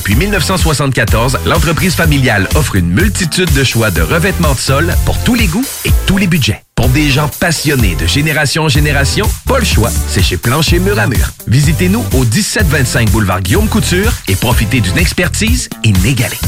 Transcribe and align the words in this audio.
depuis 0.00 0.16
1974, 0.16 1.40
l'entreprise 1.44 1.94
familiale 1.94 2.48
offre 2.54 2.76
une 2.76 2.88
multitude 2.88 3.52
de 3.52 3.62
choix 3.62 3.90
de 3.90 4.00
revêtements 4.00 4.54
de 4.54 4.58
sol 4.58 4.94
pour 5.04 5.22
tous 5.24 5.34
les 5.34 5.46
goûts 5.46 5.66
et 5.84 5.90
tous 6.06 6.16
les 6.16 6.26
budgets. 6.26 6.62
Pour 6.74 6.88
des 6.88 7.10
gens 7.10 7.28
passionnés 7.38 7.96
de 7.96 8.06
génération 8.06 8.62
en 8.62 8.68
génération, 8.70 9.28
pas 9.46 9.58
le 9.58 9.66
choix, 9.66 9.90
c'est 10.08 10.22
chez 10.22 10.38
Plancher 10.38 10.78
Mur 10.78 10.98
à 10.98 11.06
Mur. 11.06 11.30
Visitez-nous 11.48 12.02
au 12.14 12.24
1725 12.24 13.10
boulevard 13.10 13.42
Guillaume 13.42 13.68
Couture 13.68 14.10
et 14.26 14.36
profitez 14.36 14.80
d'une 14.80 14.96
expertise 14.96 15.68
inégalée. 15.84 16.40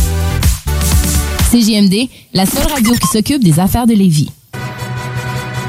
CJMD, 1.51 2.09
la 2.33 2.47
seule 2.47 2.73
radio 2.73 2.95
qui 2.95 3.07
s'occupe 3.07 3.45
des 3.45 3.61
affaires 3.61 3.87
de 3.87 3.93
Lévis. 3.93 4.31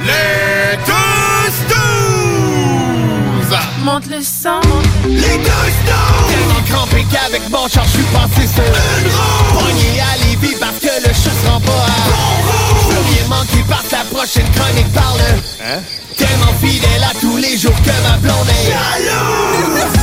Les 0.05 0.63
Monte 3.83 4.09
le 4.09 4.21
sang 4.21 4.61
Les 5.05 5.37
12 5.37 6.42
trempé 6.73 7.05
qu'avec 7.11 7.49
mon 7.49 7.67
char, 7.67 7.85
je 7.85 7.91
suis 7.91 8.09
passé 8.17 8.47
sur 8.47 8.63
une 8.63 9.11
roue 9.57 9.67
à 10.01 10.17
Lévis 10.25 10.55
parce 10.59 10.79
que 10.79 11.07
le 11.07 11.13
chat 11.13 11.35
se 11.41 11.47
rend 11.49 11.61
pas 11.61 11.71
à 11.71 12.89
Plus 12.89 13.03
rien 13.15 13.27
manquer 13.29 13.63
par 13.69 13.83
sa 13.89 14.03
prochaine 14.13 14.49
chronique 14.55 14.91
parle 14.93 15.19
hein? 15.63 15.79
Tellement 16.17 16.53
fidèle 16.61 17.03
à 17.03 17.13
tous 17.19 17.37
les 17.37 17.57
jours 17.57 17.79
que 17.83 17.95
ma 18.07 18.17
blonde 18.17 18.49
est 18.49 18.65
Jalouse. 18.69 19.93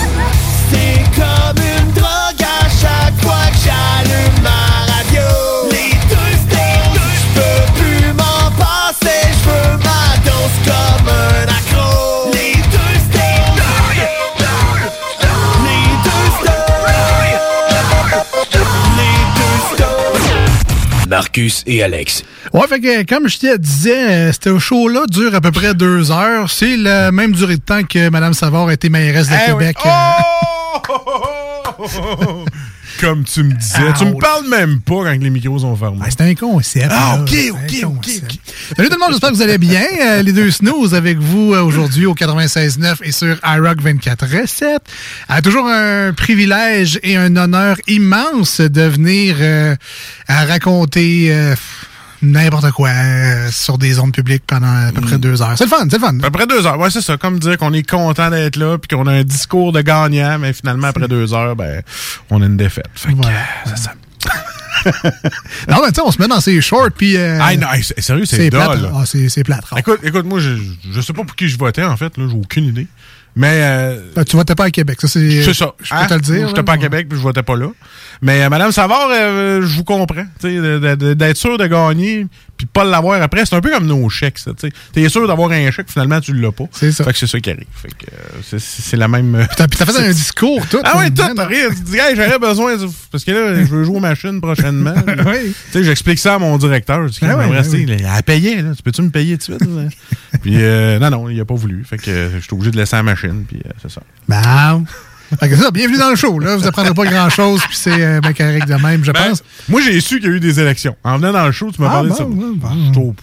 C'est 0.71 1.03
comme 1.17 1.59
une 1.59 1.93
drogue 1.93 2.43
à 2.43 2.69
chaque 2.81 3.19
fois 3.23 3.47
que 3.53 3.59
j'allume 3.65 4.43
ma 4.43 4.60
Marcus 21.11 21.65
et 21.67 21.83
Alex. 21.83 22.23
Ouais, 22.55 22.67
fait 22.69 22.81
que 22.81 23.03
comme 23.05 23.29
je 23.29 23.39
te 23.39 23.57
disais, 23.57 24.29
euh, 24.29 24.33
ce 24.33 24.59
show-là 24.59 25.07
dure 25.09 25.35
à 25.35 25.41
peu 25.41 25.51
près 25.51 25.75
deux 25.75 26.13
heures. 26.13 26.49
C'est 26.49 26.77
la 26.77 27.11
même 27.11 27.33
durée 27.33 27.57
de 27.57 27.61
temps 27.63 27.83
que 27.83 28.09
Mme 28.09 28.33
Savard 28.33 28.69
a 28.69 28.73
été 28.75 28.89
mairesse 28.89 29.29
de 29.29 29.35
Eh 29.35 29.53
oui. 29.53 29.59
Québec. 29.59 29.77
Oh! 31.79 32.45
Comme 32.99 33.25
tu 33.25 33.43
me 33.43 33.53
disais. 33.53 33.79
Ah, 33.89 33.93
tu 33.97 34.05
me 34.05 34.19
parles 34.19 34.49
même 34.49 34.81
pas 34.81 35.05
quand 35.05 35.19
les 35.21 35.31
micros 35.31 35.59
sont 35.61 35.77
fermés. 35.77 36.07
C'est 36.09 36.21
un 36.23 36.35
concept. 36.35 36.89
Ah, 36.91 37.17
là. 37.17 37.23
ok, 37.23 37.29
C'est 37.31 37.51
ok, 37.51 37.61
ok, 37.85 37.97
concept. 37.97 38.41
Salut 38.77 38.89
tout 38.89 38.95
le 38.95 39.01
monde, 39.01 39.11
j'espère 39.11 39.31
que 39.31 39.35
vous 39.37 39.43
allez 39.43 39.59
bien. 39.59 39.83
Euh, 40.03 40.23
les 40.23 40.33
deux 40.33 40.51
snooze 40.51 40.95
avec 40.95 41.19
vous 41.19 41.55
euh, 41.55 41.63
aujourd'hui 41.63 42.07
au 42.07 42.15
96.9 42.15 42.97
et 43.03 43.13
sur 43.13 43.37
iRock 43.45 43.81
24 43.81 44.27
recettes. 44.41 44.83
Euh, 45.31 45.41
toujours 45.41 45.67
un 45.69 46.13
privilège 46.13 46.99
et 47.03 47.17
un 47.17 47.37
honneur 47.37 47.77
immense 47.87 48.61
de 48.61 48.83
venir 48.83 49.37
euh, 49.41 49.75
à 50.29 50.45
raconter 50.47 51.29
euh, 51.31 51.55
n'importe 52.23 52.71
quoi 52.73 52.89
euh, 52.91 53.49
sur 53.51 53.79
des 53.79 53.99
ondes 53.99 54.13
publiques 54.13 54.45
pendant 54.47 54.67
à 54.89 54.93
peu 54.93 55.01
près 55.01 55.17
Mm. 55.17 55.21
deux 55.21 55.43
heures. 55.43 55.55
C'est 55.57 55.65
le 55.65 55.71
fun, 55.71 55.87
c'est 55.91 55.97
le 55.99 56.03
fun. 56.05 56.19
Après 56.23 56.47
deux 56.47 56.67
heures, 56.67 56.79
ouais, 56.79 56.91
c'est 56.91 57.01
ça. 57.01 57.17
Comme 57.17 57.39
dire 57.39 57.57
qu'on 57.59 57.73
est 57.73 57.89
content 57.89 58.31
d'être 58.31 58.57
là, 58.57 58.79
puis 58.79 58.95
qu'on 58.97 59.07
a 59.07 59.13
un 59.13 59.25
discours 59.25 59.73
de 59.73 59.81
gagnant, 59.81 60.39
mais 60.39 60.53
finalement, 60.53 60.89
après 60.89 61.09
deux 61.09 61.33
heures, 61.35 61.57
ben, 61.57 61.83
on 62.31 62.43
a 62.43 62.47
une 62.47 62.57
défaite. 62.57 62.89
Fait 62.95 63.13
que, 63.13 63.17
Voilà. 63.17 63.39
euh, 63.39 63.71
c'est 63.75 63.79
ça. 63.79 63.93
Non, 65.69 65.77
mais 65.83 65.89
tu 65.89 65.97
sais, 65.97 66.01
on 66.03 66.11
se 66.11 66.21
met 66.21 66.29
dans 66.29 66.41
ses 66.41 66.61
shorts, 66.63 66.91
puis... 66.97 67.17
euh, 67.17 67.39
Ah, 67.41 67.55
non, 67.57 67.67
sérieux, 67.99 68.25
c'est 68.25 68.51
plate. 68.51 68.73
dull, 68.73 68.83
là. 68.85 68.93
Ah, 68.95 69.03
c'est 69.05 69.29
c'est 69.29 69.45
plate. 69.45 69.65
Écoute, 69.77 70.01
écoute, 70.03 70.25
moi, 70.25 70.41
je, 70.41 70.55
je 70.91 71.01
sais 71.03 71.13
pas 71.13 71.23
pour 71.25 71.37
qui 71.37 71.49
je 71.49 71.59
votais, 71.59 71.85
en 71.85 71.97
fait, 71.97 72.17
là, 72.17 72.25
j'ai 72.29 72.37
aucune 72.37 72.65
idée. 72.65 72.87
Mais, 73.37 73.61
euh, 73.63 74.01
Ben, 74.17 74.25
tu 74.25 74.37
votais 74.37 74.55
pas 74.55 74.65
à 74.65 74.71
Québec, 74.71 74.99
ça 75.01 75.07
c'est... 75.09 75.43
c'est 75.43 75.55
ça. 75.55 75.73
Je 75.83 75.91
peux 75.91 75.97
Hein? 75.97 76.07
te 76.07 76.15
le 76.15 76.21
dire. 76.21 76.49
J'étais 76.49 76.63
pas 76.65 76.73
à 76.73 76.79
Québec, 76.79 77.07
puis 77.09 77.17
je 77.19 77.23
votais 77.23 77.43
pas 77.45 77.57
là. 77.57 77.69
Mais, 78.23 78.43
euh, 78.43 78.49
Madame 78.49 78.73
Savard, 78.73 79.09
euh, 79.11 79.63
je 79.63 79.77
vous 79.77 79.85
comprends. 79.85 80.25
D'être 80.43 81.37
sûr 81.37 81.57
de 81.57 81.67
gagner, 81.67 82.27
puis 82.61 82.67
pas 82.71 82.85
l'avoir 82.85 83.23
après, 83.23 83.47
c'est 83.47 83.55
un 83.57 83.63
peu 83.63 83.71
comme 83.71 83.87
nos 83.87 84.07
chèques, 84.11 84.39
ça. 84.39 84.51
Tu 84.55 84.71
es 85.03 85.09
sûr 85.09 85.27
d'avoir 85.27 85.51
un 85.51 85.71
chèque, 85.71 85.91
finalement, 85.91 86.21
tu 86.21 86.35
l'as 86.35 86.53
pas. 86.53 86.65
C'est 86.73 86.93
ça. 86.93 87.05
Fait 87.05 87.13
que 87.13 87.19
c'est 87.19 87.27
ça 87.27 87.41
qui 87.41 87.49
arrive. 87.51 87.65
Fait 87.73 87.89
que 87.89 88.05
euh, 88.13 88.59
c'est- 88.59 88.97
la 88.99 89.09
même. 89.09 89.35
euh, 89.35 89.45
Puis 89.57 89.57
t'as 89.79 89.87
fait 89.87 89.99
un 89.99 90.11
discours, 90.13 90.67
tout. 90.69 90.81
Ah 90.85 90.97
oui, 90.99 91.11
tout. 91.13 91.23
Tu 91.23 91.83
dis, 91.85 91.97
hey, 91.97 92.15
j'aurais 92.15 92.39
besoin. 92.39 92.77
de- 92.77 92.87
Parce 93.11 93.25
que 93.25 93.31
là, 93.31 93.55
je 93.65 93.69
veux 93.71 93.85
jouer 93.85 93.97
aux 93.97 94.01
machines 94.01 94.41
prochainement. 94.41 94.93
Oui. 95.27 95.55
Tu 95.67 95.73
sais, 95.73 95.85
j'explique 95.85 96.19
ça 96.19 96.35
à 96.35 96.39
mon 96.39 96.57
directeur. 96.59 97.07
Je 97.09 97.13
dis, 97.13 97.19
Ah 97.23 97.37
ouais, 97.39 97.47
rester, 97.47 97.87
là, 97.87 98.15
à 98.15 98.23
payer, 98.23 98.61
là. 98.63 98.73
Tu 98.77 98.83
peux-tu 98.83 99.01
me 99.03 99.11
payer 99.11 99.39
tout 99.39 99.53
de 99.53 99.59
suite? 99.59 99.71
là? 99.75 99.83
puis, 100.43 100.55
euh, 100.57 100.99
non, 100.99 101.11
non, 101.11 101.29
il 101.31 101.41
a 101.41 101.45
pas 101.45 101.55
voulu. 101.55 101.85
Fait 101.85 101.97
que 101.99 102.11
euh, 102.11 102.41
j'étais 102.41 102.53
obligé 102.53 102.71
de 102.71 102.77
laisser 102.77 102.97
la 102.97 103.03
machine, 103.03 103.45
puis 103.49 103.61
euh, 103.65 103.71
c'est 103.81 103.91
ça. 103.91 104.03
Bon. 104.29 104.85
Ça, 105.39 105.71
bienvenue 105.71 105.99
dans 105.99 106.11
le 106.11 106.17
show. 106.17 106.39
Là. 106.39 106.57
Vous 106.57 106.67
apprendrez 106.67 106.93
pas 106.95 107.05
grand-chose, 107.05 107.61
puis 107.69 107.77
c'est 107.77 108.03
euh, 108.05 108.21
ben 108.21 108.35
correct 108.35 108.67
de 108.67 108.75
même, 108.75 109.05
je 109.05 109.13
Ben, 109.13 109.29
pense. 109.29 109.43
Moi, 109.69 109.81
j'ai 109.81 110.01
su 110.01 110.19
qu'il 110.19 110.29
y 110.29 110.33
a 110.33 110.37
eu 110.37 110.41
des 110.41 110.59
élections. 110.59 110.97
En 111.05 111.19
venant 111.19 111.33
dans 111.33 111.47
le 111.47 111.53
show, 111.53 111.71
tu 111.71 111.81
m'as 111.81 111.89
Ah, 111.89 111.93
parlé 111.93 112.09
bon, 112.09 112.15
de 112.15 112.19
ça. 112.19 112.25
bon, 112.25 113.15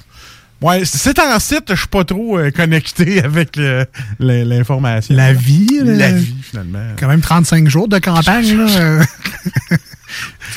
Ouais, 0.62 0.82
c'est 0.86 1.20
en 1.20 1.38
site, 1.40 1.66
je 1.70 1.76
suis 1.76 1.88
pas 1.88 2.04
trop 2.04 2.40
euh, 2.40 2.50
connecté 2.50 3.22
avec 3.24 3.56
le- 3.58 3.86
l'information. 4.20 5.16
La 5.16 5.34
vie, 5.34 5.68
là. 5.84 5.94
La 5.94 6.12
vie, 6.14 6.34
finalement. 6.42 6.80
Quand 6.98 7.08
même 7.08 7.22
35 7.22 7.68
jours 7.68 7.88
de 7.88 8.00
campagne. 8.00 8.58
là. 8.58 9.02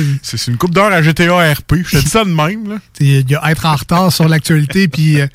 Euh, 0.00 0.04
C'est 0.22 0.46
une 0.46 0.56
coupe 0.56 0.72
d'heure 0.72 0.92
à 0.92 1.02
GTA 1.02 1.52
RP. 1.52 1.74
Je 1.84 1.98
te 1.98 2.02
dis 2.04 2.08
ça 2.08 2.24
de 2.24 2.30
même, 2.30 2.68
là. 2.70 2.76
Il 3.00 3.28
y 3.28 3.34
a 3.34 3.50
être 3.50 3.66
en 3.66 3.74
retard 3.74 4.12
sur 4.12 4.28
l'actualité, 4.28 4.86
puis 4.88 5.20
euh, 5.20 5.26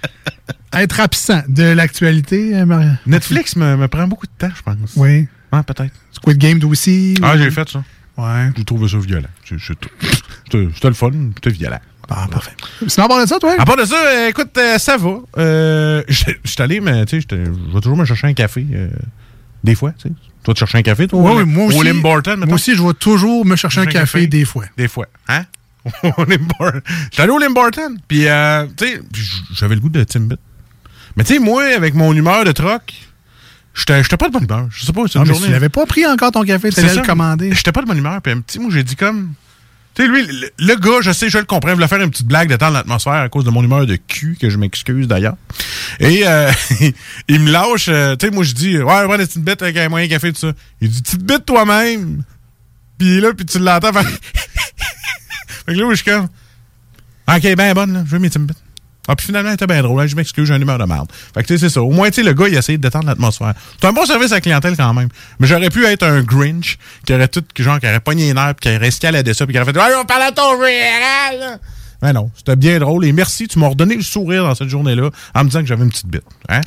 être 0.73 0.99
absent 1.01 1.43
de 1.49 1.63
l'actualité. 1.63 2.55
euh, 2.55 2.65
Netflix 3.05 3.55
me, 3.57 3.75
me 3.75 3.87
prend 3.87 4.07
beaucoup 4.07 4.25
de 4.25 4.31
temps, 4.39 4.49
je 4.55 4.61
pense. 4.63 4.77
Oui. 4.95 5.27
Peut-être. 5.63 5.93
Squid 6.11 6.37
Game 6.37 6.59
aussi? 6.65 7.15
Ah, 7.21 7.37
j'ai 7.37 7.51
fait 7.51 7.67
ça. 7.69 7.83
Ouais. 8.17 8.49
J'ai 8.55 8.63
trouvé 8.63 8.87
ça 8.87 8.97
violent. 8.97 9.27
C'était 9.45 10.87
le 10.87 10.93
fun, 10.93 11.11
c'était 11.35 11.49
violent. 11.49 11.79
Ah, 12.09 12.27
parfait. 12.29 12.51
Sinon, 12.87 13.05
à 13.07 13.09
part 13.09 13.21
de 13.21 13.25
ça, 13.25 13.39
toi? 13.39 13.55
À 13.57 13.65
part 13.65 13.77
de 13.77 13.85
ça, 13.85 13.95
euh, 13.95 14.29
écoute, 14.29 14.55
euh, 14.57 14.77
ça 14.77 14.95
va. 14.95 15.15
Euh, 15.37 16.03
Je 16.07 16.25
je 16.43 16.51
suis 16.51 16.61
allé, 16.61 16.79
mais 16.79 17.03
tu 17.05 17.19
sais, 17.19 17.27
je 17.29 17.35
vais 17.73 17.81
toujours 17.81 17.97
me 17.97 18.05
chercher 18.05 18.27
un 18.27 18.33
café. 18.33 18.65
euh, 18.73 18.89
des 19.63 19.73
fois, 19.75 19.91
tu 19.97 20.09
sais. 20.09 20.13
Toi, 20.43 20.53
tu 20.53 20.59
cherches 20.59 20.75
un 20.75 20.83
café, 20.83 21.07
toi? 21.07 21.19
Oui, 21.33 21.43
moi 21.45 21.65
aussi. 21.65 21.77
Au 21.79 21.81
Lim 21.81 22.01
Barton? 22.03 22.37
Moi 22.45 22.53
aussi, 22.55 22.75
je 22.75 22.83
vais 22.83 22.93
toujours 22.93 23.43
me 23.45 23.55
chercher 23.55 23.81
un 23.81 23.85
café, 23.87 24.27
des 24.27 24.45
fois. 24.45 24.65
Des 24.77 24.87
fois. 24.87 25.07
Hein? 25.27 25.45
au 26.17 26.23
Lim 26.25 26.47
Barton. 26.59 26.81
J'étais 27.05 27.23
allé 27.23 27.31
au 27.31 27.39
Lim 27.39 27.53
Barton. 27.55 27.95
Puis, 28.07 28.27
euh, 28.27 28.67
tu 28.77 28.85
sais, 28.85 29.01
j'avais 29.55 29.73
le 29.73 29.81
goût 29.81 29.89
de 29.89 30.03
Timbit. 30.03 30.35
Mais 31.17 31.23
tu 31.23 31.33
sais, 31.33 31.39
moi, 31.39 31.63
avec 31.75 31.95
mon 31.95 32.13
humeur 32.13 32.43
de 32.45 32.51
troc, 32.51 32.93
j'étais 33.75 34.01
j'étais 34.03 34.17
pas 34.17 34.27
de 34.27 34.33
bonne 34.33 34.43
humeur. 34.45 34.67
Je 34.71 34.85
sais 34.85 34.93
pas, 34.93 35.01
c'est 35.07 35.17
Ah, 35.19 35.21
une 35.21 35.27
journée. 35.27 35.45
tu 35.47 35.51
l'avais 35.51 35.69
pas 35.69 35.85
pris 35.85 36.05
encore 36.05 36.31
ton 36.31 36.43
café, 36.43 36.69
tu 36.71 36.79
allais 36.79 36.95
le 36.95 37.01
commander. 37.03 37.53
J'étais 37.53 37.71
pas 37.71 37.81
de 37.81 37.87
bonne 37.87 37.97
humeur. 37.97 38.21
Puis, 38.21 38.31
un 38.33 38.41
petit, 38.41 38.59
moi, 38.59 38.69
j'ai 38.71 38.83
dit 38.83 38.95
comme. 38.95 39.33
Tu 39.93 40.01
sais, 40.01 40.09
lui, 40.09 40.25
le, 40.27 40.49
le 40.59 40.75
gars, 40.75 40.99
je 41.01 41.11
sais, 41.13 41.29
je 41.29 41.37
le 41.37 41.45
comprends, 41.45 41.69
il 41.69 41.75
voulait 41.75 41.87
faire 41.87 42.01
une 42.01 42.09
petite 42.11 42.27
blague 42.27 42.49
de 42.49 42.57
temps 42.57 42.69
l'atmosphère 42.69 43.13
à 43.13 43.29
cause 43.29 43.45
de 43.45 43.49
mon 43.49 43.63
humeur 43.63 43.85
de 43.85 43.95
cul, 43.95 44.37
que 44.39 44.49
je 44.49 44.57
m'excuse 44.57 45.07
d'ailleurs. 45.07 45.37
Et 46.01 46.27
euh, 46.27 46.51
il 47.29 47.39
me 47.39 47.49
lâche, 47.49 47.85
euh, 47.87 48.17
tu 48.17 48.25
sais, 48.27 48.31
moi, 48.33 48.43
je 48.43 48.51
dis, 48.53 48.77
ouais, 48.77 49.05
ouais, 49.05 49.17
des 49.17 49.25
petites 49.25 49.43
bêtes 49.43 49.61
avec 49.61 49.77
un 49.77 49.87
moyen 49.87 50.09
café, 50.09 50.33
tout 50.33 50.39
ça. 50.39 50.51
Il 50.81 50.89
dit, 50.89 51.01
petite 51.01 51.23
bête 51.23 51.45
toi-même. 51.45 52.23
Puis 52.97 53.07
il 53.07 53.17
est 53.17 53.21
là, 53.21 53.33
puis 53.33 53.45
tu 53.45 53.57
l'entends 53.59 53.93
faire. 53.93 54.03
fait 55.65 55.73
que 55.73 55.79
là, 55.79 55.87
je 55.91 55.95
suis 55.95 56.03
comme, 56.03 56.27
ok, 57.33 57.55
ben 57.55 57.73
bonne, 57.73 57.93
là, 57.93 58.03
je 58.05 58.11
veux 58.11 58.19
mes 58.19 58.27
petites 58.27 58.41
bêtes. 58.45 58.57
Ah, 59.07 59.15
puis 59.15 59.27
finalement, 59.27 59.51
était 59.51 59.67
bien 59.67 59.81
drôle. 59.81 60.01
Hein, 60.01 60.07
je 60.07 60.15
m'excuse, 60.15 60.47
j'ai 60.47 60.55
une 60.55 60.61
humeur 60.61 60.77
de 60.77 60.85
merde. 60.85 61.07
Fait 61.33 61.41
que, 61.41 61.47
tu 61.47 61.57
sais, 61.57 61.67
c'est 61.67 61.73
ça. 61.73 61.81
Au 61.81 61.91
moins, 61.91 62.09
tu 62.09 62.15
sais, 62.15 62.23
le 62.23 62.33
gars, 62.33 62.47
il 62.47 62.55
a 62.55 62.59
essayé 62.59 62.77
de 62.77 62.83
détendre 62.83 63.07
l'atmosphère. 63.07 63.53
C'est 63.79 63.87
un 63.87 63.93
bon 63.93 64.05
service 64.05 64.31
à 64.31 64.35
la 64.35 64.41
clientèle 64.41 64.75
quand 64.75 64.93
même. 64.93 65.09
Mais 65.39 65.47
j'aurais 65.47 65.69
pu 65.69 65.85
être 65.85 66.03
un 66.03 66.21
Grinch 66.21 66.77
qui 67.05 67.13
aurait 67.13 67.27
tout, 67.27 67.43
genre, 67.57 67.79
qui 67.79 67.87
aurait 67.87 67.99
pogné 67.99 68.27
les 68.27 68.33
nerfs, 68.33 68.55
puis 68.55 68.69
qui 68.69 68.75
aurait 68.75 68.87
escaladé 68.87 69.33
ça, 69.33 69.45
puis 69.45 69.53
qui 69.53 69.59
aurait 69.59 69.71
fait, 69.71 69.79
on 69.79 70.05
parle 70.05 70.23
à 70.23 70.31
ton 70.31 70.51
général! 70.53 71.59
Mais 72.01 72.13
non, 72.13 72.29
c'était 72.35 72.55
bien 72.55 72.79
drôle. 72.79 73.05
Et 73.05 73.11
merci, 73.11 73.47
tu 73.47 73.57
m'as 73.59 73.69
redonné 73.69 73.95
le 73.95 74.03
sourire 74.03 74.43
dans 74.43 74.55
cette 74.55 74.69
journée-là 74.69 75.09
en 75.33 75.39
me 75.43 75.49
disant 75.49 75.61
que 75.61 75.65
j'avais 75.65 75.83
une 75.83 75.89
petite 75.89 76.07
bite. 76.07 76.23
Hein? 76.49 76.61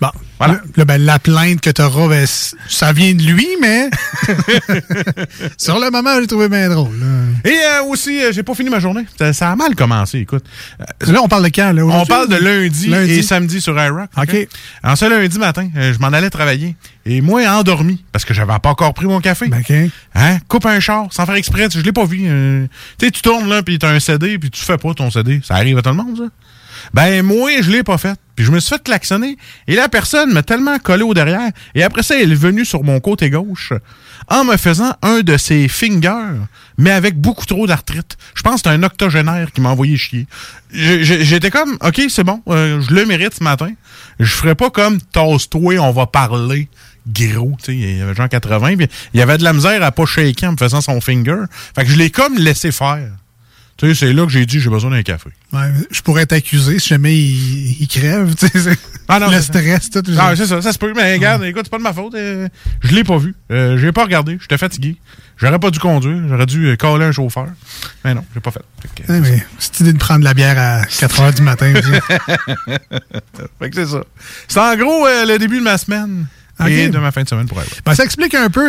Bon, 0.00 0.08
voilà. 0.38 0.60
Là, 0.76 0.84
ben, 0.84 1.00
la 1.02 1.18
plainte 1.18 1.60
que 1.60 1.70
tu 1.70 1.80
auras, 1.80 2.08
ben, 2.08 2.26
ça 2.68 2.92
vient 2.92 3.14
de 3.14 3.22
lui, 3.22 3.46
mais 3.60 3.88
sur 5.56 5.78
le 5.78 5.90
moment, 5.90 6.10
j'ai 6.20 6.26
trouvé 6.26 6.48
bien 6.48 6.68
drôle. 6.68 6.92
là. 6.98 7.06
Et 7.50 7.54
euh, 7.54 7.84
aussi, 7.88 8.20
euh, 8.22 8.32
j'ai 8.32 8.42
pas 8.42 8.54
fini 8.54 8.70
ma 8.70 8.80
journée. 8.80 9.04
Ça, 9.18 9.32
ça 9.32 9.50
a 9.50 9.56
mal 9.56 9.74
commencé, 9.74 10.18
écoute. 10.18 10.44
Euh, 10.80 11.12
Là, 11.12 11.20
on 11.22 11.28
parle 11.28 11.44
de 11.44 11.48
quand? 11.48 11.72
Là, 11.72 11.84
On 11.84 12.06
parle 12.06 12.28
de 12.28 12.36
lundi, 12.36 12.88
Lundi. 12.88 13.12
et 13.12 13.22
samedi 13.22 13.60
sur 13.60 13.80
iRock. 13.80 14.08
OK. 14.16 14.48
En 14.82 14.96
ce 14.96 15.04
lundi 15.08 15.38
matin, 15.38 15.68
euh, 15.76 15.92
je 15.94 15.98
m'en 15.98 16.08
allais 16.08 16.30
travailler. 16.30 16.76
Et 17.06 17.20
moi, 17.20 17.46
endormi, 17.48 18.02
parce 18.12 18.24
que 18.24 18.34
j'avais 18.34 18.58
pas 18.58 18.70
encore 18.70 18.94
pris 18.94 19.06
mon 19.06 19.20
café. 19.20 19.46
Ben, 19.48 19.60
OK. 19.60 19.72
Hein? 20.14 20.38
Coupe 20.48 20.66
un 20.66 20.80
char, 20.80 21.06
sans 21.12 21.26
faire 21.26 21.34
exprès. 21.36 21.68
Je 21.72 21.80
l'ai 21.80 21.92
pas 21.92 22.04
vu. 22.04 22.18
Tu 22.18 22.68
sais, 23.06 23.10
tu 23.10 23.20
tournes 23.22 23.48
là, 23.48 23.62
puis 23.62 23.78
t'as 23.78 23.90
un 23.90 24.00
CD, 24.00 24.38
puis 24.38 24.50
tu 24.50 24.62
fais 24.62 24.78
pas 24.78 24.92
ton 24.94 25.10
CD. 25.10 25.40
Ça 25.44 25.54
arrive 25.54 25.78
à 25.78 25.82
tout 25.82 25.90
le 25.90 25.96
monde, 25.96 26.16
ça. 26.16 26.24
Ben, 26.92 27.22
moi, 27.22 27.50
je 27.60 27.70
l'ai 27.70 27.82
pas 27.82 27.98
fait. 27.98 28.18
Puis 28.36 28.44
je 28.44 28.50
me 28.50 28.58
suis 28.58 28.74
fait 28.74 28.82
klaxonner. 28.82 29.36
Et 29.68 29.76
la 29.76 29.88
personne 29.88 30.32
m'a 30.32 30.42
tellement 30.42 30.78
collé 30.78 31.02
au 31.02 31.14
derrière. 31.14 31.50
Et 31.74 31.82
après 31.82 32.02
ça, 32.02 32.20
elle 32.20 32.32
est 32.32 32.36
venue 32.36 32.64
sur 32.64 32.82
mon 32.82 32.98
côté 33.00 33.30
gauche 33.30 33.72
en 34.28 34.44
me 34.44 34.56
faisant 34.56 34.94
un 35.02 35.20
de 35.20 35.36
ses 35.36 35.68
fingers, 35.68 36.40
mais 36.78 36.90
avec 36.90 37.20
beaucoup 37.20 37.46
trop 37.46 37.66
d'arthrite. 37.66 38.16
Je 38.34 38.42
pense 38.42 38.62
que 38.62 38.70
c'est 38.70 38.74
un 38.74 38.82
octogénaire 38.82 39.52
qui 39.52 39.60
m'a 39.60 39.70
envoyé 39.70 39.96
chier. 39.96 40.26
J'étais 40.72 41.50
comme, 41.50 41.76
OK, 41.82 42.02
c'est 42.08 42.24
bon, 42.24 42.42
euh, 42.48 42.80
je 42.80 42.94
le 42.94 43.04
mérite 43.06 43.34
ce 43.34 43.44
matin. 43.44 43.70
Je 44.18 44.30
ferais 44.30 44.54
pas 44.54 44.70
comme, 44.70 45.00
tasse-toi, 45.00 45.78
on 45.78 45.92
va 45.92 46.06
parler 46.06 46.68
gros, 47.06 47.52
tu 47.58 47.64
sais, 47.66 47.76
il 47.76 47.98
y 47.98 48.00
avait 48.00 48.14
genre 48.14 48.28
80, 48.28 48.76
puis 48.76 48.88
il 49.12 49.20
y 49.20 49.22
avait 49.22 49.36
de 49.36 49.44
la 49.44 49.52
misère 49.52 49.82
à 49.82 49.92
pas 49.92 50.06
shaker 50.06 50.48
en 50.48 50.52
me 50.52 50.56
faisant 50.56 50.80
son 50.80 51.00
finger. 51.00 51.42
Fait 51.76 51.84
que 51.84 51.90
je 51.90 51.96
l'ai 51.96 52.10
comme 52.10 52.36
laissé 52.38 52.72
faire. 52.72 53.10
Tu 53.76 53.88
sais, 53.88 53.94
c'est 54.06 54.12
là 54.12 54.24
que 54.24 54.30
j'ai 54.30 54.46
dit, 54.46 54.60
j'ai 54.60 54.70
besoin 54.70 54.90
d'un 54.90 55.02
café. 55.02 55.30
Ouais, 55.52 55.72
je 55.90 56.00
pourrais 56.00 56.26
t'accuser 56.26 56.78
si 56.78 56.88
jamais 56.90 57.14
il, 57.16 57.76
il 57.82 57.88
crève. 57.88 58.32
tu 58.36 58.46
sais, 58.46 58.78
Ah 59.08 59.18
non, 59.18 59.26
le 59.26 59.32
c'est 59.32 59.52
ça. 59.52 59.58
stress, 59.60 59.90
tout. 59.90 60.02
Ah, 60.16 60.32
c'est 60.36 60.46
ça, 60.46 60.62
ça 60.62 60.72
se 60.72 60.78
peut. 60.78 60.92
Mais 60.94 61.12
regarde, 61.14 61.42
écoute, 61.44 61.62
c'est 61.64 61.70
pas 61.70 61.78
de 61.78 61.82
ma 61.82 61.92
faute. 61.92 62.14
euh, 62.14 62.48
je 62.82 62.94
l'ai 62.94 63.02
pas 63.02 63.18
vu. 63.18 63.34
Euh, 63.50 63.76
j'ai 63.78 63.90
pas 63.90 64.04
regardé. 64.04 64.38
J'étais 64.40 64.58
fatigué. 64.58 64.96
J'aurais 65.36 65.58
pas 65.58 65.70
dû 65.72 65.80
conduire. 65.80 66.22
J'aurais 66.28 66.46
dû 66.46 66.66
euh, 66.68 66.76
caller 66.76 67.04
un 67.06 67.10
chauffeur. 67.12 67.48
Mais 68.04 68.14
non, 68.14 68.24
j'ai 68.32 68.40
pas 68.40 68.52
fait. 68.52 68.62
Fait 68.80 69.02
que, 69.02 69.12
Ouais, 69.12 69.20
mais 69.20 69.44
cette 69.58 69.80
idée 69.80 69.92
de 69.92 69.98
prendre 69.98 70.22
la 70.22 70.34
bière 70.34 70.56
à 70.56 70.84
4 70.86 71.20
heures 71.20 71.32
du 71.34 71.42
matin. 71.42 71.72
fait 73.58 73.70
que 73.70 73.74
c'est 73.76 73.86
ça. 73.86 74.04
C'est 74.48 74.60
en 74.60 74.76
gros 74.76 75.06
euh, 75.06 75.26
le 75.26 75.38
début 75.38 75.58
de 75.58 75.64
ma 75.64 75.78
semaine. 75.78 76.26
Ok. 76.60 76.68
Et 76.68 76.88
de 76.88 76.98
ma 76.98 77.10
fin 77.10 77.22
de 77.22 77.28
semaine 77.28 77.46
pour 77.46 77.58
aller. 77.58 77.68
Ben, 77.84 77.94
ça 77.94 78.04
explique 78.04 78.34
un 78.34 78.48
peu 78.48 78.68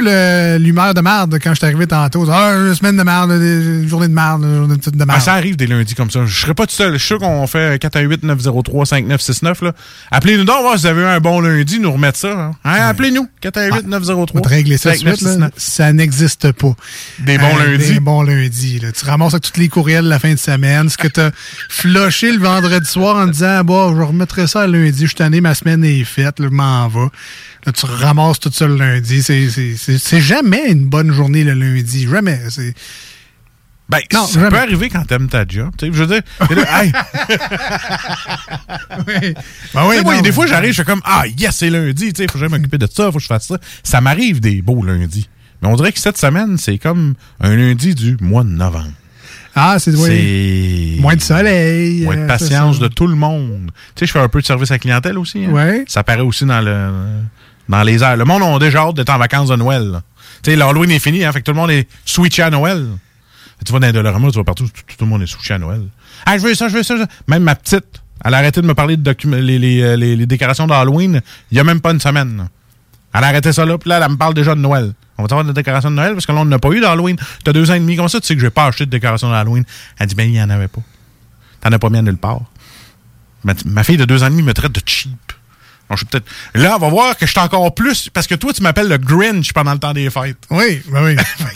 l'humeur 0.58 0.94
de 0.94 1.02
merde 1.02 1.38
quand 1.42 1.52
je 1.52 1.56
suis 1.58 1.66
arrivé 1.66 1.86
tantôt. 1.86 2.28
Ah, 2.32 2.54
une 2.56 2.74
semaine 2.76 2.98
de 2.98 3.04
merde, 3.04 3.32
une 3.32 3.88
journée 3.88 4.08
de 4.08 4.14
merde, 4.14 4.44
une 4.44 4.56
journée 4.58 4.76
de 4.78 4.90
de 4.90 5.02
Ah, 5.04 5.06
merde. 5.06 5.22
ça 5.22 5.34
arrive 5.34 5.56
des 5.56 5.68
lundis 5.68 5.94
comme 5.96 6.10
ça. 6.10 6.26
Je 6.26 6.40
serais 6.42 6.54
pas 6.56 6.66
tout 6.66 6.74
seul. 6.74 6.94
Je 6.94 6.98
suis 6.98 7.08
sûr 7.08 7.20
qu'on 7.20 7.46
fait 7.48 7.80
418-903-5969. 7.82 9.64
là. 9.66 9.72
Appelez-nous 10.12 10.46
donc, 10.46 10.62
voir 10.62 10.76
si 10.76 10.82
vous 10.82 10.88
avez 10.88 11.02
eu 11.02 11.06
un 11.06 11.20
bon 11.20 11.40
lundi, 11.42 11.80
nous 11.80 11.92
remettre 11.92 12.18
ça. 12.18 12.32
Hein? 12.32 12.52
Hein, 12.64 12.88
Appelez-nous. 12.88 13.28
On 13.44 13.48
va 13.50 13.52
418-903. 13.82 14.42
te 14.42 14.48
régler 14.48 14.78
ça 14.78 14.96
tout 14.96 15.04
de 15.04 15.14
suite. 15.16 15.40
Là. 15.40 15.50
Ça 15.58 15.94
n'existe 15.94 16.52
pas. 16.54 16.74
Des 17.20 17.38
bons 17.38 17.56
Euh, 17.60 17.72
lundis. 17.74 17.94
Des 17.94 18.00
bons 18.00 18.22
lundis. 18.24 18.80
Là. 18.80 18.92
Tu 18.92 19.06
ramasses 19.06 19.34
avec 19.34 19.44
tous 19.52 19.60
les 19.60 19.70
courriels 19.70 20.06
la 20.06 20.20
fin 20.20 20.32
de 20.34 20.40
semaine. 20.40 20.90
Ce 20.90 20.98
que 20.98 21.08
tu 21.08 21.20
as 21.20 21.32
flushé 21.70 22.32
le 22.32 22.40
vendredi 22.40 22.90
soir 22.90 23.16
en 23.18 23.28
disant 23.28 23.64
bon, 23.64 23.96
je 23.96 24.02
remettrai 24.02 24.48
ça 24.48 24.68
lundi. 24.68 25.02
Je 25.02 25.08
suis 25.08 25.16
tanné, 25.16 25.42
ma 25.42 25.54
semaine 25.56 25.84
est 25.84 26.04
faite. 26.04 26.40
Là, 26.40 26.48
je 26.50 26.56
m'en 26.56 26.88
vais. 26.88 27.08
Là, 27.66 27.72
tu 27.72 27.86
ramasses 27.86 28.40
tout 28.40 28.52
ça 28.54 28.68
le 28.68 28.76
lundi. 28.78 29.24
C'est- 29.24 29.50
C'est 29.50 29.76
c'est- 29.76 29.98
c'est 29.98 30.22
jamais 30.22 30.70
une 30.72 30.86
bonne 30.86 31.12
journée 31.12 31.44
le 31.44 31.54
lundi. 31.54 32.08
Jamais. 32.08 32.40
C'est- 32.50 32.74
Ben, 33.88 34.00
Non, 34.14 34.26
ça 34.26 34.40
jamais. 34.40 34.50
peut 34.50 34.58
arriver 34.60 34.90
quand 34.90 35.04
t'aimes 35.06 35.28
ta 35.30 35.46
job. 35.48 35.72
Tu 35.78 35.86
sais, 35.88 35.94
je 35.94 36.04
veux 36.04 36.08
dire, 36.08 36.22
t'es 36.48 36.56
là, 36.56 36.84
hey, 36.84 36.92
Oui. 39.08 39.34
Ben 39.74 40.02
moi, 40.04 40.16
des 40.18 40.22
mais- 40.24 40.32
fois, 40.32 40.48
j'arrive, 40.48 40.72
je 40.72 40.78
fais 40.78 40.84
comme, 40.86 41.02
ah, 41.04 41.24
yes, 41.38 41.58
c'est 41.58 41.70
lundi, 41.70 42.14
tu 42.14 42.22
sais, 42.24 42.28
faut 42.28 42.34
que 42.34 42.40
j'aille 42.40 42.50
m'occuper 42.50 42.78
de 42.78 42.88
ça, 42.92 43.12
faut 43.12 43.18
que 43.18 43.24
je 43.24 43.28
fasse 43.28 43.48
ça. 43.48 43.58
Ça 43.84 44.02
m'arrive 44.02 44.40
des 44.40 44.62
beaux 44.62 44.84
lundis. 44.84 45.30
Mais 45.62 45.68
on 45.68 45.76
dirait 45.76 45.92
que 45.92 46.00
cette 46.00 46.18
semaine, 46.18 46.58
c'est 46.58 46.78
comme 46.78 47.16
un 47.40 47.56
lundi 47.56 47.96
du 47.96 48.18
mois 48.22 48.44
de 48.44 48.50
novembre. 48.50 48.92
Ah, 49.56 49.78
c'est 49.80 49.96
oui. 49.96 50.98
Moins 51.00 51.16
de 51.16 51.22
soleil. 51.22 52.04
Moins 52.04 52.18
de 52.18 52.22
euh, 52.22 52.28
patience 52.28 52.78
de 52.80 52.90
tout 52.90 53.08
le 53.08 53.16
monde. 53.16 53.72
Tu 53.96 54.02
sais, 54.02 54.06
je 54.08 54.12
fais 54.12 54.20
un 54.20 54.28
peu 54.28 54.42
de 54.42 54.46
service 54.46 54.70
à 54.72 54.76
la 54.76 54.80
clientèle 54.80 55.18
aussi. 55.18 55.46
hein. 55.46 55.52
Ouais. 55.52 55.86
Ça 55.88 56.04
paraît 56.04 56.20
aussi 56.22 56.46
dans 56.46 56.60
le 56.60 56.90
dans 57.70 57.84
les 57.84 58.04
airs. 58.04 58.18
Le 58.18 58.26
monde 58.26 58.44
a 58.44 58.60
déjà 58.60 58.80
hâte 58.82 58.96
d'être 58.96 59.10
en 59.10 59.18
vacances 59.18 59.50
de 59.50 59.56
Noël. 59.56 60.02
Tu 60.44 60.52
sais, 60.52 60.56
l'Halloween 60.58 60.92
est 60.92 61.00
fini, 61.00 61.24
hein, 61.24 61.32
fait 61.32 61.40
que 61.40 61.46
tout 61.46 61.52
le 61.52 61.58
monde 61.58 61.72
est 61.72 61.88
switché 62.06 62.44
à 62.44 62.50
Noël. 62.50 62.86
Tu 63.66 63.72
vas 63.72 63.80
dans 63.80 63.88
les 63.88 63.94
Dollarama, 63.94 64.30
tu 64.32 64.38
vas 64.38 64.44
partout, 64.44 64.68
tout, 64.68 64.96
le 65.00 65.06
monde 65.08 65.22
est 65.24 65.28
switché 65.28 65.54
à 65.54 65.58
Noël. 65.58 65.82
Ah, 66.26 66.38
je 66.38 66.44
veux 66.44 66.54
ça, 66.54 66.68
je 66.68 66.76
veux 66.76 66.84
ça, 66.84 66.98
je. 66.98 67.04
Même 67.28 67.44
ma 67.44 67.56
petite, 67.56 67.86
elle 68.24 68.34
a 68.34 68.38
arrêté 68.38 68.62
de 68.62 68.68
me 68.68 68.74
parler 68.74 68.98
de 68.98 69.16
les, 69.38 69.58
les, 69.60 69.82
euh, 69.82 69.96
les- 69.96 70.16
les 70.16 70.26
décorations 70.26 70.68
d'Halloween 70.68 71.22
il 71.52 71.58
y 71.58 71.60
a 71.60 71.64
même 71.64 71.80
pas 71.82 71.92
une 71.92 72.00
semaine. 72.00 72.48
Elle 73.14 73.24
a 73.24 73.28
arrêté 73.28 73.54
ça 73.54 73.66
là, 73.66 73.78
puis 73.78 73.90
là, 73.90 74.00
elle 74.04 74.12
me 74.12 74.18
parle 74.18 74.34
déjà 74.34 74.54
de 74.56 74.60
Noël. 74.60 74.94
On 75.18 75.24
va 75.24 75.28
avoir 75.32 75.46
des 75.46 75.54
décorations 75.54 75.90
de 75.90 75.96
Noël 75.96 76.14
parce 76.14 76.26
que 76.26 76.32
là, 76.34 76.40
on 76.40 76.46
n'a 76.46 76.60
pas 76.60 76.70
eu 76.72 76.82
d'Halloween. 76.82 77.16
T'as 77.46 77.54
deux 77.54 77.72
ans 77.72 77.76
et 77.76 77.80
demi, 77.80 77.96
comment 77.96 78.10
ça, 78.10 78.20
tu 78.20 78.28
sais 78.28 78.36
que 78.36 78.42
j'ai 78.42 78.50
pas 78.50 78.66
acheté 78.66 78.86
de 78.86 78.92
décoration 78.92 79.32
d'Halloween? 79.32 79.64
Elle 79.98 80.08
dit, 80.08 80.16
ben, 80.16 80.24
il 80.28 80.34
n'y 80.34 80.42
en 80.44 80.50
avait 80.50 80.68
pas. 80.68 80.82
T'en 81.62 81.72
as 81.72 81.80
pas 81.80 81.90
mis 81.90 81.98
à 81.98 82.02
nulle 82.02 82.18
part. 82.18 82.42
Ma, 83.46 83.54
ma 83.66 83.84
fille 83.86 83.96
de 83.98 84.04
deux 84.06 84.22
ans 84.24 84.28
et 84.28 84.32
demi 84.32 84.42
me 84.44 84.54
traite 84.54 84.74
de 84.74 84.82
cheap. 84.86 85.12
Je 85.94 86.04
peut-être. 86.06 86.26
Là, 86.56 86.76
on 86.76 86.80
va 86.80 86.90
voir 86.90 87.16
que 87.18 87.26
je 87.26 87.32
suis 87.32 87.40
encore 87.40 87.74
plus. 87.76 88.10
Parce 88.10 88.26
que 88.28 88.36
toi, 88.36 88.52
tu 88.54 88.62
m'appelles 88.64 88.88
le 88.88 88.98
Grinch 88.98 89.54
pendant 89.54 89.74
le 89.74 89.80
temps 89.80 89.94
des 89.94 90.10
fêtes. 90.10 90.38
Oui, 90.50 90.82
ben 90.92 91.04
oui. 91.04 91.16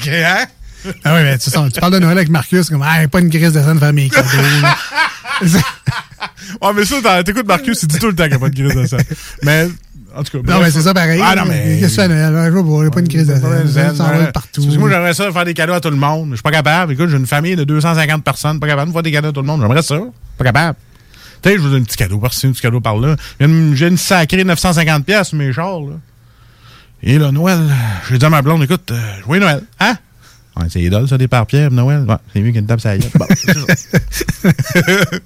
Hein? 0.12 0.46
Ah 1.04 1.16
oui, 1.16 1.24
mais 1.24 1.38
tu, 1.38 1.50
sens- 1.50 1.74
tu 1.74 1.80
parles 1.82 1.92
de 1.94 2.00
Noël 2.00 2.18
avec 2.18 2.30
Marcus, 2.30 2.70
comme, 2.70 2.82
ah, 2.88 3.06
pas 3.10 3.20
une 3.20 3.30
crise 3.30 3.52
de 3.52 3.62
scène 3.62 3.80
cadeaux. 3.80 4.28
là. 4.62 4.76
Oh, 6.62 6.72
mais 6.76 6.86
ça, 6.86 7.24
t'écoutes 7.24 7.48
Marcus, 7.48 7.82
il 7.84 7.88
dit 7.88 8.00
tout 8.00 8.08
le 8.08 8.16
temps 8.16 8.24
qu'il 8.24 8.32
n'y 8.32 8.38
a 8.38 8.40
pas 8.40 8.50
de 8.50 8.56
crise 8.56 8.76
de 8.76 8.86
ça. 8.86 8.98
Mais, 9.44 9.68
en 10.16 10.24
tout 10.24 10.42
cas. 10.42 10.54
non, 10.54 10.62
mais 10.62 10.72
c'est 10.72 10.82
ça 10.82 10.94
pareil. 10.94 11.22
Ah, 11.24 11.36
non, 11.36 11.44
mais. 11.48 11.78
Qu'est-ce 11.80 11.96
que 11.98 12.02
tu 12.02 12.08
fais 12.08 12.16
Noël? 12.16 12.36
Un 12.36 12.52
jour, 12.52 12.80
il 12.80 12.82
n'y 12.84 12.88
a 12.88 12.92
pas 12.92 13.00
une 13.00 13.08
crise 13.08 13.28
de 13.28 13.34
Ouais, 13.34 13.68
scène. 13.68 13.96
Ça 13.96 14.04
va 14.06 14.18
ouais. 14.20 14.32
partout. 14.32 14.62
Parce 14.64 14.76
que 14.76 14.80
Moi, 14.80 14.90
j'aimerais 14.90 15.14
ça 15.14 15.32
faire 15.32 15.46
des 15.46 15.54
cadeaux 15.54 15.74
à 15.74 15.82
tout 15.82 15.90
le 15.90 15.96
monde. 15.98 16.30
Je 16.32 16.36
suis 16.36 16.44
pas 16.44 16.52
capable. 16.52 16.94
Écoute, 16.94 17.10
j'ai 17.10 17.18
une 17.18 17.28
famille 17.28 17.56
de 17.56 17.64
250 17.64 18.24
personnes. 18.24 18.60
Pas 18.60 18.68
capable 18.68 18.90
de 18.90 18.94
faire 18.94 19.04
des 19.04 19.12
cadeaux 19.12 19.30
à 19.30 19.32
tout 19.34 19.42
le 19.42 19.48
monde. 19.48 19.62
J'aimerais 19.62 19.82
ça. 19.82 20.00
Pas 20.38 20.44
capable. 20.46 20.78
Tu 21.42 21.52
je 21.52 21.58
vous 21.58 21.76
un 21.76 21.84
petit 21.84 21.98
cadeau 21.98 22.20
par-ci, 22.20 22.48
un 22.48 22.52
petit 22.52 22.62
cadeau 22.62 22.82
par-là. 22.82 23.16
J'ai 23.40 23.88
une, 23.88 23.98
sacrée 23.98 24.44
950 24.44 25.06
pièces 25.06 25.30
sur 25.30 25.38
mes 25.38 25.54
chars, 25.54 25.82
là. 25.82 25.96
Et 27.02 27.18
là, 27.18 27.32
Noël, 27.32 27.60
j'ai 28.10 28.18
dit 28.18 28.26
à 28.26 28.30
ma 28.30 28.42
blonde, 28.42 28.64
écoute, 28.64 28.92
euh, 28.92 29.22
jouez 29.24 29.40
Noël. 29.40 29.64
Hein? 29.80 29.96
Ouais, 30.60 30.66
c'est 30.70 30.82
idole, 30.82 31.08
ça, 31.08 31.18
des 31.18 31.28
pare-pierres, 31.28 31.72
Noël? 31.72 32.06
Ouais, 32.08 32.16
c'est 32.34 32.42
mieux 32.42 32.52
qu'une 32.52 32.66
table 32.66 32.82
sur 32.82 32.90
la 32.90 32.98
gueule. 32.98 33.10
Bon, 33.16 33.26
c'est 33.36 33.54
ça. 33.54 34.50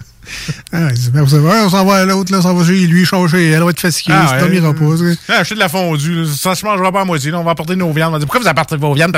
Ah, 0.72 0.88
on 1.16 1.28
s'en 1.70 1.86
va 1.86 1.96
à 1.98 2.06
l'autre, 2.06 2.32
là, 2.32 2.40
on 2.40 2.42
s'en 2.42 2.54
va 2.56 2.66
chez 2.66 2.88
lui, 2.88 3.06
changer, 3.06 3.50
elle 3.50 3.62
va 3.62 3.72
être 3.72 3.80
fatiguée, 3.82 4.14
Ah, 4.16 4.28
ça 4.28 4.34
ouais. 4.36 4.40
dormira 4.40 4.74
pas. 4.74 5.04
Ah, 5.28 5.40
acheter 5.40 5.56
de 5.56 5.60
la 5.60 5.68
fondue. 5.68 6.26
Ça 6.26 6.56
se 6.56 6.66
mangera 6.66 6.94
pas 6.94 7.02
à 7.02 7.06
moitié. 7.06 7.30
là. 7.30 7.40
On 7.40 7.44
va 7.44 7.52
apporter 7.52 7.76
nos 7.76 7.92
viandes. 7.92 8.10
On 8.10 8.14
va 8.14 8.20
dire, 8.20 8.26
pourquoi 8.28 8.40
vous 8.42 8.48
apportez 8.48 8.78
vos 8.78 8.94
viandes? 8.94 9.16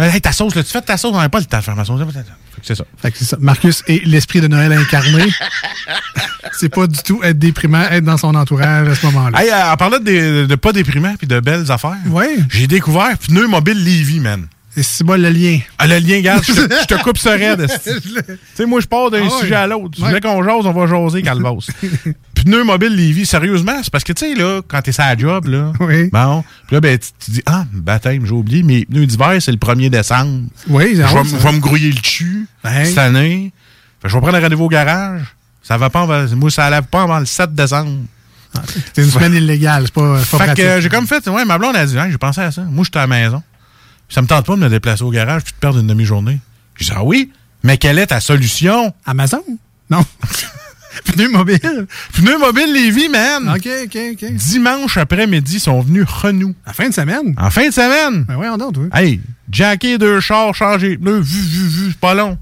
Euh, 0.00 0.10
hey, 0.10 0.20
ta 0.20 0.32
sauce, 0.32 0.54
là, 0.54 0.62
tu 0.62 0.70
fais 0.70 0.82
ta 0.82 0.98
sauce? 0.98 1.12
On 1.14 1.18
n'a 1.20 1.30
pas 1.30 1.38
le 1.40 1.46
temps 1.46 1.58
de 1.58 1.62
faire 1.62 1.74
ma 1.76 1.86
sauce. 1.86 2.00
C'est 2.62 2.74
ça. 2.74 2.84
Fait 3.00 3.10
que 3.10 3.18
c'est 3.18 3.24
ça. 3.24 3.38
Marcus 3.40 3.82
est 3.88 4.04
l'esprit 4.06 4.42
de 4.42 4.48
Noël 4.48 4.72
incarné. 4.72 5.24
c'est 6.60 6.68
pas 6.68 6.86
du 6.86 6.98
tout 7.02 7.20
être 7.24 7.38
déprimant, 7.38 7.82
être 7.90 8.04
dans 8.04 8.18
son 8.18 8.34
entourage 8.34 8.88
à 8.88 8.94
ce 8.94 9.06
moment-là. 9.06 9.42
Hey, 9.42 9.50
euh, 9.50 9.72
en 9.72 9.76
parlant 9.76 9.98
de, 9.98 10.54
pas 10.56 10.72
déprimant 10.72 11.14
puis 11.16 11.26
de 11.26 11.40
belles 11.40 11.70
affaires, 11.72 11.96
Ouais. 12.10 12.36
j'ai 12.50 12.66
découvert 12.66 13.16
Pneu 13.18 13.46
Mobile 13.48 13.82
Lévis, 13.82 14.20
man. 14.20 14.46
Et 14.76 14.82
c'est 14.82 15.04
bon 15.04 15.20
le 15.20 15.28
lien. 15.28 15.58
Ah, 15.78 15.86
le 15.86 15.98
lien, 15.98 16.20
garde, 16.20 16.42
je 16.44 16.52
te, 16.52 16.60
je 16.82 16.86
te 16.86 17.02
coupe 17.02 17.18
ce 17.18 17.28
esti. 17.28 17.90
Tu 18.00 18.36
sais, 18.54 18.64
moi, 18.66 18.80
je 18.80 18.86
pars 18.86 19.10
d'un 19.10 19.18
Ah 19.20 19.24
ouais. 19.34 19.40
sujet 19.40 19.54
à 19.54 19.66
l'autre. 19.66 19.90
Tu 19.94 20.00
voulais 20.00 20.20
qu'on 20.20 20.42
jase, 20.42 20.64
on 20.64 20.72
va 20.72 20.86
jaser, 20.86 21.20
Calvas. 21.22 21.66
Pneu 22.34 22.64
Mobile 22.64 22.96
Lévis, 22.96 23.26
sérieusement, 23.26 23.78
c'est 23.82 23.90
parce 23.92 24.02
que, 24.02 24.12
tu 24.12 24.24
sais, 24.26 24.34
là, 24.34 24.62
quand 24.66 24.80
t'es 24.82 24.90
sur 24.92 25.04
la 25.04 25.16
job, 25.16 25.46
là, 25.46 25.72
Oui. 25.80 26.08
bon, 26.10 26.42
puis 26.66 26.74
là, 26.76 26.80
ben, 26.80 26.98
tu, 26.98 27.30
dis, 27.30 27.42
ah, 27.46 27.64
baptême, 27.72 28.24
j'ai 28.26 28.32
oublié, 28.32 28.62
mes 28.62 28.84
pneus 28.86 29.06
d'hiver, 29.06 29.36
c'est 29.40 29.52
le 29.52 29.58
1er 29.58 29.90
décembre. 29.90 30.48
Oui, 30.68 30.94
Je 30.96 31.02
vais, 31.02 31.52
me 31.52 31.58
grouiller 31.60 31.90
le 31.92 32.00
cul 32.00 32.46
cette 32.84 32.98
année. 32.98 33.52
Fait 34.00 34.08
que 34.08 34.08
je 34.08 34.14
vais 34.14 34.20
prendre 34.20 34.36
un 34.38 34.40
rendez-vous 34.40 34.64
au 34.64 34.68
garage. 34.68 35.22
Ça 35.62 35.76
va 35.76 35.90
pas 35.90 36.00
avant- 36.02 36.26
moi, 36.36 36.50
ça 36.50 36.68
lève 36.70 36.84
pas 36.84 37.02
avant 37.02 37.20
le 37.20 37.26
7 37.26 37.54
décembre. 37.54 37.92
C'est 38.94 39.02
une 39.04 39.10
semaine 39.10 39.34
illégale, 39.34 39.84
c'est 39.84 39.94
pas, 39.94 40.18
Fait 40.18 40.36
que 40.36 40.42
pratique. 40.44 40.64
euh, 40.64 40.80
j'ai 40.80 40.88
comme 40.88 41.06
fait, 41.06 41.26
ouais, 41.28 41.44
ma 41.44 41.56
blonde 41.58 41.76
a 41.76 41.86
dit, 41.86 41.96
Hein, 41.98 42.08
j'ai 42.10 42.18
pensé 42.18 42.40
à 42.40 42.50
ça. 42.50 42.62
Moi, 42.62 42.84
j'étais 42.84 42.98
à 42.98 43.02
la 43.02 43.06
maison. 43.06 43.42
Ça 44.12 44.20
me 44.20 44.26
tente 44.26 44.44
pas 44.44 44.56
de 44.56 44.60
me 44.60 44.68
déplacer 44.68 45.02
au 45.04 45.10
garage 45.10 45.42
puis 45.42 45.54
de 45.54 45.58
perdre 45.58 45.78
une 45.78 45.86
demi-journée. 45.86 46.38
J'ai 46.76 46.84
dit, 46.84 46.92
ah 46.94 47.02
oui, 47.02 47.32
mais 47.62 47.78
quelle 47.78 47.98
est 47.98 48.08
ta 48.08 48.20
solution? 48.20 48.92
Amazon? 49.06 49.42
Non. 49.88 50.04
Pneu 51.06 51.30
mobile? 51.30 51.86
Pneu 52.12 52.36
mobile 52.36 52.74
Lévis, 52.74 53.08
man! 53.08 53.48
OK, 53.48 53.66
OK, 53.84 53.98
OK. 54.12 54.32
Dimanche 54.34 54.98
après-midi, 54.98 55.56
ils 55.56 55.60
sont 55.60 55.80
venus 55.80 56.04
Renou. 56.06 56.54
La 56.66 56.74
fin 56.74 56.90
de 56.90 56.94
semaine? 56.94 57.34
En 57.38 57.48
fin 57.48 57.68
de 57.68 57.72
semaine. 57.72 58.24
Ben 58.24 58.36
voyons 58.36 58.58
donc, 58.58 58.74
oui. 58.76 58.88
Hey, 58.92 59.20
jacker 59.50 59.96
deux 59.96 60.20
chars, 60.20 60.52
les 60.76 60.98
pneus, 60.98 61.20
vu, 61.20 61.40
vu, 61.40 61.68
vu, 61.68 61.90
c'est 61.92 61.98
pas 61.98 62.12
long. 62.12 62.36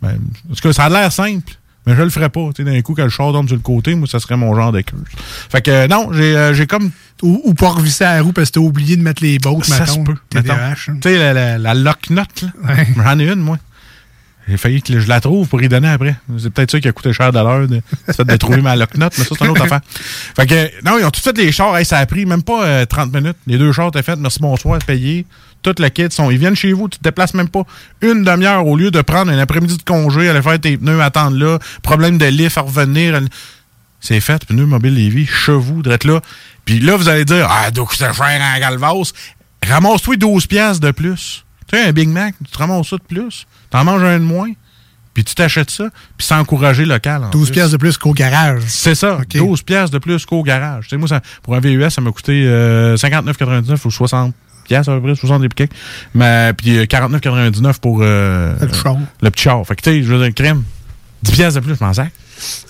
Ben, 0.00 0.16
en 0.48 0.54
tout 0.54 0.62
cas, 0.62 0.72
ça 0.72 0.84
a 0.84 0.88
l'air 0.90 1.10
simple. 1.12 1.54
Mais 1.86 1.96
je 1.96 2.02
le 2.02 2.10
ferais 2.10 2.28
pas. 2.28 2.48
Tu 2.54 2.62
sais, 2.62 2.70
d'un 2.70 2.80
coup, 2.82 2.94
que 2.94 3.02
le 3.02 3.08
char 3.08 3.32
tombe 3.32 3.46
sur 3.46 3.56
le 3.56 3.62
côté, 3.62 3.94
moi, 3.94 4.06
ça 4.06 4.20
serait 4.20 4.36
mon 4.36 4.54
genre 4.54 4.70
de 4.72 4.80
curse. 4.82 5.00
Fait 5.50 5.62
que, 5.62 5.70
euh, 5.70 5.88
non, 5.88 6.10
j'ai 6.12 6.36
euh, 6.36 6.52
j'ai 6.54 6.66
comme. 6.66 6.90
Ou, 7.22 7.40
ou 7.44 7.54
pas 7.54 7.70
revisser 7.70 8.04
à 8.04 8.16
la 8.16 8.22
roue 8.22 8.32
parce 8.32 8.48
que 8.50 8.54
t'as 8.54 8.60
oublié 8.60 8.96
de 8.96 9.02
mettre 9.02 9.22
les 9.22 9.38
bottes, 9.38 9.64
Ça 9.64 9.86
se 9.86 9.92
mettons. 9.98 10.04
peut. 10.04 10.14
mettons. 10.34 10.48
TDAH, 10.54 10.72
hein. 10.88 10.94
Tu 10.94 11.00
sais, 11.02 11.18
la, 11.18 11.32
la, 11.32 11.58
la 11.58 11.74
lock 11.74 12.10
nut. 12.10 12.44
Ouais. 12.64 12.86
J'en 12.96 13.18
ai 13.18 13.28
une, 13.30 13.40
moi. 13.40 13.58
J'ai 14.48 14.56
failli 14.56 14.82
que 14.82 14.98
je 14.98 15.06
la 15.06 15.20
trouve 15.20 15.46
pour 15.46 15.62
y 15.62 15.68
donner 15.68 15.88
après. 15.88 16.16
C'est 16.38 16.50
peut-être 16.50 16.70
ça 16.72 16.80
qui 16.80 16.88
a 16.88 16.92
coûté 16.92 17.12
cher 17.12 17.30
de 17.32 17.38
l'heure, 17.38 17.68
de, 17.68 17.80
fait 18.12 18.24
de 18.24 18.36
trouver 18.36 18.60
ma 18.62 18.74
lock 18.74 18.94
nut, 18.96 19.04
mais 19.16 19.24
ça, 19.24 19.34
c'est 19.38 19.44
une 19.44 19.50
autre 19.52 19.62
affaire. 19.62 19.80
Fait 20.36 20.46
que, 20.46 20.84
non, 20.84 20.98
ils 20.98 21.04
ont 21.04 21.10
tout 21.10 21.20
fait 21.20 21.36
les 21.36 21.52
chars. 21.52 21.76
Hey, 21.76 21.84
ça 21.84 21.98
a 21.98 22.06
pris 22.06 22.26
même 22.26 22.42
pas 22.42 22.64
euh, 22.64 22.84
30 22.86 23.12
minutes. 23.14 23.36
Les 23.46 23.58
deux 23.58 23.70
chars 23.70 23.88
étaient 23.88 24.02
faits. 24.02 24.18
Merci, 24.18 24.40
bonsoir, 24.40 24.78
payé. 24.84 25.24
Tout 25.62 25.74
le 25.78 25.88
kit. 25.88 26.10
Sont, 26.10 26.30
ils 26.30 26.38
viennent 26.38 26.56
chez 26.56 26.72
vous. 26.72 26.88
Tu 26.88 26.98
te 26.98 27.04
déplaces 27.04 27.34
même 27.34 27.48
pas 27.48 27.64
une 28.00 28.24
demi-heure 28.24 28.66
au 28.66 28.76
lieu 28.76 28.90
de 28.90 29.00
prendre 29.02 29.30
un 29.30 29.38
après-midi 29.38 29.76
de 29.76 29.82
congé, 29.82 30.28
aller 30.28 30.42
faire 30.42 30.58
tes 30.58 30.76
pneus, 30.76 31.00
attendre 31.00 31.36
là. 31.36 31.58
Problème 31.82 32.18
de 32.18 32.26
lift 32.26 32.56
à 32.58 32.62
revenir. 32.62 33.20
C'est 34.00 34.20
fait. 34.20 34.44
Pneus 34.46 34.66
mobile 34.66 34.94
Lévis, 34.94 35.26
chevaux, 35.26 35.82
d'être 35.82 36.04
là. 36.04 36.20
Puis 36.64 36.80
là, 36.80 36.96
vous 36.96 37.08
allez 37.08 37.24
dire, 37.24 37.46
ah, 37.50 37.70
donc 37.70 37.92
c'est 37.92 38.12
cher 38.12 38.40
en 38.40 38.60
Galvas. 38.60 39.12
Ramasse-toi 39.66 40.16
12 40.16 40.46
piastres 40.46 40.80
de 40.80 40.90
plus. 40.90 41.44
Tu 41.68 41.76
sais, 41.76 41.84
un 41.84 41.92
Big 41.92 42.08
Mac, 42.08 42.34
tu 42.44 42.50
te 42.50 42.58
ramasses 42.58 42.88
ça 42.88 42.96
de 42.96 43.02
plus. 43.02 43.46
T'en 43.68 43.84
manges 43.84 44.02
un 44.02 44.18
de 44.18 44.24
moins. 44.24 44.50
Puis 45.14 45.24
tu 45.24 45.34
t'achètes 45.34 45.70
ça. 45.70 45.88
Puis 46.16 46.26
c'est 46.26 46.34
encourager 46.34 46.84
local. 46.84 47.24
en 47.24 47.30
12 47.30 47.48
plus. 47.48 47.52
pièces 47.52 47.70
de 47.72 47.76
plus 47.76 47.98
qu'au 47.98 48.12
garage. 48.12 48.62
C'est 48.66 48.94
ça. 48.94 49.16
OK. 49.16 49.36
12 49.36 49.62
piastres 49.62 49.92
de 49.92 49.98
plus 49.98 50.24
qu'au 50.24 50.42
garage. 50.42 50.84
Tu 50.84 50.90
sais, 50.90 50.96
moi, 50.96 51.08
ça, 51.08 51.20
pour 51.42 51.54
un 51.54 51.60
VUS, 51.60 51.90
ça 51.90 52.00
m'a 52.00 52.10
coûté 52.10 52.44
euh, 52.46 52.96
59,99 52.96 53.86
ou 53.86 53.90
60 53.90 54.34
à 54.76 54.82
peu 54.82 55.00
près, 55.00 55.14
60 55.14 55.44
et 55.44 55.48
quelques. 55.48 55.70
Mais, 56.14 56.52
puis 56.56 56.78
euh, 56.78 56.84
49,99 56.84 57.80
pour 57.80 57.98
euh, 58.02 58.54
Le 58.60 58.72
char. 58.72 58.96
le 59.22 59.30
petit 59.30 59.44
char. 59.44 59.66
Fait 59.66 59.76
que, 59.76 59.82
tu 59.82 59.90
sais, 59.90 60.02
je 60.02 60.12
veux 60.14 60.22
dire, 60.24 60.34
crème, 60.34 60.62
10 61.22 61.32
piastres 61.32 61.60
de 61.60 61.64
plus, 61.66 61.76
je 61.78 61.84
m'en 61.84 61.92
sac. 61.92 62.10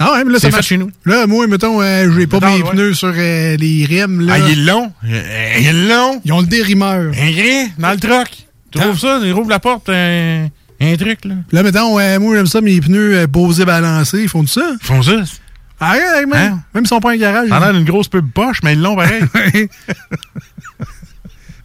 Ah 0.00 0.12
ouais, 0.12 0.24
mais 0.24 0.32
là, 0.32 0.38
ça 0.40 0.50
marche. 0.50 0.66
chez 0.66 0.76
nous. 0.78 0.90
Là, 1.04 1.26
moi, 1.28 1.46
mettons, 1.46 1.80
euh, 1.80 2.10
j'ai 2.18 2.26
pas 2.26 2.40
Mettons, 2.40 2.56
mes 2.56 2.62
ouais. 2.64 2.70
pneus 2.72 2.94
sur 2.94 3.12
euh, 3.16 3.56
les 3.56 3.84
rimes. 3.84 4.20
Là. 4.20 4.32
Ah, 4.34 4.38
il 4.40 4.50
est 4.58 4.62
long. 4.64 4.92
Euh, 5.04 5.54
Il 5.60 5.66
est 5.66 5.88
long. 5.88 6.20
Ils 6.24 6.32
ont 6.32 6.40
le 6.40 6.46
dérimeur. 6.48 7.12
Un 7.16 7.30
gris 7.30 7.70
dans 7.78 7.92
le 7.92 7.98
truck. 7.98 8.28
Tu 8.72 8.80
trouves 8.80 8.98
ça? 8.98 9.20
Il 9.22 9.32
rouvre 9.32 9.48
la 9.50 9.60
porte, 9.60 9.88
un, 9.88 10.48
un 10.80 10.96
truc, 10.96 11.24
là. 11.24 11.34
Là, 11.52 11.62
mettons, 11.62 11.98
euh, 12.00 12.18
moi, 12.18 12.34
j'aime 12.34 12.46
ça, 12.46 12.60
mes 12.60 12.80
pneus 12.80 13.16
euh, 13.16 13.26
posés, 13.28 13.64
balancés. 13.64 14.22
Ils 14.22 14.28
font 14.28 14.42
de 14.42 14.48
ça? 14.48 14.72
Ils 14.80 14.84
font 14.86 15.02
ça. 15.02 15.22
Ah, 15.78 15.92
ouais, 15.94 16.26
même, 16.26 16.32
Hein? 16.34 16.60
même 16.74 16.84
s'ils 16.84 16.88
sont 16.88 17.00
pas 17.00 17.12
un 17.12 17.16
garage. 17.16 17.48
Ça 17.48 17.56
a 17.56 17.60
l'air 17.60 17.72
d'une 17.72 17.84
grosse 17.84 18.08
pub 18.08 18.28
poche, 18.32 18.58
mais 18.64 18.72
ils 18.74 18.82
l'ont 18.82 18.96
pareil. 18.96 19.22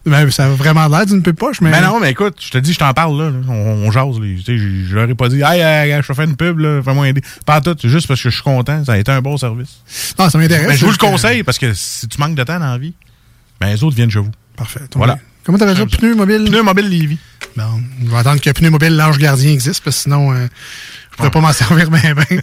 Ben, 0.06 0.30
ça 0.30 0.46
a 0.46 0.48
vraiment 0.50 0.86
l'air 0.86 1.04
d'une 1.04 1.22
pub 1.22 1.36
poche, 1.36 1.60
mais. 1.60 1.70
Mais 1.70 1.80
non, 1.82 1.98
mais 2.00 2.12
écoute, 2.12 2.36
je 2.40 2.50
te 2.50 2.58
dis, 2.58 2.72
je 2.72 2.78
t'en 2.78 2.92
parle, 2.92 3.20
là. 3.20 3.30
On, 3.48 3.52
on 3.86 3.90
jase, 3.90 4.18
là. 4.20 4.26
Tu 4.26 4.42
sais, 4.44 4.56
je 4.56 4.84
je 4.88 4.94
leur 4.94 5.08
ai 5.10 5.14
pas 5.16 5.28
dit, 5.28 5.42
hey, 5.44 5.60
hey, 5.60 6.00
je 6.02 6.06
te 6.06 6.12
fais 6.14 6.24
une 6.24 6.36
pub, 6.36 6.58
là. 6.60 6.80
Fais-moi 6.82 7.08
aider. 7.08 7.22
Pas 7.44 7.60
tout, 7.60 7.76
c'est 7.80 7.88
juste 7.88 8.06
parce 8.06 8.22
que 8.22 8.30
je 8.30 8.34
suis 8.34 8.44
content. 8.44 8.84
Ça 8.84 8.92
a 8.92 8.98
été 8.98 9.10
un 9.10 9.20
bon 9.20 9.36
service. 9.36 9.82
Non, 10.18 10.30
ça 10.30 10.38
m'intéresse. 10.38 10.78
Je 10.78 10.84
vous 10.84 10.92
le 10.92 10.96
que- 10.96 11.04
conseille 11.04 11.42
parce 11.42 11.58
que 11.58 11.74
si 11.74 12.06
tu 12.08 12.18
manques 12.20 12.36
de 12.36 12.42
temps 12.44 12.58
dans 12.60 12.70
la 12.70 12.78
vie, 12.78 12.94
ben 13.60 13.66
les 13.68 13.82
autres 13.82 13.96
viennent 13.96 14.10
chez 14.10 14.20
vous. 14.20 14.30
Parfait. 14.56 14.80
Voilà. 14.94 15.18
Comment 15.44 15.58
t'appelles 15.58 15.76
ça? 15.76 15.86
Pneus 15.86 16.14
mobiles? 16.14 16.44
Pneu 16.44 16.62
mobile? 16.62 16.88
Lévis. 16.88 17.18
Bon, 17.56 17.64
je 18.04 18.10
vais 18.10 18.16
attendre 18.16 18.40
que 18.40 18.50
Pneu 18.50 18.70
mobile 18.70 18.96
L'Ange 18.96 19.18
Gardien 19.18 19.50
existe, 19.52 19.82
parce 19.82 19.96
que 19.96 20.02
sinon, 20.02 20.32
euh, 20.32 20.46
je 21.12 21.16
pourrais 21.16 21.30
pas 21.30 21.40
m'en 21.40 21.52
servir 21.52 21.90
bien, 21.90 22.14
bien. 22.14 22.24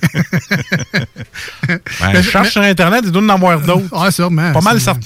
Ben, 1.67 1.79
Mais- 2.13 2.23
je 2.23 2.29
cherche 2.29 2.45
mais- 2.47 2.51
sur 2.51 2.61
Internet 2.61 3.05
et 3.07 3.11
dois 3.11 3.21
en 3.21 3.29
avoir 3.29 3.59
d'autres. 3.61 3.87
Ah, 3.93 4.11
sûrement. 4.11 4.51
Pas 4.53 4.61
mal 4.61 4.79
sûrement. 4.81 4.99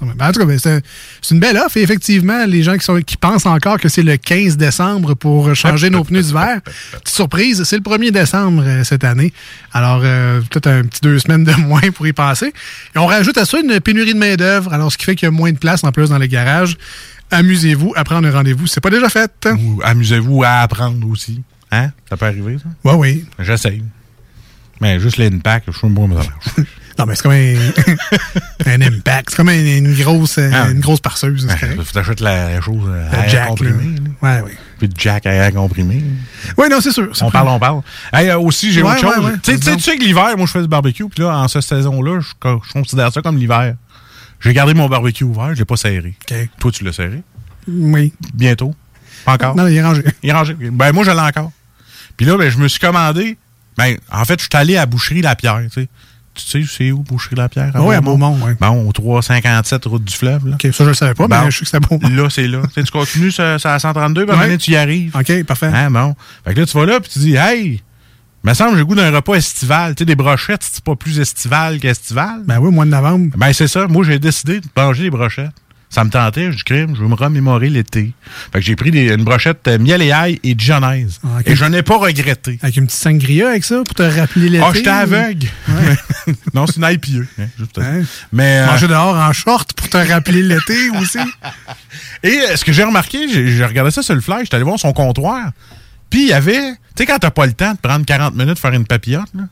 Ben, 0.00 0.28
en 0.28 0.32
tout 0.32 0.40
cas, 0.40 0.46
ben, 0.46 0.58
c'est 0.58 0.82
une 1.30 1.40
belle 1.40 1.56
offre. 1.56 1.76
Et 1.76 1.82
effectivement, 1.82 2.44
les 2.46 2.62
gens 2.62 2.76
qui, 2.76 2.84
sont, 2.84 3.00
qui 3.00 3.16
pensent 3.16 3.46
encore 3.46 3.78
que 3.78 3.88
c'est 3.88 4.02
le 4.02 4.16
15 4.16 4.56
décembre 4.56 5.14
pour 5.14 5.54
changer 5.54 5.90
nos 5.90 6.04
pneus 6.04 6.22
d'hiver, 6.22 6.60
petite 6.92 7.08
surprise, 7.08 7.64
c'est 7.64 7.76
le 7.76 7.82
1er 7.82 8.10
décembre 8.10 8.62
euh, 8.66 8.84
cette 8.84 9.04
année. 9.04 9.32
Alors, 9.72 10.00
euh, 10.04 10.40
peut-être 10.50 10.66
un 10.66 10.82
petit 10.82 11.00
deux 11.00 11.18
semaines 11.18 11.44
de 11.44 11.54
moins 11.60 11.90
pour 11.94 12.06
y 12.06 12.12
passer. 12.12 12.52
Et 12.94 12.98
on 12.98 13.06
rajoute 13.06 13.38
à 13.38 13.44
ça 13.44 13.58
une 13.60 13.80
pénurie 13.80 14.14
de 14.14 14.18
main-d'œuvre, 14.18 14.72
alors 14.72 14.92
ce 14.92 14.98
qui 14.98 15.04
fait 15.04 15.14
qu'il 15.14 15.26
y 15.26 15.28
a 15.28 15.32
moins 15.32 15.52
de 15.52 15.58
place 15.58 15.84
en 15.84 15.92
plus 15.92 16.10
dans 16.10 16.18
les 16.18 16.28
garages. 16.28 16.76
Amusez-vous 17.30 17.94
à 17.96 18.04
prendre 18.04 18.28
un 18.28 18.30
rendez-vous. 18.30 18.66
C'est 18.66 18.80
pas 18.80 18.90
déjà 18.90 19.08
fait. 19.08 19.30
Ou 19.46 19.80
amusez-vous 19.82 20.44
à 20.44 20.60
apprendre 20.60 21.08
aussi. 21.08 21.42
Hein? 21.72 21.90
Ça 22.08 22.16
peut 22.16 22.26
arriver, 22.26 22.58
ça? 22.58 22.68
Ouais, 22.88 22.96
oui. 22.96 23.24
J'essaye. 23.40 23.82
Mais 24.80 25.00
juste 25.00 25.16
l'impact, 25.16 25.66
je 25.72 25.76
suis 25.76 25.88
pas 25.88 26.06
me 26.06 26.16
Non, 26.98 27.06
mais 27.06 27.14
c'est 27.16 27.22
comme 27.22 27.32
un, 27.32 27.54
un 28.66 28.80
impact. 28.82 29.30
C'est 29.30 29.36
comme 29.36 29.48
une, 29.50 29.66
une 29.86 29.94
grosse, 29.94 30.38
euh, 30.38 30.50
Ah. 30.52 30.70
une 30.70 30.80
grosse 30.80 31.00
parseuse. 31.00 31.46
c'est 31.48 31.58
correct. 31.58 31.82
Faut 31.82 31.92
t'achètes 31.92 32.20
la 32.20 32.60
chose 32.60 32.84
euh, 32.86 33.10
à 33.10 33.24
air 33.24 33.28
jack, 33.28 33.48
comprimé. 33.48 33.96
là. 34.22 34.40
Ouais, 34.40 34.42
oui. 34.46 34.52
Puis 34.78 34.88
de 34.88 34.94
jack 34.98 35.26
à 35.26 35.32
air 35.32 35.52
comprimé. 35.52 36.02
Oui, 36.56 36.68
non, 36.70 36.80
c'est 36.80 36.92
sûr. 36.92 37.10
On 37.20 37.30
parle, 37.30 37.48
on 37.48 37.58
parle. 37.58 37.80
Hey, 38.12 38.28
euh, 38.28 38.38
aussi, 38.38 38.72
j'ai 38.72 38.82
Ouais, 38.82 38.92
autre 38.92 39.00
chose. 39.00 39.18
ouais, 39.24 39.30
ouais. 39.32 39.38
Tu 39.42 39.52
sais- 39.58 39.58
tu 39.76 39.80
sais, 39.80 39.96
que 39.96 40.04
l'hiver, 40.04 40.36
moi, 40.36 40.46
je 40.46 40.52
fais 40.52 40.62
du 40.62 40.68
barbecue. 40.68 41.08
Puis 41.08 41.22
là, 41.24 41.36
en 41.38 41.48
cette 41.48 41.62
saison-là, 41.62 42.20
je, 42.20 42.28
co- 42.38 42.62
je 42.66 42.72
considère 42.72 43.12
ça 43.12 43.22
comme 43.22 43.38
l'hiver. 43.38 43.74
J'ai 44.40 44.52
gardé 44.52 44.74
mon 44.74 44.88
barbecue 44.88 45.24
ouvert, 45.24 45.54
je 45.54 45.60
l'ai 45.60 45.64
pas 45.64 45.76
serré. 45.76 46.14
Toi, 46.60 46.70
tu 46.70 46.84
l'as 46.84 46.92
serré? 46.92 47.22
Oui. 47.66 48.12
Bientôt? 48.34 48.74
Pas 49.24 49.32
encore? 49.34 49.56
Non, 49.56 49.66
il 49.66 49.74
est 49.76 49.82
rangé. 49.82 50.02
Il 50.22 50.28
est 50.28 50.32
rangé. 50.32 50.54
Ben, 50.54 50.92
moi, 50.92 51.02
je 51.04 51.10
l'ai 51.10 51.18
encore. 51.20 51.50
Puis 52.16 52.26
là, 52.26 52.36
ben, 52.36 52.50
je 52.50 52.58
me 52.58 52.68
suis 52.68 52.78
commandé. 52.78 53.38
Ben, 53.78 53.96
en 54.12 54.24
fait, 54.24 54.38
je 54.38 54.44
suis 54.44 54.50
allé 54.54 54.76
à 54.76 54.86
Boucherie 54.86 55.22
La 55.22 55.34
Pierre, 55.34 55.60
tu 55.64 55.70
sais. 55.82 55.88
Tu 56.34 56.64
sais, 56.64 56.68
c'est 56.68 56.90
où, 56.90 56.98
Boucherie 57.02 57.36
La 57.36 57.48
Pierre? 57.48 57.70
Oui, 57.76 57.94
à 57.94 58.00
Beaumont, 58.00 58.36
oui. 58.42 58.52
Bon, 58.60 58.88
au 58.88 58.92
357 58.92 59.84
route 59.86 60.04
du 60.04 60.14
fleuve, 60.14 60.48
là. 60.48 60.56
OK, 60.56 60.72
ça, 60.72 60.82
je 60.84 60.88
le 60.88 60.94
savais 60.94 61.14
pas, 61.14 61.28
Bon. 61.28 61.44
mais 61.44 61.50
je 61.50 61.58
sais 61.58 61.64
que 61.64 61.70
c'était 61.70 61.86
bon. 61.86 61.98
Là, 62.22 62.28
c'est 62.28 62.48
là. 62.48 62.62
Tu 62.66 62.74
sais, 62.74 62.82
tu 62.82 62.90
continues, 62.90 63.30
ça, 63.30 63.58
ça 63.58 63.74
à 63.74 63.78
132, 63.78 64.26
puis 64.26 64.58
tu 64.58 64.70
y 64.72 64.76
arrives. 64.76 65.14
OK, 65.16 65.44
parfait. 65.44 65.70
Ah, 65.72 65.88
bon. 65.90 66.14
Fait 66.44 66.54
que 66.54 66.60
là, 66.60 66.66
tu 66.66 66.76
vas 66.76 66.86
là, 66.86 67.00
puis 67.00 67.10
tu 67.12 67.18
dis, 67.20 67.36
hey, 67.36 67.82
me 68.42 68.52
semble 68.52 68.70
que 68.72 68.76
j'ai 68.76 68.80
le 68.80 68.86
goût 68.86 68.94
d'un 68.94 69.10
repas 69.10 69.34
estival. 69.36 69.94
Tu 69.94 70.00
sais, 70.02 70.04
des 70.06 70.16
brochettes, 70.16 70.62
c'est 70.62 70.82
pas 70.84 70.96
plus 70.96 71.18
estival 71.20 71.78
qu'estival. 71.78 72.42
Ben 72.44 72.58
oui, 72.58 72.70
mois 72.72 72.84
de 72.84 72.90
novembre. 72.90 73.30
Ben, 73.36 73.52
c'est 73.52 73.68
ça. 73.68 73.86
Moi, 73.86 74.04
j'ai 74.04 74.18
décidé 74.18 74.60
de 74.60 74.66
manger 74.76 75.04
des 75.04 75.10
brochettes. 75.10 75.52
Ça 75.94 76.02
me 76.02 76.10
tentait, 76.10 76.50
je 76.50 76.64
crime, 76.64 76.96
je 76.96 77.02
veux 77.02 77.06
me 77.06 77.14
remémorer 77.14 77.70
l'été. 77.70 78.14
Fait 78.52 78.58
que 78.58 78.64
j'ai 78.64 78.74
pris 78.74 78.90
des- 78.90 79.14
une 79.14 79.22
brochette 79.22 79.68
euh, 79.68 79.78
miel 79.78 80.02
et 80.02 80.10
ail 80.10 80.40
et 80.42 80.56
dijonnaise. 80.56 81.20
Ah. 81.22 81.38
Et 81.46 81.54
je 81.54 81.64
n'ai 81.66 81.84
pas 81.84 81.96
regretté. 81.98 82.58
Avec 82.62 82.76
une 82.78 82.86
petite 82.86 82.98
sangria 82.98 83.50
avec 83.50 83.62
ça 83.62 83.76
pour 83.84 83.94
te 83.94 84.02
rappeler 84.02 84.48
l'été. 84.48 84.64
Ah, 84.66 84.72
j'étais 84.74 84.90
aveugle. 84.90 85.46
non, 86.52 86.66
c'est 86.66 86.78
une 86.78 86.84
hein, 86.84 86.96
juste 87.56 87.72
pour 87.72 87.84
ça. 87.84 87.88
Hein? 87.88 88.02
Mais, 88.32 88.58
euh, 88.58 88.66
Manger 88.66 88.88
dehors 88.88 89.14
en 89.16 89.32
short 89.32 89.72
pour 89.74 89.88
te 89.88 89.96
rappeler 89.96 90.42
l'été 90.42 90.90
aussi. 91.00 91.18
Et 92.24 92.40
euh, 92.40 92.56
ce 92.56 92.64
que 92.64 92.72
j'ai 92.72 92.82
remarqué, 92.82 93.28
j'ai 93.28 93.64
regardé 93.64 93.92
ça 93.92 94.02
sur 94.02 94.16
le 94.16 94.20
fly, 94.20 94.38
j'étais 94.40 94.56
allé 94.56 94.64
voir 94.64 94.80
son 94.80 94.92
comptoir. 94.92 95.52
Puis 96.10 96.22
il 96.22 96.28
y 96.30 96.32
avait, 96.32 96.72
tu 96.72 96.76
sais, 96.98 97.06
quand 97.06 97.18
t'as 97.20 97.30
pas 97.30 97.46
le 97.46 97.52
temps 97.52 97.72
de 97.72 97.78
prendre 97.78 98.04
40 98.04 98.34
minutes 98.34 98.54
pour 98.54 98.58
faire 98.68 98.72
une 98.72 98.84
papillote, 98.84 99.28
là, 99.32 99.44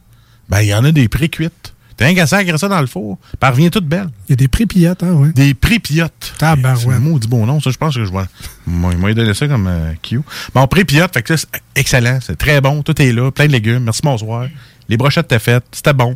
ben 0.48 0.60
il 0.62 0.66
y 0.70 0.74
en 0.74 0.84
a 0.84 0.90
des 0.90 1.06
pré-cuites. 1.06 1.71
T'as 1.96 2.06
un 2.08 2.26
sacrer 2.26 2.56
ça 2.58 2.68
dans 2.68 2.80
le 2.80 2.86
four. 2.86 3.18
Puis 3.18 3.28
elle 3.42 3.48
revient 3.50 3.70
toute 3.70 3.86
belle. 3.86 4.08
Il 4.28 4.30
y 4.30 4.34
a 4.34 4.36
des 4.36 4.48
prépillotes, 4.48 5.02
hein, 5.02 5.12
ouais. 5.12 5.32
Des 5.32 5.54
pré-pillotes. 5.54 6.34
Tabarouette. 6.38 6.80
C'est 6.80 6.92
un 6.92 6.98
maudit 6.98 7.28
beau 7.28 7.44
nom, 7.46 7.60
ça. 7.60 7.70
Je 7.70 7.76
pense 7.78 7.94
que 7.94 8.04
je 8.04 8.10
vais. 8.12 8.24
Moi, 8.66 8.92
il 8.92 8.98
m'a 8.98 9.12
donné 9.14 9.34
ça 9.34 9.46
comme 9.48 9.66
euh, 9.66 9.92
Q. 10.02 10.20
Bon, 10.54 10.66
pré-pillote, 10.66 11.12
fait 11.12 11.22
que 11.22 11.36
ça, 11.36 11.46
c'est 11.52 11.62
excellent. 11.80 12.18
C'est 12.20 12.36
très 12.36 12.60
bon. 12.60 12.82
Tout 12.82 13.00
est 13.00 13.12
là. 13.12 13.30
Plein 13.30 13.46
de 13.46 13.52
légumes. 13.52 13.84
Merci, 13.84 14.00
bonsoir. 14.02 14.46
Les 14.88 14.96
brochettes 14.96 15.26
étaient 15.26 15.38
faites. 15.38 15.64
C'était 15.72 15.92
bon. 15.92 16.14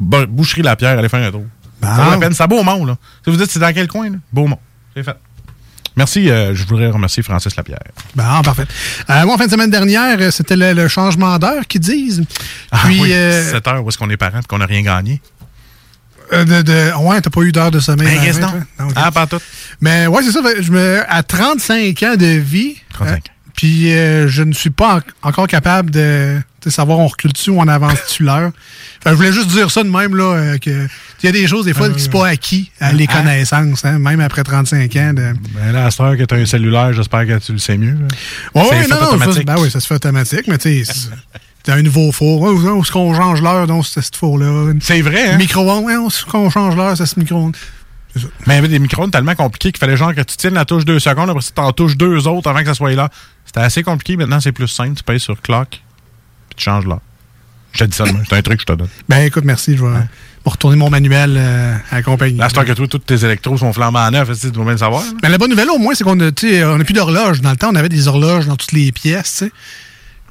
Bo- 0.00 0.26
Boucherie 0.26 0.62
La 0.62 0.76
Pierre, 0.76 0.98
allez 0.98 1.08
faire 1.08 1.26
un 1.26 1.30
tour. 1.30 1.44
Bon. 1.80 1.88
Ça 1.88 2.04
vaut 2.04 2.10
la 2.12 2.18
peine. 2.18 2.32
C'est 2.32 2.42
à 2.42 2.46
Beaumont, 2.46 2.84
là. 2.84 2.96
Si 3.24 3.30
vous 3.30 3.36
dites, 3.36 3.50
c'est 3.50 3.60
dans 3.60 3.72
quel 3.72 3.88
coin, 3.88 4.10
là? 4.10 4.16
Beaumont. 4.32 4.58
C'est 4.96 5.02
fait. 5.02 5.16
Merci. 5.98 6.30
euh, 6.30 6.54
je 6.54 6.64
voudrais 6.64 6.88
remercier 6.88 7.22
Francis 7.22 7.54
Lapierre. 7.56 7.80
Bon, 8.14 8.22
parfait. 8.42 8.64
Euh, 9.10 9.24
moi, 9.26 9.34
en 9.34 9.38
fin 9.38 9.46
de 9.46 9.50
semaine 9.50 9.70
dernière, 9.70 10.16
euh, 10.20 10.30
c'était 10.30 10.56
le, 10.56 10.72
le 10.72 10.88
changement 10.88 11.38
d'heure 11.38 11.66
qu'ils 11.66 11.80
disent. 11.80 12.22
Puis, 12.26 12.38
ah, 12.70 12.78
oui, 12.88 13.12
euh, 13.12 13.50
7 13.52 13.66
heures, 13.68 13.84
où 13.84 13.88
est-ce 13.88 13.98
qu'on 13.98 14.08
est 14.08 14.16
parents 14.16 14.40
et 14.40 14.46
qu'on 14.46 14.58
n'a 14.58 14.66
rien 14.66 14.82
gagné? 14.82 15.20
de, 16.32 16.62
de- 16.62 16.92
ouais, 17.06 17.20
t'as 17.22 17.30
pas 17.30 17.40
eu 17.40 17.52
d'heure 17.52 17.70
de 17.70 17.80
sommeil. 17.80 18.06
Ben, 18.06 18.20
vie, 18.32 18.38
donc? 18.38 18.50
toi? 18.50 18.60
Non, 18.80 18.86
ok. 18.88 18.92
Ah, 18.96 19.10
pas 19.10 19.26
tout. 19.26 19.40
Mais 19.80 20.06
ouais, 20.06 20.22
c'est 20.22 20.32
ça. 20.32 20.40
Je 20.60 20.70
me, 20.70 21.02
à 21.08 21.22
35 21.22 22.02
ans 22.02 22.16
de 22.16 22.26
vie, 22.26 22.76
35 22.92 23.10
euh, 23.10 23.16
ans. 23.16 23.20
puis 23.56 23.92
euh, 23.94 24.28
je 24.28 24.42
ne 24.42 24.52
suis 24.52 24.68
pas 24.70 24.96
en- 25.22 25.28
encore 25.28 25.46
capable 25.46 25.90
de, 25.90 26.38
de 26.64 26.70
savoir 26.70 26.98
on 26.98 27.06
recule 27.06 27.32
dessus 27.32 27.50
ou 27.50 27.58
on 27.60 27.66
avance 27.68 27.94
dessus 28.06 28.24
l'heure. 28.24 28.50
Je 29.06 29.10
voulais 29.12 29.32
juste 29.32 29.48
dire 29.48 29.70
ça 29.70 29.82
de 29.82 29.88
même, 29.88 30.14
là, 30.16 30.34
euh, 30.36 30.58
que 30.58 30.86
il 31.22 31.26
y 31.26 31.28
a 31.28 31.32
des 31.32 31.46
choses, 31.48 31.64
des 31.64 31.74
fois, 31.74 31.90
qui 31.90 32.00
sont 32.00 32.10
pas 32.10 32.28
acquis, 32.28 32.70
à 32.80 32.92
les 32.92 33.06
connaissances, 33.06 33.84
hein, 33.84 33.98
même 33.98 34.20
après 34.20 34.44
35 34.44 34.94
ans. 34.96 35.12
De... 35.14 35.34
Ben 35.54 35.72
là, 35.72 35.86
à 35.86 35.90
cette 35.90 36.00
heure 36.00 36.16
que 36.16 36.22
tu 36.22 36.34
as 36.34 36.38
un 36.38 36.46
cellulaire, 36.46 36.92
j'espère 36.92 37.26
que 37.26 37.38
tu 37.38 37.52
le 37.52 37.58
sais 37.58 37.76
mieux. 37.76 37.96
ouais, 38.54 38.64
fait 38.64 38.88
non, 38.88 38.96
non, 38.96 39.00
ça, 39.00 39.14
automatique. 39.14 39.46
ben 39.46 39.56
oui, 39.58 39.70
ça 39.70 39.80
se 39.80 39.86
fait 39.86 39.94
automatique, 39.96 40.46
mais 40.46 40.58
tu 40.58 40.84
sais, 40.84 40.92
t'as 41.64 41.74
un 41.74 41.82
nouveau 41.82 42.12
four. 42.12 42.42
Où 42.42 42.80
est-ce 42.80 42.92
qu'on 42.92 43.14
change 43.14 43.42
l'heure 43.42 43.66
dans 43.66 43.82
ce 43.82 44.00
ce 44.00 44.10
four-là? 44.14 44.72
C'est 44.80 45.02
vrai, 45.02 45.30
hein? 45.30 45.36
Micro-ondes, 45.38 45.84
où 45.84 46.06
est-ce 46.08 46.24
qu'on 46.24 46.50
change 46.50 46.76
l'heure, 46.76 46.96
c'est 46.96 47.06
ce 47.06 47.18
micro-ondes? 47.18 47.56
Mais 48.46 48.54
il 48.54 48.56
y 48.56 48.58
avait 48.58 48.68
des 48.68 48.78
micro-ondes 48.78 49.12
tellement 49.12 49.34
compliqués 49.34 49.72
qu'il 49.72 49.78
fallait 49.78 49.96
genre 49.96 50.14
que 50.14 50.22
tu 50.22 50.36
tiennes 50.36 50.54
la 50.54 50.64
touche 50.64 50.84
deux 50.84 50.98
secondes, 50.98 51.30
après 51.30 51.42
ça, 51.42 51.50
t'en 51.54 51.72
touches 51.72 51.96
deux 51.96 52.26
autres 52.26 52.48
avant 52.48 52.60
que 52.60 52.66
ça 52.66 52.74
soit 52.74 52.92
là. 52.92 53.10
C'était 53.44 53.60
assez 53.60 53.82
compliqué. 53.82 54.16
Maintenant, 54.16 54.40
c'est 54.40 54.52
plus 54.52 54.68
simple. 54.68 54.94
Tu 54.94 55.02
payes 55.02 55.20
sur 55.20 55.40
clock, 55.40 55.68
puis 55.70 56.56
tu 56.56 56.64
changes 56.64 56.86
là. 56.86 57.00
Je 57.72 57.80
te 57.80 57.84
dis 57.84 57.96
ça 57.96 58.04
demain. 58.04 58.22
C'est 58.28 58.36
un 58.36 58.42
truc 58.42 58.56
que 58.56 58.62
je 58.62 58.66
te 58.66 58.78
donne. 58.78 58.88
Ben 59.08 59.18
écoute, 59.18 59.44
merci, 59.44 59.76
je 59.76 59.84
vais, 59.84 59.98
retourner 60.48 60.76
mon 60.76 60.90
manuel 60.90 61.36
euh, 61.36 61.74
à 61.90 61.96
la 61.96 62.02
compagnie. 62.02 62.38
Là, 62.38 62.48
c'est 62.52 62.64
que 62.64 62.72
toi, 62.72 62.86
tous 62.88 62.98
tes 62.98 63.24
électros 63.24 63.56
sont 63.58 63.72
flambés 63.72 63.98
en 63.98 64.10
neuf. 64.10 64.28
Tu 64.40 64.50
dois 64.50 64.64
bien 64.64 64.72
le 64.72 64.78
savoir? 64.78 65.02
Mais 65.22 65.28
la 65.28 65.38
bonne 65.38 65.50
nouvelle, 65.50 65.70
au 65.70 65.78
moins, 65.78 65.94
c'est 65.94 66.04
qu'on 66.04 66.18
a, 66.20 66.30
tu 66.30 66.48
sais, 66.48 66.64
on 66.64 66.80
a 66.80 66.84
plus 66.84 66.94
d'horloge. 66.94 67.40
Dans 67.40 67.50
le 67.50 67.56
temps, 67.56 67.70
on 67.72 67.76
avait 67.76 67.88
des 67.88 68.08
horloges 68.08 68.46
dans 68.46 68.56
toutes 68.56 68.72
les 68.72 68.92
pièces. 68.92 69.44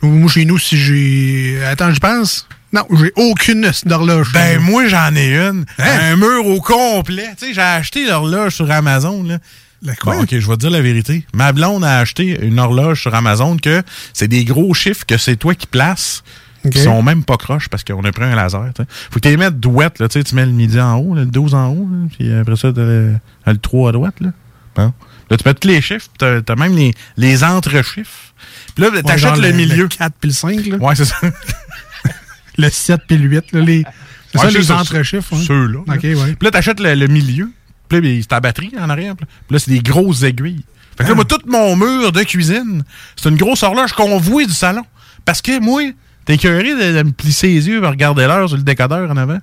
Moi, 0.01 0.29
chez 0.29 0.45
nous, 0.45 0.57
si 0.57 0.77
j'ai. 0.77 1.63
Attends, 1.65 1.93
je 1.93 1.99
pense. 1.99 2.47
Non, 2.73 2.85
j'ai 2.99 3.11
aucune 3.15 3.71
d'horloge. 3.85 4.31
Ben, 4.33 4.59
moi, 4.59 4.87
j'en 4.87 5.15
ai 5.15 5.35
une. 5.35 5.65
Hein? 5.79 5.99
Un 6.11 6.15
mur 6.17 6.45
au 6.45 6.61
complet. 6.61 7.29
Tu 7.37 7.47
sais, 7.47 7.53
j'ai 7.53 7.61
acheté 7.61 8.05
l'horloge 8.05 8.55
sur 8.55 8.69
Amazon, 8.69 9.23
là. 9.23 9.37
La 9.83 9.95
quoi? 9.95 10.15
Bon, 10.15 10.23
OK, 10.23 10.29
je 10.31 10.47
vais 10.47 10.55
te 10.55 10.61
dire 10.61 10.71
la 10.71 10.81
vérité. 10.81 11.25
Ma 11.33 11.51
blonde 11.51 11.83
a 11.83 11.99
acheté 11.99 12.37
une 12.41 12.59
horloge 12.59 13.01
sur 13.01 13.13
Amazon 13.13 13.57
que 13.57 13.83
c'est 14.13 14.27
des 14.27 14.43
gros 14.43 14.73
chiffres 14.73 15.05
que 15.05 15.17
c'est 15.17 15.35
toi 15.35 15.53
qui 15.55 15.67
places. 15.67 16.23
OK. 16.65 16.71
Qui 16.71 16.79
sont 16.79 17.01
même 17.03 17.23
pas 17.23 17.37
croches 17.37 17.69
parce 17.69 17.83
qu'on 17.83 18.03
a 18.03 18.11
pris 18.11 18.23
un 18.23 18.35
laser. 18.35 18.71
tu 18.75 18.81
sais. 18.83 18.89
Faut 19.11 19.15
que 19.15 19.19
tu 19.19 19.29
les 19.29 19.37
mettes 19.37 19.59
douettes, 19.59 19.99
là. 19.99 20.07
Tu 20.09 20.23
tu 20.23 20.35
mets 20.35 20.45
le 20.45 20.51
midi 20.51 20.79
en 20.79 20.95
haut, 20.97 21.13
là, 21.15 21.21
le 21.21 21.27
12 21.27 21.53
en 21.55 21.67
haut, 21.69 21.87
là, 21.91 22.07
puis 22.17 22.33
après 22.33 22.55
ça, 22.55 22.71
t'as 22.73 22.81
le, 22.81 23.15
le 23.45 23.57
3 23.57 23.89
à 23.89 23.91
droite, 23.93 24.15
là. 24.21 24.29
Bon. 24.75 24.93
Là, 25.29 25.37
tu 25.37 25.43
mets 25.47 25.53
tous 25.53 25.67
les 25.67 25.81
chiffres, 25.81 26.07
puis 26.07 26.17
t'as, 26.19 26.41
t'as 26.41 26.55
même 26.55 26.75
les, 26.75 26.93
les 27.17 27.43
entre-chiffres. 27.43 28.33
Puis 28.75 28.83
là, 28.83 29.01
t'achètes 29.01 29.19
genre 29.19 29.35
le, 29.37 29.51
milieu. 29.51 29.83
Le 29.83 29.87
4 29.87 30.13
puis 30.19 30.29
le 30.29 30.33
5, 30.35 30.65
là. 30.67 30.77
Ouais, 30.77 30.95
c'est 30.95 31.05
ça. 31.05 31.15
Le 32.57 32.69
7 32.69 33.01
puis 33.07 33.17
le 33.17 33.27
8, 33.29 33.51
là. 33.53 33.61
Les... 33.61 33.83
C'est 34.31 34.39
Ouais, 34.39 34.51
ça, 34.51 34.57
les 34.57 34.63
ça, 34.65 34.77
entre-chiffres. 34.77 35.33
hein? 35.35 35.43
Ceux-là. 35.47 35.79
là. 35.87 35.93
OK, 35.95 36.03
ouais. 36.03 36.15
Puis 36.15 36.37
là, 36.41 36.51
t'achètes 36.51 36.79
le, 36.79 36.95
le 36.95 37.07
milieu. 37.07 37.51
Puis 37.87 37.97
là, 37.97 38.01
ben, 38.01 38.17
c'est 38.21 38.27
ta 38.27 38.39
batterie 38.39 38.71
en 38.79 38.89
arrière. 38.89 39.15
Puis 39.15 39.25
là, 39.51 39.59
c'est 39.59 39.71
des 39.71 39.79
grosses 39.79 40.23
aiguilles. 40.23 40.63
Fait 40.97 41.03
que 41.03 41.09
là, 41.09 41.15
moi, 41.15 41.25
tout 41.25 41.39
mon 41.47 41.75
mur 41.75 42.11
de 42.11 42.23
cuisine, 42.23 42.83
c'est 43.15 43.29
une 43.29 43.37
grosse 43.37 43.61
horloge 43.63 43.93
convouée 43.93 44.45
du 44.47 44.53
salon. 44.53 44.83
Parce 45.23 45.41
que 45.41 45.59
moi, 45.59 45.81
t'es 46.27 46.35
écœuré 46.35 46.75
de, 46.75 46.97
de 46.99 47.03
me 47.03 47.11
plisser 47.11 47.47
les 47.47 47.67
yeux 47.67 47.83
et 47.83 47.87
regarder 47.87 48.27
l'heure 48.27 48.47
sur 48.47 48.57
le 48.57 48.63
décodeur 48.63 49.09
en 49.09 49.17
avant? 49.17 49.39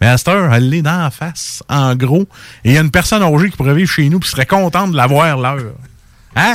Mais 0.00 0.06
à 0.06 0.16
cette 0.18 0.28
heure, 0.28 0.52
elle 0.54 0.68
l'est 0.68 0.82
dans 0.82 0.98
la 1.02 1.10
face, 1.10 1.62
en 1.68 1.96
gros. 1.96 2.28
Et 2.64 2.70
il 2.70 2.72
y 2.74 2.78
a 2.78 2.82
une 2.82 2.90
personne 2.92 3.22
âgée 3.22 3.50
qui 3.50 3.56
pourrait 3.56 3.74
vivre 3.74 3.90
chez 3.90 4.08
nous 4.10 4.20
qui 4.20 4.28
serait 4.30 4.46
contente 4.46 4.92
de 4.92 4.96
l'avoir 4.96 5.36
l'heure. 5.38 5.74
Hein? 6.36 6.54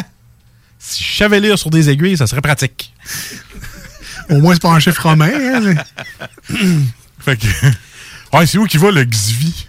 Si 0.80 1.04
je 1.04 1.18
savais 1.18 1.40
lire 1.40 1.58
sur 1.60 1.70
des 1.72 1.90
aiguilles, 1.90 2.18
ça 2.18 2.28
serait 2.28 2.42
pratique. 2.42 2.94
Au 4.30 4.38
moins, 4.40 4.54
c'est 4.54 4.62
pas 4.62 4.70
un 4.70 4.80
chiffre 4.80 5.02
romain. 5.02 5.30
hein, 5.34 5.60
mais- 5.60 6.56
Fait 7.20 7.36
que. 7.38 7.48
Ouais, 8.38 8.46
c'est 8.46 8.58
où 8.60 8.66
qui 8.66 8.78
va 8.78 8.92
le 8.92 9.04
Xvi? 9.04 9.66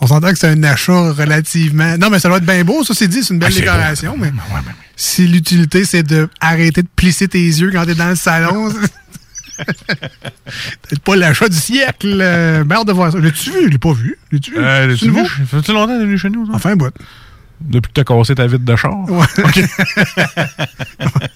On 0.00 0.06
s'entend 0.06 0.30
que 0.30 0.38
c'est 0.38 0.48
un 0.48 0.62
achat 0.64 1.12
relativement. 1.12 1.96
Non, 1.98 2.10
mais 2.10 2.18
ça 2.18 2.28
doit 2.28 2.38
être 2.38 2.44
bien 2.46 2.62
beau, 2.64 2.84
ça 2.84 2.94
c'est 2.94 3.08
dit, 3.08 3.22
c'est 3.24 3.32
une 3.32 3.40
belle 3.40 3.52
Ah, 3.56 3.60
décoration, 3.60 4.12
beau. 4.12 4.24
mais 4.24 4.32
si 4.96 5.26
l'utilité 5.26 5.84
c'est 5.84 6.02
de 6.02 6.28
arrêter 6.40 6.82
de 6.82 6.88
plisser 6.94 7.28
tes 7.28 7.38
yeux 7.44 7.70
quand 7.72 7.84
t'es 7.86 7.94
dans 7.94 8.08
le 8.10 8.14
salon, 8.16 8.70
peut-être 9.56 11.02
pas 11.04 11.16
l'achat 11.16 11.48
du 11.48 11.56
siècle. 11.56 12.18
Euh, 12.20 12.64
ben, 12.64 12.84
de 12.84 12.92
voir 12.92 13.12
ça. 13.12 13.18
L'as-tu 13.18 13.50
vu? 13.50 13.64
Je 13.64 13.68
l'ai 13.68 13.78
pas 13.78 13.92
vu. 13.92 14.18
L'as-tu 14.32 14.50
vu? 14.52 14.56
Euh, 14.58 14.86
l'as-tu 14.88 15.10
vu? 15.10 15.24
Fait-tu 15.46 15.72
longtemps 15.72 15.98
venu 15.98 16.18
chez 16.18 16.30
nous? 16.30 16.48
Enfin, 16.52 16.76
bout. 16.76 16.92
Depuis 17.60 17.92
que 17.92 18.00
t'as 18.02 18.04
cassé 18.04 18.34
ta 18.34 18.46
vitre 18.48 18.64
de 18.64 18.76
char? 18.76 18.92
Ouais. 19.08 19.24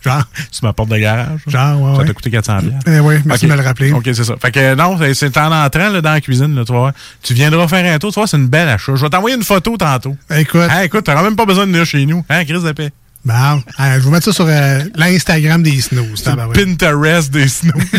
Genre, 0.04 0.24
C'est 0.50 0.62
ma 0.62 0.72
porte 0.72 0.90
de 0.90 0.96
garage? 0.98 1.40
genre, 1.46 1.80
ouais. 1.80 1.92
Ça 1.94 2.00
ouais. 2.00 2.06
t'a 2.06 2.12
coûté 2.12 2.30
400 2.30 2.58
pièces. 2.60 2.72
Eh 2.86 3.00
oui, 3.00 3.14
merci 3.24 3.46
de 3.46 3.50
me 3.52 3.56
le 3.56 3.62
rappeler. 3.62 3.92
OK, 3.92 4.02
c'est 4.04 4.24
ça. 4.24 4.34
Fait 4.40 4.50
que 4.50 4.74
non, 4.74 4.98
c'est- 5.14 5.38
en 5.38 5.52
entrant 5.52 5.88
là, 5.90 6.00
dans 6.00 6.10
la 6.12 6.20
cuisine, 6.20 6.54
là, 6.54 6.64
tu 6.64 6.72
voir. 6.72 6.92
Tu 7.22 7.34
viendras 7.34 7.68
faire 7.68 7.94
un 7.94 7.98
tour, 7.98 8.12
tu 8.12 8.18
vois, 8.18 8.26
c'est 8.26 8.36
une 8.36 8.48
belle 8.48 8.68
achat. 8.68 8.94
Je 8.96 9.02
vais 9.02 9.08
t'envoyer 9.10 9.36
une 9.36 9.44
photo 9.44 9.76
tantôt. 9.76 10.16
Écoute, 10.36 10.60
Hein, 10.68 10.82
écoute, 10.82 11.04
t'auras 11.04 11.22
même 11.22 11.36
pas 11.36 11.46
besoin 11.46 11.66
de 11.66 11.70
venir 11.72 11.86
chez 11.86 12.04
nous. 12.04 12.24
Hein, 12.28 12.44
Chris 12.44 12.62
de 12.62 12.72
paix? 12.72 12.90
Bon, 13.24 13.34
hein, 13.78 13.98
je 13.98 14.04
vais 14.04 14.10
mettre 14.10 14.24
ça 14.26 14.32
sur 14.32 14.46
euh, 14.48 14.80
l'Instagram 14.96 15.62
des 15.62 15.80
snooze. 15.80 16.22
Pinterest 16.54 17.30
des 17.30 17.48
snows. 17.48 17.72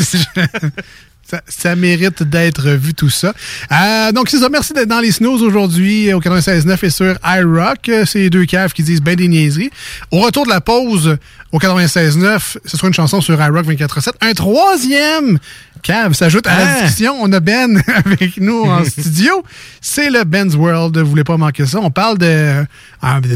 Ça, 1.30 1.42
ça 1.48 1.76
mérite 1.76 2.24
d'être 2.24 2.70
vu 2.72 2.96
tout 2.96 3.12
ça. 3.12 3.36
Euh, 3.72 4.12
donc, 4.12 4.30
c'est 4.30 4.40
ça. 4.40 4.50
Merci 4.50 4.74
d'être 4.74 4.88
dans 4.88 5.00
les 5.00 5.12
snooze 5.12 5.44
aujourd'hui 5.44 6.10
euh, 6.10 6.18
au 6.18 6.22
96.9 6.22 6.84
et 6.84 6.90
sur 6.90 7.16
iRock. 7.24 7.88
Euh, 7.90 8.04
C'est 8.08 8.18
les 8.18 8.30
deux 8.32 8.46
caves 8.46 8.74
qui 8.74 8.82
disent 8.82 9.02
ben 9.02 9.16
des 9.16 9.28
niaiseries. 9.28 9.70
Au 10.10 10.22
retour 10.22 10.46
de 10.46 10.50
la 10.50 10.60
pause 10.60 11.18
au 11.52 11.60
96.9, 11.60 12.58
ce 12.66 12.78
sera 12.78 12.88
une 12.88 12.96
chanson 12.96 13.22
sur 13.22 13.40
iRock 13.40 13.64
24.7. 13.68 14.14
Un 14.22 14.34
troisième 14.34 15.38
cave 15.82 16.14
s'ajoute 16.14 16.48
à 16.48 16.58
la 16.58 16.66
Ah! 16.68 16.82
discussion. 16.82 17.16
On 17.22 17.32
a 17.34 17.40
Ben 17.40 17.82
avec 18.06 18.38
nous 18.38 18.64
en 18.64 18.84
studio. 18.86 19.44
C'est 19.82 20.10
le 20.10 20.24
Ben's 20.24 20.56
World. 20.56 20.98
Vous 20.98 21.10
voulez 21.10 21.24
pas 21.24 21.38
manquer 21.38 21.66
ça. 21.66 21.80
On 21.82 21.92
parle 21.92 22.18
de, 22.18 22.26
euh, 22.26 22.64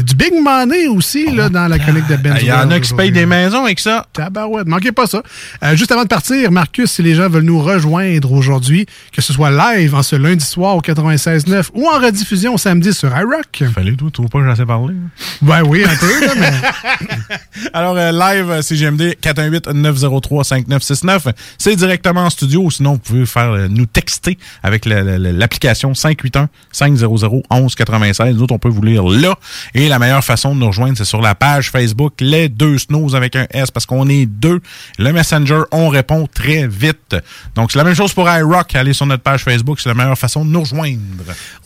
du 0.02 0.14
big 0.14 0.32
money 0.40 0.86
aussi 0.88 1.30
là, 1.34 1.48
dans 1.48 1.66
la 1.68 1.78
chronique 1.78 2.06
de 2.08 2.16
Ben's 2.16 2.38
Il 2.42 2.48
y 2.48 2.52
en 2.52 2.56
World 2.56 2.72
a 2.72 2.80
qui 2.80 2.88
se 2.88 2.94
payent 2.94 3.12
des 3.12 3.26
maisons 3.26 3.64
avec 3.64 3.80
ça. 3.80 4.06
Tabarouette, 4.12 4.66
manquez 4.66 4.92
pas 4.92 5.06
ça. 5.06 5.22
Euh, 5.62 5.76
juste 5.76 5.92
avant 5.92 6.02
de 6.02 6.08
partir, 6.08 6.50
Marcus, 6.52 6.90
si 6.90 7.02
les 7.02 7.14
gens 7.14 7.28
veulent 7.28 7.42
nous 7.44 7.60
rejoindre 7.60 8.32
aujourd'hui, 8.32 8.86
que 9.12 9.22
ce 9.22 9.32
soit 9.32 9.50
live 9.50 9.94
en 9.94 10.02
ce 10.02 10.16
lundi 10.16 10.44
soir 10.44 10.76
au 10.76 10.80
96.9 10.80 11.66
ou 11.74 11.86
en 11.88 11.98
rediffusion 11.98 12.56
samedi 12.56 12.92
sur 12.92 13.08
iRock. 13.16 13.64
Fallait, 13.74 13.92
toi, 13.92 14.08
tu 14.08 14.12
trouves 14.12 14.28
pas 14.28 14.40
que 14.40 14.48
assez 14.48 14.66
parlé? 14.66 14.94
hein? 14.94 15.08
Ben 15.42 15.62
oui, 15.64 15.84
un 15.84 15.96
peu, 15.96 16.26
là, 16.26 16.32
mais 16.38 16.52
Alors, 17.72 17.96
euh, 17.96 18.12
live 18.12 18.50
euh, 18.50 18.62
CGMD 18.62 19.14
418-903-5969. 19.22 21.32
C'est 21.58 21.76
directement 21.76 22.28
studio. 22.34 22.70
Sinon, 22.70 22.92
vous 22.92 22.98
pouvez 22.98 23.26
faire 23.26 23.50
euh, 23.52 23.68
nous 23.68 23.86
texter 23.86 24.38
avec 24.62 24.84
la- 24.84 25.02
la- 25.02 25.18
la- 25.18 25.32
l'application 25.32 25.92
581-500-1196. 25.92 28.32
Nous 28.34 28.42
autres, 28.42 28.54
on 28.54 28.58
peut 28.58 28.68
vous 28.68 28.82
lire 28.82 29.04
là. 29.04 29.34
Et 29.74 29.88
la 29.88 29.98
meilleure 29.98 30.24
façon 30.24 30.54
de 30.54 30.60
nous 30.60 30.66
rejoindre, 30.66 30.96
c'est 30.98 31.04
sur 31.04 31.20
la 31.20 31.34
page 31.34 31.70
Facebook 31.70 32.14
Les 32.20 32.48
Deux 32.48 32.78
Snows 32.78 33.14
avec 33.14 33.36
un 33.36 33.46
S 33.50 33.70
parce 33.70 33.86
qu'on 33.86 34.08
est 34.08 34.26
deux. 34.26 34.60
Le 34.98 35.12
Messenger, 35.12 35.62
on 35.72 35.88
répond 35.88 36.26
très 36.32 36.66
vite. 36.66 37.16
Donc, 37.54 37.72
c'est 37.72 37.78
la 37.78 37.84
même 37.84 37.94
chose 37.94 38.12
pour 38.12 38.28
iRock. 38.30 38.74
Allez 38.74 38.92
sur 38.92 39.06
notre 39.06 39.22
page 39.22 39.42
Facebook. 39.44 39.80
C'est 39.80 39.88
la 39.88 39.94
meilleure 39.94 40.18
façon 40.18 40.44
de 40.44 40.50
nous 40.50 40.60
rejoindre. 40.60 40.98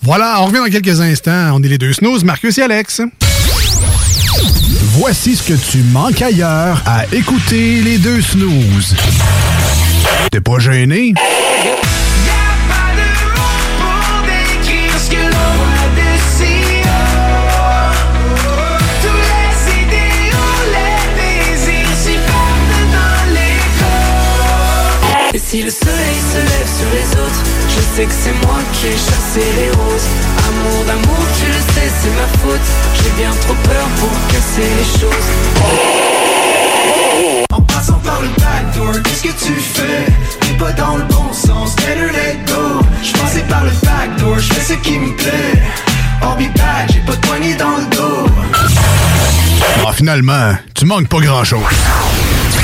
voilà, 0.02 0.36
on 0.40 0.46
revient 0.46 0.58
dans 0.58 0.70
quelques 0.80 1.00
instants. 1.00 1.52
On 1.54 1.62
est 1.62 1.68
les 1.68 1.78
deux 1.78 1.92
snooze, 1.92 2.24
Marcus 2.24 2.56
et 2.58 2.62
Alex. 2.62 3.00
Voici 4.92 5.36
ce 5.36 5.42
que 5.42 5.70
tu 5.70 5.78
manques 5.78 6.22
ailleurs 6.22 6.82
à 6.86 7.04
écouter 7.12 7.80
les 7.82 7.98
deux 7.98 8.20
snooze. 8.20 8.94
T'es 10.30 10.40
pas 10.40 10.58
gêné? 10.58 11.14
Si 25.50 25.62
le 25.62 25.70
soleil 25.70 26.18
se 26.30 26.36
lève 26.36 26.68
sur 26.76 26.90
les 26.92 27.10
autres, 27.22 27.42
je 27.70 27.80
sais 27.80 28.04
que 28.04 28.12
c'est 28.12 28.34
moi 28.46 28.58
qui 28.74 28.88
ai 28.88 28.92
chassé 28.92 29.40
les 29.56 29.70
roses. 29.70 30.08
Amour 30.46 30.84
d'amour, 30.84 31.24
tu 31.40 31.46
le 31.46 31.54
sais, 31.72 31.88
c'est 32.02 32.10
ma 32.10 32.28
faute. 32.42 32.68
J'ai 32.92 33.10
bien 33.16 33.30
trop 33.30 33.54
peur 33.54 33.88
pour 33.98 34.10
casser 34.28 34.68
les 34.76 35.00
choses. 35.00 35.28
Passant 37.88 38.00
par 38.00 38.20
le 38.20 38.28
backdoor, 38.28 39.02
qu'est-ce 39.02 39.22
que 39.22 39.46
tu 39.46 39.52
fais? 39.54 40.04
T'es 40.40 40.52
pas 40.58 40.72
dans 40.72 40.96
le 40.96 41.04
bon 41.04 41.32
sens, 41.32 41.74
better 41.76 42.12
let 42.12 42.36
go. 42.46 42.84
Je 43.02 43.12
passais 43.12 43.42
par 43.48 43.64
le 43.64 43.70
backdoor, 43.82 44.38
je 44.38 44.52
fais 44.52 44.74
ce 44.74 44.78
qui 44.80 44.98
me 44.98 45.16
plaît. 45.16 45.62
I'll 46.20 46.36
be 46.36 46.52
back, 46.54 46.90
j'ai 46.92 47.00
pas 47.00 47.12
de 47.12 47.26
poignée 47.26 47.54
dans 47.54 47.76
le 47.78 47.96
dos. 47.96 48.26
Ah, 49.86 49.92
finalement, 49.94 50.52
tu 50.74 50.84
manques 50.84 51.08
pas 51.08 51.20
grand-chose. 51.20 51.62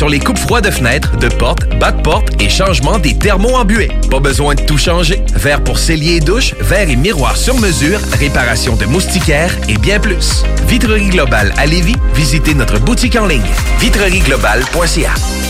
sur 0.00 0.08
les 0.08 0.18
coupes 0.18 0.38
froids 0.38 0.62
de 0.62 0.70
fenêtres, 0.70 1.14
de 1.18 1.28
portes, 1.28 1.68
bas 1.78 1.92
de 1.92 2.00
porte 2.00 2.30
et 2.40 2.48
changement 2.48 2.98
des 2.98 3.18
thermos 3.18 3.54
en. 3.54 3.90
Pas 4.10 4.18
besoin 4.18 4.54
de 4.54 4.62
tout 4.62 4.78
changer. 4.78 5.20
Verre 5.34 5.62
pour 5.62 5.78
cellier 5.78 6.12
et 6.12 6.20
douche, 6.20 6.54
verre 6.58 6.88
et 6.88 6.96
miroir 6.96 7.36
sur 7.36 7.58
mesure, 7.58 8.00
réparation 8.18 8.76
de 8.76 8.86
moustiquaires 8.86 9.54
et 9.68 9.76
bien 9.76 10.00
plus. 10.00 10.42
Vitrerie 10.66 11.10
Globale 11.10 11.52
à 11.58 11.66
Lévis, 11.66 11.96
visitez 12.14 12.54
notre 12.54 12.78
boutique 12.78 13.16
en 13.16 13.26
ligne 13.26 13.42
vitrerieglobale.ca. 13.78 15.49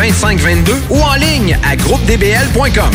2522 0.00 0.72
ou 0.88 1.02
en 1.02 1.14
ligne 1.14 1.58
à 1.62 1.76
groupedbl.com. 1.76 2.90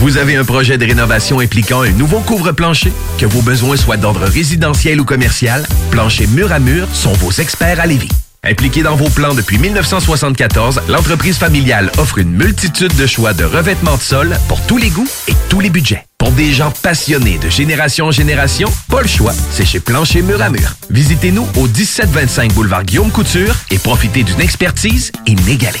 Vous 0.00 0.16
avez 0.16 0.34
un 0.34 0.44
projet 0.44 0.76
de 0.76 0.84
rénovation 0.84 1.38
impliquant 1.38 1.82
un 1.82 1.90
nouveau 1.90 2.18
couvre-plancher? 2.18 2.92
Que 3.18 3.26
vos 3.26 3.40
besoins 3.40 3.76
soient 3.76 3.96
d'ordre 3.96 4.24
résidentiel 4.24 5.00
ou 5.00 5.04
commercial, 5.04 5.64
Plancher 5.92 6.26
Mur 6.26 6.50
à 6.50 6.58
Mur 6.58 6.88
sont 6.92 7.12
vos 7.12 7.30
experts 7.30 7.78
à 7.78 7.86
Lévis. 7.86 8.08
Impliquée 8.42 8.82
dans 8.82 8.96
vos 8.96 9.10
plans 9.10 9.34
depuis 9.34 9.58
1974, 9.58 10.82
l'entreprise 10.88 11.38
familiale 11.38 11.92
offre 11.98 12.18
une 12.18 12.32
multitude 12.32 12.96
de 12.96 13.06
choix 13.06 13.32
de 13.32 13.44
revêtements 13.44 13.96
de 13.96 14.02
sol 14.02 14.36
pour 14.48 14.60
tous 14.66 14.78
les 14.78 14.90
goûts 14.90 15.08
et 15.28 15.34
tous 15.48 15.60
les 15.60 15.70
budgets. 15.70 16.04
Pour 16.22 16.30
des 16.30 16.52
gens 16.52 16.70
passionnés 16.84 17.36
de 17.38 17.50
génération 17.50 18.06
en 18.06 18.12
génération, 18.12 18.72
pas 18.88 19.02
le 19.02 19.08
choix, 19.08 19.32
c'est 19.50 19.64
chez 19.64 19.80
Plancher 19.80 20.22
Mur 20.22 20.40
à 20.40 20.50
Mur. 20.50 20.76
Visitez-nous 20.88 21.48
au 21.56 21.66
1725 21.66 22.52
boulevard 22.52 22.84
Guillaume 22.84 23.10
Couture 23.10 23.56
et 23.72 23.78
profitez 23.78 24.22
d'une 24.22 24.40
expertise 24.40 25.10
inégalée. 25.26 25.80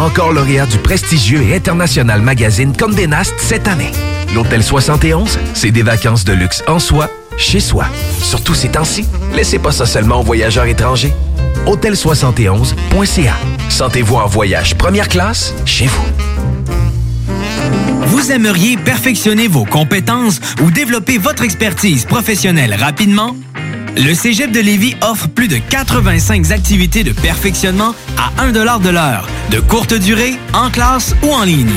Encore 0.00 0.32
lauréat 0.32 0.64
du 0.64 0.78
prestigieux 0.78 1.42
et 1.42 1.54
international 1.56 2.22
magazine 2.22 2.74
Condé 2.74 3.06
Nast 3.06 3.34
cette 3.36 3.68
année. 3.68 3.90
L'Hôtel 4.34 4.62
71, 4.62 5.38
c'est 5.52 5.70
des 5.70 5.82
vacances 5.82 6.24
de 6.24 6.32
luxe 6.32 6.64
en 6.66 6.78
soi, 6.78 7.10
chez 7.36 7.60
soi. 7.60 7.84
Surtout 8.22 8.54
ces 8.54 8.70
temps-ci, 8.70 9.04
laissez 9.34 9.58
pas 9.58 9.72
ça 9.72 9.84
seulement 9.84 10.20
aux 10.20 10.24
voyageurs 10.24 10.64
étrangers. 10.64 11.12
Hôtel71.ca. 11.66 13.34
Sentez-vous 13.68 14.16
en 14.16 14.26
voyage 14.26 14.74
première 14.74 15.08
classe 15.08 15.54
chez 15.66 15.86
vous. 15.86 16.06
Vous 18.06 18.32
aimeriez 18.32 18.78
perfectionner 18.78 19.48
vos 19.48 19.66
compétences 19.66 20.40
ou 20.62 20.70
développer 20.70 21.18
votre 21.18 21.42
expertise 21.42 22.06
professionnelle 22.06 22.72
rapidement? 22.72 23.36
Le 23.96 24.14
Cégep 24.14 24.52
de 24.52 24.60
Lévis 24.60 24.94
offre 25.02 25.28
plus 25.28 25.48
de 25.48 25.56
85 25.56 26.50
activités 26.52 27.02
de 27.02 27.12
perfectionnement 27.12 27.94
à 28.16 28.42
1 28.42 28.52
de 28.52 28.88
l'heure, 28.88 29.26
de 29.50 29.60
courte 29.60 29.94
durée, 29.94 30.34
en 30.52 30.70
classe 30.70 31.14
ou 31.22 31.32
en 31.32 31.44
ligne. 31.44 31.74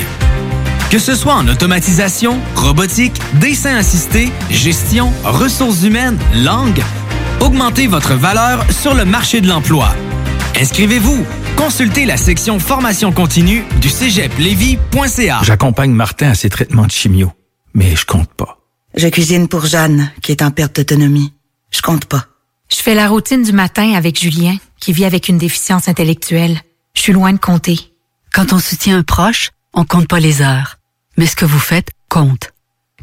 Que 0.91 0.99
ce 0.99 1.15
soit 1.15 1.33
en 1.33 1.47
automatisation, 1.47 2.39
robotique, 2.55 3.19
dessin 3.39 3.75
assisté, 3.75 4.29
gestion, 4.51 5.11
ressources 5.23 5.83
humaines, 5.83 6.19
langue, 6.35 6.81
augmentez 7.41 7.87
votre 7.87 8.13
valeur 8.13 8.63
sur 8.71 8.93
le 8.93 9.05
marché 9.05 9.41
de 9.41 9.47
l'emploi. 9.47 9.93
Inscrivez-vous. 10.59 11.25
Consultez 11.57 12.05
la 12.05 12.17
section 12.17 12.59
formation 12.59 13.11
continue 13.11 13.63
du 13.81 13.89
cégeplevy.ca. 13.89 15.39
J'accompagne 15.43 15.91
Martin 15.91 16.29
à 16.29 16.35
ses 16.35 16.49
traitements 16.49 16.85
de 16.85 16.91
chimio, 16.91 17.31
mais 17.73 17.95
je 17.95 18.05
compte 18.05 18.31
pas. 18.33 18.59
Je 18.95 19.07
cuisine 19.07 19.47
pour 19.47 19.65
Jeanne, 19.65 20.11
qui 20.21 20.31
est 20.31 20.43
en 20.43 20.51
perte 20.51 20.75
d'autonomie. 20.75 21.33
Je 21.73 21.81
compte 21.81 22.05
pas. 22.05 22.25
Je 22.69 22.77
fais 22.77 22.95
la 22.95 23.07
routine 23.07 23.43
du 23.43 23.51
matin 23.51 23.93
avec 23.93 24.19
Julien, 24.19 24.57
qui 24.79 24.93
vit 24.93 25.05
avec 25.05 25.27
une 25.27 25.37
déficience 25.37 25.87
intellectuelle. 25.87 26.59
Je 26.95 27.01
suis 27.01 27.13
loin 27.13 27.33
de 27.33 27.37
compter. 27.37 27.79
Quand 28.33 28.53
on 28.53 28.59
soutient 28.59 28.97
un 28.97 29.03
proche, 29.03 29.51
on 29.73 29.85
compte 29.85 30.07
pas 30.07 30.19
les 30.19 30.41
heures. 30.41 30.77
Mais 31.17 31.25
ce 31.25 31.35
que 31.35 31.45
vous 31.45 31.59
faites 31.59 31.91
compte. 32.09 32.51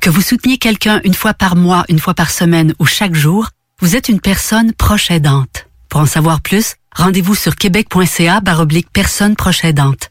Que 0.00 0.11
vous 0.11 0.22
souteniez 0.22 0.59
quelqu'un 0.59 1.00
une 1.04 1.14
fois 1.14 1.35
par 1.35 1.56
mois, 1.56 1.85
une 1.88 1.98
fois 1.98 2.14
par 2.14 2.30
semaine 2.30 2.74
ou 2.78 2.87
chaque 2.87 3.14
jour, 3.14 3.50
vous 3.80 3.96
êtes 3.96 4.09
une 4.09 4.20
personne 4.20 4.72
proche 4.72 5.11
aidante. 5.11 5.66
Pour 5.88 6.00
en 6.00 6.06
savoir 6.06 6.40
plus, 6.40 6.76
rendez-vous 6.94 7.35
sur 7.35 7.56
québec.ca 7.56 8.40
baroblique 8.40 8.88
personne 8.92 9.37
proche 9.37 9.64
aidante. 9.64 10.11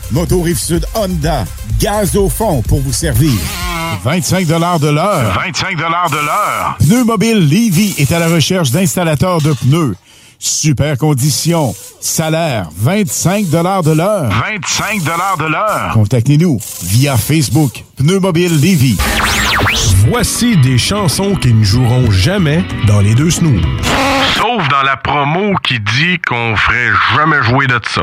Moto 0.11 0.41
Rive-Sud 0.41 0.85
Honda, 0.93 1.45
gaz 1.79 2.15
au 2.15 2.27
fond 2.27 2.61
pour 2.61 2.81
vous 2.81 2.91
servir. 2.91 3.31
25 4.03 4.45
de 4.45 4.53
l'heure. 4.89 5.33
25 5.35 5.77
de 5.77 5.81
l'heure. 5.83 6.77
Pneu 6.79 7.03
Mobile 7.03 7.39
Levy 7.39 7.95
est 7.97 8.11
à 8.11 8.19
la 8.19 8.27
recherche 8.27 8.71
d'installateurs 8.71 9.41
de 9.41 9.53
pneus. 9.53 9.95
Super 10.37 10.97
conditions. 10.97 11.73
Salaire, 11.99 12.67
25 12.75 13.49
de 13.49 13.57
l'heure. 13.93 14.29
25 14.29 15.03
de 15.03 15.45
l'heure. 15.45 15.91
Contactez-nous 15.93 16.59
via 16.83 17.15
Facebook. 17.15 17.83
Pneu 17.97 18.19
Mobile 18.19 18.59
Levy. 18.59 18.97
Voici 20.09 20.57
des 20.57 20.77
chansons 20.77 21.35
qui 21.35 21.53
ne 21.53 21.63
joueront 21.63 22.11
jamais 22.11 22.65
dans 22.87 22.99
les 22.99 23.15
deux 23.15 23.29
snooze. 23.29 23.61
Sauf 24.35 24.67
dans 24.67 24.81
la 24.83 24.97
promo 24.97 25.53
qui 25.63 25.79
dit 25.79 26.19
qu'on 26.27 26.55
ferait 26.55 26.89
jamais 27.15 27.43
jouer 27.43 27.67
de 27.67 27.79
ça. 27.87 28.01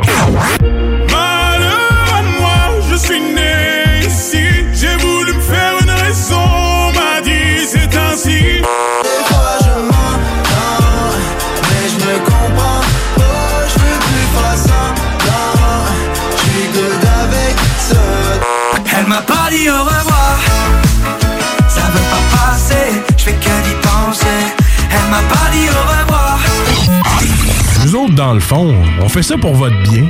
Dans 28.18 28.34
le 28.34 28.40
fond, 28.40 28.74
on 29.00 29.08
fait 29.08 29.22
ça 29.22 29.36
pour 29.38 29.54
votre 29.54 29.80
bien. 29.82 30.08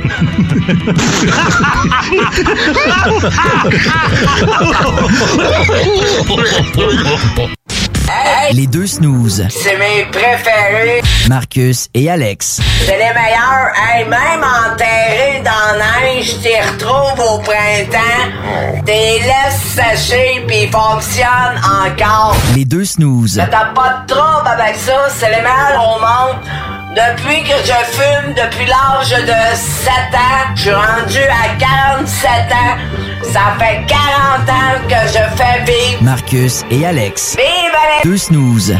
Les 8.51 8.65
deux 8.65 8.87
snooze. 8.87 9.45
C'est 9.51 9.77
mes 9.77 10.05
préférés. 10.05 11.03
Marcus 11.27 11.87
et 11.93 12.09
Alex. 12.09 12.59
C'est 12.83 12.93
les 12.93 13.13
meilleurs. 13.13 13.73
Hey, 13.77 14.05
même 14.05 14.43
enterrés 14.43 15.43
dans 15.45 15.77
la 15.77 16.01
neige, 16.01 16.35
t'y 16.41 16.59
retrouves 16.59 17.19
au 17.19 17.37
printemps. 17.37 18.81
T'es 18.87 19.19
laisses 19.19 19.61
sécher 19.75 20.43
pis 20.47 20.63
ils 20.63 20.71
fonctionnent 20.71 21.61
encore. 21.63 22.35
Les 22.55 22.65
deux 22.65 22.85
snooze. 22.85 23.37
Mais 23.37 23.47
T'as 23.51 23.65
pas 23.65 24.01
de 24.01 24.11
trouble 24.11 24.47
avec 24.47 24.77
ça. 24.77 25.09
C'est 25.15 25.29
les 25.29 25.41
meilleurs 25.43 25.95
au 25.95 25.99
monde. 25.99 26.78
Depuis 26.95 27.43
que 27.43 27.53
je 27.53 27.71
fume, 27.95 28.33
depuis 28.33 28.65
l'âge 28.65 29.11
de 29.11 29.55
7 29.55 29.93
ans, 30.15 30.55
je 30.55 30.61
suis 30.61 30.71
rendu 30.71 31.19
à 31.19 31.55
47 31.59 32.29
ans. 32.51 33.31
Ça 33.31 33.55
fait 33.59 33.85
40 33.85 34.49
ans 34.49 34.87
que 34.87 35.07
je 35.07 35.37
fais 35.37 35.71
vivre. 35.71 36.01
Marcus 36.01 36.63
et 36.71 36.87
Alex. 36.87 37.35
Vive 37.35 37.45
Alex! 37.75 38.05
Deux 38.05 38.17
snooze. 38.17 38.75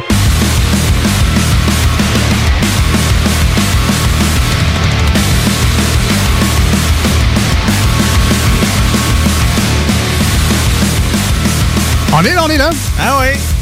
On 12.11 12.23
est 12.25 12.33
là, 12.33 12.41
on 12.43 12.49
est 12.49 12.57
là. 12.57 12.69
Ah 12.99 13.17
oui. 13.21 13.58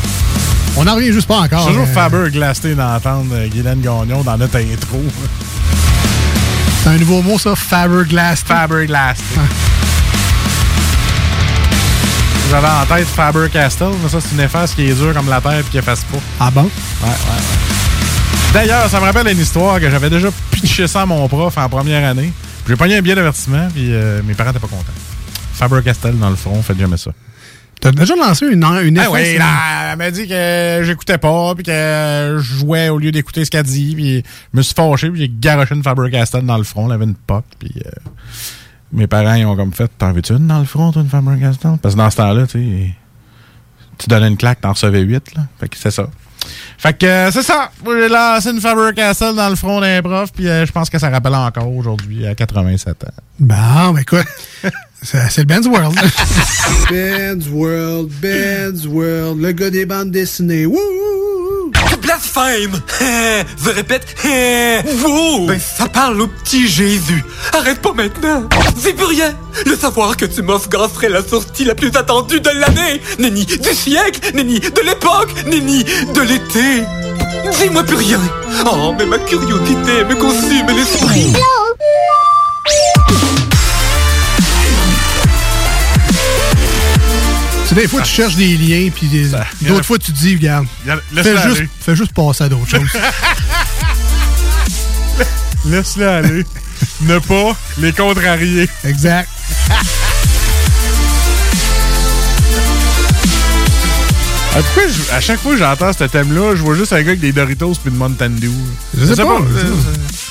On 0.78 0.84
n'en 0.84 0.96
revient 0.96 1.12
juste 1.12 1.28
pas 1.28 1.40
encore. 1.40 1.64
C'est 1.64 1.70
toujours 1.72 1.88
Faber 1.88 2.30
glasté 2.30 2.76
d'entendre 2.76 3.36
Guylaine 3.48 3.82
Gagnon 3.82 4.22
dans 4.24 4.38
notre 4.38 4.58
intro. 4.58 5.02
C'est 6.84 6.90
un 6.90 6.98
nouveau 7.00 7.22
mot, 7.22 7.40
ça, 7.40 7.56
Faber-Glass. 7.56 8.44
Faber-Glass. 8.46 9.18
J'avais 12.50 12.68
en 12.68 12.86
tête 12.86 13.08
Faber-Castell, 13.08 13.90
mais 14.02 14.08
ça, 14.08 14.22
c'est 14.22 14.36
une 14.36 14.40
efface 14.40 14.74
qui 14.74 14.84
est 14.90 14.94
dure 14.94 15.14
comme 15.14 15.28
la 15.28 15.42
terre 15.42 15.60
et 15.60 15.64
qui 15.64 15.80
efface 15.80 16.06
pas. 16.06 16.20
Ah 16.40 16.50
bon? 16.50 16.62
Ouais, 16.62 16.70
ouais, 17.04 17.10
ouais. 17.10 18.54
D'ailleurs, 18.54 18.90
ça 18.90 19.02
me 19.02 19.06
rappelle 19.06 19.28
une 19.28 19.40
histoire 19.40 19.82
que 19.82 19.90
j'avais 19.90 20.10
déjà 20.10 20.30
pitché 20.52 20.88
ça 20.88 21.02
à 21.02 21.06
mon 21.06 21.28
prof 21.28 21.58
en 21.58 21.68
première 21.68 22.08
année. 22.08 22.32
J'ai 22.66 22.76
pogné 22.78 22.98
un 22.98 23.02
billet 23.02 23.16
d'avertissement, 23.16 23.68
puis 23.74 23.94
euh, 23.94 24.22
mes 24.24 24.34
parents 24.34 24.52
étaient 24.52 24.60
pas 24.60 24.68
contents. 24.68 24.94
Faber-Castell 25.56 26.18
dans 26.18 26.30
le 26.30 26.38
front, 26.38 26.62
faites 26.62 26.80
jamais 26.80 26.98
ça. 26.98 27.12
T'as 27.80 27.92
déjà 27.92 28.16
lancé 28.16 28.48
une, 28.48 28.64
une 28.64 29.00
Ah 29.00 29.12
oui, 29.12 29.38
là? 29.38 29.92
elle 29.92 29.98
m'a 29.98 30.12
dit 30.12 30.28
que 30.28 30.82
j'écoutais 30.84 31.18
pas, 31.18 31.54
puis 31.56 31.64
que 31.64 32.38
je 32.40 32.56
jouais 32.58 32.90
au 32.90 32.98
lieu 32.98 33.12
d'écouter 33.12 33.46
ce 33.46 33.52
qu'elle 33.52 33.64
dit, 33.64 33.94
puis 33.96 34.24
je 34.54 34.58
me 34.58 34.62
suis 34.62 34.74
fâché, 34.74 35.10
puis 35.10 35.20
j'ai 35.22 35.32
garoché 35.32 35.76
une 35.76 35.84
Faber-Castell 35.84 36.46
dans 36.46 36.58
le 36.58 36.64
front, 36.64 36.88
elle 36.88 36.94
avait 36.94 37.06
une 37.06 37.16
poque, 37.16 37.46
puis 37.60 37.72
euh, 37.86 37.90
mes 38.92 39.08
parents, 39.08 39.36
ils 39.36 39.46
ont 39.46 39.56
comme 39.56 39.74
fait, 39.74 39.92
t'en 39.98 40.12
veux-tu 40.12 40.34
une 40.34 40.48
dans 40.48 40.60
le 40.60 40.66
front, 40.66 40.92
toi, 40.92 41.02
une 41.04 41.10
Faber-Castell? 41.10 41.78
Parce 41.82 41.94
que 41.96 42.00
dans 42.00 42.10
ce 42.10 42.18
temps-là, 42.18 42.48
tu 42.48 42.94
tu 43.98 44.08
donnais 44.08 44.28
une 44.28 44.38
claque, 44.38 44.62
t'en 44.62 44.74
recevais 44.74 45.02
huit, 45.02 45.34
là. 45.36 45.44
Fait 45.60 45.68
que 45.70 45.76
c'est 45.78 45.92
ça. 45.92 46.08
Fait 46.78 46.96
que 46.98 47.06
euh, 47.06 47.32
c'est 47.32 47.42
ça. 47.42 47.72
J'ai 47.86 48.10
lancé 48.10 48.52
une 48.52 48.62
Faber-Castell 48.62 49.36
dans 49.36 49.50
le 49.50 49.56
front 49.56 49.82
d'un 49.82 50.02
prof, 50.02 50.32
puis 50.32 50.48
euh, 50.48 50.66
je 50.66 50.72
pense 50.72 50.90
que 50.90 51.00
ça 51.00 51.10
rappelle 51.10 51.34
encore 51.36 51.72
aujourd'hui, 51.76 52.26
à 52.28 52.36
87 52.36 53.04
ans. 53.04 53.08
Bon, 53.40 53.94
ben 53.94 54.02
écoute, 54.02 54.26
c'est 55.04 55.38
le 55.38 55.44
Ben's 55.46 55.68
World. 55.68 55.96
Ben's 56.90 57.48
World, 57.50 58.10
Ben's 58.22 58.86
World, 58.86 59.42
le 59.42 59.52
gars 59.52 59.70
des 59.70 59.86
bandes 59.86 60.12
dessinées. 60.12 60.66
Wouh! 60.66 61.72
Blasphème! 62.02 62.80
Je 63.64 63.70
répète, 63.70 64.06
wow! 65.04 65.48
Ben, 65.48 65.60
ça 65.60 65.88
parle 65.88 66.22
au 66.22 66.28
petit 66.28 66.68
Jésus. 66.68 67.24
Arrête 67.54 67.82
pas 67.82 67.94
maintenant! 67.94 68.48
C'est 68.78 68.94
plus 68.94 69.06
rien! 69.06 69.34
Le 69.66 69.76
savoir 69.76 70.16
que 70.16 70.26
tu 70.26 70.42
m'offres 70.42 70.70
serait 70.94 71.10
la 71.10 71.24
sortie 71.24 71.66
la 71.66 71.76
plus 71.76 71.92
attendue 71.96 72.40
de 72.40 72.50
l'année! 72.50 73.02
Nenni 73.20 73.46
du 73.46 73.74
siècle! 73.74 74.32
Nenni 74.36 74.60
de 74.60 74.82
l'époque! 74.86 75.34
Nenni 75.48 75.84
de 75.84 76.22
l'été! 76.22 76.84
Dis-moi 77.60 77.84
plus 77.84 77.96
rien! 77.96 78.22
Oh, 78.66 78.94
mais 78.98 79.06
ma 79.06 79.18
curiosité 79.20 80.04
me 80.08 80.16
consume 80.16 80.68
l'esprit! 80.76 81.34
Sais, 87.70 87.76
des 87.76 87.88
fois, 87.88 88.02
tu 88.02 88.12
cherches 88.12 88.36
des 88.36 88.58
liens, 88.58 88.90
puis 88.94 89.08
des- 89.08 89.30
d'autres 89.62 89.86
fois, 89.86 89.98
tu 90.00 90.12
te 90.12 90.18
dis, 90.18 90.36
regarde, 90.36 90.66
fais 91.14 91.42
juste, 91.44 91.64
fais 91.82 91.96
juste 91.96 92.14
passer 92.14 92.44
à 92.46 92.50
d'autres 92.50 92.68
choses. 92.70 92.90
Laisse-le 95.66 96.08
aller. 96.08 96.46
ne 97.02 97.18
pas 97.20 97.56
les 97.80 97.92
contrarier. 97.92 98.70
Exact. 98.86 99.28
Ah, 104.56 104.60
pourquoi 104.64 104.84
je- 104.88 105.14
à 105.16 105.20
chaque 105.22 105.40
fois 105.40 105.54
que 105.54 105.60
j'entends 105.60 105.94
ce 105.94 106.06
thème-là, 106.06 106.56
je 106.56 106.62
vois 106.64 106.76
juste 106.76 106.92
un 106.94 107.02
gars 107.04 107.10
avec 107.10 107.20
des 107.20 107.32
Doritos 107.32 107.74
puis 107.84 107.92
une 107.92 107.98
Mountain 107.98 108.30
Dew. 108.32 108.50
Je 108.98 109.06
sais 109.06 109.16
pas. 109.16 109.40
euh, 109.40 109.74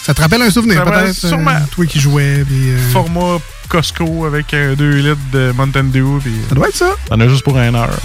Ça 0.07 0.15
te 0.15 0.21
rappelle 0.21 0.43
un 0.43 0.51
souvenir, 0.51 0.85
peut-être? 0.85 1.17
sûrement. 1.17 1.51
euh, 1.51 1.59
toi 1.73 1.85
qui 1.85 1.99
jouais, 1.99 2.45
puis... 2.47 2.71
euh, 2.71 2.79
Format 2.93 3.39
Costco 3.69 4.25
avec 4.25 4.51
2 4.53 4.75
litres 4.99 5.17
de 5.33 5.53
Mountain 5.57 5.83
Dew. 5.85 6.21
Puis 6.23 6.33
Ça 6.49 6.55
doit 6.55 6.69
être 6.69 6.77
ça. 6.77 6.91
T'en 7.07 7.19
as 7.19 7.29
juste 7.29 7.43
pour 7.43 7.59
un 7.59 7.75
heure. 7.75 7.99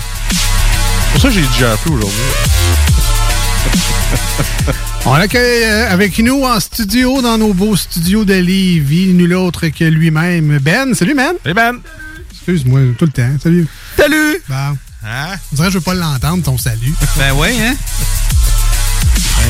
Pour 1.11 1.21
ça, 1.21 1.29
j'ai 1.29 1.41
déjà 1.41 1.73
appris 1.73 1.91
aujourd'hui. 1.91 2.15
On 5.05 5.13
accueille 5.13 5.63
euh, 5.63 5.91
avec 5.93 6.17
nous 6.19 6.43
en 6.43 6.59
studio, 6.59 7.21
dans 7.21 7.37
nos 7.37 7.53
beaux 7.53 7.75
studios 7.75 8.25
de 8.25 8.33
Lévis, 8.33 9.13
nul 9.13 9.35
autre 9.35 9.67
que 9.67 9.83
lui-même, 9.83 10.57
Ben. 10.59 10.95
Salut, 10.95 11.13
Ben. 11.15 11.33
Salut, 11.43 11.53
Ben. 11.55 11.75
Excuse-moi, 12.33 12.79
tout 12.97 13.05
le 13.05 13.11
temps. 13.11 13.29
Salut. 13.43 13.67
Salut! 13.95 14.41
Bon. 14.49 14.55
Hein? 15.05 15.35
On 15.51 15.55
dirait 15.55 15.67
que 15.67 15.73
je 15.73 15.77
veux 15.77 15.83
pas 15.83 15.93
l'entendre, 15.93 16.43
ton 16.43 16.57
salut. 16.57 16.93
Ben 17.17 17.33
ouais, 17.33 17.53
hein? 17.61 17.75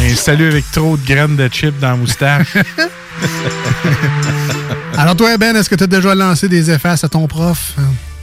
Un 0.03 0.15
salut 0.15 0.47
avec 0.49 0.69
trop 0.71 0.97
de 0.97 1.05
graines 1.05 1.35
de 1.35 1.47
chips 1.47 1.79
dans 1.79 1.91
la 1.91 1.95
moustache. 1.95 2.55
Alors 4.97 5.15
toi, 5.15 5.37
Ben, 5.37 5.55
est-ce 5.55 5.69
que 5.69 5.75
tu 5.75 5.83
as 5.83 5.87
déjà 5.87 6.15
lancé 6.15 6.47
des 6.47 6.69
effaces 6.71 7.03
à 7.03 7.09
ton 7.09 7.27
prof? 7.27 7.73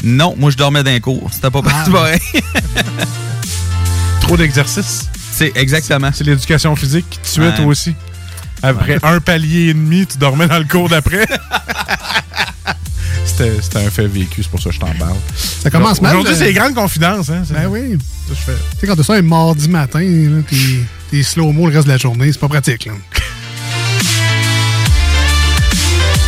Non, 0.02 0.34
moi 0.38 0.50
je 0.50 0.56
dormais 0.56 0.82
d'un 0.82 0.98
cours. 1.00 1.28
C'était 1.32 1.50
pas 1.50 1.60
Ah, 1.66 1.84
pareil. 1.90 2.20
trop 4.20 4.36
d'exercice. 4.36 5.06
C'est 5.32 5.52
exactement. 5.56 6.10
C'est 6.12 6.24
l'éducation 6.24 6.74
physique 6.76 7.06
qui 7.10 7.18
te 7.18 7.28
tuait, 7.34 7.48
Ouais. 7.48 7.54
toi 7.56 7.66
aussi. 7.66 7.94
Après 8.62 8.94
Ouais. 8.94 8.98
un 9.04 9.20
palier 9.20 9.68
et 9.68 9.74
demi, 9.74 10.06
tu 10.06 10.18
dormais 10.18 10.48
dans 10.48 10.58
le 10.58 10.64
cours 10.64 10.88
d'après. 10.88 11.26
C'était 13.24 13.86
un 13.86 13.90
fait 13.90 14.06
vécu, 14.08 14.42
c'est 14.42 14.50
pour 14.50 14.60
ça 14.60 14.70
que 14.70 14.74
je 14.74 14.80
t'en 14.80 14.92
parle. 14.98 15.14
Ça 15.62 15.70
commence 15.70 16.00
mal. 16.00 16.12
Aujourd'hui, 16.16 16.34
euh, 16.34 16.38
c'est 16.38 16.46
les 16.46 16.52
grandes 16.54 16.74
confidences. 16.74 17.30
Hein, 17.30 17.42
Ben 17.50 17.66
oui. 17.68 17.96
Tu 18.28 18.34
sais, 18.34 18.86
quand 18.86 18.96
tu 18.96 19.04
ça 19.04 19.14
un 19.14 19.22
mardi 19.22 19.68
matin, 19.68 20.00
là, 20.00 20.42
t'es, 21.10 21.22
slow-mo 21.22 21.68
le 21.68 21.74
reste 21.74 21.86
de 21.86 21.92
la 21.92 21.98
journée, 21.98 22.32
c'est 22.32 22.40
pas 22.40 22.48
pratique. 22.48 22.86
Là. 22.86 22.92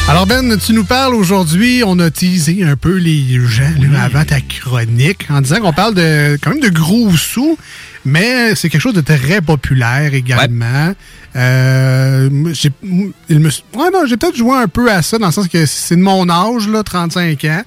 Alors 0.08 0.26
Ben, 0.26 0.58
tu 0.58 0.72
nous 0.72 0.84
parles 0.84 1.14
aujourd'hui, 1.14 1.82
on 1.86 1.98
a 2.00 2.10
teasé 2.10 2.64
un 2.64 2.74
peu 2.74 2.96
les 2.96 3.38
gens 3.46 3.62
là, 3.92 4.02
avant 4.02 4.24
ta 4.24 4.40
chronique 4.40 5.26
en 5.30 5.40
disant 5.40 5.60
qu'on 5.60 5.72
parle 5.72 5.94
de 5.94 6.36
quand 6.42 6.50
même 6.50 6.60
de 6.60 6.68
gros 6.68 7.12
sous, 7.16 7.56
mais 8.04 8.56
c'est 8.56 8.68
quelque 8.68 8.80
chose 8.80 8.94
de 8.94 9.02
très 9.02 9.40
populaire 9.40 10.12
également. 10.12 10.94
Euh, 11.36 12.28
j'ai, 12.52 12.72
ouais, 12.82 13.90
peut-être 13.90 14.36
joué 14.36 14.56
un 14.56 14.66
peu 14.66 14.90
à 14.90 15.02
ça 15.02 15.18
dans 15.18 15.26
le 15.26 15.32
sens 15.32 15.46
que 15.46 15.64
c'est 15.64 15.94
de 15.94 16.02
mon 16.02 16.28
âge, 16.28 16.66
là, 16.66 16.82
35 16.82 17.44
ans. 17.44 17.62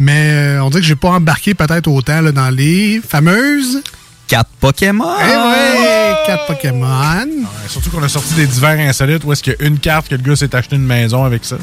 Mais 0.00 0.30
euh, 0.32 0.64
on 0.64 0.70
dirait 0.70 0.80
que 0.80 0.86
j'ai 0.86 0.96
pas 0.96 1.10
embarqué 1.10 1.54
peut-être 1.54 1.88
autant 1.88 2.22
là, 2.22 2.32
dans 2.32 2.50
les 2.50 3.00
fameuses. 3.06 3.82
Quatre 4.26 4.50
Pokémon! 4.60 5.04
Eh 5.20 5.24
ouais, 5.36 6.14
quatre 6.26 6.46
Pokémon. 6.46 7.26
Ouais, 7.26 7.68
surtout 7.68 7.90
qu'on 7.90 8.02
a 8.02 8.08
sorti 8.08 8.34
des 8.34 8.46
divers 8.46 8.78
insolites 8.78 9.22
où 9.24 9.32
est-ce 9.32 9.42
qu'il 9.42 9.56
y 9.58 9.62
a 9.62 9.66
une 9.66 9.78
carte 9.78 10.08
que 10.08 10.14
le 10.14 10.22
gars 10.22 10.36
s'est 10.36 10.54
acheté 10.54 10.76
une 10.76 10.86
maison 10.86 11.24
avec 11.24 11.44
ça. 11.44 11.56
là. 11.56 11.62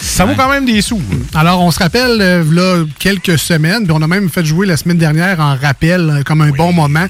Ça 0.00 0.24
vaut 0.24 0.34
quand 0.36 0.48
même 0.48 0.64
des 0.64 0.80
sous. 0.80 1.00
Alors, 1.34 1.60
on 1.60 1.72
se 1.72 1.78
rappelle, 1.80 2.20
euh, 2.20 2.44
là, 2.52 2.84
quelques 3.00 3.36
semaines, 3.36 3.82
puis 3.84 3.92
on 3.92 4.00
a 4.02 4.06
même 4.06 4.30
fait 4.30 4.44
jouer 4.44 4.64
la 4.66 4.76
semaine 4.76 4.96
dernière 4.98 5.40
en 5.40 5.56
rappel, 5.56 6.08
euh, 6.10 6.22
comme 6.22 6.40
un 6.40 6.50
bon 6.50 6.72
moment, 6.72 7.06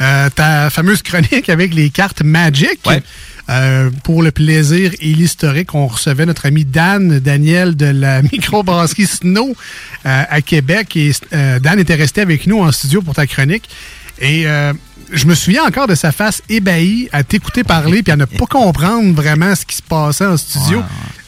euh, 0.00 0.28
ta 0.30 0.68
fameuse 0.70 1.02
chronique 1.02 1.48
avec 1.48 1.72
les 1.72 1.90
cartes 1.90 2.22
Magic. 2.22 2.80
Euh, 3.50 3.90
pour 4.04 4.22
le 4.22 4.30
plaisir 4.30 4.92
et 5.00 5.12
l'historique, 5.14 5.74
on 5.74 5.88
recevait 5.88 6.26
notre 6.26 6.46
ami 6.46 6.64
Dan 6.64 7.18
Daniel 7.18 7.76
de 7.76 7.86
la 7.86 8.22
microbrasserie 8.32 9.06
Snow 9.06 9.54
euh, 10.06 10.22
à 10.28 10.40
Québec. 10.42 10.96
Et 10.96 11.12
euh, 11.32 11.58
Dan 11.58 11.78
était 11.78 11.96
resté 11.96 12.20
avec 12.20 12.46
nous 12.46 12.60
en 12.60 12.70
studio 12.70 13.02
pour 13.02 13.14
ta 13.14 13.26
chronique. 13.26 13.68
Et 14.18 14.46
euh, 14.46 14.72
je 15.12 15.26
me 15.26 15.34
souviens 15.34 15.64
encore 15.64 15.86
de 15.86 15.94
sa 15.94 16.12
face 16.12 16.42
ébahie 16.48 17.08
à 17.12 17.24
t'écouter 17.24 17.64
parler 17.64 18.02
puis 18.02 18.12
à 18.12 18.16
ne 18.16 18.24
pas 18.24 18.46
comprendre 18.46 19.14
vraiment 19.14 19.54
ce 19.54 19.64
qui 19.64 19.76
se 19.76 19.82
passait 19.82 20.26
en 20.26 20.36
studio. 20.36 20.82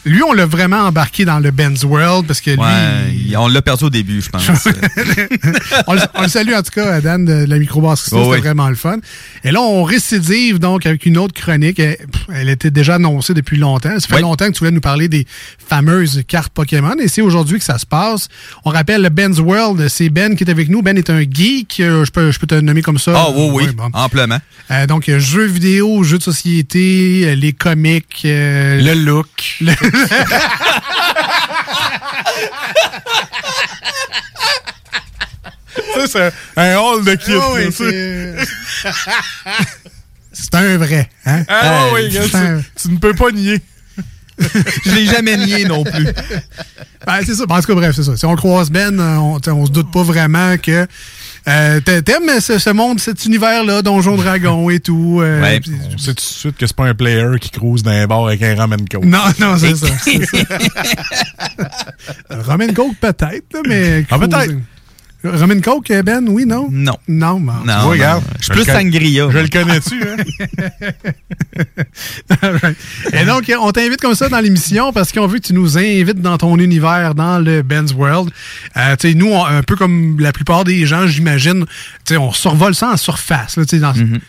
Lui, 0.04 0.22
on 0.22 0.32
l'a 0.32 0.44
vraiment 0.46 0.80
embarqué 0.86 1.24
dans 1.24 1.38
le 1.38 1.50
Ben's 1.50 1.82
World 1.84 2.26
parce 2.26 2.40
que 2.40 2.50
lui. 2.50 2.58
Ouais, 2.58 3.36
on 3.36 3.48
l'a 3.48 3.62
perdu 3.62 3.84
au 3.84 3.90
début, 3.90 4.20
je 4.20 4.28
pense. 4.28 4.42
on, 5.86 5.94
le, 5.94 6.00
on 6.14 6.22
le 6.22 6.28
salue 6.28 6.52
en 6.52 6.62
tout 6.62 6.70
cas, 6.72 7.00
Dan 7.00 7.24
de 7.24 7.44
la 7.46 7.58
microbrasserie. 7.58 8.10
Oh, 8.14 8.18
C'était 8.24 8.30
oui. 8.34 8.38
vraiment 8.40 8.68
le 8.68 8.74
fun. 8.74 8.96
Et 9.44 9.50
là, 9.50 9.60
on 9.62 9.82
récidive 9.82 10.58
donc 10.58 10.86
avec 10.86 11.06
une 11.06 11.16
autre 11.18 11.34
chronique. 11.34 11.80
Elle, 11.80 12.48
était 12.48 12.70
déjà 12.70 12.96
annoncée 12.96 13.34
depuis 13.34 13.56
longtemps. 13.56 13.98
Ça 13.98 14.06
fait 14.08 14.20
longtemps 14.20 14.46
que 14.48 14.52
tu 14.52 14.58
voulais 14.60 14.70
nous 14.70 14.80
parler 14.80 15.08
des 15.08 15.26
fameuses 15.68 16.22
cartes 16.28 16.52
Pokémon. 16.52 16.96
Et 17.00 17.08
c'est 17.08 17.22
aujourd'hui 17.22 17.58
que 17.58 17.64
ça 17.64 17.78
se 17.78 17.86
passe. 17.86 18.28
On 18.64 18.70
rappelle 18.70 19.02
le 19.02 19.08
Ben's 19.08 19.38
World. 19.40 19.88
C'est 19.88 20.10
Ben 20.10 20.36
qui 20.36 20.44
est 20.44 20.50
avec 20.50 20.68
nous. 20.68 20.82
Ben 20.82 20.96
est 20.98 21.10
un 21.10 21.20
geek. 21.22 21.80
Euh, 21.80 22.04
Je 22.04 22.10
peux, 22.10 22.30
je 22.30 22.38
peux 22.38 22.46
te 22.46 22.54
nommer 22.56 22.82
comme 22.82 22.98
ça. 22.98 23.12
Ah 23.16 23.30
oui, 23.34 23.48
oui, 23.52 23.66
bon. 23.74 23.88
amplement. 23.94 24.38
Euh, 24.70 24.86
donc, 24.86 25.10
jeux 25.18 25.46
vidéo, 25.46 26.02
jeux 26.04 26.18
de 26.18 26.22
société, 26.22 27.22
euh, 27.24 27.34
les 27.34 27.52
comics. 27.52 28.22
euh, 28.24 28.80
Le 28.82 28.94
look. 28.94 29.56
le- 29.60 29.72
c'est 36.06 36.32
un 36.56 36.76
hall 36.78 37.04
de. 37.04 37.18
Ah 37.40 37.52
oui, 37.54 37.72
c'est- 37.72 38.34
un 40.56 40.76
vrai. 40.78 41.08
Hein? 41.26 41.44
Ah 41.48 41.86
oui, 41.92 42.16
un- 42.16 42.22
tu, 42.60 42.64
tu 42.82 42.88
ne 42.90 42.98
peux 42.98 43.14
pas 43.14 43.30
nier. 43.32 43.60
Je 44.84 44.90
l'ai 44.90 45.06
jamais 45.06 45.36
nié 45.36 45.64
non 45.64 45.84
plus. 45.84 46.06
Ben, 47.06 47.20
c'est 47.24 47.34
ça. 47.34 47.44
En 47.48 47.60
tout 47.60 47.66
cas, 47.66 47.74
bref, 47.74 47.94
c'est 47.94 48.02
ça. 48.02 48.16
Si 48.16 48.24
on 48.26 48.34
croise 48.34 48.70
Ben, 48.70 48.98
euh, 48.98 49.16
on, 49.16 49.38
on 49.46 49.66
se 49.66 49.70
doute 49.70 49.92
pas 49.92 50.02
vraiment 50.02 50.56
que 50.58 50.86
euh, 51.48 51.80
t'a- 51.80 52.02
t'aimes 52.02 52.40
ce, 52.40 52.58
ce 52.58 52.70
monde, 52.70 52.98
cet 53.00 53.24
univers-là, 53.26 53.82
Donjon 53.82 54.16
Dragon 54.16 54.70
et 54.70 54.80
tout. 54.80 55.20
euh, 55.22 55.42
Ouais, 55.42 55.60
puis- 55.60 55.72
on 55.94 55.98
sait 55.98 56.08
tout 56.14 56.14
de 56.14 56.20
suite 56.20 56.56
que 56.56 56.66
c'est 56.66 56.76
pas 56.76 56.86
un 56.86 56.94
player 56.94 57.26
qui 57.40 57.50
cruise 57.50 57.82
dans 57.82 57.90
un 57.90 58.06
bar 58.06 58.26
avec 58.26 58.42
un 58.42 58.54
ramen 58.56 58.88
coke. 58.88 59.04
Non, 59.04 59.18
non, 59.38 59.56
c'est 59.58 59.74
ça. 59.76 59.86
c'est 60.02 60.24
ça. 60.24 60.58
Roman 62.46 62.72
Coke, 62.74 62.96
peut-être, 63.00 63.44
là, 63.54 63.60
mais. 63.66 64.06
Ah, 64.10 64.18
peut-être. 64.18 64.54
Roman 65.24 65.60
Coke, 65.60 65.92
Ben, 66.04 66.24
oui, 66.28 66.44
non? 66.46 66.68
Non. 66.70 66.96
Non, 67.08 67.40
bon. 67.40 67.52
Non, 67.66 67.88
regarde. 67.88 68.22
Je 68.40 68.44
suis 68.44 68.52
plus 68.52 68.64
sangria. 68.64 69.28
Je 69.30 69.38
le 69.38 69.48
connais-tu, 69.48 70.02
hein? 70.02 70.16
Et 73.12 73.24
donc, 73.24 73.50
on 73.60 73.70
t'invite 73.72 74.00
comme 74.00 74.14
ça 74.14 74.28
dans 74.28 74.40
l'émission 74.40 74.92
parce 74.92 75.12
qu'on 75.12 75.26
veut 75.26 75.38
que 75.38 75.46
tu 75.46 75.54
nous 75.54 75.78
invites 75.78 76.20
dans 76.20 76.36
ton 76.38 76.58
univers, 76.58 77.14
dans 77.14 77.38
le 77.38 77.62
Ben's 77.62 77.92
World. 77.94 78.30
Euh, 78.76 78.96
tu 78.96 79.08
sais, 79.08 79.14
nous, 79.14 79.28
on- 79.28 79.44
un 79.44 79.62
peu 79.62 79.76
comme 79.76 80.18
la 80.20 80.32
plupart 80.32 80.64
des 80.64 80.84
gens, 80.86 81.06
j'imagine, 81.06 81.64
tu 81.64 81.70
sais, 82.14 82.16
on 82.16 82.32
survole 82.32 82.74
ça 82.74 82.90
en 82.90 82.96
surface. 82.96 83.56
là, 83.56 83.64
tu 83.64 83.80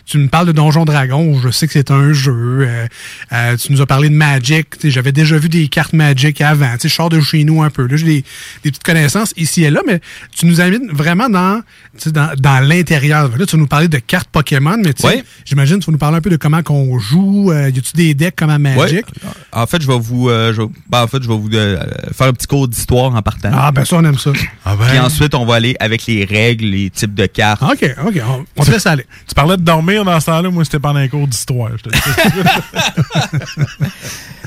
Tu 0.05 0.17
me 0.17 0.27
parles 0.27 0.47
de 0.47 0.51
Donjon 0.51 0.85
Dragon, 0.85 1.39
je 1.41 1.49
sais 1.49 1.67
que 1.67 1.73
c'est 1.73 1.91
un 1.91 2.13
jeu. 2.13 2.31
euh, 2.61 2.87
euh, 3.33 3.57
tu 3.57 3.71
nous 3.71 3.81
as 3.81 3.85
parlé 3.85 4.09
de 4.09 4.15
Magic. 4.15 4.67
J'avais 4.83 5.11
déjà 5.11 5.37
vu 5.37 5.49
des 5.49 5.67
cartes 5.67 5.93
Magic 5.93 6.41
avant. 6.41 6.71
Tu 6.73 6.81
sais, 6.81 6.89
Je 6.89 6.93
sors 6.93 7.09
de 7.09 7.19
chez 7.19 7.43
nous 7.43 7.63
un 7.63 7.69
peu. 7.69 7.87
là, 7.87 7.97
J'ai 7.97 8.05
des, 8.05 8.23
des 8.63 8.71
petites 8.71 8.83
connaissances 8.83 9.33
ici 9.37 9.63
et 9.63 9.69
là, 9.71 9.81
mais 9.85 9.99
tu 10.37 10.45
nous 10.45 10.61
invites 10.61 10.83
vraiment 10.91 11.29
dans, 11.29 11.61
dans, 12.07 12.31
dans 12.37 12.67
l'intérieur. 12.67 13.29
Là, 13.37 13.45
tu 13.45 13.55
vas 13.55 13.61
nous 13.61 13.67
parler 13.67 13.87
de 13.87 13.97
cartes 13.97 14.29
Pokémon, 14.29 14.77
mais 14.83 14.93
tu 14.93 15.01
sais, 15.01 15.07
Ouais. 15.07 15.23
j'imagine 15.45 15.79
tu 15.79 15.85
vas 15.87 15.91
nous 15.91 15.97
parler 15.97 16.17
un 16.17 16.21
peu 16.21 16.29
de 16.29 16.35
comment 16.37 16.61
qu'on 16.63 16.97
joue. 16.99 17.51
Euh, 17.51 17.69
y 17.69 17.77
a-tu 17.77 17.93
des 17.95 18.13
decks 18.13 18.35
comme 18.35 18.49
à 18.49 18.57
Magic? 18.59 19.05
Ouais. 19.23 19.29
En 19.51 19.65
fait, 19.67 19.81
je 19.81 19.87
vais 19.87 19.97
vous, 19.99 20.29
euh, 20.29 20.53
je 20.53 20.61
ben, 20.89 21.03
en 21.03 21.07
fait, 21.07 21.21
je 21.23 21.27
vais 21.27 21.37
vous 21.37 21.49
euh, 21.53 21.77
faire 22.13 22.27
un 22.27 22.33
petit 22.33 22.47
cours 22.47 22.67
d'histoire 22.67 23.13
en 23.15 23.21
partant. 23.21 23.51
Ah, 23.53 23.71
ben 23.71 23.85
ça, 23.85 23.97
on 23.97 24.03
aime 24.05 24.17
ça. 24.17 24.31
Puis 24.31 24.99
ensuite, 24.99 25.35
on 25.35 25.45
va 25.45 25.55
aller 25.55 25.75
avec 25.79 26.05
les 26.07 26.25
règles, 26.25 26.65
les 26.65 26.89
types 26.89 27.13
de 27.13 27.25
cartes. 27.25 27.61
OK, 27.63 27.85
OK, 28.05 28.21
on, 28.27 28.45
on 28.57 28.63
te 28.65 28.71
laisse 28.71 28.85
aller. 28.85 29.05
Tu 29.27 29.33
parlais 29.35 29.57
de 29.57 29.61
dormir 29.61 30.03
dans 30.05 30.19
ce 30.19 30.25
temps-là, 30.27 30.49
moi 30.49 30.63
c'était 30.65 30.79
pendant 30.79 30.99
un 30.99 31.07
cours 31.07 31.27
d'histoire. 31.27 31.69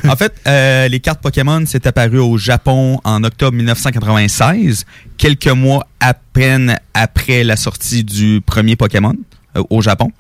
En 0.07 0.17
fait, 0.17 0.35
euh, 0.47 0.89
les 0.89 1.01
cartes 1.01 1.21
Pokémon, 1.21 1.63
c'est 1.67 1.87
apparu 1.87 2.19
au 2.19 2.37
Japon 2.37 3.01
en 3.05 3.25
octobre 3.25 3.57
1996, 3.57 4.85
quelques 5.17 5.49
mois 5.49 5.87
à 6.01 6.15
peine 6.15 6.79
après 6.95 7.45
la 7.45 7.57
sortie 7.57 8.05
du 8.05 8.41
premier 8.45 8.77
Pokémon 8.77 9.15
euh, 9.57 9.63
au 9.71 9.83
Japon. 9.83 10.13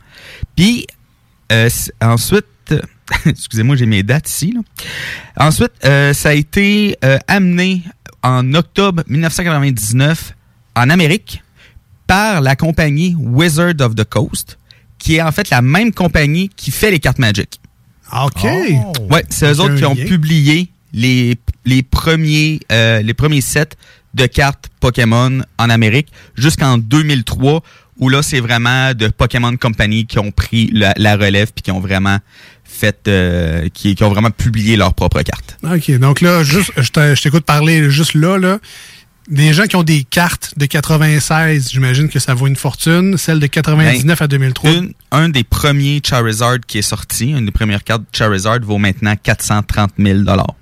Puis, 0.56 0.86
euh, 1.52 1.68
ensuite, 2.00 2.46
excusez-moi, 3.26 3.76
j'ai 3.76 3.86
mes 3.86 4.02
dates 4.02 4.28
ici. 4.28 4.56
Ensuite, 5.36 5.72
ça 5.82 6.28
a 6.28 6.32
été 6.34 6.96
amené 7.26 7.82
en 8.22 8.54
octobre 8.54 9.02
1999 9.06 10.34
en 10.74 10.90
Amérique 10.90 11.42
par 12.06 12.40
la 12.40 12.56
compagnie 12.56 13.14
Wizard 13.18 13.74
of 13.80 13.94
the 13.94 14.04
Coast, 14.04 14.58
qui 14.98 15.16
est 15.16 15.22
en 15.22 15.32
fait 15.32 15.50
la 15.50 15.62
même 15.62 15.92
compagnie 15.92 16.48
qui 16.48 16.70
fait 16.70 16.90
les 16.90 16.98
cartes 16.98 17.18
Magic. 17.18 17.60
OK. 18.12 18.44
Ouais, 19.10 19.24
c'est 19.28 19.52
eux 19.52 19.60
autres 19.60 19.74
qui 19.76 19.84
ont 19.84 19.94
lien. 19.94 20.04
publié 20.06 20.70
les, 20.92 21.36
les 21.64 21.82
premiers 21.82 22.60
euh, 22.72 23.02
les 23.02 23.14
premiers 23.14 23.40
sets 23.42 23.76
de 24.14 24.26
cartes 24.26 24.68
Pokémon 24.80 25.40
en 25.58 25.70
Amérique 25.70 26.08
jusqu'en 26.36 26.78
2003 26.78 27.62
où 27.98 28.08
là 28.08 28.22
c'est 28.22 28.40
vraiment 28.40 28.94
de 28.94 29.08
Pokémon 29.08 29.54
Company 29.56 30.06
qui 30.06 30.18
ont 30.18 30.30
pris 30.30 30.70
la, 30.72 30.94
la 30.96 31.16
relève 31.16 31.52
puis 31.54 31.62
qui 31.62 31.70
ont 31.70 31.80
vraiment 31.80 32.18
fait 32.64 33.06
euh, 33.08 33.68
qui, 33.74 33.94
qui 33.94 34.04
ont 34.04 34.08
vraiment 34.10 34.30
publié 34.30 34.76
leurs 34.76 34.94
propres 34.94 35.22
cartes. 35.22 35.58
OK, 35.64 35.90
donc 35.98 36.20
là, 36.20 36.42
juste, 36.44 36.70
je 36.76 36.90
te- 36.90 37.14
je 37.14 37.22
t'écoute 37.22 37.44
parler 37.44 37.90
juste 37.90 38.14
là, 38.14 38.38
là. 38.38 38.58
Des 39.28 39.52
gens 39.52 39.64
qui 39.64 39.76
ont 39.76 39.82
des 39.82 40.04
cartes 40.04 40.54
de 40.56 40.64
96, 40.64 41.70
j'imagine 41.70 42.08
que 42.08 42.18
ça 42.18 42.32
vaut 42.32 42.46
une 42.46 42.56
fortune. 42.56 43.18
Celle 43.18 43.40
de 43.40 43.46
99 43.46 44.22
à 44.22 44.26
2003. 44.26 44.70
Une- 44.70 44.92
un 45.12 45.28
des 45.28 45.44
premiers 45.44 46.00
Charizard 46.02 46.60
qui 46.66 46.78
est 46.78 46.82
sorti, 46.82 47.30
une 47.32 47.44
des 47.44 47.50
premières 47.52 47.84
cartes 47.84 48.04
Charizard 48.12 48.60
vaut 48.62 48.78
maintenant 48.78 49.14
430 49.22 49.90
000 49.98 50.20
dollars. 50.20 50.54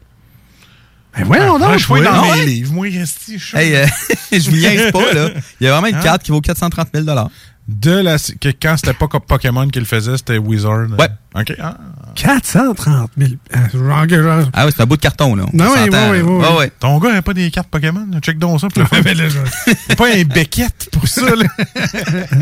Ben 1.17 1.25
voyons 1.25 1.59
donc, 1.59 1.79
je 1.79 1.87
vois 1.87 2.01
oui. 2.01 2.05
dans 2.05 2.23
mes 2.25 2.31
ouais? 2.33 2.47
livres, 2.47 2.73
moi, 2.75 2.89
je 2.91 3.57
Hey, 3.57 3.75
euh, 3.77 3.87
je 4.33 4.51
vous 4.51 4.57
niaise 4.57 4.91
pas 4.93 5.13
là. 5.15 5.31
Il 5.61 5.65
y 5.65 5.69
a 5.69 5.73
vraiment 5.73 5.87
une 5.87 5.95
Hein? 5.95 6.03
carte 6.03 6.23
qui 6.25 6.31
vaut 6.33 6.41
430 6.43 6.89
000 6.93 7.07
dollars. 7.07 7.31
De 7.69 7.91
la, 7.91 8.17
que 8.19 8.51
quand 8.63 8.77
c'était 8.77 8.93
pas 8.95 9.09
comme 9.09 9.23
Pokémon 9.23 9.67
qui 9.69 9.81
le 9.81 9.85
faisait, 9.87 10.17
c'était 10.17 10.39
Wizard. 10.39 10.87
Ouais. 10.99 11.09
OK. 11.35 11.53
Ah. 11.61 11.77
430 12.15 13.11
000. 13.19 13.33
Euh, 13.57 14.45
Ah 14.53 14.67
oui, 14.67 14.73
c'est 14.75 14.83
un 14.83 14.87
bout 14.87 14.97
de 14.97 15.03
carton 15.03 15.35
là. 15.35 15.45
Non, 15.53 15.65
On 15.67 15.73
oui, 15.75 15.89
oui, 15.91 15.99
oui, 16.13 16.21
oui. 16.21 16.45
Ouais, 16.45 16.57
ouais. 16.59 16.73
Ton 16.79 16.97
gars 16.99 17.13
n'a 17.13 17.23
pas 17.23 17.35
des 17.35 17.51
cartes 17.51 17.69
Pokémon? 17.69 18.07
Check 18.23 18.39
donc 18.39 18.61
ça. 18.61 18.69
pour 18.69 18.83
le 18.83 18.87
fun. 19.03 19.03
Là, 19.03 19.29
je- 19.29 19.39
Il 19.89 19.93
a 19.93 19.97
pas 19.97 20.07
un 20.15 20.23
Beckett 20.23 20.89
pour 20.93 21.09
ça. 21.09 21.23
Là. 21.35 21.45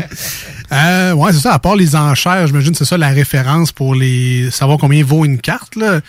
Euh, 0.71 1.13
ouais, 1.13 1.31
c'est 1.31 1.39
ça. 1.41 1.53
À 1.53 1.59
part 1.59 1.75
les 1.75 1.95
enchères, 1.95 2.47
j'imagine 2.47 2.71
que 2.71 2.77
c'est 2.79 2.85
ça 2.85 2.97
la 2.97 3.09
référence 3.09 3.71
pour 3.71 3.93
les 3.93 4.49
savoir 4.51 4.77
combien 4.79 5.03
vaut 5.03 5.23
une 5.23 5.37
carte. 5.39 5.75
Là. 5.75 6.01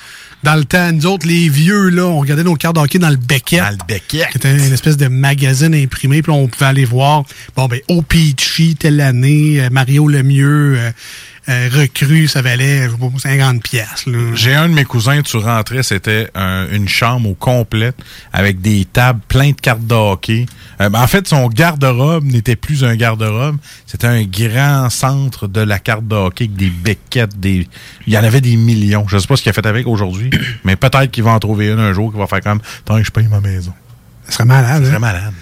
Dans 0.46 0.54
le 0.54 0.64
temps, 0.64 0.92
nous 0.92 1.06
autres, 1.06 1.26
les 1.26 1.48
vieux, 1.48 1.88
là, 1.88 2.04
on 2.06 2.20
regardait 2.20 2.44
nos 2.44 2.54
cartes 2.54 2.76
de 2.76 2.80
hockey 2.80 3.00
dans 3.00 3.08
le 3.08 3.16
Beckett. 3.16 3.58
Dans 3.58 3.70
le 3.70 3.78
Beckett. 3.88 4.28
Qui 4.30 4.38
était 4.38 4.52
une 4.52 4.72
espèce 4.72 4.96
de 4.96 5.08
magazine 5.08 5.74
imprimé. 5.74 6.22
Puis 6.22 6.30
on 6.30 6.46
pouvait 6.46 6.66
aller 6.66 6.84
voir, 6.84 7.24
bon, 7.56 7.66
ben, 7.66 7.80
O-Peachy, 7.88 8.76
telle 8.76 9.00
année, 9.00 9.60
euh, 9.60 9.70
Mario 9.72 10.06
Lemieux, 10.06 10.78
euh, 11.48 11.68
recrue, 11.72 12.26
ça 12.28 12.42
valait, 12.42 12.86
je 12.86 12.90
sais 12.90 12.96
pas, 12.96 13.06
50 13.18 13.62
piastres. 13.62 14.10
là. 14.10 14.18
J'ai 14.34 14.54
un 14.54 14.68
de 14.68 14.74
mes 14.74 14.84
cousins, 14.84 15.22
tu 15.22 15.36
rentrais, 15.36 15.82
c'était 15.82 16.28
un- 16.34 16.66
une 16.72 16.88
chambre 16.88 17.28
au 17.30 17.34
complète 17.34 17.96
avec 18.32 18.60
des 18.60 18.84
tables, 18.84 19.20
plein 19.28 19.50
de 19.50 19.60
cartes 19.60 19.86
de 19.86 19.94
hockey. 19.94 20.46
Euh, 20.80 20.88
ben, 20.88 21.00
en 21.02 21.06
fait, 21.06 21.26
son 21.28 21.46
garde-robe 21.48 22.24
n'était 22.24 22.56
plus 22.56 22.84
un 22.84 22.96
garde-robe, 22.96 23.56
c'était 23.86 24.06
un 24.08 24.22
grand 24.24 24.90
centre 24.90 25.46
de 25.46 25.60
la 25.60 25.78
carte 25.78 26.06
de 26.06 26.14
hockey 26.16 26.44
avec 26.44 26.56
des 26.56 26.70
becquettes, 26.70 27.38
des... 27.38 27.66
il 28.06 28.12
y 28.12 28.18
en 28.18 28.24
avait 28.24 28.40
des 28.40 28.56
millions. 28.56 29.06
Je 29.08 29.16
sais 29.18 29.26
pas 29.26 29.36
ce 29.36 29.42
qu'il 29.42 29.50
a 29.50 29.52
fait 29.52 29.66
avec 29.66 29.86
aujourd'hui, 29.86 30.30
mais 30.64 30.76
peut-être 30.76 31.10
qu'il 31.10 31.24
va 31.24 31.30
en 31.32 31.38
trouver 31.38 31.68
une 31.68 31.78
un 31.80 31.92
jour 31.92 32.12
qui 32.12 32.18
va 32.18 32.26
faire 32.26 32.40
comme 32.40 32.60
tant 32.84 32.98
que 32.98 33.04
je 33.04 33.10
paye 33.10 33.26
ma 33.28 33.40
maison. 33.40 33.72
Ça 34.26 34.32
serait 34.32 34.44
malade. 34.44 34.84
Ça 34.84 34.96
hein? 34.96 34.98
malade. 34.98 35.32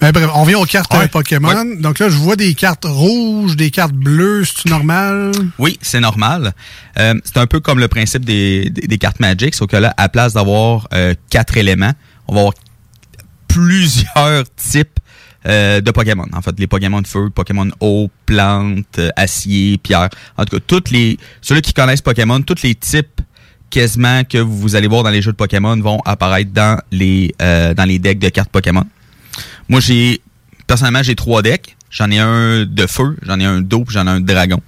Ben, 0.00 0.12
bref, 0.12 0.30
on 0.34 0.44
vient 0.44 0.58
aux 0.58 0.64
cartes 0.64 0.92
Ouais. 0.94 1.04
euh, 1.04 1.08
Pokémon. 1.08 1.52
Donc 1.78 1.98
là, 1.98 2.08
je 2.08 2.16
vois 2.16 2.36
des 2.36 2.54
cartes 2.54 2.86
rouges, 2.86 3.54
des 3.56 3.70
cartes 3.70 3.92
bleues. 3.92 4.44
C'est-tu 4.44 4.68
normal? 4.68 5.32
Oui, 5.58 5.78
c'est 5.82 6.00
normal. 6.00 6.52
Euh, 6.98 7.14
c'est 7.24 7.36
un 7.36 7.46
peu 7.46 7.60
comme 7.60 7.78
le 7.78 7.88
principe 7.88 8.24
des, 8.24 8.70
des, 8.70 8.86
des 8.86 8.98
cartes 8.98 9.20
Magic, 9.20 9.54
sauf 9.54 9.68
que 9.68 9.76
là, 9.76 9.92
à 9.96 10.08
place 10.08 10.32
d'avoir 10.32 10.88
euh, 10.94 11.14
quatre 11.28 11.56
éléments, 11.58 11.92
on 12.28 12.34
va 12.34 12.40
avoir 12.40 12.54
plusieurs 13.48 14.44
types 14.56 14.98
euh, 15.46 15.80
de 15.80 15.90
Pokémon. 15.90 16.26
En 16.32 16.42
fait, 16.42 16.58
les 16.58 16.66
Pokémon 16.66 17.00
de 17.00 17.06
feu, 17.06 17.30
Pokémon 17.30 17.68
eau, 17.80 18.10
plantes, 18.26 18.98
euh, 18.98 19.10
acier, 19.16 19.78
pierre. 19.78 20.08
En 20.36 20.44
tout 20.44 20.56
cas, 20.58 20.64
toutes 20.66 20.90
les 20.90 21.18
ceux 21.40 21.60
qui 21.60 21.72
connaissent 21.72 22.02
Pokémon, 22.02 22.40
tous 22.42 22.62
les 22.62 22.74
types 22.74 23.20
quasiment 23.70 24.24
que 24.24 24.38
vous 24.38 24.76
allez 24.76 24.88
voir 24.88 25.02
dans 25.02 25.10
les 25.10 25.22
jeux 25.22 25.32
de 25.32 25.36
Pokémon 25.36 25.76
vont 25.80 26.00
apparaître 26.04 26.50
dans 26.50 26.78
les 26.90 27.34
euh, 27.40 27.72
dans 27.72 27.84
les 27.84 27.98
decks 27.98 28.18
de 28.18 28.28
cartes 28.28 28.50
Pokémon. 28.50 28.84
Moi, 29.68 29.80
j'ai 29.80 30.20
personnellement 30.66 31.02
j'ai 31.02 31.14
trois 31.14 31.42
decks. 31.42 31.76
J'en 31.90 32.10
ai 32.10 32.18
un 32.18 32.66
de 32.66 32.86
feu, 32.86 33.16
j'en 33.22 33.40
ai 33.40 33.44
un 33.44 33.60
d'eau, 33.60 33.84
puis 33.84 33.94
j'en 33.94 34.06
ai 34.06 34.10
un 34.10 34.20
de 34.20 34.26
dragon. 34.26 34.60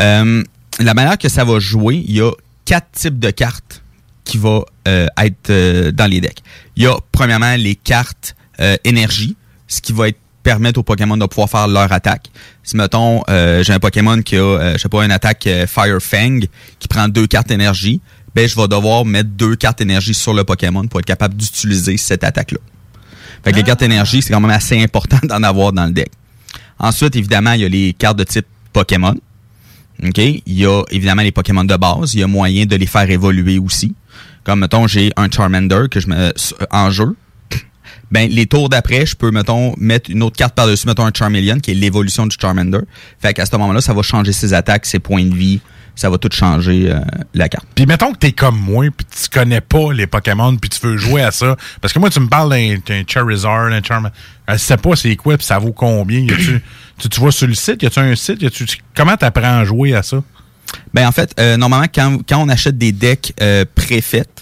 Euh, 0.00 0.42
la 0.80 0.94
manière 0.94 1.16
que 1.16 1.28
ça 1.28 1.44
va 1.44 1.58
jouer, 1.60 2.04
il 2.06 2.14
y 2.14 2.20
a 2.20 2.30
quatre 2.66 2.90
types 2.92 3.18
de 3.18 3.30
cartes 3.30 3.82
qui 4.24 4.36
vont 4.36 4.64
euh, 4.88 5.06
être 5.16 5.90
dans 5.90 6.10
les 6.10 6.20
decks. 6.20 6.42
Il 6.76 6.82
y 6.82 6.86
a 6.86 6.96
premièrement 7.12 7.56
les 7.56 7.74
cartes 7.74 8.34
énergie, 8.84 9.36
ce 9.66 9.80
qui 9.80 9.92
va 9.92 10.08
être 10.08 10.18
permettre 10.44 10.78
aux 10.78 10.84
Pokémon 10.84 11.16
de 11.16 11.26
pouvoir 11.26 11.50
faire 11.50 11.66
leur 11.66 11.90
attaque. 11.90 12.30
Si 12.62 12.76
mettons 12.76 13.24
euh, 13.28 13.64
j'ai 13.64 13.72
un 13.72 13.80
Pokémon 13.80 14.22
qui 14.22 14.36
a 14.36 14.42
euh, 14.42 14.72
je 14.74 14.78
sais 14.78 14.88
pas 14.88 15.04
une 15.04 15.10
attaque 15.10 15.46
euh, 15.48 15.66
Fire 15.66 16.00
Fang 16.00 16.38
qui 16.78 16.86
prend 16.86 17.08
deux 17.08 17.26
cartes 17.26 17.50
énergie, 17.50 18.00
ben 18.34 18.46
je 18.48 18.54
vais 18.54 18.68
devoir 18.68 19.04
mettre 19.04 19.30
deux 19.30 19.56
cartes 19.56 19.80
énergie 19.80 20.14
sur 20.14 20.34
le 20.34 20.44
Pokémon 20.44 20.86
pour 20.86 21.00
être 21.00 21.06
capable 21.06 21.34
d'utiliser 21.34 21.96
cette 21.96 22.22
attaque-là. 22.22 22.58
Fait 23.42 23.50
que 23.50 23.56
les 23.56 23.62
cartes 23.62 23.82
énergie, 23.82 24.22
c'est 24.22 24.32
quand 24.32 24.40
même 24.40 24.50
assez 24.50 24.80
important 24.80 25.18
d'en 25.24 25.42
avoir 25.42 25.72
dans 25.72 25.86
le 25.86 25.92
deck. 25.92 26.10
Ensuite, 26.78 27.16
évidemment, 27.16 27.52
il 27.52 27.60
y 27.60 27.64
a 27.64 27.68
les 27.68 27.92
cartes 27.92 28.18
de 28.18 28.24
type 28.24 28.46
Pokémon. 28.72 29.14
OK? 30.02 30.18
Il 30.18 30.42
y 30.46 30.66
a 30.66 30.82
évidemment 30.90 31.22
les 31.22 31.32
Pokémon 31.32 31.64
de 31.64 31.76
base. 31.76 32.14
Il 32.14 32.20
y 32.20 32.22
a 32.22 32.26
moyen 32.26 32.66
de 32.66 32.76
les 32.76 32.86
faire 32.86 33.08
évoluer 33.10 33.58
aussi. 33.58 33.94
Comme, 34.44 34.60
mettons, 34.60 34.86
j'ai 34.86 35.12
un 35.16 35.30
Charmander 35.30 35.84
que 35.90 36.00
je 36.00 36.08
mets 36.08 36.32
en 36.70 36.90
jeu. 36.90 37.14
Ben, 38.10 38.30
les 38.30 38.46
tours 38.46 38.68
d'après, 38.68 39.06
je 39.06 39.16
peux, 39.16 39.30
mettons, 39.30 39.74
mettre 39.78 40.10
une 40.10 40.22
autre 40.22 40.36
carte 40.36 40.54
par-dessus, 40.54 40.86
mettons 40.86 41.06
un 41.06 41.12
Charmeleon, 41.12 41.58
qui 41.58 41.72
est 41.72 41.74
l'évolution 41.74 42.26
du 42.26 42.36
Charmander. 42.40 42.80
Fait 43.20 43.34
qu'à 43.34 43.46
ce 43.46 43.56
moment-là, 43.56 43.80
ça 43.80 43.92
va 43.92 44.02
changer 44.02 44.32
ses 44.32 44.54
attaques, 44.54 44.86
ses 44.86 44.98
points 44.98 45.24
de 45.24 45.34
vie. 45.34 45.60
Ça 45.96 46.10
va 46.10 46.18
tout 46.18 46.28
changer 46.32 46.90
euh, 46.90 46.98
la 47.34 47.48
carte. 47.48 47.66
Puis 47.76 47.86
mettons 47.86 48.12
que 48.12 48.18
t'es 48.18 48.32
comme 48.32 48.58
moi, 48.58 48.86
puis 48.96 49.06
tu 49.06 49.28
connais 49.28 49.60
pas 49.60 49.92
les 49.92 50.08
Pokémon, 50.08 50.56
puis 50.56 50.68
tu 50.68 50.84
veux 50.84 50.96
jouer 50.96 51.22
à 51.22 51.30
ça. 51.30 51.56
Parce 51.80 51.92
que 51.92 52.00
moi, 52.00 52.10
tu 52.10 52.18
me 52.18 52.26
parles 52.26 52.50
d'un 52.50 53.02
Charizard, 53.06 53.70
d'un 53.70 53.80
Charmander. 53.80 54.12
Je 54.48 54.56
sais 54.56 54.76
pas 54.76 54.96
c'est 54.96 55.14
quoi, 55.14 55.36
puis 55.36 55.46
ça 55.46 55.58
vaut 55.60 55.72
combien. 55.72 56.18
Y 56.18 56.26
tu, 56.98 57.08
tu 57.08 57.20
vois 57.20 57.30
sur 57.30 57.46
le 57.46 57.54
site, 57.54 57.82
y 57.84 57.86
a-tu 57.86 58.00
un 58.00 58.16
site? 58.16 58.42
Y 58.42 58.46
a-tu, 58.46 58.66
comment 58.96 59.16
t'apprends 59.16 59.58
à 59.60 59.64
jouer 59.64 59.94
à 59.94 60.02
ça? 60.02 60.20
Ben 60.92 61.06
en 61.06 61.12
fait, 61.12 61.34
euh, 61.38 61.56
normalement, 61.56 61.86
quand, 61.94 62.18
quand 62.28 62.38
on 62.38 62.48
achète 62.48 62.78
des 62.78 62.92
decks 62.92 63.32
euh, 63.40 63.64
préfaits, 63.74 64.33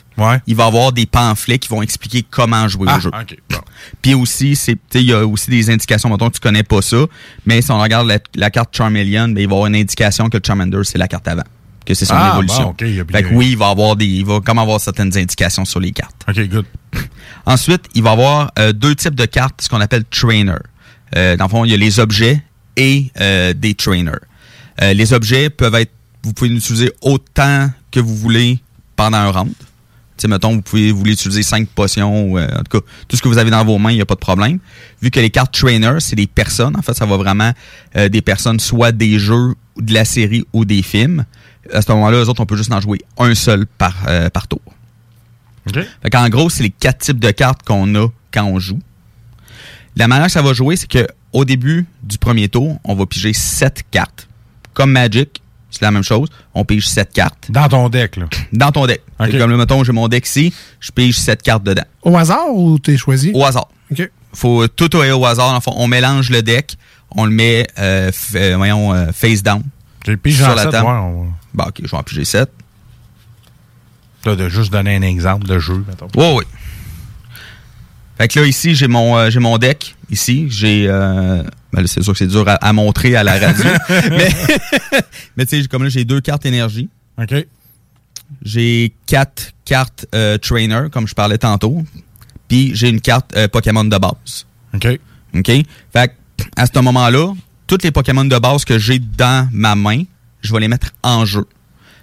il 0.46 0.54
va 0.56 0.64
y 0.64 0.66
avoir 0.66 0.92
des 0.92 1.06
pamphlets 1.06 1.58
qui 1.58 1.68
vont 1.68 1.82
expliquer 1.82 2.22
comment 2.28 2.68
jouer 2.68 2.86
Ah, 2.90 2.96
au 2.96 3.00
jeu. 3.00 3.10
ok, 3.10 3.36
bon. 3.50 3.58
Puis 4.02 4.14
aussi, 4.14 4.52
il 4.94 5.00
y 5.02 5.12
a 5.12 5.26
aussi 5.26 5.50
des 5.50 5.70
indications, 5.70 6.08
mettons 6.08 6.28
que 6.28 6.34
tu 6.34 6.40
connais 6.40 6.62
pas 6.62 6.82
ça, 6.82 6.98
mais 7.46 7.62
si 7.62 7.70
on 7.70 7.80
regarde 7.80 8.06
la, 8.08 8.18
la 8.34 8.50
carte 8.50 8.76
Charmeleon, 8.76 9.28
ben, 9.28 9.30
il 9.30 9.34
va 9.34 9.40
y 9.40 9.44
avoir 9.44 9.66
une 9.66 9.76
indication 9.76 10.28
que 10.28 10.38
Charmander, 10.44 10.80
c'est 10.84 10.98
la 10.98 11.08
carte 11.08 11.26
avant. 11.28 11.42
Que 11.84 11.94
c'est 11.94 12.04
son 12.04 12.14
Ah, 12.16 12.30
évolution. 12.34 12.62
bon, 12.62 12.68
ok, 12.70 12.80
il 12.82 12.94
y 12.94 13.00
a 13.00 13.04
bien- 13.04 13.18
fait 13.18 13.24
que 13.24 13.34
oui, 13.34 13.50
il 13.52 13.56
va 13.56 13.68
avoir 13.68 13.96
des. 13.96 14.06
Il 14.06 14.24
va 14.24 14.38
comme 14.40 14.58
avoir 14.60 14.80
certaines 14.80 15.16
indications 15.18 15.64
sur 15.64 15.80
les 15.80 15.90
cartes. 15.90 16.14
OK, 16.28 16.40
good. 16.48 16.64
Ensuite, 17.46 17.86
il 17.94 18.02
va 18.04 18.10
y 18.10 18.12
avoir 18.12 18.52
euh, 18.58 18.72
deux 18.72 18.94
types 18.94 19.16
de 19.16 19.24
cartes, 19.24 19.60
ce 19.62 19.68
qu'on 19.68 19.80
appelle 19.80 20.04
trainer. 20.04 20.54
Euh, 21.16 21.36
dans 21.36 21.46
le 21.46 21.50
fond, 21.50 21.64
il 21.64 21.72
y 21.72 21.74
a 21.74 21.76
les 21.76 21.98
objets 21.98 22.40
et 22.76 23.10
euh, 23.20 23.52
des 23.52 23.74
trainers. 23.74 24.12
Les 24.80 25.12
objets 25.12 25.50
peuvent 25.50 25.74
être, 25.76 25.92
vous 26.22 26.32
pouvez 26.32 26.50
l'utiliser 26.50 26.90
autant 27.02 27.70
que 27.90 28.00
vous 28.00 28.16
voulez 28.16 28.58
pendant 28.96 29.18
un 29.18 29.30
round. 29.30 29.52
Sais, 30.16 30.28
mettons, 30.28 30.52
vous 30.52 30.62
pouvez 30.62 30.92
vous 30.92 30.98
voulez 30.98 31.12
utiliser 31.12 31.42
cinq 31.42 31.68
potions, 31.68 32.30
ou, 32.30 32.38
euh, 32.38 32.46
en 32.46 32.62
tout 32.62 32.80
cas, 32.80 32.86
tout 33.08 33.16
ce 33.16 33.22
que 33.22 33.28
vous 33.28 33.38
avez 33.38 33.50
dans 33.50 33.64
vos 33.64 33.78
mains, 33.78 33.90
il 33.90 33.96
n'y 33.96 34.02
a 34.02 34.06
pas 34.06 34.14
de 34.14 34.20
problème. 34.20 34.58
Vu 35.00 35.10
que 35.10 35.18
les 35.18 35.30
cartes 35.30 35.52
trainer, 35.52 35.96
c'est 35.98 36.16
des 36.16 36.26
personnes, 36.26 36.76
en 36.76 36.82
fait, 36.82 36.94
ça 36.94 37.06
va 37.06 37.16
vraiment 37.16 37.52
euh, 37.96 38.08
des 38.08 38.22
personnes, 38.22 38.60
soit 38.60 38.92
des 38.92 39.18
jeux, 39.18 39.54
de 39.78 39.94
la 39.94 40.04
série 40.04 40.44
ou 40.52 40.64
des 40.64 40.82
films. 40.82 41.24
À 41.72 41.82
ce 41.82 41.90
moment-là, 41.92 42.18
eux 42.18 42.28
autres, 42.28 42.40
on 42.40 42.46
peut 42.46 42.56
juste 42.56 42.72
en 42.72 42.80
jouer 42.80 43.00
un 43.18 43.34
seul 43.34 43.66
par, 43.66 43.96
euh, 44.06 44.28
par 44.30 44.46
tour. 44.46 44.60
Fait 46.02 46.10
qu'en 46.10 46.28
gros, 46.28 46.50
c'est 46.50 46.62
les 46.62 46.70
quatre 46.70 46.98
types 46.98 47.20
de 47.20 47.30
cartes 47.30 47.62
qu'on 47.64 47.94
a 47.94 48.08
quand 48.32 48.44
on 48.44 48.58
joue. 48.58 48.80
La 49.96 50.08
manière 50.08 50.26
que 50.26 50.32
ça 50.32 50.42
va 50.42 50.52
jouer, 50.52 50.76
c'est 50.76 50.90
que 50.90 51.06
au 51.32 51.44
début 51.44 51.86
du 52.02 52.18
premier 52.18 52.48
tour, 52.48 52.78
on 52.84 52.94
va 52.94 53.06
piger 53.06 53.32
sept 53.32 53.82
cartes. 53.90 54.28
Comme 54.74 54.92
Magic, 54.92 55.41
c'est 55.72 55.82
la 55.82 55.90
même 55.90 56.02
chose. 56.04 56.28
On 56.54 56.64
pige 56.64 56.86
sept 56.86 57.12
cartes. 57.12 57.46
Dans 57.50 57.68
ton 57.68 57.88
deck, 57.88 58.16
là. 58.16 58.26
Dans 58.52 58.70
ton 58.70 58.86
deck. 58.86 59.02
Ok. 59.18 59.26
Fait 59.26 59.32
que 59.32 59.38
Comme 59.38 59.50
le 59.50 59.56
mettons, 59.56 59.82
j'ai 59.82 59.92
mon 59.92 60.06
deck 60.08 60.26
ici, 60.26 60.52
je 60.78 60.90
pige 60.92 61.18
sept 61.18 61.42
cartes 61.42 61.64
dedans. 61.64 61.84
Au 62.02 62.16
hasard 62.16 62.48
ou 62.54 62.78
t'es 62.78 62.96
choisi? 62.96 63.32
Au 63.34 63.44
hasard. 63.44 63.68
OK. 63.90 64.08
Faut 64.34 64.66
tout 64.68 64.88
aller 64.98 65.10
au 65.12 65.24
hasard. 65.26 65.60
Fond, 65.62 65.74
on 65.76 65.86
mélange 65.88 66.30
le 66.30 66.42
deck, 66.42 66.76
on 67.10 67.24
le 67.24 67.30
met, 67.32 67.66
euh, 67.78 68.10
euh, 68.36 68.56
voyons, 68.56 68.92
euh, 68.94 69.12
face 69.12 69.42
down. 69.42 69.62
J'ai 70.06 70.16
pige 70.16 70.36
sur 70.36 70.48
en 70.48 70.54
la 70.54 70.66
table. 70.66 70.86
ouais, 70.86 70.92
on 70.92 71.22
va- 71.24 71.28
Bon, 71.54 71.64
ok, 71.64 71.80
je 71.84 71.90
vais 71.90 71.96
en 71.96 72.02
piger 72.02 72.24
sept. 72.24 72.50
Là, 74.24 74.36
de 74.36 74.48
juste 74.48 74.72
donner 74.72 74.96
un 74.96 75.02
exemple 75.02 75.46
de 75.46 75.58
jeu, 75.58 75.84
mettons. 75.88 76.08
Oui, 76.16 76.26
oui. 76.38 76.44
Fait 78.18 78.28
que 78.28 78.38
là, 78.40 78.46
ici, 78.46 78.74
j'ai 78.74 78.88
mon, 78.88 79.28
j'ai 79.30 79.40
mon 79.40 79.58
deck. 79.58 79.96
Ici, 80.10 80.46
j'ai... 80.48 80.88
Ben 81.72 81.86
c'est 81.86 82.02
sûr 82.02 82.12
que 82.12 82.18
c'est 82.18 82.26
dur 82.26 82.46
à, 82.48 82.54
à 82.54 82.72
montrer 82.72 83.16
à 83.16 83.22
la 83.22 83.38
radio. 83.38 83.64
mais 84.10 84.28
mais 85.36 85.46
tu 85.46 85.62
sais, 85.62 85.68
comme 85.68 85.82
là, 85.84 85.88
j'ai 85.88 86.04
deux 86.04 86.20
cartes 86.20 86.44
énergie. 86.46 86.88
OK. 87.20 87.46
J'ai 88.42 88.94
quatre 89.06 89.52
cartes 89.64 90.06
euh, 90.14 90.38
trainer, 90.38 90.88
comme 90.90 91.06
je 91.06 91.14
parlais 91.14 91.38
tantôt. 91.38 91.82
Puis 92.48 92.72
j'ai 92.74 92.88
une 92.88 93.00
carte 93.00 93.34
euh, 93.36 93.48
Pokémon 93.48 93.84
de 93.84 93.96
base. 93.96 94.46
OK. 94.74 94.86
OK? 95.34 95.46
Fait 95.92 96.08
que, 96.08 96.44
à 96.56 96.66
ce 96.66 96.78
moment-là, 96.78 97.34
tous 97.66 97.78
les 97.82 97.90
Pokémon 97.90 98.24
de 98.24 98.38
base 98.38 98.64
que 98.64 98.78
j'ai 98.78 98.98
dans 98.98 99.48
ma 99.52 99.74
main, 99.74 100.02
je 100.42 100.52
vais 100.52 100.60
les 100.60 100.68
mettre 100.68 100.90
en 101.02 101.24
jeu. 101.24 101.46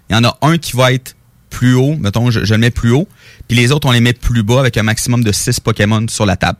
Il 0.09 0.15
y 0.15 0.19
en 0.19 0.23
a 0.23 0.37
un 0.41 0.57
qui 0.57 0.75
va 0.75 0.91
être 0.91 1.15
plus 1.49 1.75
haut, 1.75 1.95
mettons, 1.95 2.31
je, 2.31 2.45
je 2.45 2.53
le 2.53 2.59
mets 2.59 2.71
plus 2.71 2.91
haut, 2.91 3.07
puis 3.47 3.57
les 3.57 3.71
autres, 3.71 3.87
on 3.87 3.91
les 3.91 4.01
met 4.01 4.13
plus 4.13 4.43
bas 4.43 4.59
avec 4.59 4.77
un 4.77 4.83
maximum 4.83 5.23
de 5.23 5.31
6 5.31 5.59
Pokémon 5.59 6.07
sur 6.07 6.25
la 6.25 6.37
table. 6.37 6.59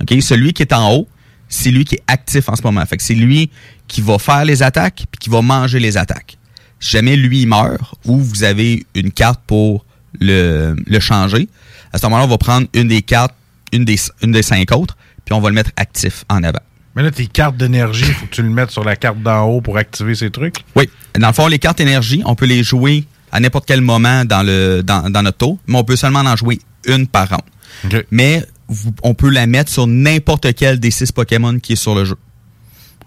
OK? 0.00 0.14
Celui 0.20 0.52
qui 0.52 0.62
est 0.62 0.72
en 0.72 0.92
haut, 0.92 1.08
c'est 1.48 1.70
lui 1.70 1.84
qui 1.84 1.96
est 1.96 2.02
actif 2.06 2.48
en 2.48 2.56
ce 2.56 2.62
moment. 2.62 2.84
Fait 2.86 2.96
que 2.96 3.02
c'est 3.02 3.14
lui 3.14 3.50
qui 3.86 4.00
va 4.00 4.18
faire 4.18 4.44
les 4.44 4.62
attaques, 4.62 5.04
puis 5.10 5.18
qui 5.18 5.30
va 5.30 5.42
manger 5.42 5.80
les 5.80 5.96
attaques. 5.96 6.38
Si 6.80 6.90
jamais 6.90 7.16
lui 7.16 7.42
il 7.42 7.46
meurt, 7.46 7.94
ou 8.04 8.18
vous 8.18 8.44
avez 8.44 8.86
une 8.94 9.10
carte 9.10 9.40
pour 9.46 9.84
le, 10.20 10.76
le 10.86 11.00
changer, 11.00 11.48
à 11.92 11.98
ce 11.98 12.06
moment-là, 12.06 12.24
on 12.24 12.28
va 12.28 12.38
prendre 12.38 12.66
une 12.74 12.88
des 12.88 13.02
cartes, 13.02 13.34
une 13.72 13.84
des, 13.84 13.96
une 14.22 14.32
des 14.32 14.42
cinq 14.42 14.70
autres, 14.72 14.96
puis 15.24 15.34
on 15.34 15.40
va 15.40 15.48
le 15.48 15.54
mettre 15.54 15.70
actif 15.76 16.24
en 16.28 16.42
avant. 16.42 16.60
Mais 16.94 17.02
là, 17.02 17.10
tes 17.10 17.26
cartes 17.26 17.56
d'énergie, 17.56 18.04
il 18.06 18.14
faut 18.14 18.26
que 18.26 18.34
tu 18.34 18.42
le 18.42 18.50
mettes 18.50 18.70
sur 18.70 18.84
la 18.84 18.96
carte 18.96 19.22
d'en 19.22 19.44
haut 19.44 19.60
pour 19.60 19.76
activer 19.76 20.14
ces 20.14 20.30
trucs? 20.30 20.56
Oui. 20.74 20.88
Dans 21.18 21.28
le 21.28 21.32
fond, 21.32 21.46
les 21.46 21.58
cartes 21.58 21.80
énergie, 21.80 22.22
on 22.24 22.34
peut 22.34 22.46
les 22.46 22.64
jouer 22.64 23.04
à 23.30 23.40
n'importe 23.40 23.66
quel 23.66 23.80
moment 23.80 24.24
dans, 24.24 24.42
le, 24.42 24.82
dans, 24.82 25.10
dans 25.10 25.22
notre 25.22 25.38
tour, 25.38 25.58
mais 25.66 25.78
on 25.78 25.84
peut 25.84 25.96
seulement 25.96 26.20
en 26.20 26.34
jouer 26.36 26.58
une 26.86 27.06
par 27.06 27.28
round. 27.28 28.04
Mais 28.10 28.44
vous- 28.68 28.92
on 29.02 29.14
peut 29.14 29.30
la 29.30 29.46
mettre 29.46 29.70
sur 29.70 29.86
n'importe 29.86 30.54
quel 30.54 30.78
des 30.80 30.90
six 30.90 31.10
Pokémon 31.12 31.58
qui 31.58 31.72
est 31.74 31.76
sur 31.76 31.94
le 31.94 32.04
jeu. 32.04 32.16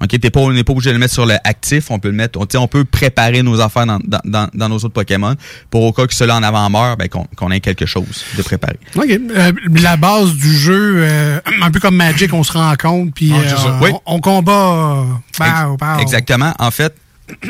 OK, 0.04 0.20
t'es 0.20 0.32
pas, 0.32 0.40
on 0.40 0.52
n'est 0.52 0.64
pas 0.64 0.74
obligé 0.74 0.90
de 0.90 0.94
le 0.96 1.00
mettre 1.00 1.14
sur 1.14 1.28
le 1.28 1.36
actif, 1.44 1.92
on 1.92 2.00
peut 2.00 2.08
le 2.08 2.16
mettre, 2.16 2.40
on, 2.40 2.48
tu 2.48 2.54
sais, 2.54 2.58
on 2.58 2.68
peut 2.68 2.86
préparer 2.86 3.44
nos 3.44 3.60
affaires 3.62 3.86
dans, 3.86 4.00
dans, 4.04 4.20
dans, 4.26 4.48
dans 4.52 4.68
nos 4.70 4.78
autres 4.78 4.90
Pokémon 4.90 5.36
pour 5.70 5.84
au 5.84 5.94
cas 5.94 6.08
que 6.08 6.16
cela 6.16 6.38
en 6.38 6.42
avant 6.42 6.68
meurt, 6.72 6.98
ben, 6.98 7.08
qu'on 7.08 7.52
ait 7.52 7.60
quelque 7.60 7.86
chose 7.86 8.26
de 8.36 8.42
préparé. 8.42 8.80
OK. 8.96 9.06
Euh, 9.12 9.52
la 9.80 9.98
base 9.98 10.34
du 10.34 10.56
jeu, 10.58 11.04
euh, 11.04 11.40
un 11.62 11.70
peu 11.70 11.80
comme 11.80 11.96
Magic, 11.98 12.34
on 12.34 12.42
se 12.44 12.54
rencontre, 12.54 13.14
puis 13.14 13.32
Ah, 13.32 13.84
euh, 13.84 13.92
on, 14.08 14.20
combat. 14.20 15.04
euh, 15.04 15.04
pow, 15.38 15.78
pow. 15.78 16.00
Exactement. 16.00 16.52
En 16.58 16.72
fait, 16.72 16.96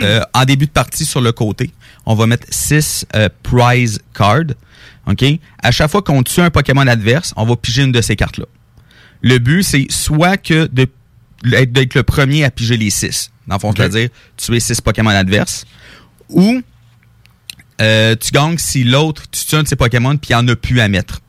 euh, 0.01 0.19
en 0.33 0.43
début 0.43 0.65
de 0.65 0.71
partie 0.71 1.05
sur 1.05 1.21
le 1.21 1.31
côté, 1.31 1.71
on 2.05 2.15
va 2.15 2.27
mettre 2.27 2.47
6 2.49 3.05
prize 3.43 3.99
cards. 4.13 4.55
OK? 5.11 5.23
À 5.61 5.71
chaque 5.71 5.89
fois 5.91 6.01
qu'on 6.01 6.23
tue 6.23 6.39
un 6.41 6.49
Pokémon 6.49 6.85
adverse, 6.87 7.33
on 7.35 7.45
va 7.45 7.55
piger 7.55 7.83
une 7.83 7.91
de 7.91 8.01
ces 8.01 8.15
cartes-là. 8.15 8.45
Le 9.21 9.37
but, 9.37 9.63
c'est 9.63 9.85
soit 9.89 10.37
que 10.37 10.65
de 10.67 10.87
d'être 11.43 11.95
le 11.95 12.03
premier 12.03 12.43
à 12.43 12.51
piger 12.51 12.77
les 12.77 12.91
6. 12.91 13.31
Dans 13.47 13.55
le 13.55 13.59
fond, 13.59 13.73
c'est-à-dire 13.75 14.09
tuer 14.37 14.59
6 14.59 14.79
Pokémon 14.81 15.09
adverses. 15.09 15.65
Ou 16.29 16.61
euh, 17.81 18.15
tu 18.15 18.31
gagnes 18.31 18.57
si 18.59 18.83
l'autre, 18.83 19.23
tu 19.31 19.45
tues 19.45 19.55
un 19.55 19.63
de 19.63 19.67
ces 19.67 19.75
Pokémon 19.75 20.15
puis 20.17 20.31
il 20.31 20.35
en 20.35 20.47
a 20.47 20.55
plus 20.55 20.79
à 20.79 20.87
mettre. 20.87 21.19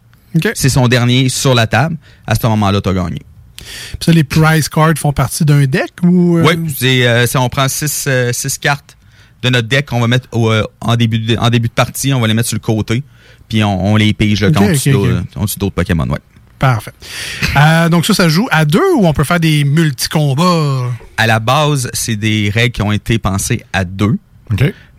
C'est 0.54 0.68
son 0.68 0.88
dernier 0.88 1.28
sur 1.30 1.54
la 1.54 1.66
table. 1.66 1.96
À 2.26 2.34
ce 2.34 2.46
moment-là, 2.46 2.80
tu 2.80 2.88
as 2.90 2.92
gagné. 2.94 3.22
Puis 3.56 3.98
ça, 4.00 4.12
les 4.12 4.24
prize 4.24 4.68
cards 4.68 4.98
font 4.98 5.12
partie 5.12 5.44
d'un 5.44 5.64
deck 5.66 5.92
ou. 6.02 6.38
euh, 6.38 6.44
Oui, 6.44 6.74
c'est 6.76 7.06
euh, 7.06 7.26
si 7.26 7.36
on 7.38 7.48
prend 7.48 7.68
six, 7.68 8.08
six 8.32 8.58
cartes 8.58 8.96
de 9.42 9.48
notre 9.48 9.68
deck 9.68 9.86
qu'on 9.86 10.00
va 10.00 10.08
mettre 10.08 10.28
au, 10.32 10.52
en, 10.80 10.96
début 10.96 11.18
de, 11.20 11.36
en 11.36 11.48
début 11.50 11.68
de 11.68 11.72
partie, 11.74 12.12
on 12.12 12.20
va 12.20 12.28
les 12.28 12.34
mettre 12.34 12.48
sur 12.48 12.56
le 12.56 12.60
côté, 12.60 13.02
puis 13.52 13.62
on, 13.64 13.92
on 13.92 13.96
les 13.96 14.14
pige 14.14 14.40
là, 14.40 14.50
quand 14.50 14.62
on 14.64 14.68
d'autres- 14.68 15.74
Pokémon. 15.74 16.06
Ouais. 16.08 16.18
Parfait. 16.58 16.92
Euh, 17.56 17.88
donc 17.90 18.06
ça, 18.06 18.14
ça 18.14 18.28
joue 18.30 18.48
à 18.50 18.64
deux 18.64 18.80
ou 18.96 19.06
on 19.06 19.12
peut 19.12 19.24
faire 19.24 19.40
des 19.40 19.64
multi-combats? 19.64 20.90
À 21.18 21.26
la 21.26 21.38
base, 21.38 21.90
c'est 21.92 22.16
des 22.16 22.50
règles 22.54 22.72
qui 22.72 22.82
ont 22.82 22.92
été 22.92 23.18
pensées 23.18 23.62
à 23.74 23.84
deux. 23.84 24.16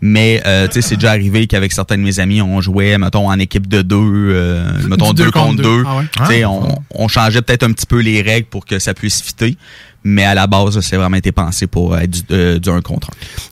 Mais 0.02 0.42
euh, 0.46 0.68
tu 0.68 0.74
sais, 0.74 0.82
c'est 0.82 0.96
déjà 0.96 1.12
arrivé 1.12 1.48
qu'avec 1.48 1.72
certains 1.72 1.98
de 1.98 2.02
mes 2.04 2.20
amis, 2.20 2.42
on 2.42 2.60
jouait, 2.60 2.98
mettons, 2.98 3.30
en 3.30 3.40
équipe 3.40 3.68
de 3.68 3.82
deux, 3.82 3.96
euh, 3.98 4.72
mettons 4.88 5.14
deux 5.14 5.32
contre 5.32 5.62
deux. 5.64 5.84
Ah 5.88 5.98
ouais. 5.98 6.04
Ah. 6.46 6.50
on, 6.50 6.76
on 6.92 7.08
changeait 7.08 7.42
peut-être 7.42 7.64
un 7.64 7.72
petit 7.72 7.86
peu 7.86 8.00
les 8.02 8.22
règles 8.22 8.48
pour 8.48 8.66
que 8.66 8.78
ça 8.80 8.94
puisse 8.94 9.22
fitter. 9.22 9.58
Mais 10.04 10.26
à 10.26 10.34
la 10.34 10.48
base, 10.48 10.80
c'est 10.82 10.98
vraiment 10.98 11.16
été 11.18 11.32
pensé 11.32 11.66
pour 11.68 11.98
être 11.98 12.12
du, 12.12 12.22
euh, 12.32 12.60
du 12.60 12.70
un 12.70 12.82
contre 12.82 13.10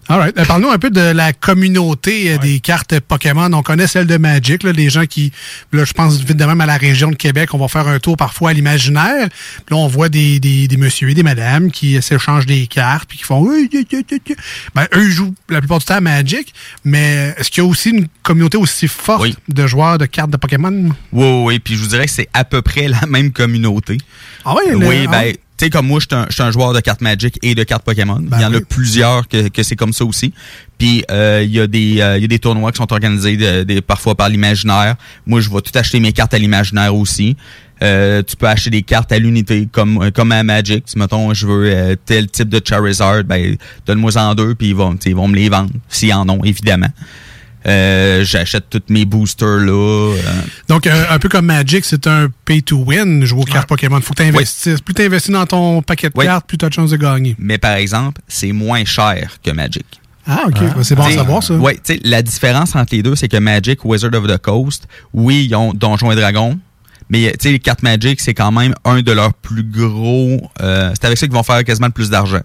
un. 0.10 0.14
All 0.14 0.20
right. 0.20 0.38
Euh, 0.38 0.43
Parle-nous 0.45 0.70
un 0.70 0.78
peu 0.80 0.89
de 0.89 0.99
la 0.99 1.32
communauté 1.34 2.32
euh, 2.34 2.38
des 2.38 2.60
cartes 2.60 2.99
Pokémon. 2.99 3.52
On 3.54 3.62
connaît 3.64 3.88
celle 3.88 4.06
de 4.08 4.18
Magic, 4.18 4.64
là, 4.64 4.72
les 4.74 4.89
gens 4.89 5.06
qui, 5.06 5.32
là, 5.72 5.86
je 5.86 5.93
pense 5.93 6.18
vite 6.20 6.36
de 6.38 6.43
même 6.45 6.60
à 6.60 6.66
la 6.66 6.76
région 6.78 7.10
de 7.10 7.16
Québec, 7.16 7.54
on 7.54 7.58
va 7.58 7.68
faire 7.70 7.88
un 7.88 7.99
tour 7.99 8.18
parfois 8.18 8.49
à 8.49 8.54
l'imaginaire. 8.54 9.30
Puis 9.66 9.76
Là, 9.76 9.78
on 9.78 9.88
voit 9.88 10.10
des, 10.10 10.39
des, 10.39 10.68
des 10.68 10.78
messieurs 10.78 11.10
et 11.10 11.14
des 11.14 11.24
madames 11.24 11.72
qui 11.72 11.95
euh, 11.97 12.02
s'échangent 12.02 12.45
des 12.45 12.68
cartes 12.68 13.08
puis 13.08 13.18
qui 13.20 13.24
font 13.24 13.39
Oui, 13.41 13.70
oui, 13.74 13.88
oui, 13.91 14.06
oui, 14.12 14.22
oui. 14.30 14.36
ben, 14.76 14.88
eux 14.95 15.06
ils 15.06 15.12
jouent 15.12 15.34
la 15.49 15.60
plupart 15.60 15.80
du 15.80 15.86
temps 15.86 15.95
à 15.95 16.02
Magic, 16.02 16.54
mais 16.84 17.34
est-ce 17.38 17.49
qu'il 17.49 17.64
y 17.64 17.66
a 17.66 17.70
aussi 17.70 17.91
une 17.91 18.08
communauté 18.24 18.58
aussi 18.58 18.88
forte 18.89 19.30
de 19.47 19.68
joueurs 19.68 19.97
de 19.97 20.06
cartes 20.06 20.32
de 20.32 20.38
Pokémon? 20.38 20.72
Oui, 21.14 21.26
oui, 21.26 21.43
oui. 21.45 21.60
Puis 21.60 21.76
je 21.76 21.80
vous 21.82 21.88
dirais 21.88 22.06
que 22.06 22.12
c'est 22.12 22.28
à 22.34 22.43
peu 22.43 22.62
près 22.62 22.88
la 22.89 23.06
même 23.08 23.32
communauté. 23.32 23.97
Ah 24.43 24.56
ouais, 24.56 24.72
le- 24.72 24.88
Oui, 24.88 25.08
ben, 25.08 25.32
tu 25.32 25.38
tu 25.62 25.66
sais, 25.68 25.70
comme 25.70 25.86
moi, 25.86 25.99
je 25.99 26.07
suis 26.09 26.41
un, 26.41 26.47
un 26.47 26.51
joueur 26.51 26.74
de 26.74 26.80
cartes 26.80 27.01
Magic 27.01 27.38
et 27.43 27.53
de 27.53 27.64
cartes 27.64 27.84
Pokémon. 27.86 28.20
Ben 28.20 28.38
il 28.39 28.41
y 28.41 28.45
en 28.45 28.53
a 28.53 28.62
plusieurs 28.62 29.28
que, 29.28 29.47
que 29.49 29.62
c'est 29.62 29.76
comme 29.76 29.93
ça 29.93 30.03
aussi. 30.05 30.34
Puis 30.80 31.03
euh, 31.12 31.43
il 31.45 31.51
y 31.51 31.59
a 31.59 31.68
des 31.68 32.01
euh, 32.01 32.18
il 32.18 32.22
y 32.24 32.26
a 32.26 32.28
des 32.28 32.39
tournois 32.39 32.72
qui 32.72 32.78
sont 32.78 32.91
organisés 32.91 33.38
de- 33.38 33.80
parfois 33.80 34.16
par 34.16 34.28
l'imaginaire. 34.30 34.95
Moi, 35.28 35.39
je 35.39 35.51
vais 35.51 35.62
tout 35.62 35.78
acheter 35.78 35.99
mes 35.99 36.14
cartes 36.14 36.34
à 36.34 36.39
l'imaginaire 36.39 36.95
aussi. 36.95 37.38
Euh, 37.84 38.24
tu 38.24 38.36
peux 38.36 38.47
acheter 38.47 38.72
des 38.72 38.82
cartes 38.82 39.12
à 39.12 39.20
l'unité 39.20 39.68
comme 39.72 40.01
euh, 40.01 40.09
comme 40.12 40.32
à 40.32 40.41
Magic. 40.41 40.86
Si 40.88 40.97
mettons 40.97 41.32
je 41.36 41.45
veux 41.45 41.66
euh, 41.72 41.95
tel 42.05 42.26
type 42.28 42.49
de 42.49 42.59
Charizard, 42.64 43.24
ben 43.24 43.55
donne-moi 43.86 44.18
en 44.18 44.34
deux 44.34 44.55
puis 44.55 44.70
ils 44.70 44.76
vont 44.76 44.95
ils 45.05 45.16
vont 45.16 45.28
me 45.28 45.36
les 45.36 45.49
vendre 45.49 45.70
s'ils 45.89 46.14
en 46.14 46.28
ont 46.28 46.43
évidemment. 46.43 46.89
Euh, 47.68 48.24
j'achète 48.24 48.70
tous 48.72 48.82
mes 48.89 49.05
boosters 49.05 49.59
là. 49.59 49.72
euh, 49.72 50.16
Donc, 50.68 50.88
euh, 50.88 51.05
un 51.12 51.20
peu 51.20 51.30
comme 51.30 51.45
Magic, 51.45 51.86
c'est 51.86 52.07
un 52.07 52.28
pay 52.45 52.64
to 52.64 52.78
win, 52.78 53.24
jouer 53.24 53.41
aux 53.41 53.45
cartes 53.45 53.70
Pokémon. 53.70 54.01
Faut 54.01 54.14
que 54.16 54.24
tu 54.24 54.28
investisses. 54.28 54.82
Plus 54.82 54.93
tu 54.95 55.03
investis 55.03 55.32
dans 55.32 55.45
ton 55.45 55.82
paquet 55.84 56.07
de 56.09 56.14
Oui. 56.16 56.26
cartes, 56.26 56.47
plus 56.47 56.57
tu 56.57 56.66
as 56.66 56.70
de 56.70 56.74
chances 56.74 56.89
de 56.89 56.97
gagner. 56.97 57.36
mais 57.38 57.59
par 57.59 57.74
exemple, 57.76 58.20
c'est 58.28 58.51
moins 58.51 58.84
cher 58.86 59.38
que 59.43 59.51
Magic. 59.51 59.86
Ah, 60.28 60.43
OK. 60.47 60.53
Ben, 60.59 60.84
c'est 60.84 60.95
bon 60.95 61.03
à 61.03 61.12
savoir, 61.12 61.43
ça. 61.43 61.53
Ouais, 61.55 61.76
tu 61.76 61.93
sais, 61.95 61.99
la 62.03 62.22
différence 62.22 62.76
entre 62.76 62.95
les 62.95 63.03
deux, 63.03 63.16
c'est 63.16 63.28
que 63.28 63.38
Magic, 63.38 63.84
Wizard 63.86 64.14
of 64.16 64.26
the 64.28 64.38
Coast, 64.38 64.88
oui, 65.14 65.45
ils 65.49 65.55
ont 65.55 65.74
Donjons 65.74 66.12
et 66.12 66.16
Dragons, 66.16 66.59
mais 67.09 67.32
tu 67.34 67.38
sais, 67.41 67.51
les 67.51 67.59
cartes 67.59 67.84
Magic, 67.84 68.20
c'est 68.22 68.34
quand 68.36 68.51
même 68.51 68.74
un 68.86 69.01
de 69.01 69.12
leurs 69.12 69.34
plus 69.34 69.64
gros. 69.64 70.49
euh, 70.62 70.91
c'est 70.93 71.05
avec 71.05 71.18
ça 71.18 71.26
qu'ils 71.28 71.36
vont 71.36 71.43
faire 71.43 71.64
quasiment 71.64 71.88
le 71.88 71.93
plus 71.93 72.09
d'argent. 72.09 72.41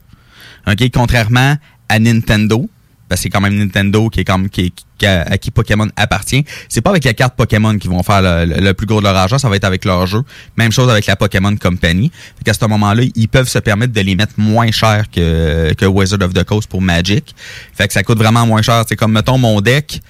OK? 0.66 0.90
Contrairement 0.92 1.56
à 1.88 1.98
Nintendo, 1.98 2.68
parce 3.08 3.20
que 3.20 3.22
c'est 3.24 3.30
quand 3.30 3.40
même 3.40 3.56
Nintendo 3.56 4.08
qui 4.08 4.20
est 4.20 4.24
comme 4.24 4.48
qui, 4.48 4.72
qui- 4.98 5.06
à, 5.06 5.36
qui 5.38 5.50
Pokémon 5.50 5.88
appartient. 5.96 6.44
C'est 6.68 6.80
pas 6.80 6.90
avec 6.90 7.04
les 7.04 7.14
cartes 7.14 7.36
Pokémon 7.36 7.76
qu'ils 7.78 7.90
vont 7.90 8.02
faire 8.02 8.22
le 8.22 8.72
plus 8.72 8.86
gros 8.86 8.98
de 9.00 9.04
leur 9.04 9.14
argent, 9.16 9.38
ça 9.38 9.48
va 9.48 9.56
être 9.56 9.64
avec 9.64 9.84
leur 9.84 10.06
jeu. 10.06 10.22
Même 10.56 10.72
chose 10.72 10.90
avec 10.90 11.06
la 11.06 11.16
Pokémon 11.16 11.54
Company. 11.56 12.10
Fait 12.38 12.44
qu'à 12.44 12.54
ce 12.54 12.64
moment-là, 12.66 13.02
ils 13.14 13.28
peuvent 13.28 13.48
se 13.48 13.58
permettre 13.58 13.92
de 13.92 14.00
les 14.00 14.14
mettre 14.16 14.32
moins 14.38 14.70
cher 14.70 15.04
que, 15.10 15.72
que 15.74 15.84
Wizard 15.86 16.22
of 16.22 16.32
the 16.34 16.44
Coast 16.44 16.68
pour 16.68 16.82
Magic. 16.82 17.34
Fait 17.74 17.86
que 17.86 17.92
ça 17.92 18.02
coûte 18.02 18.18
vraiment 18.18 18.46
moins 18.46 18.62
cher. 18.62 18.84
C'est 18.88 18.96
comme 18.96 19.12
mettons 19.12 19.38
mon 19.38 19.60
deck. 19.60 20.00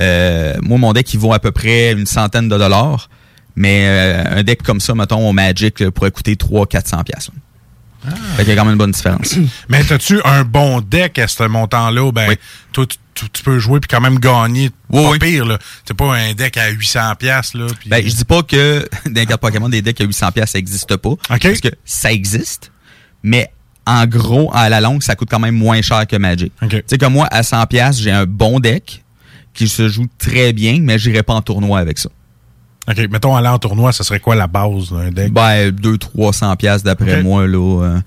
euh, 0.00 0.54
moi, 0.62 0.78
mon 0.78 0.92
deck, 0.92 1.12
il 1.14 1.18
vaut 1.20 1.32
à 1.32 1.38
peu 1.38 1.50
près 1.52 1.92
une 1.92 2.06
centaine 2.06 2.48
de 2.48 2.58
dollars. 2.58 3.08
Mais 3.56 3.84
euh, 3.86 4.38
un 4.40 4.42
deck 4.42 4.62
comme 4.62 4.80
ça, 4.80 4.94
mettons, 4.94 5.28
au 5.28 5.32
Magic, 5.32 5.78
là, 5.80 5.90
pourrait 5.92 6.10
coûter 6.10 6.34
300-400$. 6.34 7.28
Là. 8.04 8.12
Fait 8.36 8.44
qu'il 8.44 8.54
y 8.54 8.56
a 8.56 8.56
quand 8.56 8.64
même 8.64 8.72
une 8.72 8.78
bonne 8.78 8.90
différence. 8.90 9.36
Mais 9.68 9.90
as-tu 9.92 10.20
un 10.24 10.44
bon 10.44 10.80
deck 10.80 11.18
à 11.18 11.28
ce 11.28 11.44
montant-là? 11.44 12.12
Ben, 12.12 12.34
toi, 12.72 12.86
tu, 12.86 13.42
peux 13.44 13.58
jouer 13.58 13.80
puis 13.80 13.88
quand 13.88 14.00
même 14.00 14.18
gagner. 14.18 14.70
pas 14.90 15.18
pire, 15.18 15.44
là. 15.46 15.58
C'est 15.86 15.94
pas 15.96 16.16
un 16.16 16.34
deck 16.34 16.56
à 16.56 16.68
800 16.70 17.14
pièces 17.16 17.54
là. 17.54 17.66
puis- 17.78 17.88
Ben, 17.88 18.06
je 18.06 18.14
dis 18.14 18.24
pas 18.24 18.42
que 18.42 18.86
dans 19.08 19.24
cartes 19.24 19.40
Pokémon, 19.40 19.68
des 19.68 19.82
decks 19.82 20.00
à 20.00 20.04
800 20.04 20.32
pièces 20.32 20.50
ça 20.50 20.58
existe 20.58 20.96
pas. 20.96 21.10
Parce 21.28 21.60
que 21.60 21.68
ça 21.84 22.12
existe, 22.12 22.72
mais 23.22 23.50
en 23.86 24.06
gros, 24.06 24.50
à 24.54 24.68
la 24.68 24.80
longue, 24.80 25.02
ça 25.02 25.14
coûte 25.14 25.28
quand 25.30 25.38
même 25.38 25.54
moins 25.54 25.82
cher 25.82 26.06
que 26.06 26.16
Magic. 26.16 26.52
Tu 26.68 26.82
sais 26.86 26.98
que 26.98 27.06
moi, 27.06 27.28
à 27.30 27.42
100 27.42 27.66
pièces 27.66 27.98
j'ai 28.00 28.10
un 28.10 28.26
bon 28.26 28.58
deck 28.58 29.04
qui 29.52 29.68
se 29.68 29.88
joue 29.88 30.06
très 30.18 30.52
bien, 30.52 30.78
mais 30.80 30.98
j'irai 30.98 31.22
pas 31.22 31.34
en 31.34 31.42
tournoi 31.42 31.78
avec 31.78 31.98
ça. 31.98 32.08
OK, 32.88 32.98
mettons 33.10 33.34
aller 33.34 33.48
en 33.48 33.58
tournoi, 33.58 33.92
ça 33.92 34.04
serait 34.04 34.20
quoi 34.20 34.34
la 34.34 34.46
base 34.46 34.90
d'un 34.92 35.10
deck? 35.10 35.32
Ben, 35.32 35.70
200-300 35.70 36.56
pièces 36.56 36.82
d'après 36.82 37.18
Ok. 37.18 37.24
moi, 37.24 37.46
là, 37.46 37.82
euh, 37.82 38.00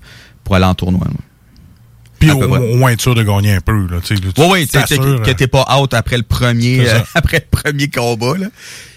pour 0.44 0.54
aller 0.54 0.64
en 0.66 0.74
tournoi. 0.74 1.04
là. 1.06 1.12
Puis 2.18 2.30
au, 2.30 2.48
moins 2.76 2.90
être 2.90 3.00
sûr 3.00 3.14
de 3.14 3.22
gagner 3.22 3.52
un 3.54 3.60
peu, 3.60 3.86
là. 3.90 3.98
Tu 4.02 4.14
Oui, 4.14 4.46
oui, 4.50 4.66
que, 4.66 5.30
t'es 5.32 5.46
pas 5.46 5.66
out 5.78 5.94
après 5.94 6.16
le 6.16 6.22
premier, 6.22 6.88
euh, 6.88 6.98
après 7.14 7.44
le 7.50 7.58
premier 7.58 7.88
combat, 7.88 8.36
là. 8.38 8.46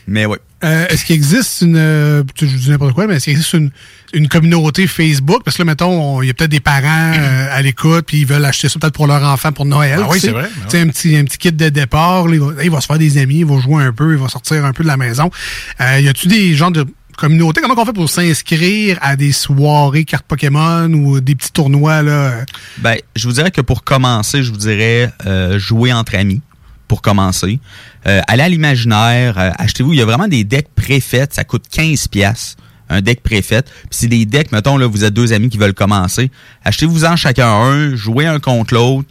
Mais 0.07 0.26
oui. 0.26 0.38
Euh, 0.63 0.88
est-ce 0.89 1.05
qu'il 1.05 1.15
existe 1.15 1.61
une. 1.61 1.76
euh, 1.76 2.24
je 2.39 2.45
dis 2.45 2.69
n'importe 2.69 2.93
quoi, 2.93 3.07
mais 3.07 3.15
est-ce 3.15 3.26
qu'il 3.26 3.34
existe 3.34 3.53
une, 3.53 3.72
une 4.13 4.28
communauté 4.28 4.86
Facebook? 4.86 5.41
Parce 5.43 5.57
que 5.57 5.61
là, 5.63 5.65
mettons, 5.65 6.17
on- 6.17 6.22
il 6.22 6.28
y 6.28 6.30
a 6.30 6.34
peut-être 6.34 6.51
des 6.51 6.59
parents 6.59 7.13
euh, 7.17 7.47
à 7.51 7.61
l'écoute, 7.61 8.05
puis 8.05 8.19
ils 8.19 8.26
veulent 8.28 8.45
acheter 8.45 8.69
ça 8.69 8.78
peut-être 8.80 8.93
pour 8.93 9.07
leur 9.07 9.24
enfant 9.24 9.51
pour 9.51 9.65
Noël. 9.65 9.99
Ah 10.03 10.07
oui, 10.09 10.19
c'est 10.19 10.30
vrai. 10.32 10.49
Tu 10.69 10.69
sais, 10.69 10.82
un 10.82 10.88
petit, 10.88 11.15
un 11.15 11.24
petit 11.24 11.38
kit 11.38 11.51
de 11.51 11.69
départ, 11.69 12.28
là, 12.28 12.34
il, 12.36 12.39
va, 12.41 12.63
il 12.63 12.69
va 12.69 12.82
se 12.82 12.86
faire 12.88 12.99
des 12.99 13.17
amis, 13.17 13.39
il 13.39 13.45
va 13.45 13.59
jouer 13.59 13.84
un 13.84 13.93
peu, 13.93 14.11
il 14.11 14.19
va 14.19 14.28
sortir 14.28 14.63
un 14.65 14.74
peu 14.74 14.84
de 14.84 14.88
la 14.88 14.97
maison. 14.97 15.32
Euh, 15.80 15.99
y 15.99 16.07
a-tu 16.07 16.28
des 16.28 16.53
gens 16.55 16.69
de 16.72 16.86
communauté? 17.22 17.61
Comment 17.61 17.76
on 17.78 17.86
fait 17.86 17.93
pour 17.93 18.09
s'inscrire 18.09 18.97
à 19.01 19.15
des 19.15 19.32
soirées 19.32 20.05
cartes 20.05 20.26
Pokémon 20.26 20.91
ou 20.91 21.22
des 21.22 21.36
petits 21.36 21.51
tournois, 21.51 22.01
là? 22.01 22.45
Ben, 22.80 22.97
je 23.15 23.28
vous 23.28 23.34
dirais 23.34 23.51
que 23.51 23.61
pour 23.61 23.84
commencer, 23.84 24.41
je 24.41 24.51
vous 24.51 24.57
dirais 24.57 25.13
euh, 25.28 25.59
jouer 25.59 25.93
entre 25.93 26.15
amis 26.15 26.41
pour 26.88 27.03
commencer. 27.03 27.59
Euh, 28.07 28.22
allez 28.28 28.41
à 28.41 28.49
l'imaginaire, 28.49 29.38
euh, 29.38 29.51
achetez-vous. 29.59 29.93
Il 29.93 29.99
y 29.99 30.01
a 30.01 30.05
vraiment 30.05 30.28
des 30.28 30.43
decks 30.43 30.69
préfaits, 30.76 31.36
ça 31.36 31.43
coûte 31.43 31.65
15 31.72 32.07
pièces 32.07 32.57
un 32.89 33.01
deck 33.01 33.24
préfait. 33.24 33.61
Puis 33.61 33.89
c'est 33.91 34.07
des 34.07 34.26
decks, 34.26 34.51
mettons, 34.51 34.76
là, 34.76 34.86
vous 34.86 35.05
êtes 35.05 35.13
deux 35.13 35.32
amis 35.32 35.47
qui 35.47 35.57
veulent 35.57 35.74
commencer. 35.74 36.30
Achetez-vous-en 36.65 37.15
chacun 37.15 37.47
un, 37.47 37.95
jouez 37.95 38.26
un 38.26 38.39
contre 38.39 38.74
l'autre. 38.74 39.07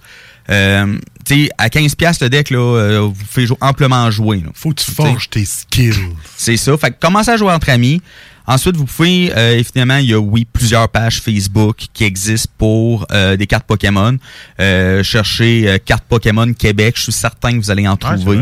Euh, 0.51 0.99
sais, 1.35 1.51
à 1.59 1.69
15 1.71 1.95
pièces 1.95 2.21
le 2.21 2.29
deck, 2.31 2.51
là, 2.51 2.59
euh, 2.59 3.01
vous 3.01 3.15
faites 3.29 3.47
jou- 3.47 3.57
amplement 3.61 4.11
jouer. 4.11 4.43
Faut 4.55 4.71
que 4.71 4.83
tu 4.83 4.91
forges 4.91 5.29
tes 5.31 5.45
skills. 5.45 5.95
C'est 6.37 6.57
ça. 6.57 6.77
Fait 6.77 6.91
que 6.91 6.97
commencez 7.01 7.31
à 7.31 7.37
jouer 7.37 7.53
entre 7.53 7.69
amis. 7.71 8.01
Ensuite, 8.47 8.77
vous 8.77 8.85
pouvez, 8.87 9.33
euh, 9.37 9.59
évidemment, 9.59 9.99
il 9.99 10.07
y 10.11 10.15
a, 10.15 10.19
oui, 10.19 10.45
plusieurs 10.51 10.89
pages 10.89 11.21
Facebook 11.21 11.77
qui 11.93 12.03
existent 12.05 12.51
pour 12.59 13.07
euh, 13.13 13.37
des 13.37 13.47
cartes 13.47 13.67
Pokémon. 13.67 14.17
Euh, 14.59 15.03
cherchez 15.05 15.69
euh, 15.69 15.79
cartes 15.79 16.05
Pokémon 16.09 16.53
Québec. 16.53 16.95
Je 16.97 17.03
suis 17.05 17.13
certain 17.13 17.53
que 17.53 17.59
vous 17.63 17.71
allez 17.71 17.87
en 17.87 17.97
trouver. 17.97 18.39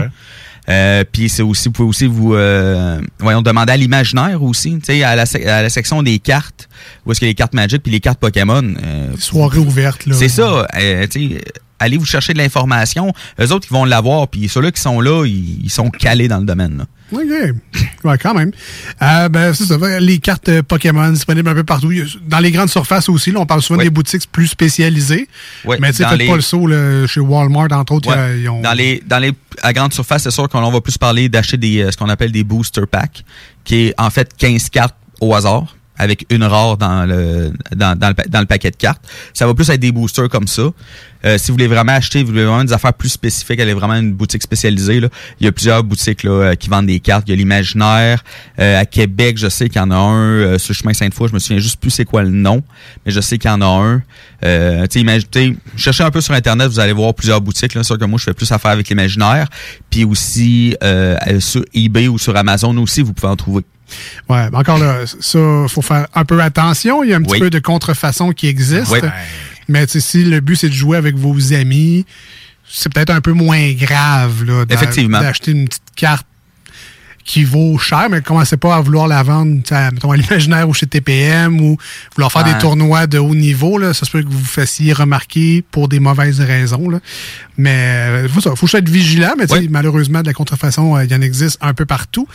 Euh, 0.70 1.03
puis 1.11 1.28
c'est 1.30 1.43
aussi, 1.43 1.68
vous 1.68 1.72
pouvez 1.72 1.89
aussi 1.89 2.07
vous, 2.07 2.34
euh, 2.34 3.01
voyons, 3.18 3.41
demander 3.43 3.72
à 3.72 3.76
l'imaginaire 3.78 4.43
aussi, 4.43 4.72
tu 4.78 4.80
sais, 4.84 5.03
à 5.03 5.16
la, 5.16 5.24
à 5.47 5.62
la 5.62 5.68
section 5.70 6.03
des 6.03 6.18
cartes, 6.18 6.68
où 7.07 7.12
est-ce 7.12 7.24
a 7.24 7.26
les 7.26 7.34
cartes 7.34 7.55
Magic 7.55 7.82
puis 7.82 7.91
les 7.91 8.01
cartes 8.01 8.18
Pokémon. 8.20 8.62
euh, 8.62 9.12
Soirée 9.18 9.59
ouverte, 9.59 10.05
là. 10.07 10.14
c'est 10.14 10.28
ça. 10.28 10.66
euh, 10.74 11.07
tu 11.11 11.30
sais, 11.30 11.41
allez 11.79 11.97
vous 11.97 12.07
chercher 12.07 12.33
de 12.33 12.39
l'information. 12.39 13.12
Eux 13.41 13.53
autres, 13.53 13.66
ils 13.70 13.74
vont 13.74 13.85
l'avoir. 13.85 14.29
Puis 14.29 14.49
ceux-là 14.49 14.70
qui 14.72 14.81
sont 14.81 15.01
là, 15.01 15.24
ils, 15.26 15.64
ils 15.64 15.70
sont 15.70 15.91
calés 15.91 16.29
dans 16.29 16.39
le 16.39 16.45
domaine. 16.47 16.79
Là. 16.79 16.85
OK. 17.11 17.20
Ouais, 18.05 18.18
quand 18.18 18.35
même. 18.35 18.53
Euh, 19.03 19.29
ben, 19.29 19.53
c'est 19.55 19.64
ça. 19.64 19.76
Les 19.99 20.18
cartes 20.18 20.49
euh, 20.51 20.62
Pokémon 20.62 21.11
disponibles 21.11 21.49
un 21.49 21.55
peu 21.55 21.64
partout. 21.64 21.91
Dans 22.26 22.39
les 22.39 22.53
grandes 22.53 22.68
surfaces 22.68 23.09
aussi, 23.09 23.33
là, 23.33 23.41
on 23.41 23.47
parle 23.47 23.62
souvent 23.62 23.83
des 23.83 23.91
boutiques 23.91 24.31
plus 24.31 24.47
spécialisées. 24.47 25.26
Mais 25.66 25.91
tu 25.91 25.95
sais, 25.99 26.05
faites 26.09 26.18
les- 26.18 26.26
pas 26.29 26.37
le 26.37 26.43
saut 26.43 26.66
là, 26.66 27.07
chez 27.07 27.20
Walmart, 27.20 27.72
entre 27.72 27.95
autres. 27.95 28.11
Ouais. 28.11 28.41
ils 28.41 28.49
ont... 28.49 28.61
Dans 28.61 28.74
les 28.74 29.03
dans 29.07 29.18
les 29.18 29.33
à 29.62 29.72
grande 29.72 29.93
surface, 29.93 30.24
c'est 30.24 30.31
sûr 30.31 30.49
qu'on 30.49 30.70
va 30.70 30.81
plus 30.81 30.99
parler 30.99 31.29
d'acheter 31.29 31.57
des 31.57 31.81
euh, 31.83 31.91
ce 31.91 31.97
qu'on 31.97 32.09
appelle 32.09 32.31
des 32.31 32.45
booster 32.45 32.83
packs, 32.91 33.24
qui 33.64 33.87
est 33.87 33.95
en 33.99 34.11
fait 34.11 34.31
15 34.37 34.68
cartes 34.68 34.95
au 35.20 35.35
hasard 35.35 35.76
avec 35.99 36.26
une 36.30 36.44
rare 36.44 36.76
dans 36.76 37.05
le 37.07 37.53
dans, 37.74 37.99
le, 37.99 38.46
paquet 38.46 38.70
de 38.70 38.76
cartes. 38.76 39.03
Ça 39.34 39.46
va 39.46 39.55
plus 39.55 39.68
être 39.70 39.80
des 39.80 39.92
boosters 39.92 40.28
comme 40.28 40.46
ça. 40.46 40.70
Euh, 41.24 41.36
si 41.36 41.49
vous 41.49 41.55
voulez 41.55 41.66
vraiment 41.66 41.92
acheter, 41.92 42.22
vous 42.22 42.28
voulez 42.28 42.44
vraiment 42.44 42.64
des 42.64 42.72
affaires 42.72 42.94
plus 42.94 43.09
spécifiques, 43.09 43.59
est 43.59 43.72
vraiment 43.72 43.96
une 43.96 44.12
boutique 44.12 44.42
spécialisée. 44.42 45.01
Là. 45.01 45.09
Il 45.40 45.46
y 45.46 45.49
a 45.49 45.53
plusieurs 45.53 45.82
boutiques 45.82 46.22
là, 46.22 46.30
euh, 46.30 46.55
qui 46.55 46.68
vendent 46.68 46.86
des 46.86 47.01
cartes. 47.01 47.24
Il 47.26 47.30
y 47.30 47.34
a 47.34 47.36
l'Imaginaire. 47.36 48.22
Euh, 48.61 48.80
à 48.80 48.86
Québec, 48.86 49.36
je 49.36 49.49
sais 49.49 49.68
qu'il 49.68 49.80
y 49.80 49.84
en 49.84 49.90
a 49.90 49.96
un 49.96 50.26
euh, 50.26 50.59
sur 50.59 50.74
chemin 50.74 50.94
Sainte-Foy. 50.94 51.28
Je 51.28 51.34
me 51.34 51.40
souviens 51.40 51.59
juste 51.59 51.80
plus 51.80 51.90
c'est 51.90 52.05
quoi 52.05 52.22
le 52.22 52.30
nom, 52.30 52.62
mais 53.05 53.11
je 53.11 53.20
sais 53.20 53.36
qu'il 53.36 53.51
y 53.51 53.55
en 53.55 53.61
a 53.61 53.66
un. 53.66 54.03
Euh, 54.44 54.86
cherchez 55.76 56.05
un 56.05 56.11
peu 56.11 56.20
sur 56.20 56.34
Internet, 56.34 56.68
vous 56.68 56.80
allez 56.80 56.92
voir 56.92 57.14
plusieurs 57.14 57.40
boutiques. 57.40 57.72
C'est 57.72 57.82
sûr 57.82 57.99
que 57.99 58.05
moi, 58.05 58.18
je 58.18 58.24
fais 58.24 58.34
plus 58.34 58.51
affaire 58.53 58.70
avec 58.70 58.88
l'Imaginaire. 58.88 59.49
Puis 59.90 60.05
aussi 60.05 60.76
euh, 60.82 61.16
euh, 61.26 61.40
sur 61.40 61.64
eBay 61.74 62.09
ou 62.09 62.18
sur 62.18 62.36
Amazon 62.36 62.76
aussi, 62.78 63.03
vous 63.03 63.12
pouvez 63.12 63.28
en 63.28 63.36
trouver. 63.36 63.64
Ouais, 64.28 64.49
encore 64.53 64.78
là, 64.78 65.05
ça, 65.07 65.39
faut 65.68 65.82
faire 65.82 66.07
un 66.14 66.24
peu 66.24 66.41
attention. 66.43 67.03
Il 67.05 67.11
y 67.11 67.14
a 67.14 67.16
un 67.16 67.22
petit 67.22 67.32
Oui. 67.34 67.39
peu 67.41 67.51
de 67.51 67.59
contrefaçon 67.59 68.32
qui 68.32 68.47
existe. 68.49 68.91
Oui. 68.91 69.01
Mais 69.68 69.86
si 69.86 70.24
le 70.24 70.41
but, 70.41 70.57
c'est 70.57 70.68
de 70.68 70.74
jouer 70.74 70.97
avec 70.97 71.16
vos 71.16 71.53
amis, 71.53 72.07
c'est 72.70 72.93
peut-être 72.93 73.11
un 73.11 73.20
peu 73.20 73.32
moins 73.32 73.72
grave 73.72 74.45
là, 74.45 74.64
d'acheter 74.64 75.03
une 75.53 75.68
petite 75.68 75.82
carte 75.97 76.26
qui 77.24 77.45
vaut 77.45 77.76
cher, 77.76 78.09
mais 78.11 78.22
commencez 78.22 78.57
pas 78.57 78.74
à 78.76 78.80
vouloir 78.80 79.07
la 79.07 79.22
vendre 79.22 79.61
à, 79.70 79.91
mettons, 79.91 80.11
à 80.12 80.16
l'imaginaire 80.16 80.66
ou 80.66 80.72
chez 80.72 80.86
TPM 80.86 81.61
ou 81.61 81.76
vouloir 82.16 82.32
faire 82.32 82.47
Ouais. 82.47 82.55
des 82.55 82.59
tournois 82.59 83.07
de 83.07 83.18
haut 83.18 83.34
niveau. 83.34 83.76
Là. 83.76 83.93
Ça 83.93 84.07
se 84.07 84.11
peut 84.11 84.22
que 84.22 84.28
vous 84.28 84.39
vous 84.39 84.45
fassiez 84.47 84.95
remarquer 84.95 85.62
pour 85.70 85.89
des 85.89 86.01
mauvaises 86.01 86.41
raisons. 86.41 86.89
Là. 86.89 87.01
Mais 87.59 87.76
euh, 87.76 88.28
faut, 88.30 88.41
ça, 88.41 88.57
faut 88.57 88.66
être 88.74 88.89
vigilant, 88.89 89.34
mais 89.36 89.45
malheureusement, 89.68 90.22
de 90.22 90.26
la 90.26 90.32
contrefaçon, 90.32 90.97
euh, 90.97 91.05
il 91.05 91.11
y 91.11 91.14
en 91.14 91.20
existe 91.20 91.59
un 91.61 91.74
peu 91.74 91.84
partout. 91.84 92.26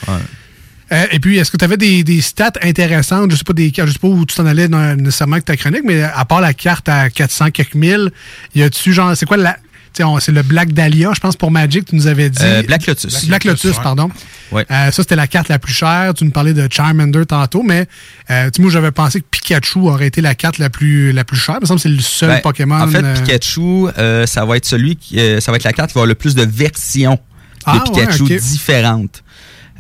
Euh, 0.94 1.06
et 1.12 1.20
puis, 1.20 1.38
est-ce 1.38 1.50
que 1.52 1.58
tu 1.58 1.66
avais 1.66 1.78
des, 1.78 2.04
des 2.04 2.22
stats 2.22 2.52
intéressantes? 2.62 3.32
Je 3.32 3.36
sais 3.36 3.44
pas 3.44 3.54
des 3.54 3.72
je 3.76 3.92
sais 3.92 4.00
pas 4.00 4.08
où 4.08 4.26
tu 4.26 4.36
t'en 4.36 4.46
allais 4.46 4.68
dans- 4.68 4.96
nécessairement 4.96 5.34
avec 5.34 5.46
ta 5.46 5.58
chronique, 5.58 5.82
mais 5.84 6.04
à 6.04 6.24
part 6.26 6.40
la 6.42 6.54
carte 6.54 6.88
à 6.90 7.10
400 7.10 7.52
quelques 7.52 7.76
mille, 7.76 8.12
y 8.56 8.62
a-tu 8.62 8.94
genre, 8.94 9.16
c'est 9.18 9.26
quoi 9.26 9.38
la. 9.38 9.54
tu 9.54 9.60
sais, 9.98 10.04
on- 10.04 10.20
C'est 10.20 10.32
le 10.32 10.42
Black 10.44 10.72
Dahlia, 10.74 11.12
je 11.16 11.20
pense, 11.20 11.36
pour 11.36 11.52
Magic, 11.52 11.86
tu 11.86 11.96
nous 11.96 12.08
avais 12.08 12.30
dit. 12.30 12.38
Euh, 12.42 12.62
Black 12.64 12.86
Lotus. 12.88 13.26
Black 13.26 13.44
Lotus, 13.44 13.76
pardon. 13.78 14.10
Ouais. 14.52 14.66
Euh, 14.70 14.92
ça, 14.92 15.02
c'était 15.02 15.16
la 15.16 15.26
carte 15.28 15.50
la 15.50 15.58
plus 15.58 15.74
chère. 15.74 16.14
Tu 16.16 16.26
nous 16.26 16.32
parlais 16.32 16.54
de 16.54 16.68
Charmander 16.72 17.26
tantôt, 17.26 17.64
mais 17.64 17.88
euh, 18.30 18.46
tu 18.52 18.58
sais, 18.58 18.62
moi, 18.62 18.72
j'avais 18.72 18.92
pensé 18.92 19.20
que 19.22 19.26
Pikachu 19.32 19.80
aurait 19.80 20.08
été 20.08 20.22
la 20.22 20.36
carte 20.36 20.60
la 20.60 20.70
plus, 20.70 21.12
la 21.12 21.24
plus 21.24 21.38
chère. 21.38 21.56
Il 21.60 21.62
me 21.64 21.66
semble 21.68 21.80
que 21.80 21.84
c'est 21.84 21.90
le 21.90 22.02
seul 22.02 22.30
Ben, 22.30 22.42
Pokémon. 22.42 22.80
En 22.82 22.88
fait, 22.88 23.04
euh, 23.04 23.14
Pikachu, 23.16 23.88
euh, 23.98 24.26
ça 24.28 24.46
va 24.46 24.58
être 24.58 24.66
celui 24.66 24.96
qui, 24.96 25.20
euh, 25.20 25.40
ça 25.40 25.52
va 25.52 25.56
être 25.58 25.64
la 25.64 25.74
carte 25.74 25.90
qui 25.90 25.96
va 25.96 26.02
avoir 26.02 26.08
le 26.08 26.16
plus 26.16 26.36
de 26.36 26.44
versions 26.44 27.20
Ah, 27.66 27.80
de 27.80 27.84
Pikachu 27.92 28.24
ouais, 28.24 28.36
ok. 28.36 28.42
différentes. 28.44 29.23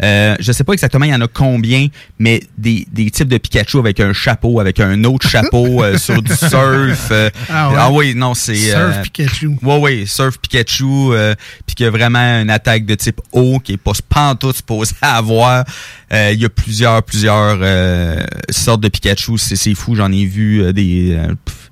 Euh, 0.01 0.35
je 0.39 0.51
sais 0.51 0.63
pas 0.63 0.73
exactement 0.73 1.05
il 1.05 1.11
y 1.11 1.15
en 1.15 1.21
a 1.21 1.27
combien, 1.27 1.87
mais 2.17 2.41
des, 2.57 2.87
des 2.91 3.11
types 3.11 3.27
de 3.27 3.37
Pikachu 3.37 3.77
avec 3.77 3.99
un 3.99 4.11
chapeau, 4.11 4.59
avec 4.59 4.79
un 4.79 5.03
autre 5.03 5.29
chapeau 5.29 5.83
euh, 5.83 5.97
sur 5.99 6.21
du 6.23 6.33
surf. 6.35 7.09
euh, 7.11 7.29
Ah 7.49 7.91
ouais? 7.91 7.97
oui, 8.09 8.15
non, 8.15 8.33
c'est... 8.33 8.55
Surf 8.55 9.01
Pikachu. 9.03 9.51
Ouais, 9.61 9.77
ouais, 9.79 10.03
surf 10.07 10.39
Pikachu, 10.39 10.83
euh, 11.13 11.35
puis 11.67 11.75
qu'il 11.75 11.83
y 11.83 11.87
a 11.87 11.91
vraiment 11.91 12.41
une 12.41 12.49
attaque 12.49 12.85
de 12.85 12.95
type 12.95 13.21
eau 13.33 13.59
qui 13.59 13.73
est 13.73 13.77
pas 13.77 13.91
pantoute 14.09 14.55
supposé 14.55 14.93
avoir. 15.01 15.63
Euh, 16.11 16.31
Il 16.33 16.41
y 16.41 16.45
a 16.45 16.49
plusieurs, 16.49 17.03
plusieurs 17.03 17.59
euh, 17.61 18.23
sortes 18.49 18.81
de 18.81 18.87
Pikachu. 18.89 19.37
C'est 19.37 19.55
c'est 19.55 19.75
fou, 19.75 19.95
j'en 19.95 20.11
ai 20.11 20.25
vu 20.25 20.63
euh, 20.63 20.73
des... 20.73 21.15
Euh, 21.15 21.27
pff, 21.45 21.69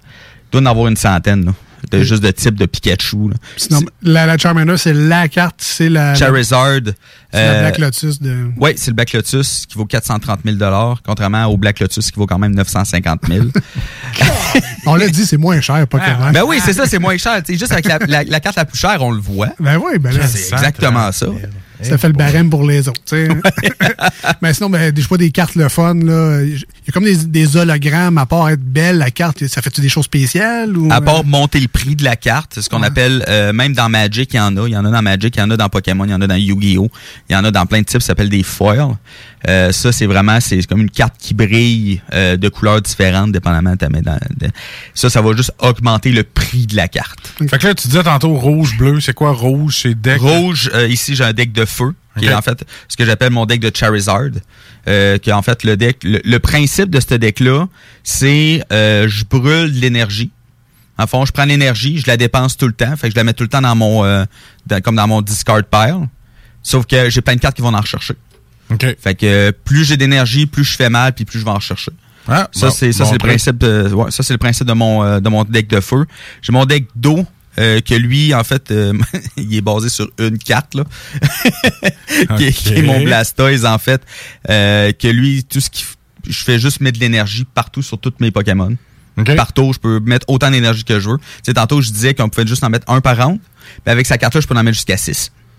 il 0.53 0.59
doit 0.59 0.61
en 0.61 0.65
avoir 0.71 0.87
une 0.89 0.95
centaine, 0.97 1.45
là, 1.45 1.53
de, 1.89 2.03
juste 2.03 2.23
de 2.23 2.31
types 2.31 2.55
de 2.55 2.65
Pikachu. 2.65 3.29
là. 3.29 3.35
Sinon, 3.57 3.81
la, 4.03 4.25
la 4.25 4.37
Charmander, 4.37 4.77
c'est 4.77 4.93
la 4.93 5.27
carte, 5.27 5.55
c'est 5.59 5.89
la, 5.89 6.09
la, 6.11 6.15
Charizard. 6.15 6.79
c'est 7.31 7.37
la 7.37 7.39
euh, 7.39 7.61
Black 7.61 7.77
Lotus 7.79 8.21
de. 8.21 8.51
Oui, 8.57 8.71
c'est 8.75 8.91
le 8.91 8.95
Black 8.95 9.13
Lotus 9.13 9.65
qui 9.65 9.77
vaut 9.77 9.85
430 9.85 10.39
000 10.45 10.57
contrairement 11.05 11.45
au 11.45 11.57
Black 11.57 11.79
Lotus 11.79 12.11
qui 12.11 12.19
vaut 12.19 12.27
quand 12.27 12.39
même 12.39 12.53
950 12.55 13.21
000 13.27 13.45
On 14.85 14.95
l'a 14.95 15.07
dit, 15.07 15.25
c'est 15.25 15.37
moins 15.37 15.61
cher, 15.61 15.87
Pokémon. 15.87 16.31
Ben 16.31 16.43
oui, 16.43 16.59
c'est 16.63 16.73
ça, 16.73 16.85
c'est 16.85 16.99
moins 16.99 17.17
cher. 17.17 17.41
Sais, 17.45 17.57
juste 17.57 17.71
avec 17.71 17.85
la, 17.85 17.99
la- 18.07 18.23
la 18.23 18.39
carte 18.39 18.57
la 18.57 18.65
plus 18.65 18.77
chère, 18.77 19.01
on 19.01 19.11
le 19.11 19.21
voit. 19.21 19.49
Ben 19.59 19.77
oui, 19.77 19.97
ben 19.99 20.15
là, 20.15 20.27
C'est 20.27 20.53
exactement 20.53 21.11
ça. 21.11 21.27
Ça 21.81 21.97
fait 21.97 22.07
le 22.07 22.13
barème 22.13 22.49
pour 22.49 22.63
les 22.65 22.87
autres. 22.87 23.01
tu 23.05 23.27
sais. 23.27 23.27
Mais 24.41 24.53
sinon, 24.53 24.69
ben, 24.69 24.91
des 24.91 25.01
fois, 25.01 25.17
des 25.17 25.31
cartes 25.31 25.55
le 25.55 25.67
fun. 25.69 25.95
là. 25.95 26.41
Il 26.83 26.87
y 26.87 26.89
a 26.89 26.93
comme 26.93 27.03
des, 27.03 27.15
des 27.15 27.57
hologrammes, 27.57 28.17
à 28.17 28.25
part 28.25 28.49
être 28.49 28.59
belle, 28.63 28.97
la 28.97 29.11
carte, 29.11 29.45
ça 29.47 29.61
fait-tu 29.61 29.81
des 29.81 29.89
choses 29.89 30.05
spéciales? 30.05 30.75
Ou, 30.75 30.87
À 30.91 30.99
part 30.99 31.23
monter 31.23 31.59
le 31.59 31.67
prix 31.67 31.95
de 31.95 32.03
la 32.03 32.15
carte, 32.15 32.53
c'est 32.55 32.63
ce 32.63 32.69
qu'on 32.69 32.81
appelle, 32.81 33.23
euh, 33.29 33.53
même 33.53 33.73
dans 33.73 33.87
Magic, 33.87 34.33
il 34.33 34.37
y 34.37 34.39
en 34.39 34.57
a. 34.57 34.67
Il 34.67 34.71
y 34.73 34.77
en 34.77 34.83
a 34.85 34.89
dans 34.89 35.01
Magic, 35.03 35.35
il 35.35 35.39
y 35.39 35.43
en 35.43 35.51
a 35.51 35.57
dans 35.57 35.69
Pokémon, 35.69 36.05
il 36.05 36.11
y 36.11 36.13
en 36.15 36.21
a 36.21 36.25
dans 36.27 36.35
Yu-Gi-Oh! 36.35 36.89
Il 37.29 37.33
y 37.33 37.35
en 37.35 37.43
a 37.45 37.51
dans 37.51 37.67
plein 37.67 37.81
de 37.81 37.85
types, 37.85 38.01
ça 38.01 38.07
s'appelle 38.07 38.29
des 38.29 38.41
foils. 38.41 38.95
Euh, 39.47 39.71
ça, 39.71 39.91
c'est 39.91 40.07
vraiment, 40.07 40.39
c'est 40.39 40.65
comme 40.65 40.81
une 40.81 40.89
carte 40.89 41.13
qui 41.19 41.35
brille 41.35 42.01
euh, 42.13 42.35
de 42.35 42.49
couleurs 42.49 42.81
différentes, 42.81 43.31
dépendamment 43.31 43.71
de 43.73 43.77
ta 43.77 43.89
main 43.89 44.01
dans- 44.01 44.19
de- 44.39 44.49
Ça, 44.95 45.09
ça 45.11 45.21
va 45.21 45.35
juste 45.35 45.51
augmenter 45.59 46.11
le 46.11 46.23
prix 46.23 46.65
de 46.65 46.75
la 46.75 46.87
carte. 46.87 47.31
Fait 47.47 47.59
que 47.59 47.67
là, 47.67 47.75
tu 47.75 47.87
disais 47.89 48.03
tantôt 48.03 48.33
rouge, 48.35 48.75
bleu. 48.77 48.99
C'est 49.01 49.13
quoi 49.13 49.33
rouge? 49.33 49.77
C'est 49.83 49.99
deck? 49.99 50.19
Rouge, 50.19 50.71
euh, 50.73 50.87
ici 50.87 51.15
j'ai 51.15 51.23
un 51.23 51.33
deck 51.33 51.51
de 51.53 51.65
feu, 51.65 51.93
qui 52.19 52.25
est 52.25 52.33
en 52.33 52.41
fait 52.41 52.65
ce 52.87 52.97
que 52.97 53.05
j'appelle 53.05 53.31
mon 53.31 53.45
deck 53.45 53.59
de 53.61 53.71
Charizard. 53.75 54.29
Euh, 54.87 55.17
qui 55.19 55.29
est 55.29 55.33
en 55.33 55.43
fait 55.43 55.63
le 55.63 55.77
deck. 55.77 56.03
Le, 56.03 56.19
le 56.23 56.39
principe 56.39 56.89
de 56.89 56.99
ce 56.99 57.13
deck-là, 57.13 57.67
c'est 58.03 58.63
euh, 58.73 59.07
je 59.07 59.23
brûle 59.25 59.71
de 59.73 59.79
l'énergie. 59.79 60.31
En 60.97 61.05
fond, 61.07 61.23
je 61.25 61.31
prends 61.31 61.45
l'énergie, 61.45 61.99
je 61.99 62.07
la 62.07 62.17
dépense 62.17 62.57
tout 62.57 62.65
le 62.67 62.73
temps. 62.73 62.95
Fait 62.95 63.07
que 63.07 63.11
je 63.13 63.15
la 63.15 63.23
mets 63.23 63.33
tout 63.33 63.43
le 63.43 63.49
temps 63.49 63.61
dans 63.61 63.75
mon 63.75 64.03
euh, 64.03 64.25
dans- 64.65 64.81
comme 64.81 64.95
dans 64.95 65.07
mon 65.07 65.21
discard 65.21 65.63
pile. 65.63 66.07
Sauf 66.63 66.85
que 66.87 67.09
j'ai 67.11 67.21
plein 67.21 67.35
de 67.35 67.39
cartes 67.39 67.55
qui 67.55 67.61
vont 67.61 67.73
en 67.73 67.79
rechercher. 67.81 68.15
Fait 68.99 69.13
que 69.15 69.51
plus 69.51 69.83
j'ai 69.85 69.97
d'énergie, 69.97 70.45
plus 70.47 70.63
je 70.63 70.75
fais 70.75 70.89
mal, 70.89 71.13
puis 71.13 71.25
plus 71.25 71.39
je 71.39 71.45
vais 71.45 71.51
en 71.51 71.55
rechercher. 71.55 71.91
Ah, 72.27 72.49
ça 72.51 72.67
bon, 72.67 72.73
c'est 72.73 72.91
ça 72.91 73.03
bon 73.03 73.09
c'est 73.09 73.13
le 73.13 73.19
principe 73.19 73.57
de 73.59 73.87
ouais, 73.93 74.11
ça 74.11 74.23
c'est 74.23 74.33
le 74.33 74.37
principe 74.39 74.65
de 74.67 74.73
mon 74.73 75.03
euh, 75.03 75.19
de 75.19 75.29
mon 75.29 75.43
deck 75.43 75.67
de 75.67 75.79
feu. 75.79 76.05
J'ai 76.41 76.51
mon 76.53 76.65
deck 76.65 76.87
d'eau 76.95 77.25
euh, 77.59 77.81
que 77.81 77.95
lui 77.95 78.33
en 78.33 78.43
fait 78.43 78.71
euh, 78.71 78.93
il 79.37 79.53
est 79.55 79.61
basé 79.61 79.89
sur 79.89 80.09
une 80.19 80.37
carte 80.37 80.73
là 80.75 80.83
qui, 82.37 82.45
est, 82.45 82.51
qui 82.51 82.73
est 82.75 82.81
mon 82.81 83.03
Blastoise 83.03 83.65
en 83.65 83.77
fait 83.77 84.01
euh, 84.49 84.91
que 84.93 85.07
lui 85.07 85.43
tout 85.43 85.59
ce 85.59 85.69
qui 85.69 85.85
je 86.27 86.43
fais 86.43 86.59
juste 86.59 86.81
mettre 86.81 86.99
de 86.99 87.03
l'énergie 87.03 87.45
partout 87.45 87.81
sur 87.81 87.97
tous 87.97 88.13
mes 88.19 88.31
Pokémon. 88.31 88.75
Partout, 89.35 89.73
je 89.73 89.79
peux 89.79 89.99
mettre 89.99 90.25
autant 90.29 90.51
d'énergie 90.51 90.83
que 90.83 90.99
je 90.99 91.09
veux. 91.09 91.17
Tu 91.17 91.25
sais, 91.43 91.53
tantôt, 91.53 91.81
je 91.81 91.91
disais 91.91 92.13
qu'on 92.13 92.29
pouvait 92.29 92.47
juste 92.47 92.63
en 92.63 92.69
mettre 92.69 92.89
un 92.89 93.01
par 93.01 93.17
round. 93.17 93.39
Mais 93.85 93.91
avec 93.91 94.05
sa 94.05 94.17
carte-là, 94.17 94.41
je 94.41 94.47
peux 94.47 94.55
en 94.55 94.63
mettre 94.63 94.75
jusqu'à 94.75 94.97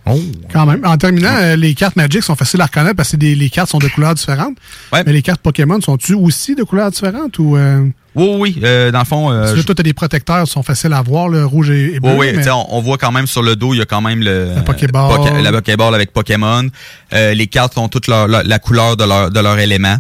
6. 0.07 0.33
Quand 0.53 0.67
même. 0.67 0.85
En 0.85 0.97
terminant, 0.97 1.31
euh, 1.35 1.57
les 1.57 1.75
cartes 1.75 1.97
Magic 1.97 2.23
sont 2.23 2.35
faciles 2.37 2.61
à 2.61 2.67
reconnaître 2.67 2.97
parce 2.97 3.13
que 3.13 3.17
des- 3.17 3.35
les 3.35 3.51
cartes 3.51 3.71
sont 3.71 3.79
de 3.79 3.89
couleurs 3.89 4.15
différentes. 4.15 4.57
Mais 4.93 5.13
les 5.13 5.23
cartes 5.23 5.41
Pokémon 5.41 5.81
sont-tu 5.81 6.15
aussi 6.15 6.55
de 6.55 6.63
couleurs 6.65 6.91
différentes 6.91 7.39
ou. 7.39 7.57
Euh... 7.57 7.87
Oui, 8.15 8.29
oui. 8.39 8.61
euh, 8.63 8.91
dans 8.91 8.99
le 8.99 9.05
fond. 9.07 9.31
euh, 9.31 9.41
Parce 9.41 9.53
que 9.53 9.61
je- 9.61 9.67
toi, 9.67 9.75
t'as 9.75 9.83
des 9.83 9.95
protecteurs 9.95 10.45
qui 10.45 10.51
sont 10.51 10.63
faciles 10.63 10.93
à 10.93 11.01
voir, 11.01 11.29
le 11.29 11.47
rouge 11.47 11.71
et, 11.71 11.95
et 11.95 12.01
bleu. 12.01 12.11
Oui, 12.13 12.27
oui, 12.31 12.33
mais- 12.37 12.51
on, 12.51 12.75
on 12.77 12.81
voit 12.83 12.99
quand 12.99 13.13
même 13.13 13.27
sur 13.27 13.43
le 13.43 13.57
dos, 13.57 13.73
il 13.75 13.79
y 13.79 13.81
a 13.83 13.87
quand 13.87 14.03
même 14.03 14.21
le 14.21 14.53
la 14.55 14.63
Pokéball. 14.63 15.43
la 15.43 15.53
Pokéball 15.53 15.95
avec 15.95 16.13
Pokémon. 16.13 16.69
Euh, 17.15 17.33
les 17.35 17.47
cartes 17.47 17.79
ont 17.79 17.89
toutes 17.89 18.09
leur, 18.09 18.29
la 18.29 18.59
couleur 18.59 18.97
de 18.97 19.05
leur, 19.05 19.31
de 19.31 19.41
leur 19.41 19.59
élément, 19.59 19.97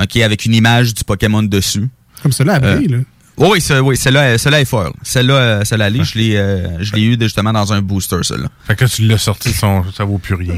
ok, 0.00 0.16
avec 0.18 0.44
une 0.44 0.54
image 0.54 0.92
du 0.94 1.04
Pokémon 1.04 1.42
dessus. 1.42 1.88
Comme 2.22 2.32
elle 2.40 2.60
brille, 2.60 2.88
là. 2.88 2.98
Oui, 3.36 3.48
oui, 3.52 3.60
ce- 3.60 3.80
oui, 3.80 3.96
celle-là, 3.96 4.20
euh, 4.22 4.38
celle-là 4.38 4.60
est 4.60 4.64
folle. 4.64 4.92
Celle-là, 5.02 5.34
euh, 5.34 5.64
celle-là, 5.64 5.90
je 5.90 6.18
l'ai, 6.18 6.36
euh, 6.36 6.68
je 6.80 6.92
l'ai 6.94 7.02
eu 7.02 7.16
justement 7.20 7.52
dans 7.52 7.72
un 7.72 7.82
booster, 7.82 8.18
celle-là. 8.22 8.46
Fait 8.66 8.76
que 8.76 8.84
tu 8.84 9.02
l'as 9.02 9.18
sorti, 9.18 9.52
son, 9.52 9.84
ça 9.92 10.04
vaut 10.04 10.18
plus 10.18 10.34
rien. 10.34 10.54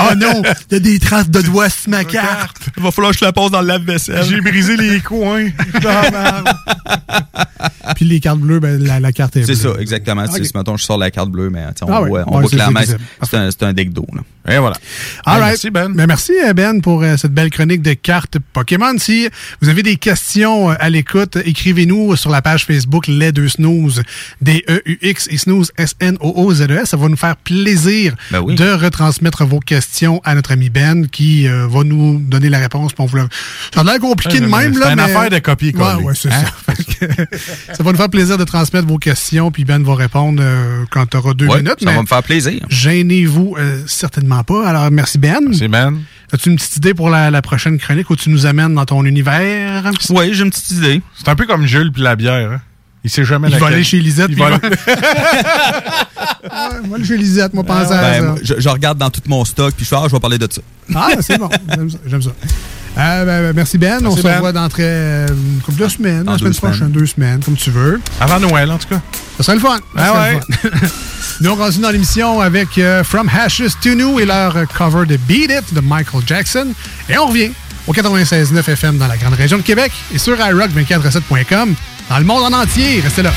oh 0.00 0.14
non, 0.16 0.42
il 0.70 0.72
y 0.72 0.76
a 0.76 0.80
des 0.80 0.98
traces 0.98 1.30
de 1.30 1.40
doigts 1.40 1.70
sur 1.70 1.90
ma 1.90 2.04
carte. 2.04 2.56
Il 2.76 2.82
va 2.82 2.90
falloir 2.90 3.12
que 3.12 3.18
je 3.20 3.24
la 3.24 3.32
pose 3.32 3.52
dans 3.52 3.60
le 3.60 3.68
lave-vaisselle. 3.68 4.24
J'ai 4.28 4.40
brisé 4.40 4.76
les 4.76 5.00
coins. 5.00 5.48
Puis 7.96 8.04
les 8.06 8.20
cartes 8.20 8.40
bleues, 8.40 8.60
ben, 8.60 8.82
la, 8.82 8.98
la 8.98 9.12
carte 9.12 9.36
est 9.36 9.44
C'est 9.44 9.60
bleue. 9.62 9.74
ça, 9.74 9.80
exactement. 9.80 10.24
Tu 10.26 10.32
sais, 10.32 10.40
Ok. 10.40 10.46
Si, 10.46 10.52
mettons, 10.56 10.76
je 10.76 10.84
sors 10.84 10.98
la 10.98 11.10
carte 11.10 11.30
bleue, 11.30 11.50
mais 11.50 11.64
on 11.82 11.92
Ah 11.92 12.02
oui, 12.02 12.08
on 12.10 12.12
ouais, 12.12 12.22
voit 12.24 12.42
c'est 12.50 12.56
clairement 12.56 12.80
c'est 13.22 13.36
un, 13.36 13.50
c'est 13.50 13.62
un 13.62 13.72
deck 13.72 13.92
d'eau. 13.92 14.06
Et 14.46 14.58
voilà. 14.58 14.76
All 15.24 15.38
Ben, 15.38 15.40
right. 15.40 15.50
merci, 15.52 15.70
Ben. 15.70 15.88
Ben, 15.94 16.06
merci, 16.06 16.32
euh, 16.44 16.52
Ben, 16.52 16.80
pour 16.82 17.02
euh, 17.02 17.16
cette 17.16 17.32
belle 17.32 17.48
chronique 17.50 17.80
de 17.80 17.94
cartes 17.94 18.36
Pokémon. 18.52 18.94
Si 18.98 19.28
vous 19.62 19.68
avez 19.70 19.82
des 19.82 19.96
questions 19.96 20.70
euh, 20.70 20.74
à 20.78 20.90
l'écoute, 20.90 21.38
écrivez-nous 21.42 22.14
sur 22.16 22.28
la 22.30 22.42
page 22.42 22.66
Facebook 22.66 23.06
Les 23.06 23.32
Deux 23.32 23.48
Snooze, 23.48 24.02
D-E-U-X 24.42 25.28
et 25.30 25.38
Snooze, 25.38 25.72
S-N-O-O-Z-E-S. 25.78 26.90
Ça 26.90 26.96
va 26.98 27.08
nous 27.08 27.16
faire 27.16 27.36
plaisir 27.36 28.14
Ben 28.30 28.40
oui. 28.40 28.54
de 28.54 28.70
retransmettre 28.70 29.44
vos 29.46 29.60
questions 29.60 30.20
à 30.24 30.34
notre 30.34 30.52
ami 30.52 30.68
Ben 30.68 31.06
qui 31.08 31.48
euh, 31.48 31.66
va 31.66 31.82
nous 31.84 32.18
donner 32.18 32.50
la 32.50 32.58
réponse. 32.58 32.92
on 32.98 33.06
vous 33.06 33.16
Ça 33.74 33.80
a 33.80 33.84
l'air 33.84 33.98
compliqué 33.98 34.40
de 34.40 34.46
même, 34.46 34.74
c'est 34.74 34.88
une 34.90 34.96
mais- 34.96 35.02
affaire 35.02 35.30
de 35.30 35.38
copier-coller. 35.38 35.96
Ouais, 36.02 36.04
ouais, 36.04 36.14
c'est 36.14 36.30
Hein? 36.32 36.44
ça. 36.66 36.74
Ça 37.74 37.82
va 37.82 37.92
nous 37.92 37.96
faire 37.98 38.08
plaisir 38.10 38.38
de 38.38 38.44
transmettre 38.44 38.86
vos 38.86 38.98
questions, 38.98 39.50
puis 39.50 39.64
Ben 39.64 39.82
va 39.82 39.94
répondre 39.94 40.42
quand 40.90 41.06
tu 41.06 41.16
auras 41.16 41.34
deux 41.34 41.46
Ouais, 41.46 41.58
minutes. 41.62 41.80
ça 41.80 41.86
mais 41.86 41.94
va 41.96 42.02
me 42.02 42.06
faire 42.06 42.22
plaisir. 42.22 42.60
Gênez-vous 42.68 43.56
euh, 43.58 43.82
certainement 44.34 44.44
pas. 44.44 44.68
Alors, 44.68 44.90
merci 44.90 45.18
Ben. 45.18 45.40
Merci 45.46 45.68
Ben. 45.68 45.98
As-tu 46.32 46.50
une 46.50 46.56
petite 46.56 46.76
idée 46.76 46.94
pour 46.94 47.10
la, 47.10 47.30
la 47.30 47.42
prochaine 47.42 47.78
chronique 47.78 48.10
où 48.10 48.16
tu 48.16 48.30
nous 48.30 48.46
amènes 48.46 48.74
dans 48.74 48.84
ton 48.84 49.04
univers? 49.04 49.90
Oui, 50.10 50.32
j'ai 50.32 50.42
une 50.42 50.50
petite 50.50 50.70
idée. 50.72 51.02
C'est 51.14 51.28
un 51.28 51.36
peu 51.36 51.46
comme 51.46 51.66
Jules 51.66 51.92
puis 51.92 52.02
la 52.02 52.16
bière. 52.16 52.52
Hein? 52.52 52.60
Il 53.04 53.10
sait 53.10 53.24
jamais 53.24 53.48
Il 53.50 53.58
va 53.58 53.66
aller 53.66 53.84
chez 53.84 54.00
Lisette. 54.00 54.28
Il 54.30 54.36
va 54.38 54.50
Ouais, 56.44 56.80
moi, 56.88 56.98
le 56.98 57.04
chez 57.04 57.16
Lisette, 57.16 57.52
moi, 57.54 57.64
à 57.68 57.84
Ben, 57.84 57.86
ça. 57.88 58.20
moi, 58.22 58.34
je, 58.42 58.54
je 58.58 58.68
regarde 58.68 58.98
dans 58.98 59.10
tout 59.10 59.20
mon 59.26 59.44
stock, 59.44 59.74
puis 59.74 59.84
je 59.84 59.90
fais, 59.90 59.96
ah, 59.96 60.04
je 60.06 60.12
vais 60.12 60.20
parler 60.20 60.38
de 60.38 60.48
ça. 60.50 60.60
Ah, 60.94 61.08
c'est 61.20 61.38
bon. 61.38 61.48
J'aime 62.06 62.22
ça. 62.22 62.30
Euh, 62.96 63.24
ben, 63.24 63.42
ben, 63.42 63.52
merci 63.56 63.76
Ben. 63.78 64.06
On 64.06 64.16
se 64.16 64.22
Ben. 64.22 64.36
revoit 64.36 64.52
dans 64.52 64.68
très, 64.68 64.82
euh, 64.84 65.26
une 65.28 65.60
couple 65.62 65.82
de 65.82 65.88
semaines, 65.88 66.22
Dans 66.24 66.32
la 66.32 66.38
semaine 66.38 66.52
deux 66.52 66.56
semaines. 66.58 66.70
prochaine, 66.72 66.92
deux 66.92 67.06
semaines, 67.06 67.40
comme 67.44 67.56
tu 67.56 67.70
veux. 67.70 68.00
Avant 68.20 68.38
Noël, 68.40 68.70
en 68.70 68.78
tout 68.78 68.88
cas. 68.88 69.00
Ça 69.36 69.42
serait 69.42 69.56
le 69.56 69.60
fun. 69.62 69.78
Ah 69.96 70.30
le 70.32 70.40
fun. 70.70 70.78
Nous, 71.40 71.50
on 71.50 71.56
continue 71.56 71.82
dans 71.82 71.90
l'émission 71.90 72.40
avec 72.40 72.78
euh, 72.78 73.02
From 73.02 73.28
Hashes 73.28 73.74
to 73.82 73.94
New 73.94 74.20
et 74.20 74.24
leur 74.26 74.56
euh, 74.56 74.64
cover 74.66 75.06
de 75.06 75.16
Beat 75.16 75.50
It 75.50 75.74
de 75.74 75.80
Michael 75.80 76.22
Jackson. 76.26 76.68
Et 77.08 77.18
on 77.18 77.26
revient 77.26 77.50
au 77.88 77.92
96.9 77.92 78.58
FM 78.70 78.98
dans 78.98 79.08
la 79.08 79.16
grande 79.16 79.34
région 79.34 79.56
de 79.58 79.62
Québec 79.62 79.90
et 80.14 80.18
sur 80.18 80.36
iRock247.com 80.36 81.74
dans 82.08 82.18
le 82.18 82.24
monde 82.24 82.42
en 82.42 82.52
entier. 82.52 83.00
Restez 83.00 83.22
là. 83.22 83.30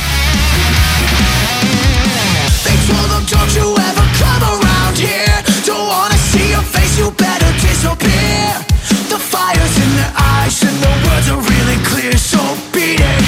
They 2.63 2.75
told 2.87 3.09
them, 3.09 3.23
don't 3.25 3.53
you 3.55 3.75
ever 3.75 4.05
come 4.19 4.43
around 4.43 4.97
here. 4.97 5.43
Don't 5.65 5.87
wanna 5.87 6.17
see 6.31 6.51
your 6.51 6.63
face, 6.63 6.97
you 6.97 7.11
better 7.11 7.51
disappear. 7.61 8.65
The 9.09 9.17
fire's 9.17 9.77
in 9.77 9.91
their 9.95 10.13
eyes 10.15 10.61
and 10.63 10.77
the 10.81 10.93
words 11.07 11.29
are 11.29 11.39
really 11.39 11.77
clear. 11.83 12.17
So 12.17 12.39
beat 12.73 12.99
it, 12.99 13.23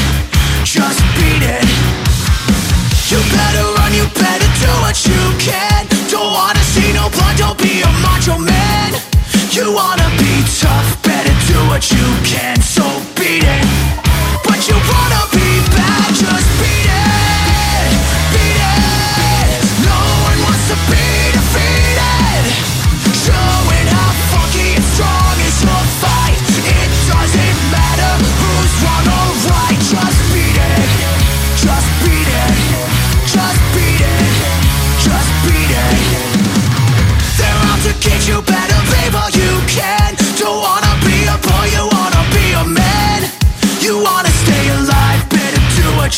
just 0.64 1.00
beat 1.16 1.44
it. 1.44 1.66
You 3.10 3.18
better 3.32 3.66
run, 3.78 3.94
you 3.94 4.06
better 4.14 4.50
do 4.60 4.72
what 4.84 4.98
you 5.06 5.22
can. 5.40 5.88
Don't 6.12 6.32
wanna 6.34 6.64
see 6.74 6.92
no 6.94 7.10
blood, 7.10 7.38
don't 7.38 7.58
be 7.58 7.82
a 7.82 7.92
macho 8.04 8.38
man. 8.38 8.94
You 9.52 9.74
wanna 9.74 10.10
be 10.18 10.44
tough, 10.60 11.02
better 11.02 11.34
do 11.48 11.60
what 11.68 11.90
you 11.92 12.08
can. 12.24 12.62
So 12.62 12.84
beat 13.16 13.44
it. 13.44 13.66
But 14.46 14.68
you 14.68 14.76
wanna 14.76 15.19
be 16.60 16.89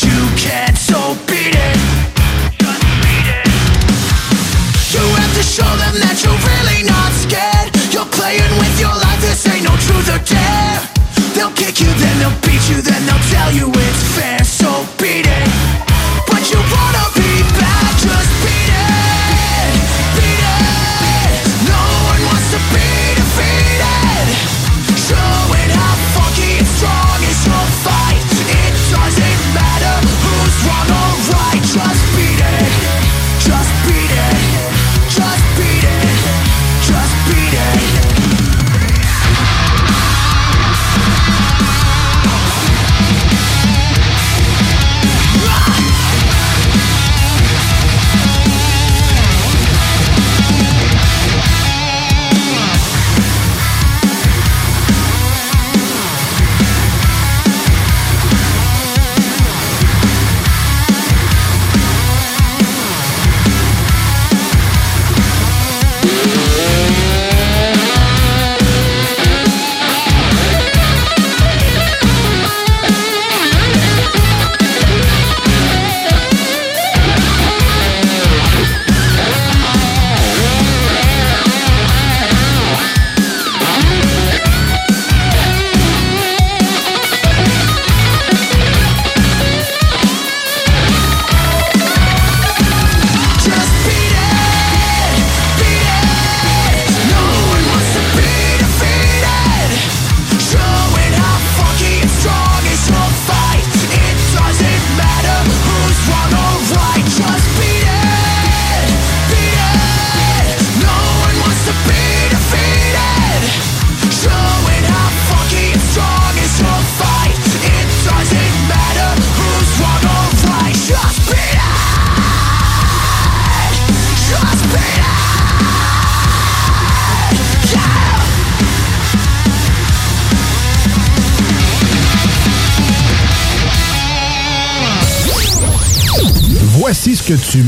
you 0.00 0.24
can, 0.40 0.74
so 0.74 0.96
beat 1.28 1.52
it. 1.52 1.76
beat 3.04 3.28
it. 3.28 3.48
You 4.88 5.04
have 5.20 5.34
to 5.36 5.44
show 5.44 5.68
them 5.76 6.00
that 6.00 6.16
you're 6.24 6.40
really 6.48 6.88
not 6.88 7.12
scared. 7.12 7.68
You're 7.92 8.08
playing 8.08 8.56
with 8.56 8.80
your 8.80 8.94
life, 8.96 9.20
this 9.20 9.44
ain't 9.44 9.64
no 9.64 9.74
truth 9.84 10.08
or 10.08 10.22
dare. 10.24 10.80
They'll 11.36 11.52
kick 11.52 11.80
you, 11.80 11.92
then 12.00 12.14
they'll 12.24 12.40
beat 12.40 12.64
you, 12.72 12.80
then 12.80 13.04
they'll 13.04 13.26
tell 13.28 13.52
you 13.52 13.68
it's 13.68 14.16
fair. 14.16 14.41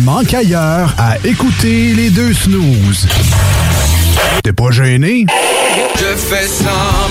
Ce 0.04 0.10
que 0.10 0.28
tu 0.28 0.34
manques 0.34 0.34
ailleurs 0.34 0.94
à 0.98 1.16
écouter 1.24 1.94
les 1.94 2.10
deux 2.10 2.32
snooze. 2.32 3.06
T'es 4.42 4.52
pas 4.52 4.70
gêné? 4.70 5.26
Je 5.96 6.16
fais 6.16 6.46
semblant 6.46 7.03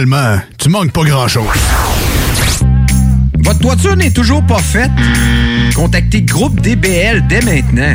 finalement, 0.00 0.40
tu 0.56 0.70
manques 0.70 0.92
pas 0.92 1.04
grand-chose. 1.04 1.44
Votre 3.38 3.58
toiture 3.58 3.96
n'est 3.96 4.10
toujours 4.10 4.42
pas 4.46 4.58
faite? 4.58 4.90
Contactez 5.74 6.22
Groupe 6.22 6.60
DBL 6.60 7.26
dès 7.28 7.42
maintenant. 7.42 7.94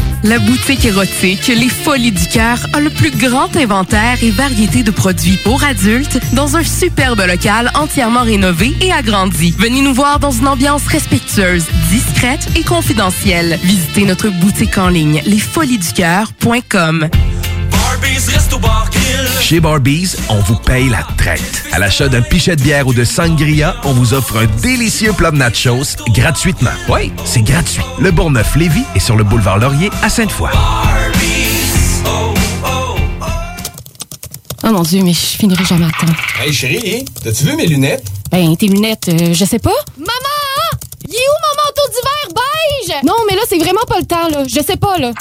La 0.23 0.37
boutique 0.37 0.85
érotique 0.85 1.47
Les 1.47 1.69
Folies 1.69 2.11
du 2.11 2.27
Cœur 2.27 2.59
a 2.73 2.79
le 2.79 2.91
plus 2.91 3.09
grand 3.09 3.55
inventaire 3.55 4.17
et 4.21 4.29
variété 4.29 4.83
de 4.83 4.91
produits 4.91 5.37
pour 5.37 5.63
adultes 5.63 6.19
dans 6.33 6.55
un 6.55 6.63
superbe 6.63 7.21
local 7.27 7.71
entièrement 7.73 8.21
rénové 8.21 8.73
et 8.81 8.91
agrandi. 8.91 9.55
Venez 9.57 9.81
nous 9.81 9.95
voir 9.95 10.19
dans 10.19 10.31
une 10.31 10.47
ambiance 10.47 10.85
respectueuse, 10.87 11.65
discrète 11.89 12.47
et 12.55 12.63
confidentielle. 12.63 13.57
Visitez 13.63 14.05
notre 14.05 14.29
boutique 14.29 14.77
en 14.77 14.89
ligne 14.89 15.23
lesfoliesducoeur.com. 15.25 17.09
Chez 19.39 19.59
Barbies, 19.59 20.15
on 20.29 20.39
vous 20.39 20.55
paye 20.55 20.89
la 20.89 21.03
traite. 21.17 21.63
À 21.71 21.79
l'achat 21.79 22.07
d'un 22.07 22.21
pichet 22.21 22.55
de 22.55 22.61
bière 22.61 22.87
ou 22.87 22.93
de 22.93 23.03
sangria, 23.03 23.75
on 23.83 23.93
vous 23.93 24.13
offre 24.13 24.37
un 24.37 24.45
délicieux 24.61 25.13
plat 25.13 25.31
de 25.31 25.37
nachos 25.37 25.97
gratuitement. 26.09 26.71
Oui, 26.89 27.11
c'est 27.25 27.41
gratuit. 27.41 27.83
Le 27.99 28.11
Bourgneuf-Lévis 28.11 28.85
est 28.95 28.99
sur 28.99 29.15
le 29.15 29.23
boulevard 29.23 29.57
Laurier 29.57 29.89
à 30.03 30.09
Sainte-Foy. 30.09 30.49
Oh 34.63 34.69
mon 34.69 34.83
Dieu, 34.83 35.01
mais 35.03 35.13
je 35.13 35.19
finirai 35.19 35.65
jamais 35.65 35.85
à 35.85 35.89
temps. 35.89 36.13
Hey 36.39 36.53
chérie, 36.53 37.03
t'as-tu 37.23 37.45
vu 37.45 37.55
mes 37.55 37.65
lunettes? 37.65 38.05
Ben, 38.31 38.55
tes 38.55 38.67
lunettes, 38.67 39.09
euh, 39.09 39.33
je 39.33 39.43
sais 39.43 39.59
pas. 39.59 39.73
Maman! 39.97 40.11
Il 41.07 41.15
est 41.15 41.17
où 41.17 41.37
mon 41.41 41.63
manteau 41.63 41.81
d'hiver 41.89 42.35
beige? 42.35 43.03
Non, 43.03 43.15
mais 43.27 43.35
là, 43.35 43.41
c'est 43.49 43.57
vraiment 43.57 43.81
pas 43.87 43.99
le 43.99 44.05
temps, 44.05 44.29
là. 44.29 44.43
Je 44.47 44.61
sais 44.61 44.77
pas, 44.77 44.97
là. 44.97 45.11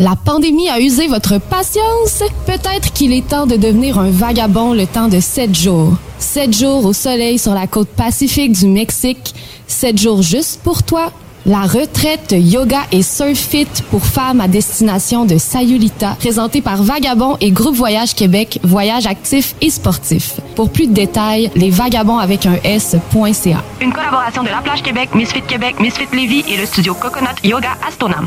La 0.00 0.16
pandémie 0.16 0.70
a 0.70 0.80
usé 0.80 1.08
votre 1.08 1.36
patience? 1.38 2.22
Peut-être 2.46 2.90
qu'il 2.94 3.12
est 3.12 3.28
temps 3.28 3.46
de 3.46 3.56
devenir 3.56 3.98
un 3.98 4.08
vagabond 4.08 4.72
le 4.72 4.86
temps 4.86 5.08
de 5.08 5.20
sept 5.20 5.54
jours. 5.54 5.92
Sept 6.18 6.56
jours 6.56 6.86
au 6.86 6.94
soleil 6.94 7.38
sur 7.38 7.52
la 7.52 7.66
côte 7.66 7.90
pacifique 7.90 8.52
du 8.52 8.66
Mexique. 8.66 9.34
Sept 9.66 10.00
jours 10.00 10.22
juste 10.22 10.60
pour 10.64 10.84
toi. 10.84 11.12
La 11.44 11.60
retraite 11.64 12.32
yoga 12.32 12.80
et 12.92 13.02
surf 13.02 13.36
fit 13.36 13.68
pour 13.90 14.02
femmes 14.02 14.40
à 14.40 14.48
destination 14.48 15.26
de 15.26 15.36
Sayulita, 15.36 16.16
présentée 16.18 16.62
par 16.62 16.82
Vagabond 16.82 17.36
et 17.42 17.50
Groupe 17.50 17.76
Voyage 17.76 18.14
Québec, 18.14 18.58
voyage 18.62 19.04
actif 19.06 19.54
et 19.60 19.68
sportif. 19.68 20.40
Pour 20.56 20.70
plus 20.70 20.86
de 20.86 20.94
détails, 20.94 21.50
les 21.56 21.68
vagabonds 21.68 22.18
avec 22.18 22.46
un 22.46 22.56
S.ca. 22.64 23.62
Une 23.82 23.92
collaboration 23.92 24.44
de 24.44 24.48
La 24.48 24.62
Plage 24.62 24.82
Québec, 24.82 25.10
Misfit 25.14 25.42
Québec, 25.42 25.78
Misfit 25.78 26.08
Lévis 26.14 26.44
et 26.48 26.56
le 26.56 26.64
studio 26.64 26.94
Coconut 26.94 27.36
Yoga 27.44 27.72
Astonam. 27.86 28.26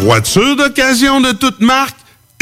Voiture 0.00 0.54
d'occasion 0.54 1.20
de 1.20 1.32
toute 1.32 1.60
marque, 1.60 1.96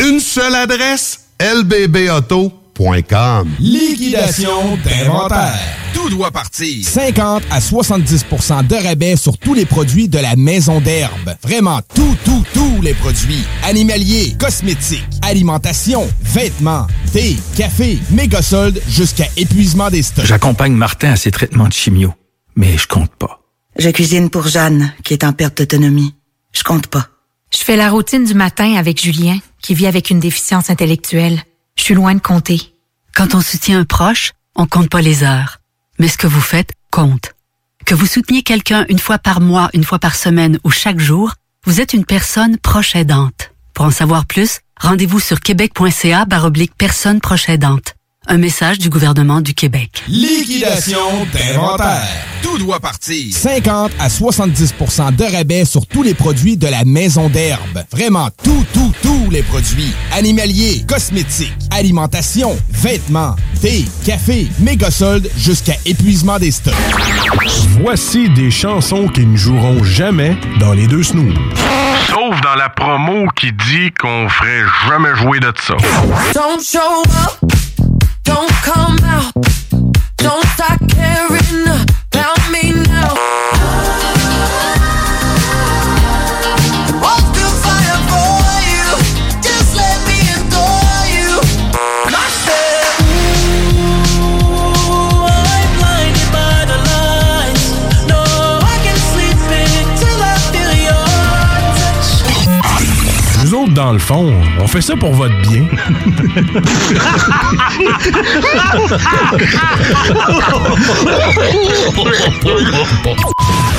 une 0.07 0.20
seule 0.20 0.54
adresse, 0.54 1.20
lbbauto.com. 1.40 3.48
Liquidation 3.59 4.76
d'inventaire. 4.84 5.59
Tout 5.94 6.11
doit 6.11 6.30
partir. 6.30 6.86
50 6.86 7.44
à 7.50 7.61
70% 7.61 8.66
de 8.66 8.74
rabais 8.74 9.16
sur 9.16 9.38
tous 9.38 9.54
les 9.54 9.64
produits 9.64 10.07
de 10.07 10.18
la 10.18 10.36
maison 10.36 10.82
d'herbe. 10.82 11.34
Vraiment 11.42 11.80
tout, 11.94 12.14
tout, 12.26 12.44
tous 12.52 12.82
les 12.82 12.92
produits. 12.92 13.42
Animaliers, 13.64 14.36
cosmétiques, 14.38 15.02
alimentation, 15.22 16.07
vêtements, 16.22 16.86
thé, 17.14 17.38
café, 17.57 17.98
méga 18.11 18.42
soldes 18.42 18.82
jusqu'à 18.86 19.28
épuisement 19.38 19.88
des 19.88 20.02
stocks. 20.02 20.26
J'accompagne 20.26 20.74
Martin 20.74 21.12
à 21.12 21.16
ses 21.16 21.30
traitements 21.30 21.68
de 21.68 21.72
chimio, 21.72 22.12
mais 22.54 22.76
je 22.76 22.86
compte 22.86 23.14
pas. 23.18 23.40
Je 23.78 23.88
cuisine 23.88 24.28
pour 24.28 24.46
Jeanne, 24.46 24.92
qui 25.04 25.14
est 25.14 25.24
en 25.24 25.32
perte 25.32 25.57
d'autonomie. 25.57 26.14
Je 26.52 26.62
compte 26.62 26.88
pas. 26.88 27.09
Je 27.57 27.64
fais 27.64 27.76
la 27.76 27.88
routine 27.88 28.24
du 28.24 28.34
matin 28.34 28.74
avec 28.74 29.00
Julien, 29.00 29.38
qui 29.62 29.74
vit 29.74 29.86
avec 29.86 30.11
une 30.11 30.20
déficience 30.20 30.68
intellectuelle. 30.68 31.42
Je 31.78 31.84
suis 31.84 31.94
loin 31.94 32.14
de 32.14 32.20
compter. 32.20 32.61
Quand 33.14 33.34
on 33.34 33.40
soutient 33.40 33.80
un 33.80 33.84
proche, 33.86 34.32
on 34.57 34.66
compte 34.66 34.90
pas 34.90 35.00
les 35.00 35.24
heures. 35.24 35.57
Mais 35.98 36.09
ce 36.09 36.18
que 36.18 36.26
vous 36.26 36.42
faites 36.42 36.72
compte. 36.90 37.32
Que 37.86 37.94
vous 37.94 38.04
souteniez 38.04 38.42
quelqu'un 38.42 38.84
une 38.90 38.98
fois 38.98 39.16
par 39.16 39.40
mois, 39.40 39.70
une 39.72 39.84
fois 39.84 39.98
par 39.98 40.16
semaine 40.16 40.59
ou 40.64 40.70
chaque 40.70 41.00
jour, 41.00 41.32
vous 41.64 41.80
êtes 41.80 41.94
une 41.94 42.04
personne 42.04 42.59
proche 42.59 42.94
aidante. 42.94 43.52
Pour 43.72 43.86
en 43.86 43.90
savoir 43.90 44.26
plus, 44.26 44.61
rendez-vous 44.78 45.18
sur 45.18 45.40
québec.ca 45.40 46.26
baroblique 46.26 46.74
personne 46.76 47.22
proche 47.22 47.48
aidante. 47.48 47.95
Un 48.29 48.39
message 48.39 48.81
du 48.81 48.91
gouvernement 48.91 49.41
du 49.41 49.55
Québec. 49.55 50.03
Liquidation 50.09 50.99
d'inventaire. 51.33 52.03
Tout 52.43 52.59
doit 52.59 52.81
partir. 52.81 53.33
50 53.33 53.93
à 54.01 54.09
70% 54.09 55.14
de 55.14 55.24
rabais 55.24 55.64
sur 55.64 55.87
tous 55.87 56.03
les 56.03 56.14
produits 56.14 56.57
de 56.57 56.66
la 56.66 56.85
maison 56.85 57.29
d'herbe. 57.29 57.85
Vraiment 57.93 58.29
tout, 58.43 58.64
tout, 58.74 58.93
tous 59.01 59.31
les 59.31 59.43
produits. 59.43 59.93
Animaliers, 60.12 60.85
cosmétiques, 60.89 61.55
alimentation, 61.70 62.59
vêtements, 62.70 63.37
thé, 63.61 63.85
café, 64.05 64.49
méga 64.59 64.91
soldes 64.91 65.31
jusqu'à 65.37 65.74
épuisement 65.85 66.41
des 66.41 66.51
stocks. 66.51 66.74
Voici 67.81 68.29
des 68.31 68.51
chansons 68.51 69.07
qui 69.07 69.24
ne 69.24 69.37
joueront 69.37 69.85
jamais 69.85 70.37
dans 70.59 70.72
les 70.72 70.89
deux 70.89 71.05
snooze. 71.05 71.35
Sauf 72.09 72.41
dans 72.41 72.57
la 72.57 72.70
promo 72.70 73.29
qui 73.37 73.53
dit 73.53 73.93
qu'on 74.01 74.29
ferait 74.29 74.64
jamais 74.89 75.14
jouer 75.14 75.39
de 75.39 75.53
ça. 75.61 75.74
Don't 76.35 76.61
show 76.61 77.03
up, 77.05 77.53
don't 78.37 78.51
come 78.51 78.99
out, 79.05 79.45
dans 103.77 103.93
le 103.93 103.99
fond, 103.99 104.33
on 104.59 104.66
fait 104.66 104.81
ça 104.81 104.97
pour 104.97 105.12
votre 105.12 105.39
bien. 105.43 105.66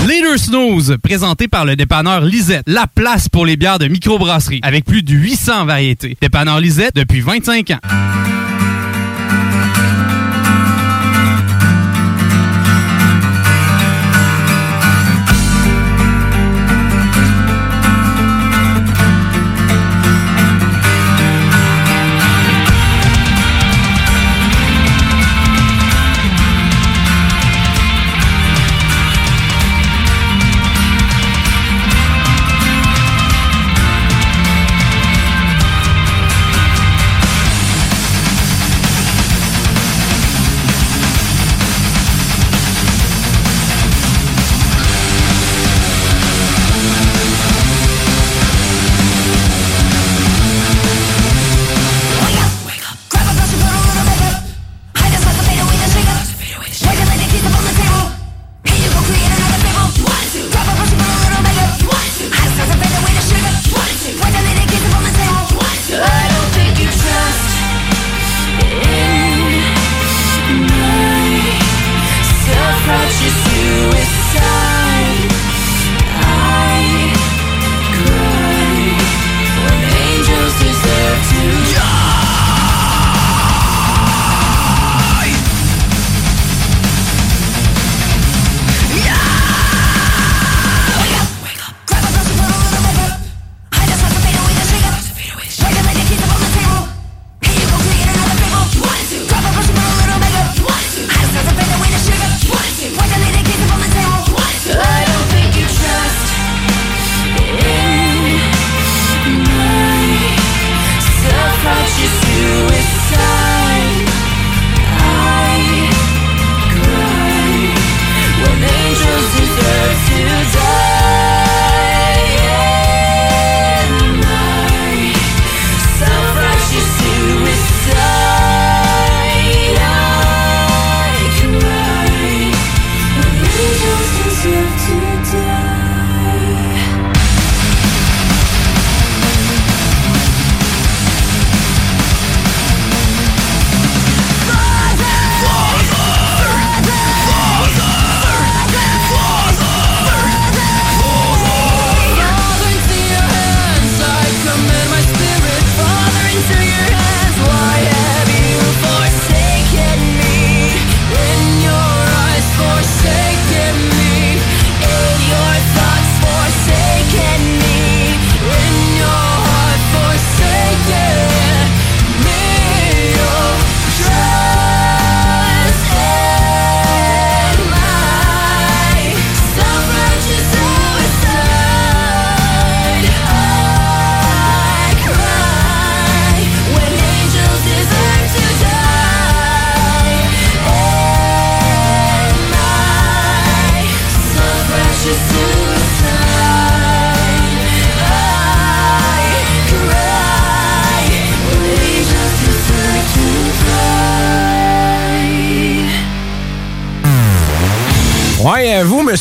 Leader 0.08 0.38
Snooze, 0.38 0.98
présenté 1.02 1.48
par 1.48 1.66
le 1.66 1.76
dépanneur 1.76 2.22
Lisette, 2.22 2.62
la 2.68 2.86
place 2.86 3.28
pour 3.28 3.48
les 3.48 3.58
bières 3.58 3.80
de 3.80 3.88
microbrasserie, 3.88 4.60
avec 4.62 4.86
plus 4.86 5.02
de 5.02 5.14
800 5.14 5.66
variétés. 5.66 6.16
Dépanneur 6.22 6.60
Lisette 6.60 6.94
depuis 6.96 7.22
25 7.22 7.72
ans. 7.72 8.17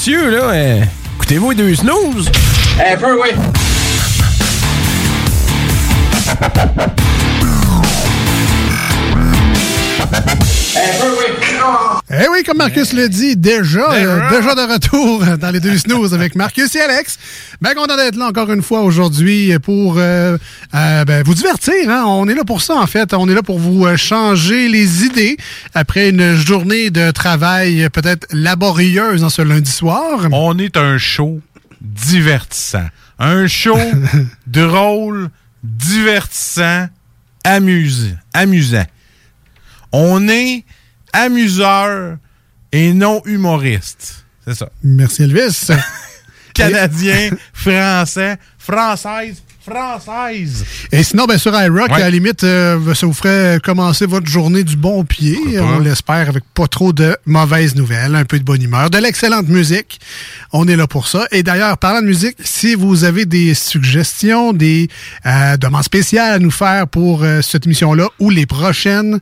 Monsieur, 0.07 0.31
là, 0.31 0.51
euh, 0.51 0.83
écoutez-vous 1.17 1.51
les 1.51 1.57
deux 1.57 1.75
snooze? 1.75 2.31
Un 2.79 2.97
peu, 2.97 3.21
oui. 3.21 3.31
Eh 12.09 12.29
oui, 12.31 12.45
comme 12.45 12.59
Marcus 12.59 12.93
le 12.93 13.09
dit, 13.09 13.37
déjà, 13.37 13.93
euh, 13.93 14.21
déjà 14.31 14.55
de 14.55 14.73
retour 14.73 15.25
dans 15.39 15.51
les 15.51 15.59
deux 15.59 15.77
snooze 15.77 16.15
avec 16.15 16.37
Marcus 16.37 16.75
et 16.77 16.81
Alex. 16.81 17.19
Bien 17.63 17.73
content 17.73 17.97
d'être 17.97 18.17
là 18.17 18.27
encore 18.27 18.53
une 18.53 18.63
fois 18.63 18.83
aujourd'hui 18.83 19.59
pour 19.61 19.97
euh, 19.97 20.37
euh, 20.75 21.05
ben, 21.05 21.23
vous 21.25 21.35
divertir. 21.35 21.89
Hein? 21.89 22.05
On 22.07 22.29
est 22.29 22.35
là 22.35 22.45
pour 22.45 22.61
ça, 22.61 22.77
en 22.77 22.87
fait. 22.87 23.15
On 23.15 23.29
est 23.31 23.35
là 23.35 23.43
pour 23.43 23.59
vous 23.59 23.87
euh, 23.87 23.97
changer 23.97 24.69
les 24.69 25.05
idées 25.05 25.39
après 25.75 26.11
une 26.11 26.35
journée 26.35 26.91
de 26.91 27.11
travail 27.11 27.89
peut-être 27.91 28.27
laborieuse 28.31 29.25
en 29.25 29.31
ce 29.31 29.41
lundi 29.41 29.71
soir. 29.71 30.29
On 30.33 30.59
est 30.59 30.77
un 30.77 30.99
show 30.99 31.41
divertissant. 31.81 32.89
Un 33.19 33.47
show 33.47 33.79
drôle, 34.47 35.31
divertissant, 35.65 36.89
amusant. 37.43 38.17
amusant. 38.35 38.85
On 39.93 40.29
est 40.29 40.65
amuseur 41.15 42.19
et 42.73 42.93
non 42.93 43.23
humoriste. 43.25 44.27
C'est 44.47 44.55
ça. 44.55 44.69
Merci, 44.83 45.23
Elvis. 45.23 45.69
Canadien, 46.57 47.31
français, 47.53 48.37
française, 48.59 49.43
française. 49.61 50.65
Et 50.93 51.03
sinon, 51.03 51.27
ben, 51.27 51.39
sur 51.39 51.53
iRock, 51.61 51.89
Ouais. 51.91 51.97
à 51.97 51.99
la 51.99 52.11
limite, 52.11 52.45
euh, 52.45 52.95
ça 52.95 53.07
vous 53.07 53.13
ferait 53.13 53.59
commencer 53.63 54.07
votre 54.07 54.27
journée 54.29 54.63
du 54.65 54.77
bon 54.77 55.05
pied. 55.05 55.37
On 55.59 55.79
l'espère 55.81 56.29
avec 56.29 56.45
pas 56.55 56.69
trop 56.69 56.93
de 56.93 57.17
mauvaises 57.27 57.75
nouvelles, 57.75 58.15
un 58.15 58.25
peu 58.25 58.39
de 58.39 58.45
bonne 58.45 58.63
humeur, 58.63 58.91
de 58.91 58.99
l'excellente 58.99 59.49
musique. 59.49 59.99
On 60.53 60.69
est 60.69 60.77
là 60.77 60.87
pour 60.87 61.09
ça. 61.09 61.27
Et 61.33 61.43
d'ailleurs, 61.43 61.79
parlant 61.79 62.01
de 62.01 62.07
musique, 62.07 62.37
si 62.45 62.75
vous 62.75 63.05
avez 63.05 63.27
des 63.27 63.55
suggestions, 63.55 64.53
des 64.53 64.89
euh, 65.27 65.57
demandes 65.57 65.83
spéciales 65.85 66.33
à 66.35 66.39
nous 66.39 66.51
faire 66.53 66.87
pour 66.89 67.23
euh, 67.25 67.43
cette 67.43 67.67
émission-là 67.67 68.09
ou 68.21 68.31
les 68.31 68.47
prochaines. 68.47 69.19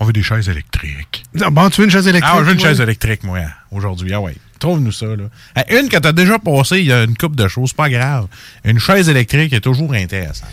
On 0.00 0.04
veut 0.04 0.12
des 0.12 0.22
chaises 0.22 0.48
électriques. 0.48 1.24
Ah, 1.40 1.50
Bon, 1.50 1.68
tu 1.70 1.80
veux 1.80 1.86
une 1.86 1.90
chaise 1.92 2.06
électrique? 2.06 2.32
Ah, 2.34 2.38
je 2.40 2.44
veux 2.46 2.52
une 2.52 2.58
ouais? 2.58 2.64
chaise 2.68 2.80
électrique, 2.80 3.24
moi, 3.24 3.40
aujourd'hui. 3.72 4.12
Ah 4.14 4.20
ouais. 4.20 4.36
Trouve-nous 4.58 4.92
ça, 4.92 5.06
là. 5.06 5.64
Une 5.70 5.88
que 5.88 5.96
t'as 5.98 6.12
déjà 6.12 6.38
passée 6.38 6.78
il 6.78 6.86
y 6.86 6.92
a 6.92 7.04
une 7.04 7.16
coupe 7.16 7.36
de 7.36 7.46
choses, 7.48 7.72
pas 7.72 7.88
grave. 7.88 8.26
Une 8.64 8.78
chaise 8.78 9.08
électrique 9.08 9.52
est 9.52 9.60
toujours 9.60 9.92
intéressante. 9.94 10.48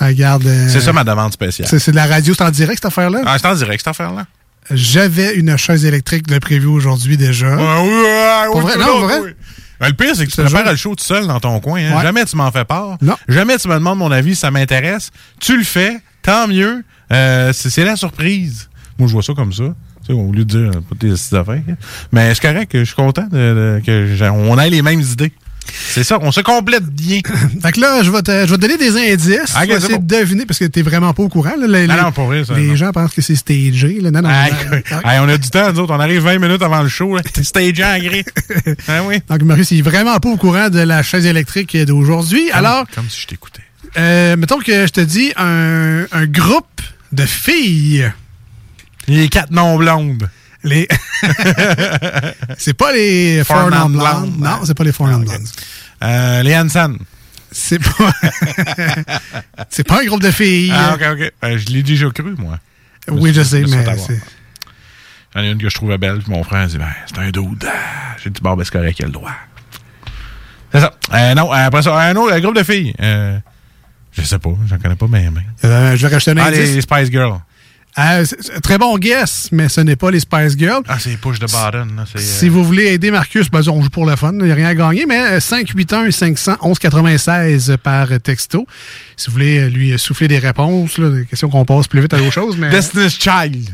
Ah, 0.00 0.06
Regarde. 0.06 0.46
euh, 0.46 0.68
C'est 0.68 0.80
ça 0.80 0.92
ma 0.92 1.02
demande 1.04 1.32
spéciale. 1.32 1.68
C'est 1.68 1.90
de 1.90 1.96
la 1.96 2.06
radio, 2.06 2.32
c'est 2.36 2.44
en 2.44 2.50
direct, 2.50 2.76
cette 2.78 2.84
affaire-là? 2.86 3.22
Ah, 3.26 3.36
c'est 3.38 3.48
en 3.48 3.54
direct, 3.54 3.80
cette 3.80 3.88
affaire-là? 3.88 4.26
J'avais 4.70 5.34
une 5.36 5.56
chaise 5.56 5.84
électrique 5.84 6.26
de 6.26 6.38
prévu 6.38 6.66
aujourd'hui 6.66 7.16
déjà. 7.16 7.48
Ah 7.58 7.82
oui, 7.82 7.90
ah, 8.06 8.44
Pour 8.52 8.56
oui, 8.56 8.62
vrai? 8.72 8.76
Non, 8.78 8.86
pour 8.86 9.00
vrai? 9.00 9.18
oui. 9.24 9.30
Ben, 9.80 9.86
le 9.88 9.92
pire, 9.94 10.14
c'est 10.14 10.26
que 10.26 10.30
tu 10.32 10.42
prépares 10.42 10.70
le 10.72 10.76
show 10.76 10.94
tout 10.94 11.04
seul 11.04 11.26
dans 11.26 11.40
ton 11.40 11.58
coin. 11.60 11.80
hein. 11.80 11.96
Ouais. 11.96 12.02
Jamais 12.02 12.24
tu 12.24 12.36
m'en 12.36 12.50
fais 12.50 12.64
part. 12.64 12.98
Non. 13.00 13.16
Jamais 13.28 13.56
tu 13.58 13.68
me 13.68 13.74
demandes 13.74 13.98
mon 13.98 14.10
avis 14.12 14.34
si 14.34 14.40
ça 14.40 14.50
m'intéresse. 14.50 15.10
Tu 15.40 15.56
le 15.56 15.64
fais, 15.64 15.98
tant 16.22 16.48
mieux. 16.48 16.82
Euh, 17.12 17.52
c'est 17.54 17.84
la 17.84 17.96
surprise. 17.96 18.68
Moi, 18.98 19.06
je 19.08 19.12
vois 19.12 19.22
ça 19.22 19.32
comme 19.34 19.52
ça. 19.52 19.74
Au 20.14 20.32
lieu 20.32 20.44
de 20.44 20.58
dire 20.58 20.70
euh, 20.74 20.80
pas 20.80 20.96
tes 20.98 21.12
affaires. 21.12 21.62
hein. 21.68 21.74
Mais 22.12 22.34
c'est 22.34 22.40
correct 22.42 22.70
que 22.72 22.80
je 22.80 22.84
suis 22.84 22.94
content 22.94 23.26
de, 23.30 23.36
de- 23.36 23.82
que 23.84 24.30
on 24.30 24.58
ait 24.58 24.70
les 24.70 24.82
mêmes 24.82 25.00
idées. 25.00 25.32
C'est 25.90 26.02
ça, 26.02 26.18
on 26.22 26.32
se 26.32 26.40
complète 26.40 26.84
bien. 26.86 27.20
Fait 27.62 27.72
que 27.72 27.80
là, 27.80 28.02
je 28.02 28.10
vais 28.10 28.22
te, 28.22 28.30
je 28.46 28.50
vais 28.50 28.56
te 28.56 28.60
donner 28.62 28.78
des 28.78 28.96
indices. 29.12 29.54
Ok, 29.54 29.62
tu 29.64 29.66
vas 29.66 29.66
c'est 29.66 29.74
essayer 29.76 29.98
bon. 29.98 30.02
de 30.02 30.06
deviner 30.16 30.46
parce 30.46 30.58
que 30.58 30.64
t'es 30.64 30.80
vraiment 30.80 31.12
pas 31.12 31.22
au 31.22 31.28
courant. 31.28 31.52
là. 31.60 31.66
Les, 31.66 31.86
Ah 31.90 32.04
non, 32.04 32.12
pour 32.12 32.24
vrai, 32.24 32.42
ça, 32.42 32.54
les 32.54 32.68
non. 32.68 32.74
gens 32.76 32.90
pensent 32.90 33.12
que 33.12 33.20
c'est 33.20 33.36
stagé. 33.36 33.98
Là. 34.00 34.10
Non, 34.10 34.22
non, 34.22 34.30
Hey, 34.30 34.50
non. 34.70 35.10
hey, 35.10 35.18
on 35.20 35.28
a 35.28 35.36
du 35.36 35.50
temps, 35.50 35.70
nous 35.70 35.80
autres. 35.80 35.92
On 35.94 36.00
arrive 36.00 36.22
20 36.22 36.38
minutes 36.38 36.62
avant 36.62 36.82
le 36.82 36.88
show. 36.88 37.18
T'es 37.20 37.42
stagé 37.44 37.84
en 37.84 37.98
gris. 37.98 38.24
ah 38.88 39.02
oui. 39.04 39.16
Donc, 39.28 39.42
Maurice, 39.42 39.70
il 39.72 39.80
est 39.80 39.82
vraiment 39.82 40.18
pas 40.18 40.30
au 40.30 40.38
courant 40.38 40.70
de 40.70 40.80
la 40.80 41.02
chaise 41.02 41.26
électrique 41.26 41.76
d'aujourd'hui. 41.84 42.50
Alors, 42.52 42.86
Comme 42.94 43.10
si 43.10 43.20
je 43.20 43.26
t'écoutais. 43.26 43.62
euh, 43.98 44.36
mettons 44.38 44.60
que 44.60 44.86
je 44.86 44.90
te 44.92 45.02
dis 45.02 45.32
un, 45.36 46.04
un 46.12 46.24
groupe 46.26 46.80
de 47.12 47.26
filles. 47.26 48.10
Les 49.08 49.28
quatre 49.28 49.50
non 49.50 49.76
blondes. 49.76 50.28
Les. 50.64 50.88
c'est 52.58 52.74
pas 52.74 52.92
les 52.92 53.42
Four 53.44 53.70
Non 53.70 53.88
Blondes. 53.88 54.38
Non, 54.38 54.60
c'est 54.64 54.74
pas 54.74 54.84
les 54.84 54.92
Four 54.92 55.08
Non 55.08 55.18
Blondes. 55.20 55.48
Euh, 56.02 56.42
les 56.42 56.56
Hansen. 56.56 56.98
C'est 57.50 57.78
pas. 57.78 58.12
c'est 59.70 59.86
pas 59.86 60.02
un 60.02 60.04
groupe 60.04 60.22
de 60.22 60.30
filles. 60.30 60.72
Ah, 60.74 60.94
ok, 60.94 61.02
ok. 61.12 61.32
Euh, 61.44 61.58
je 61.58 61.66
l'ai 61.72 61.82
déjà 61.82 62.10
cru, 62.10 62.34
moi. 62.38 62.58
Oui, 63.10 63.32
je 63.32 63.42
sais, 63.42 63.62
mais 63.62 63.84
J'en 65.34 65.42
ai 65.42 65.50
une 65.50 65.58
que 65.58 65.68
je 65.68 65.74
trouvais 65.74 65.98
belle, 65.98 66.18
puis 66.18 66.30
mon 66.32 66.42
frère 66.42 66.66
dit, 66.66 66.78
ben, 66.78 66.88
c'est 67.06 67.18
un 67.18 67.30
dude. 67.30 67.64
Ah, 67.66 68.16
J'ai 68.22 68.30
dit, 68.30 68.40
bon, 68.42 68.54
ben, 68.54 68.64
c'est 68.64 68.72
correct, 68.72 68.98
il 68.98 69.04
a 69.04 69.06
le 69.06 69.12
droit? 69.12 69.30
C'est 70.72 70.80
ça. 70.80 70.92
Euh, 71.14 71.34
non, 71.34 71.52
euh, 71.52 71.66
après 71.66 71.82
ça, 71.82 71.98
un 71.98 72.16
autre 72.16 72.32
un 72.34 72.40
groupe 72.40 72.56
de 72.56 72.62
filles. 72.62 72.94
Je 74.12 74.22
sais 74.22 74.38
pas, 74.38 74.50
j'en 74.66 74.78
connais 74.78 74.96
pas. 74.96 75.06
Euh, 75.64 75.96
je 75.96 76.06
vais 76.06 76.12
racheter 76.14 76.32
un 76.32 76.38
Ah, 76.38 76.46
indice. 76.48 76.74
les 76.74 76.80
Spice 76.80 77.10
Girls. 77.10 77.38
Euh, 77.98 78.24
très 78.62 78.78
bon 78.78 78.96
guess, 78.96 79.48
mais 79.50 79.68
ce 79.68 79.80
n'est 79.80 79.96
pas 79.96 80.10
les 80.10 80.20
Spice 80.20 80.56
Girls. 80.56 80.82
Ah, 80.86 80.98
c'est 81.00 81.16
Push 81.16 81.40
the 81.40 81.42
Button, 81.50 81.88
là. 81.96 82.04
c'est, 82.06 82.18
euh, 82.18 82.22
Si 82.22 82.48
vous 82.48 82.62
voulez 82.64 82.86
aider 82.92 83.10
Marcus, 83.10 83.50
ben, 83.50 83.60
on 83.68 83.82
joue 83.82 83.90
pour 83.90 84.06
le 84.06 84.14
fun, 84.14 84.32
il 84.34 84.44
n'y 84.44 84.52
a 84.52 84.54
rien 84.54 84.68
à 84.68 84.74
gagner, 84.74 85.04
mais 85.04 85.18
euh, 85.18 85.40
581 85.40 86.10
511 86.12 86.78
96 86.78 87.76
par 87.82 88.08
texto. 88.22 88.66
Si 89.16 89.26
vous 89.26 89.32
voulez 89.32 89.58
euh, 89.58 89.68
lui 89.68 89.98
souffler 89.98 90.28
des 90.28 90.38
réponses, 90.38 90.96
là, 90.98 91.10
des 91.10 91.26
questions 91.26 91.48
qu'on 91.48 91.64
passe 91.64 91.88
plus 91.88 92.00
vite 92.00 92.14
à 92.14 92.18
d'autres 92.18 92.32
choses. 92.32 92.56
Mais... 92.56 92.70
Destiny's 92.70 93.18
Child. 93.18 93.68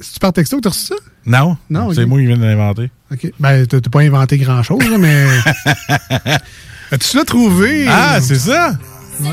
C'est-tu 0.00 0.20
par 0.20 0.32
texto 0.32 0.56
que 0.56 0.62
tu 0.62 0.68
as 0.68 0.70
reçu 0.70 0.84
ça? 0.86 0.94
Non. 1.26 1.56
Non, 1.68 1.92
C'est 1.92 2.04
moi 2.06 2.20
qui 2.20 2.26
viens 2.26 2.36
de 2.36 2.44
l'inventer. 2.44 2.90
OK. 3.12 3.32
Ben, 3.40 3.66
t'as 3.66 3.80
t'as 3.80 3.90
pas 3.90 4.00
inventé 4.00 4.38
grand-chose, 4.38 4.84
mais... 4.98 5.26
As-tu 6.92 7.16
l'as 7.16 7.24
trouvé? 7.24 7.86
Ah, 7.88 8.20
c'est 8.20 8.38
ça? 8.38 8.78
Ouais. 9.20 9.30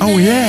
Oh, 0.00 0.18
yeah. 0.18 0.48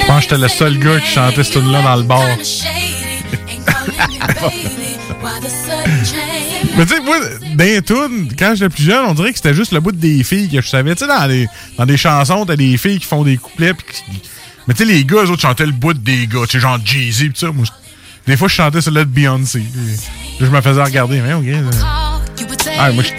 Je 0.00 0.06
pense 0.06 0.16
que 0.16 0.22
j'étais 0.22 0.38
le 0.38 0.48
seul 0.48 0.78
gars 0.78 1.00
qui 1.00 1.10
chantait 1.12 1.44
ce 1.44 1.52
tune 1.52 1.70
là 1.72 1.82
dans 1.82 1.96
le 1.96 2.02
bar. 2.02 2.22
Mais 6.76 6.86
tu 6.86 6.94
sais, 6.94 7.00
moi, 7.00 7.16
dans 7.54 7.64
les 7.64 7.82
tunes, 7.82 8.28
quand 8.38 8.54
j'étais 8.54 8.68
plus 8.74 8.84
jeune, 8.84 9.04
on 9.08 9.14
dirait 9.14 9.30
que 9.32 9.36
c'était 9.36 9.54
juste 9.54 9.72
le 9.72 9.80
bout 9.80 9.92
des 9.92 10.22
filles 10.24 10.48
que 10.48 10.60
je 10.62 10.68
savais. 10.68 10.94
Tu 10.94 11.00
sais, 11.04 11.06
dans, 11.08 11.26
les- 11.26 11.46
dans 11.76 11.86
des 11.86 11.96
chansons, 11.96 12.46
t'as 12.46 12.56
des 12.56 12.76
filles 12.76 12.98
qui 12.98 13.06
font 13.06 13.22
des 13.22 13.36
couplets. 13.36 13.74
pis 13.74 13.84
qui- 13.92 14.02
Mais 14.66 14.74
tu 14.74 14.78
sais, 14.86 14.92
les 14.92 15.04
gars, 15.04 15.24
eux 15.24 15.30
autres 15.30 15.42
chantaient 15.42 15.66
le 15.66 15.72
bout 15.72 15.92
des 15.94 16.26
gars. 16.26 16.40
Tu 16.48 16.52
sais, 16.52 16.60
genre 16.60 16.78
Jay-Z 16.84 17.30
pis 17.32 17.40
ça. 17.40 17.50
Moi, 17.52 17.64
des 18.26 18.36
fois, 18.36 18.48
je 18.48 18.54
chantais 18.54 18.80
celui-là 18.80 19.04
de 19.04 19.10
Beyoncé. 19.10 19.62
Je 20.40 20.46
me 20.46 20.60
faisais 20.60 20.82
regarder. 20.82 21.20
Mais 21.20 21.34
ok. 21.34 21.44
Ah, 22.78 22.92
moi, 22.92 23.02
je- 23.04 23.10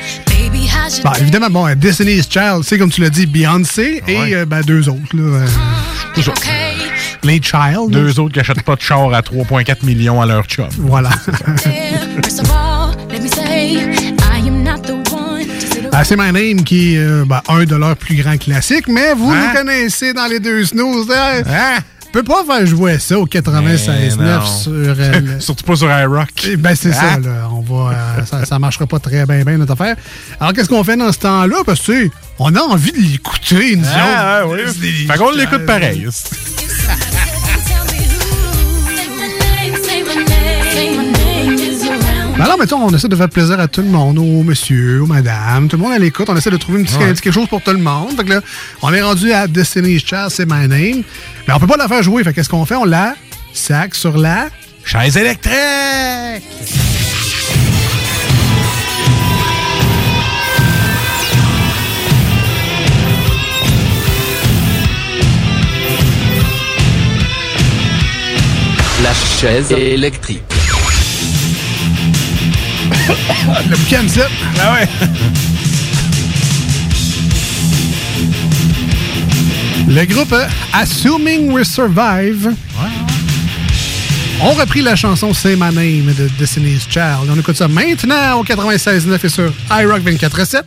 Bon, 1.03 1.11
évidemment, 1.21 1.49
bon, 1.49 1.75
Destiny's 1.77 2.27
Child, 2.29 2.61
c'est 2.63 2.77
comme 2.77 2.89
tu 2.91 3.01
l'as 3.01 3.09
dit, 3.09 3.25
Beyoncé 3.25 4.03
et 4.07 4.35
euh, 4.35 4.45
ben, 4.45 4.61
deux 4.61 4.89
autres. 4.89 4.99
Là, 5.13 5.21
euh, 5.23 5.47
les 7.23 7.41
Child. 7.41 7.89
Deux 7.89 8.19
autres 8.19 8.33
qui 8.33 8.39
achètent 8.39 8.63
pas 8.63 8.75
de 8.75 8.81
char 8.81 9.13
à 9.13 9.21
3,4 9.21 9.85
millions 9.85 10.21
à 10.21 10.25
leur 10.25 10.43
chum. 10.45 10.67
Voilà. 10.79 11.09
Ah, 15.93 16.03
c'est 16.05 16.15
My 16.15 16.31
Name 16.31 16.63
qui 16.63 16.95
est 16.95 16.99
euh, 16.99 17.25
ben, 17.25 17.41
un 17.49 17.65
de 17.65 17.75
leurs 17.75 17.97
plus 17.97 18.15
grands 18.15 18.37
classiques, 18.37 18.87
mais 18.87 19.13
vous 19.13 19.29
Hein? 19.29 19.47
nous 19.47 19.57
connaissez 19.59 20.13
dans 20.13 20.25
les 20.27 20.39
deux 20.39 20.63
snooze. 20.65 21.07
Hein? 21.11 21.79
Peut 22.11 22.23
pas 22.23 22.43
faire 22.45 22.65
jouer 22.65 22.99
ça 22.99 23.17
au 23.19 23.25
96.9 23.25 24.15
Mais 24.19 24.25
non. 24.25 24.45
sur... 24.45 24.71
euh, 24.73 25.21
Surtout 25.39 25.63
pas 25.63 25.75
sur 25.75 25.89
iRock. 25.89 26.29
Eh 26.47 26.57
Ben, 26.57 26.75
c'est 26.75 26.91
ça, 26.93 27.13
Hein? 27.13 27.19
là. 27.21 27.49
On 27.51 27.61
va, 27.61 27.91
euh, 27.91 28.25
ça, 28.25 28.45
ça 28.45 28.59
marchera 28.59 28.85
pas 28.87 28.99
très 28.99 29.25
bien, 29.25 29.43
bien, 29.43 29.57
notre 29.57 29.73
affaire. 29.73 29.95
Alors, 30.39 30.53
qu'est-ce 30.53 30.69
qu'on 30.69 30.83
fait 30.83 30.97
dans 30.97 31.11
ce 31.11 31.19
temps-là? 31.19 31.57
Parce 31.65 31.79
que, 31.81 31.85
tu 31.91 32.03
sais, 32.05 32.11
on 32.39 32.53
a 32.55 32.59
envie 32.61 32.91
de 32.91 32.97
l'écouter, 32.97 33.75
nous 33.75 33.85
Ah, 33.95 34.41
autres. 34.45 34.55
oui. 34.55 34.65
Destiny's 34.65 35.11
Fait 35.11 35.17
qu'on 35.17 35.31
l'écoute 35.31 35.65
pareil. 35.65 36.07
Ben 42.41 42.45
alors, 42.45 42.57
mettons, 42.57 42.79
on 42.83 42.89
essaie 42.89 43.07
de 43.07 43.15
faire 43.15 43.29
plaisir 43.29 43.59
à 43.59 43.67
tout 43.67 43.81
le 43.83 43.87
monde, 43.87 44.17
aux 44.17 44.41
monsieur, 44.41 45.03
aux 45.03 45.05
madame, 45.05 45.67
tout 45.67 45.77
le 45.77 45.83
monde 45.83 45.93
à 45.93 45.99
l'écoute. 45.99 46.27
On 46.27 46.35
essaie 46.35 46.49
de 46.49 46.57
trouver 46.57 46.79
un 46.79 46.83
petit, 46.85 46.95
Ouais. 46.97 47.03
un 47.03 47.13
petit 47.13 47.21
quelque 47.21 47.35
chose 47.35 47.47
pour 47.47 47.61
tout 47.61 47.69
le 47.69 47.77
monde. 47.77 48.15
Fait 48.17 48.23
que 48.23 48.29
là, 48.31 48.41
on 48.81 48.91
est 48.91 49.01
rendu 49.03 49.31
à 49.31 49.45
Destiny's 49.45 50.03
Child, 50.03 50.29
c'est 50.29 50.47
my 50.49 50.67
name. 50.67 51.03
Mais 51.47 51.53
on 51.53 51.59
peut 51.59 51.67
pas 51.67 51.77
la 51.77 51.87
faire 51.87 52.01
jouer. 52.01 52.23
Fait 52.23 52.33
qu'est-ce 52.33 52.49
qu'on 52.49 52.65
fait? 52.65 52.73
On 52.73 52.85
la 52.85 53.13
sac 53.53 53.93
sur 53.93 54.17
la... 54.17 54.49
Chaise 54.83 55.17
électrique! 55.17 55.53
La 69.03 69.13
chaise 69.13 69.71
électrique. 69.71 70.60
Le 73.69 73.75
boucan 73.77 74.07
zip. 74.07 74.23
Ah 74.59 74.73
ouais. 74.73 74.87
Le 79.87 80.05
groupe 80.05 80.31
euh, 80.33 80.47
Assuming 80.73 81.51
We 81.51 81.67
Survive. 81.67 82.53
ont 84.41 84.51
repris 84.53 84.81
la 84.81 84.95
chanson 84.95 85.33
Say 85.33 85.55
My 85.55 85.73
Name 85.73 86.13
de 86.17 86.27
Destiny's 86.39 86.87
Child. 86.89 87.29
On 87.29 87.39
écoute 87.39 87.57
ça 87.57 87.67
maintenant 87.67 88.39
au 88.39 88.43
96.9 88.43 89.19
et 89.23 89.29
sur 89.29 89.53
iRock 89.71 90.01
24.7. 90.03 90.61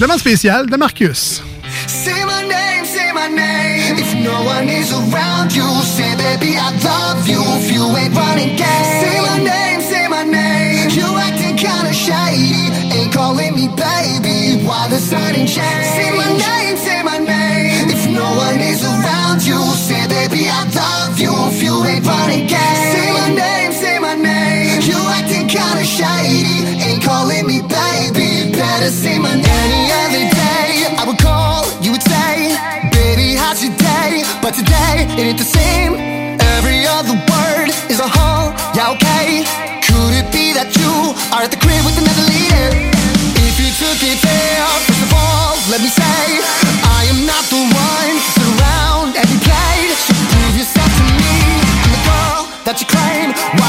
Demande 0.00 0.18
spéciale 0.18 0.66
de 0.70 0.76
Marcus. 0.76 1.42
Say 1.86 2.12
my 2.24 2.48
name, 2.48 2.84
say 2.84 3.12
my 3.14 3.28
name. 3.34 3.98
If 3.98 4.14
no 4.24 4.42
one 4.44 4.68
is 4.68 4.92
around 4.92 5.52
you, 5.52 5.64
say 5.82 6.14
baby 6.16 6.56
I 6.56 6.70
love 6.84 7.26
you. 7.28 7.40
If 7.58 7.70
you 7.72 7.84
ain't 7.96 8.14
running 8.14 8.56
game, 8.56 8.84
say 9.02 9.20
my 9.20 9.38
name, 9.42 9.80
say 9.80 10.08
my 10.08 10.24
name. 10.24 10.69
You 10.90 11.06
acting 11.18 11.56
kinda 11.56 11.92
shady, 11.92 12.66
ain't 12.96 13.12
calling 13.12 13.54
me 13.54 13.68
baby. 13.68 14.64
Why 14.66 14.88
the 14.88 14.98
sun 14.98 15.34
ain't 15.36 15.48
changed? 15.48 15.90
Say 15.96 16.10
my 16.16 16.30
name, 16.46 16.76
say 16.76 17.02
my 17.02 17.18
name. 17.18 17.90
If 17.94 18.08
no 18.10 18.26
one 18.46 18.60
is 18.60 18.82
around 18.82 19.46
you, 19.46 19.60
say 19.86 20.02
baby 20.08 20.48
I 20.50 20.64
love 20.74 21.18
you. 21.18 21.32
If 21.50 21.62
you 21.62 21.74
ain't 21.84 22.04
running 22.04 22.46
game, 22.46 22.84
say 22.94 23.08
my 23.18 23.28
name, 23.42 23.72
say 23.72 23.98
my 24.00 24.14
name. 24.14 24.80
You 24.82 24.98
acting 25.18 25.46
kinda 25.46 25.84
shady, 25.84 26.66
ain't 26.82 27.02
calling 27.04 27.46
me 27.46 27.62
baby. 27.62 28.50
Better 28.50 28.90
say 28.90 29.18
my 29.18 29.34
name. 29.34 29.46
Any 29.46 29.92
other 30.02 30.24
day, 30.42 30.70
I 31.00 31.04
would 31.06 31.18
call, 31.18 31.66
you 31.80 31.92
would 31.92 32.02
say, 32.02 32.34
baby, 32.90 33.36
how's 33.36 33.62
your 33.62 33.74
day? 33.76 34.24
But 34.42 34.54
today, 34.54 35.06
it 35.18 35.24
ain't 35.30 35.38
the 35.38 35.50
same. 35.58 35.92
Every 36.56 36.84
other 36.86 37.14
word 37.30 37.68
is 37.88 38.00
a 38.00 38.08
huh, 38.08 38.50
yeah, 38.74 38.90
okay. 38.94 39.79
Could 40.00 40.16
it 40.16 40.32
be 40.32 40.56
that 40.56 40.72
you 40.80 41.12
are 41.28 41.44
at 41.44 41.52
the 41.52 41.60
crib 41.60 41.84
with 41.84 42.00
another 42.00 42.24
leader? 42.24 42.72
If 43.44 43.60
you 43.60 43.68
took 43.76 44.00
it 44.00 44.16
there, 44.24 44.64
first 44.88 45.04
of 45.04 45.12
all, 45.12 45.60
let 45.68 45.84
me 45.84 45.92
say, 45.92 46.40
I 46.88 47.04
am 47.12 47.28
not 47.28 47.44
the 47.52 47.60
one 47.60 48.16
to 48.16 48.30
sit 48.32 48.48
around 48.56 49.12
and 49.20 49.28
be 49.28 49.36
played. 49.44 49.92
So 50.00 50.16
prove 50.16 50.56
yourself 50.56 50.88
to 50.88 51.04
me, 51.20 51.36
I'm 51.84 51.92
the 51.92 52.02
girl 52.08 52.40
that 52.64 52.80
you 52.80 52.88
claim. 52.88 53.59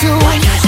To 0.00 0.67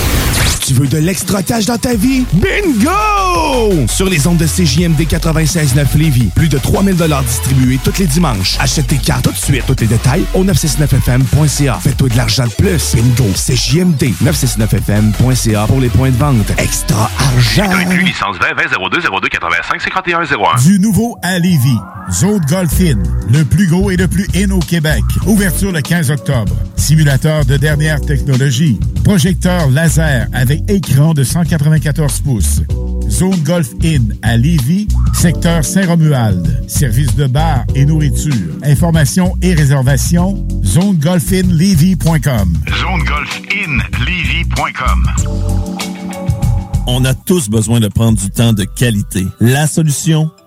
Tu 0.71 0.77
veux 0.77 0.87
de 0.87 0.99
l'extra 0.99 1.43
cash 1.43 1.65
dans 1.65 1.77
ta 1.77 1.95
vie? 1.95 2.23
Bingo! 2.31 3.85
Sur 3.89 4.07
les 4.07 4.25
ondes 4.25 4.37
de 4.37 4.45
CJMD 4.45 5.01
96.9 5.01 5.97
Lévis, 5.97 6.29
plus 6.33 6.47
de 6.47 6.57
3000 6.57 6.95
distribués 7.25 7.77
tous 7.83 7.99
les 7.99 8.05
dimanches. 8.05 8.55
Achète 8.57 8.87
tes 8.87 8.95
cartes 8.95 9.25
tout 9.25 9.31
de 9.31 9.35
suite. 9.35 9.65
Tous 9.67 9.75
les 9.81 9.87
détails 9.87 10.23
au 10.33 10.45
969FM.ca. 10.45 11.77
Fais-toi 11.83 12.07
de 12.07 12.15
l'argent 12.15 12.45
de 12.45 12.51
plus. 12.51 12.95
Bingo! 12.95 13.29
CJMD 13.35 14.13
969FM.ca 14.23 15.67
pour 15.67 15.81
les 15.81 15.89
points 15.89 16.11
de 16.11 16.15
vente. 16.15 16.53
Extra 16.57 17.11
argent! 17.19 17.69
Inclus 17.69 18.03
licence 18.03 18.37
20 18.39 18.53
20 18.55 18.89
02 18.91 19.01
02 19.01 19.27
85 19.27 19.81
51 19.81 20.21
01. 20.21 20.61
Du 20.63 20.79
nouveau 20.79 21.17
à 21.21 21.37
Lévis. 21.37 21.79
Zone 22.11 22.41
Golf 22.49 22.79
In, 22.81 22.97
le 23.31 23.43
plus 23.45 23.67
gros 23.67 23.91
et 23.91 23.95
le 23.95 24.07
plus 24.07 24.27
in 24.35 24.51
au 24.51 24.59
Québec. 24.59 25.03
Ouverture 25.25 25.71
le 25.71 25.81
15 25.81 26.11
octobre. 26.11 26.53
Simulateur 26.75 27.45
de 27.45 27.57
dernière 27.57 28.01
technologie. 28.01 28.79
Projecteur 29.03 29.69
laser 29.69 30.27
avec 30.33 30.60
écran 30.67 31.13
de 31.13 31.23
194 31.23 32.19
pouces. 32.21 32.61
Zone 33.09 33.39
Golf 33.43 33.69
In 33.83 34.09
à 34.21 34.37
Lévis, 34.37 34.87
secteur 35.13 35.65
Saint-Romuald. 35.65 36.63
Service 36.67 37.15
de 37.15 37.25
bar 37.27 37.65
et 37.75 37.85
nourriture. 37.85 38.55
Informations 38.63 39.35
et 39.41 39.53
réservations, 39.53 40.45
zonegolfinlevy.com. 40.63 42.57
ZoneGolfInLevy.com. 42.67 45.07
On 46.87 47.05
a 47.05 47.13
tous 47.13 47.49
besoin 47.49 47.79
de 47.79 47.87
prendre 47.87 48.17
du 48.17 48.29
temps 48.29 48.53
de 48.53 48.63
qualité. 48.63 49.25
La 49.39 49.67
solution, 49.67 50.31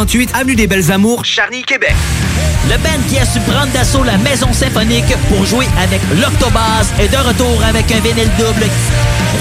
48 0.00 0.30
Avenue 0.34 0.54
des 0.54 0.66
Belles 0.66 0.90
Amours, 0.90 1.26
Charny, 1.26 1.62
Québec. 1.62 1.94
Le 2.70 2.78
band 2.78 3.02
qui 3.06 3.18
a 3.18 3.26
su 3.26 3.38
prendre 3.40 3.70
d'assaut 3.72 4.02
la 4.02 4.16
maison 4.16 4.50
symphonique 4.50 5.14
pour 5.28 5.44
jouer 5.44 5.66
avec 5.78 6.00
l'Octobase 6.22 6.90
est 6.98 7.08
de 7.08 7.18
retour 7.18 7.62
avec 7.62 7.92
un 7.92 8.00
vinyle 8.00 8.30
double. 8.38 8.64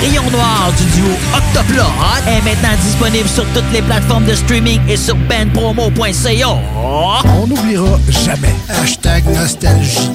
Rayon 0.01 0.29
Noir 0.31 0.73
du 0.77 0.83
duo 0.99 1.11
Octoplot 1.33 1.83
est 2.27 2.41
maintenant 2.43 2.75
disponible 2.83 3.29
sur 3.29 3.45
toutes 3.53 3.71
les 3.71 3.81
plateformes 3.81 4.25
de 4.25 4.33
streaming 4.33 4.81
et 4.89 4.97
sur 4.97 5.15
bandpromo.ca. 5.15 6.57
On 6.75 7.47
n'oubliera 7.47 7.97
jamais. 8.09 8.53
Hashtag 8.67 9.27
nostalgie. 9.27 10.09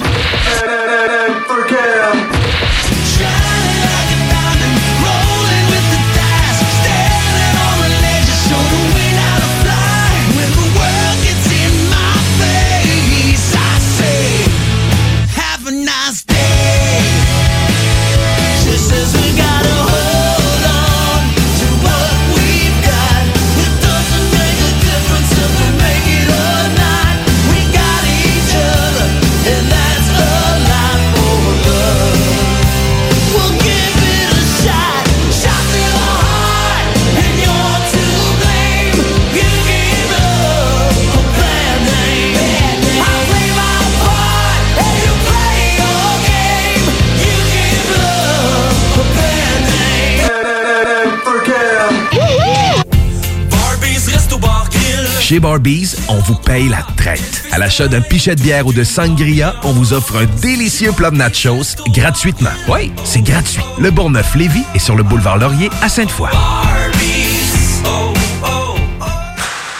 Chez 55.27 55.39
Barbies, 55.39 55.95
on 56.07 56.19
vous 56.19 56.35
paye 56.35 56.69
la 56.69 56.85
traite. 56.97 57.45
À 57.51 57.57
l'achat 57.57 57.87
d'un 57.87 57.99
pichet 57.99 58.35
de 58.35 58.43
bière 58.43 58.67
ou 58.67 58.73
de 58.73 58.83
sangria, 58.83 59.55
on 59.63 59.71
vous 59.71 59.91
offre 59.91 60.17
un 60.17 60.25
délicieux 60.39 60.91
plat 60.91 61.09
de 61.09 61.15
nachos 61.15 61.77
gratuitement. 61.87 62.51
Oui, 62.67 62.91
c'est 63.03 63.23
gratuit. 63.23 63.63
Le 63.79 63.89
Bourgneuf-Lévis 63.89 64.65
est 64.75 64.79
sur 64.79 64.95
le 64.95 65.01
boulevard 65.01 65.39
Laurier 65.39 65.71
à 65.81 65.89
Sainte-Foy. 65.89 66.29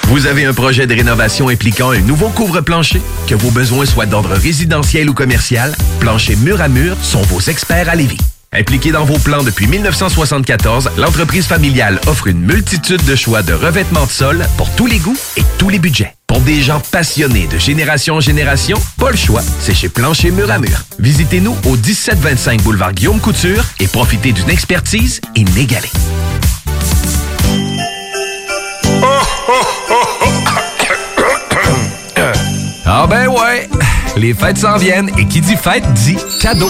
Vous 0.07 0.25
avez 0.25 0.45
un 0.45 0.53
projet 0.53 0.87
de 0.87 0.95
rénovation 0.95 1.47
impliquant 1.49 1.91
un 1.91 2.01
nouveau 2.01 2.29
couvre-plancher? 2.29 3.03
Que 3.27 3.35
vos 3.35 3.51
besoins 3.51 3.85
soient 3.85 4.07
d'ordre 4.07 4.33
résidentiel 4.33 5.11
ou 5.11 5.13
commercial, 5.13 5.75
Plancher 5.99 6.37
Mur 6.37 6.59
à 6.59 6.69
Mur 6.69 6.97
sont 7.03 7.21
vos 7.21 7.41
experts 7.41 7.87
à 7.87 7.93
Lévis. 7.93 8.17
Impliquée 8.57 8.91
dans 8.91 9.03
vos 9.03 9.19
plans 9.19 9.43
depuis 9.43 9.67
1974, 9.67 10.91
l'entreprise 10.97 11.45
familiale 11.45 11.99
offre 12.07 12.27
une 12.27 12.39
multitude 12.39 13.03
de 13.03 13.15
choix 13.15 13.43
de 13.43 13.51
revêtements 13.51 14.05
de 14.05 14.11
sol 14.11 14.45
pour 14.55 14.73
tous 14.75 14.87
les 14.87 14.97
goûts 14.97 15.17
et 15.35 15.41
tous 15.57 15.67
les 15.67 15.77
budgets. 15.77 16.15
Pour 16.25 16.39
des 16.39 16.61
gens 16.61 16.79
passionnés 16.91 17.47
de 17.47 17.57
génération 17.57 18.15
en 18.15 18.19
génération, 18.21 18.81
pas 18.97 19.11
le 19.11 19.17
choix, 19.17 19.41
c'est 19.59 19.73
chez 19.73 19.89
Plancher 19.89 20.31
Mur 20.31 20.49
à 20.49 20.59
Mur. 20.59 20.83
Visitez-nous 20.99 21.55
au 21.65 21.75
1725 21.75 22.61
boulevard 22.61 22.93
Guillaume 22.93 23.19
Couture 23.19 23.65
et 23.81 23.87
profitez 23.87 24.31
d'une 24.31 24.49
expertise 24.49 25.19
inégalée. 25.35 25.91
Ah 32.87 33.07
ben 33.07 33.27
ouais, 33.27 33.67
les 34.15 34.35
fêtes 34.35 34.59
s'en 34.59 34.77
viennent 34.77 35.09
et 35.17 35.25
qui 35.25 35.41
dit 35.41 35.55
fête 35.55 35.91
dit 35.93 36.17
cadeau. 36.39 36.69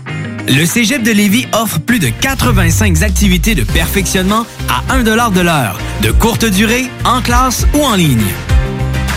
Le 0.47 0.65
Cégep 0.65 1.03
de 1.03 1.11
Lévis 1.11 1.45
offre 1.53 1.79
plus 1.79 1.99
de 1.99 2.09
85 2.09 3.03
activités 3.03 3.55
de 3.55 3.63
perfectionnement 3.63 4.45
à 4.69 4.93
1 4.93 5.03
de 5.03 5.41
l'heure, 5.41 5.77
de 6.01 6.11
courte 6.11 6.45
durée, 6.45 6.89
en 7.05 7.21
classe 7.21 7.65
ou 7.75 7.83
en 7.83 7.95
ligne. 7.95 8.25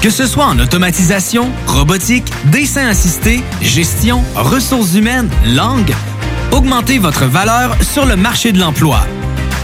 Que 0.02 0.10
ce 0.10 0.26
soit 0.26 0.44
en 0.44 0.58
automatisation, 0.58 1.50
robotique, 1.66 2.30
dessin 2.46 2.86
assisté, 2.86 3.40
gestion, 3.62 4.22
ressources 4.34 4.94
humaines, 4.94 5.30
langue, 5.46 5.94
augmentez 6.52 6.98
votre 6.98 7.24
valeur 7.24 7.76
sur 7.82 8.04
le 8.04 8.16
marché 8.16 8.52
de 8.52 8.58
l'emploi. 8.58 9.00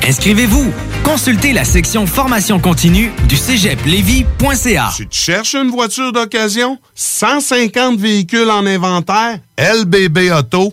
Inscrivez-vous. 0.07 0.73
Consultez 1.05 1.53
la 1.53 1.65
section 1.65 2.07
formation 2.07 2.59
continue 2.59 3.11
du 3.29 3.37
cégeplevy.ca. 3.37 4.91
Tu 4.97 5.07
cherches 5.11 5.55
une 5.55 5.71
voiture 5.71 6.13
d'occasion? 6.13 6.79
150 6.95 7.99
véhicules 7.99 8.51
en 8.51 8.65
inventaire? 8.65 9.39
LBB 9.59 10.31
Auto 10.33 10.73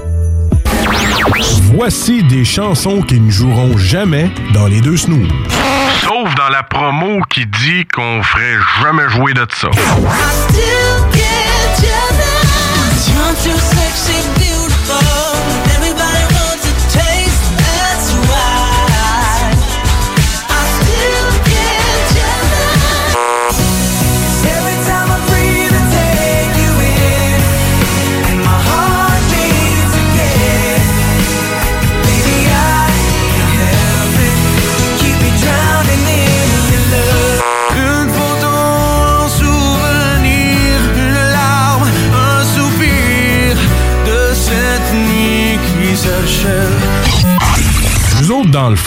Voici 1.73 2.23
des 2.23 2.43
chansons 2.43 3.01
qui 3.01 3.19
ne 3.19 3.29
joueront 3.31 3.77
jamais 3.77 4.31
dans 4.53 4.67
les 4.67 4.81
deux 4.81 4.97
snooze. 4.97 5.27
Sauf 6.01 6.33
dans 6.35 6.49
la 6.49 6.63
promo 6.63 7.21
qui 7.29 7.45
dit 7.45 7.85
qu'on 7.93 8.21
ferait 8.23 8.57
jamais 8.81 9.09
jouer 9.09 9.33
de 9.33 9.45
ça. 9.53 9.69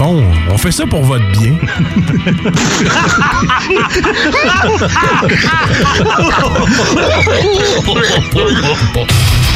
On 0.06 0.58
fait 0.58 0.72
ça 0.72 0.84
pour 0.86 1.02
votre 1.02 1.24
bien. 1.32 1.52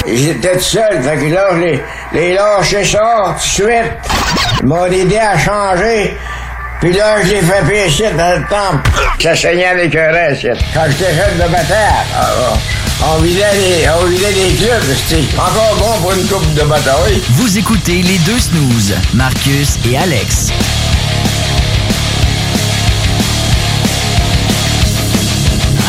J'étais 0.07 0.55
tout 0.55 0.61
seul, 0.61 1.03
fait 1.03 1.17
que 1.19 1.35
là, 1.35 1.55
les, 1.59 1.83
les 2.13 2.37
ça 2.85 3.35
tout 3.35 3.35
de 3.35 3.41
suite. 3.41 3.93
Ils 4.61 4.67
m'ont 4.67 4.87
aidé 4.87 5.19
à 5.19 5.39
changer. 5.39 6.17
Puis 6.81 6.93
là, 6.93 7.17
je 7.23 7.29
l'ai 7.29 7.43
fait 7.43 7.67
pécher 7.67 8.11
dans 8.13 8.39
le 8.39 8.45
temple. 8.49 8.89
Ça 9.21 9.35
saignait 9.35 9.67
avec 9.67 9.95
un. 9.97 10.13
Quand 10.73 10.85
j'étais 10.89 11.15
jeune 11.15 11.37
de 11.37 11.51
bataille, 11.51 12.07
ah, 12.17 12.55
on 13.05 13.21
vidait 13.23 13.53
les, 13.55 13.89
on 13.89 14.07
vidait 14.07 14.33
les 14.33 14.55
clubs. 14.55 14.83
C'était 15.07 15.25
encore 15.37 15.77
bon 15.79 16.01
pour 16.03 16.13
une 16.13 16.27
coupe 16.27 16.55
de 16.55 16.63
bataille. 16.63 17.21
Vous 17.33 17.59
écoutez 17.59 18.03
les 18.03 18.19
deux 18.19 18.39
snooze, 18.39 18.95
Marcus 19.15 19.79
et 19.89 19.97
Alex. 19.97 20.49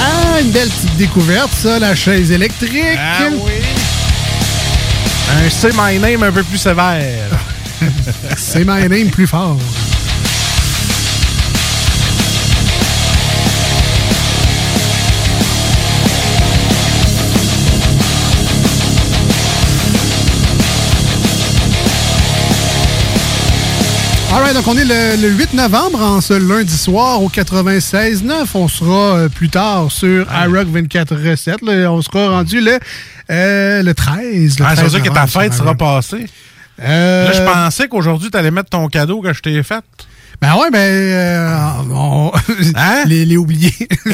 Ah, 0.02 0.42
une 0.42 0.52
belle 0.52 0.70
petite 0.70 0.98
découverte, 0.98 1.52
ça, 1.54 1.80
la 1.80 1.96
chaise 1.96 2.32
électrique. 2.32 2.98
Ah 2.98 3.28
oui. 3.32 3.52
Un 5.38 5.50
Say 5.50 5.70
My 5.76 6.00
Name 6.00 6.24
un 6.24 6.32
peu 6.32 6.44
plus 6.44 6.58
sévère. 6.58 7.30
C'est 8.38 8.66
my 8.66 8.88
name 8.90 9.10
plus 9.10 9.28
fort. 9.28 9.58
Alright, 24.32 24.54
donc 24.54 24.68
on 24.68 24.78
est 24.78 24.86
le, 24.86 25.22
le 25.22 25.30
8 25.34 25.54
novembre, 25.56 26.02
en 26.02 26.22
ce 26.22 26.34
lundi 26.34 26.78
soir 26.78 27.22
au 27.24 27.30
96.9. 27.30 28.46
On 28.54 28.68
sera 28.68 29.18
euh, 29.18 29.30
plus 29.30 29.50
tard 29.50 29.92
sur 29.92 30.28
iRock 30.32 30.68
24 30.68 31.16
recettes. 31.16 31.62
là. 31.64 31.92
On 31.92 32.02
sera 32.02 32.30
rendu 32.30 32.62
le, 32.62 32.78
euh, 33.32 33.82
le 33.82 33.94
13. 33.94 34.60
le 34.60 34.66
Ah, 34.66 34.70
c'est 34.76 34.82
13 34.84 34.92
ça 34.94 35.00
que 35.00 35.10
ta 35.10 35.26
fête 35.28 35.54
sera 35.54 35.66
iRock. 35.70 35.78
passée. 35.80 36.28
Euh, 36.82 37.26
Là, 37.26 37.32
je 37.34 37.42
pensais 37.42 37.88
qu'aujourd'hui, 37.88 38.30
tu 38.30 38.38
allais 38.38 38.52
mettre 38.52 38.70
ton 38.70 38.88
cadeau 38.88 39.20
que 39.22 39.34
je 39.34 39.42
t'ai 39.42 39.64
fait. 39.64 39.84
Ben 40.42 40.56
ouais, 40.56 40.72
ben. 40.72 40.78
euh, 40.80 41.58
on- 41.92 42.32
Hein? 42.76 43.04
les, 43.06 43.26
les 43.26 43.36
oubliés. 43.38 43.74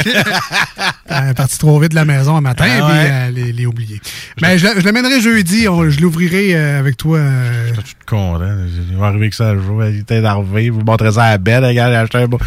Elle 1.07 1.29
est 1.29 1.33
partie 1.35 1.57
trop 1.59 1.79
vite 1.79 1.91
de 1.91 1.95
la 1.95 2.05
maison 2.05 2.35
un 2.35 2.41
matin, 2.41 2.65
Ah 2.67 2.75
puis 2.89 2.97
ouais. 2.97 3.09
euh, 3.11 3.31
les, 3.31 3.51
les 3.53 3.65
oubliés. 3.65 4.01
Ben, 4.41 4.57
je, 4.57 4.65
je 4.79 4.83
l'amènerai 4.85 5.21
jeudi. 5.21 5.67
on- 5.67 5.87
je 5.89 5.99
l'ouvrirai 6.01 6.55
euh, 6.55 6.79
avec 6.79 6.97
toi. 6.97 7.19
euh, 7.19 7.71
Je 7.75 7.81
suis 7.85 7.95
content. 8.07 8.57
Il 8.89 8.97
va 8.97 9.07
arriver 9.07 9.29
que 9.29 9.35
ça 9.35 9.53
joue. 9.55 9.83
Il 9.83 9.99
était 9.99 10.17
énervé. 10.17 10.69
Vous 10.71 10.81
montrez 10.81 11.11
ça 11.11 11.25
à 11.25 11.29
la 11.31 11.37
belle. 11.37 11.63
Regarde, 11.63 11.91
j'ai 11.91 11.97
acheté 11.97 12.17
un 12.17 12.27
beau. 12.27 12.39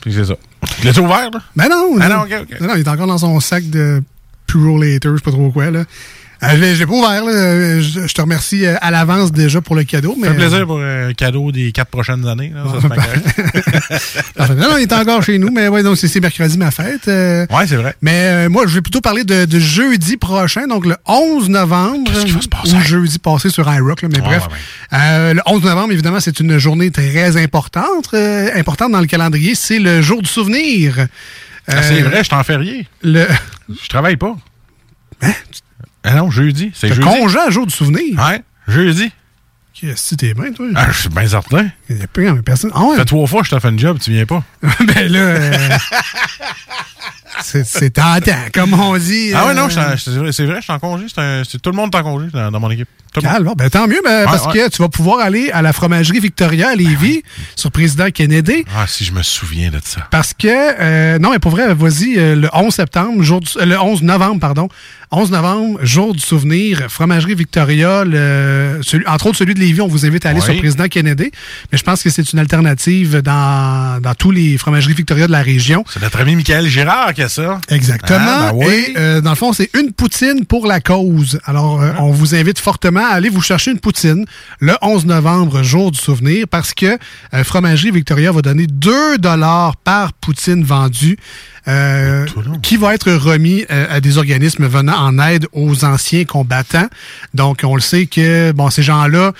Puis 0.00 0.12
c'est 0.14 0.24
ça. 0.24 0.34
L'as-tu 0.84 1.00
ouvert, 1.00 1.30
là? 1.32 1.40
Ben 1.56 1.68
non, 1.68 1.96
Ah 2.00 2.08
non. 2.08 2.16
non, 2.18 2.22
ok, 2.22 2.34
ok. 2.42 2.60
Non, 2.60 2.68
non, 2.68 2.74
il 2.76 2.80
est 2.80 2.88
encore 2.88 3.06
dans 3.06 3.18
son 3.18 3.40
sac 3.40 3.68
de 3.70 4.02
Puro 4.46 4.78
Later, 4.80 5.10
je 5.12 5.16
sais 5.16 5.22
pas 5.22 5.30
trop 5.32 5.50
quoi, 5.50 5.70
là. 5.70 5.84
Euh, 6.42 6.48
je 6.56 6.78
l'ai 6.78 6.86
pas 6.86 6.92
ouvert, 6.92 7.24
là. 7.24 7.30
Euh, 7.32 7.80
Je, 7.82 8.06
je 8.06 8.14
te 8.14 8.20
remercie 8.20 8.64
euh, 8.64 8.76
à 8.80 8.90
l'avance 8.90 9.30
déjà 9.30 9.60
pour 9.60 9.76
le 9.76 9.84
cadeau. 9.84 10.16
Mais, 10.18 10.28
Ça 10.28 10.32
fait 10.32 10.38
plaisir 10.38 10.66
pour 10.66 10.80
un 10.80 11.12
cadeau 11.12 11.52
des 11.52 11.70
quatre 11.72 11.90
prochaines 11.90 12.26
années. 12.26 12.52
Là, 12.54 12.64
ça. 12.80 14.48
Non, 14.54 14.70
non, 14.70 14.76
il 14.78 14.82
est 14.84 14.92
encore 14.92 15.22
chez 15.22 15.38
nous, 15.38 15.50
mais 15.52 15.68
ouais, 15.68 15.82
donc 15.82 15.96
c'est 15.98 16.20
mercredi 16.20 16.56
ma 16.56 16.70
fête. 16.70 17.08
euh, 17.08 17.46
ouais, 17.50 17.66
c'est 17.66 17.76
vrai. 17.76 17.94
Mais 18.00 18.46
euh, 18.46 18.48
moi, 18.48 18.64
je 18.66 18.74
vais 18.74 18.80
plutôt 18.80 19.00
parler 19.02 19.24
de, 19.24 19.44
de 19.44 19.58
jeudi 19.58 20.16
prochain, 20.16 20.66
donc 20.66 20.86
le 20.86 20.96
11 21.06 21.48
novembre. 21.50 22.10
Ou 22.64 22.80
jeudi 22.80 23.18
passé 23.18 23.50
sur 23.50 23.70
iRock, 23.72 24.02
là, 24.02 24.08
mais 24.10 24.20
Ouais, 24.20 24.24
bref. 24.26 24.44
ouais, 24.92 24.98
Euh, 24.98 25.34
le 25.34 25.40
11 25.46 25.62
novembre, 25.62 25.92
évidemment, 25.92 26.20
c'est 26.20 26.40
une 26.40 26.56
journée 26.58 26.90
très 26.90 27.36
importante. 27.36 28.08
euh, 28.14 28.48
importante 28.54 28.92
dans 28.92 29.00
le 29.00 29.06
calendrier. 29.06 29.54
C'est 29.54 29.78
le 29.78 30.00
jour 30.00 30.22
du 30.22 30.28
souvenir. 30.28 31.06
Ah, 31.68 31.82
c'est 31.82 32.00
Euh, 32.00 32.04
vrai, 32.08 32.18
je 32.20 32.24
suis 32.24 32.34
en 32.34 32.42
férié. 32.44 32.86
Le... 33.02 33.26
Je 33.68 33.88
travaille 33.88 34.16
pas. 34.16 34.36
Ah 36.04 36.14
non, 36.14 36.30
jeudi. 36.30 36.70
C'est 36.74 36.88
jeudi. 36.88 37.00
congé 37.02 37.38
à 37.38 37.50
jour 37.50 37.66
du 37.66 37.74
souvenir? 37.74 38.18
Ouais, 38.18 38.42
jeudi. 38.68 39.10
Qu'est-ce 39.74 40.10
que 40.10 40.14
t'es 40.16 40.34
bien, 40.34 40.52
toi? 40.52 40.66
Ah, 40.74 40.88
je 40.90 40.98
suis 41.00 41.08
bien 41.08 41.26
certain. 41.26 41.68
Il 41.88 41.96
y 41.98 42.02
a 42.02 42.06
pas 42.06 42.42
personne. 42.42 42.70
Ah 42.74 42.82
ouais. 42.82 42.90
Ça 42.92 42.98
fait 42.98 43.04
trois 43.06 43.26
fois 43.26 43.40
que 43.42 43.46
je 43.48 43.54
t'ai 43.54 43.60
fait 43.60 43.68
une 43.70 43.78
job, 43.78 43.98
tu 44.00 44.10
viens 44.10 44.26
pas. 44.26 44.42
ben 44.62 45.10
là, 45.12 45.18
euh, 45.18 45.68
c'est 47.42 47.64
c'est 47.64 47.90
tentant, 47.90 48.32
comme 48.52 48.74
on 48.74 48.96
dit. 48.98 49.32
Ah 49.34 49.46
ouais, 49.46 49.54
non, 49.54 49.68
euh, 49.70 49.92
en- 49.94 49.96
c'est 49.96 50.10
vrai, 50.10 50.32
c'est 50.32 50.44
vrai, 50.44 50.56
je 50.56 50.62
suis 50.62 50.72
en 50.72 50.78
congé. 50.78 51.06
C'est 51.08 51.20
un- 51.20 51.42
tout 51.44 51.70
le 51.70 51.76
monde 51.76 51.94
est 51.94 51.98
en 51.98 52.02
congé 52.02 52.26
dans, 52.32 52.50
dans 52.50 52.60
mon 52.60 52.70
équipe. 52.70 52.88
Calme, 53.12 53.44
bon, 53.44 53.54
ben, 53.56 53.68
tant 53.70 53.86
mieux, 53.88 54.00
ben, 54.04 54.20
Ouais, 54.20 54.24
parce 54.24 54.46
ouais. 54.46 54.52
que 54.52 54.68
tu 54.70 54.80
vas 54.82 54.88
pouvoir 54.88 55.18
aller 55.20 55.50
à 55.52 55.62
la 55.62 55.72
fromagerie 55.72 56.20
Victoria 56.20 56.68
à 56.70 56.74
Lévis 56.74 57.22
sur 57.56 57.70
Président 57.72 58.10
Kennedy. 58.10 58.64
Ah, 58.76 58.86
si 58.86 59.04
je 59.04 59.12
me 59.12 59.22
souviens 59.22 59.70
de 59.70 59.80
ça. 59.82 60.06
Parce 60.10 60.32
que, 60.34 60.46
euh, 60.48 61.18
non, 61.18 61.30
mais 61.32 61.38
pour 61.40 61.50
vrai, 61.50 61.74
vas-y, 61.74 62.18
euh, 62.18 62.36
le 62.36 62.48
11 62.52 62.72
septembre, 62.74 63.22
jour 63.22 63.40
du- 63.40 63.48
euh, 63.58 63.64
le 63.66 63.78
11 63.80 64.02
novembre, 64.02 64.38
pardon, 64.40 64.68
11 65.10 65.30
novembre, 65.32 65.80
jour 65.82 66.12
du 66.14 66.20
souvenir, 66.20 66.84
Fromagerie 66.88 67.34
Victoria, 67.34 68.04
le- 68.04 68.78
celui- 68.82 69.06
entre 69.08 69.26
autres 69.26 69.38
celui 69.38 69.54
de 69.54 69.60
Lévis, 69.60 69.80
on 69.80 69.88
vous 69.88 70.06
invite 70.06 70.24
à 70.24 70.30
aller 70.30 70.38
Oui. 70.40 70.44
sur 70.46 70.56
Président 70.58 70.86
Kennedy. 70.86 71.32
Mais 71.72 71.78
je 71.78 71.82
pense 71.82 72.02
que 72.04 72.10
c'est 72.10 72.32
une 72.32 72.38
alternative 72.38 73.16
dans, 73.22 74.00
dans 74.00 74.14
tous 74.14 74.30
les 74.30 74.56
fromageries 74.56 74.94
Victoria 74.94 75.26
de 75.26 75.32
la 75.32 75.42
région. 75.42 75.84
C'est 75.92 76.00
notre 76.02 76.20
ami 76.20 76.36
Michael 76.36 76.68
Girard 76.68 77.12
qui 77.14 77.22
a 77.22 77.28
ça. 77.28 77.60
Exactement. 77.68 78.18
Ah, 78.22 78.52
ben 78.52 78.58
oui. 78.66 78.94
Et 78.96 79.20
dans 79.20 79.30
le 79.30 79.36
fond, 79.36 79.52
c'est 79.52 79.70
une 79.76 79.90
poutine 79.92 80.44
pour 80.46 80.66
la 80.68 80.80
cause. 80.80 81.40
Alors, 81.44 81.82
Ah. 81.82 81.96
on 82.02 82.12
vous 82.12 82.34
invite 82.36 82.60
fortement 82.60 82.99
à 83.08 83.14
aller 83.14 83.28
vous 83.28 83.40
chercher 83.42 83.70
une 83.70 83.80
poutine 83.80 84.24
le 84.60 84.74
11 84.82 85.06
novembre, 85.06 85.62
jour 85.62 85.90
du 85.90 85.98
souvenir, 85.98 86.46
parce 86.48 86.74
que 86.74 86.98
euh, 87.34 87.44
Fromagerie 87.44 87.90
Victoria 87.90 88.32
va 88.32 88.42
donner 88.42 88.66
2 88.66 89.18
dollars 89.18 89.76
par 89.76 90.12
poutine 90.12 90.64
vendue. 90.64 91.18
euh, 91.68 92.26
qui 92.62 92.76
va 92.76 92.94
être 92.94 93.12
remis 93.12 93.64
euh, 93.70 93.86
à 93.90 94.00
des 94.00 94.16
organismes 94.18 94.66
venant 94.66 94.96
en 94.96 95.18
aide 95.18 95.46
aux 95.52 95.84
anciens 95.84 96.24
combattants. 96.24 96.88
Donc, 97.34 97.60
on 97.64 97.74
le 97.74 97.80
sait 97.82 98.06
que 98.06 98.52
bon, 98.52 98.70
ces 98.70 98.82
gens-là, 98.82 99.32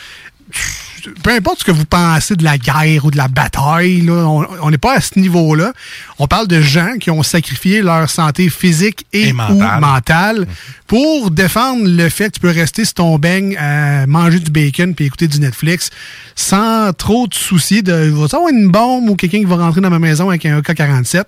peu 1.23 1.31
importe 1.31 1.61
ce 1.61 1.65
que 1.65 1.71
vous 1.71 1.85
pensez 1.85 2.37
de 2.37 2.45
la 2.45 2.59
guerre 2.59 3.05
ou 3.05 3.11
de 3.11 3.17
la 3.17 3.29
bataille, 3.29 4.03
là, 4.03 4.27
on 4.63 4.71
n'est 4.71 4.79
pas 4.79 4.95
à 4.97 5.01
ce 5.01 5.19
niveau-là. 5.19 5.73
On 6.19 6.27
parle 6.27 6.49
de 6.49 6.61
gens 6.61 6.97
qui 6.99 7.11
ont 7.11 7.23
sacrifié 7.23 7.83
leur 7.83 8.09
santé 8.11 8.49
physique 8.49 9.07
et, 9.13 9.29
Et 9.29 9.33
ou 9.33 9.37
mentale. 9.37 9.81
mentale 9.81 10.47
pour 10.87 11.31
défendre 11.31 11.83
le 11.87 12.09
fait 12.09 12.27
que 12.31 12.35
tu 12.35 12.41
peux 12.41 12.51
rester 12.51 12.85
sur 12.85 12.95
ton 12.95 13.19
beigne 13.19 13.57
à 13.57 14.07
manger 14.07 14.41
du 14.41 14.51
bacon 14.51 14.95
puis 14.95 15.07
écouter 15.07 15.29
du 15.29 15.41
Netflix 15.41 15.91
sans 16.35 16.93
trop 16.93 17.27
te 17.27 17.37
soucier 17.37 17.83
de 17.83 17.93
va 17.93 18.25
avoir 18.25 18.49
une 18.49 18.69
bombe 18.69 19.09
ou 19.09 19.15
quelqu'un 19.17 19.39
qui 19.39 19.45
va 19.45 19.57
rentrer 19.57 19.81
dans 19.81 19.91
ma 19.91 19.99
maison 19.99 20.29
avec 20.29 20.45
un 20.47 20.59
AK-47. 20.59 21.25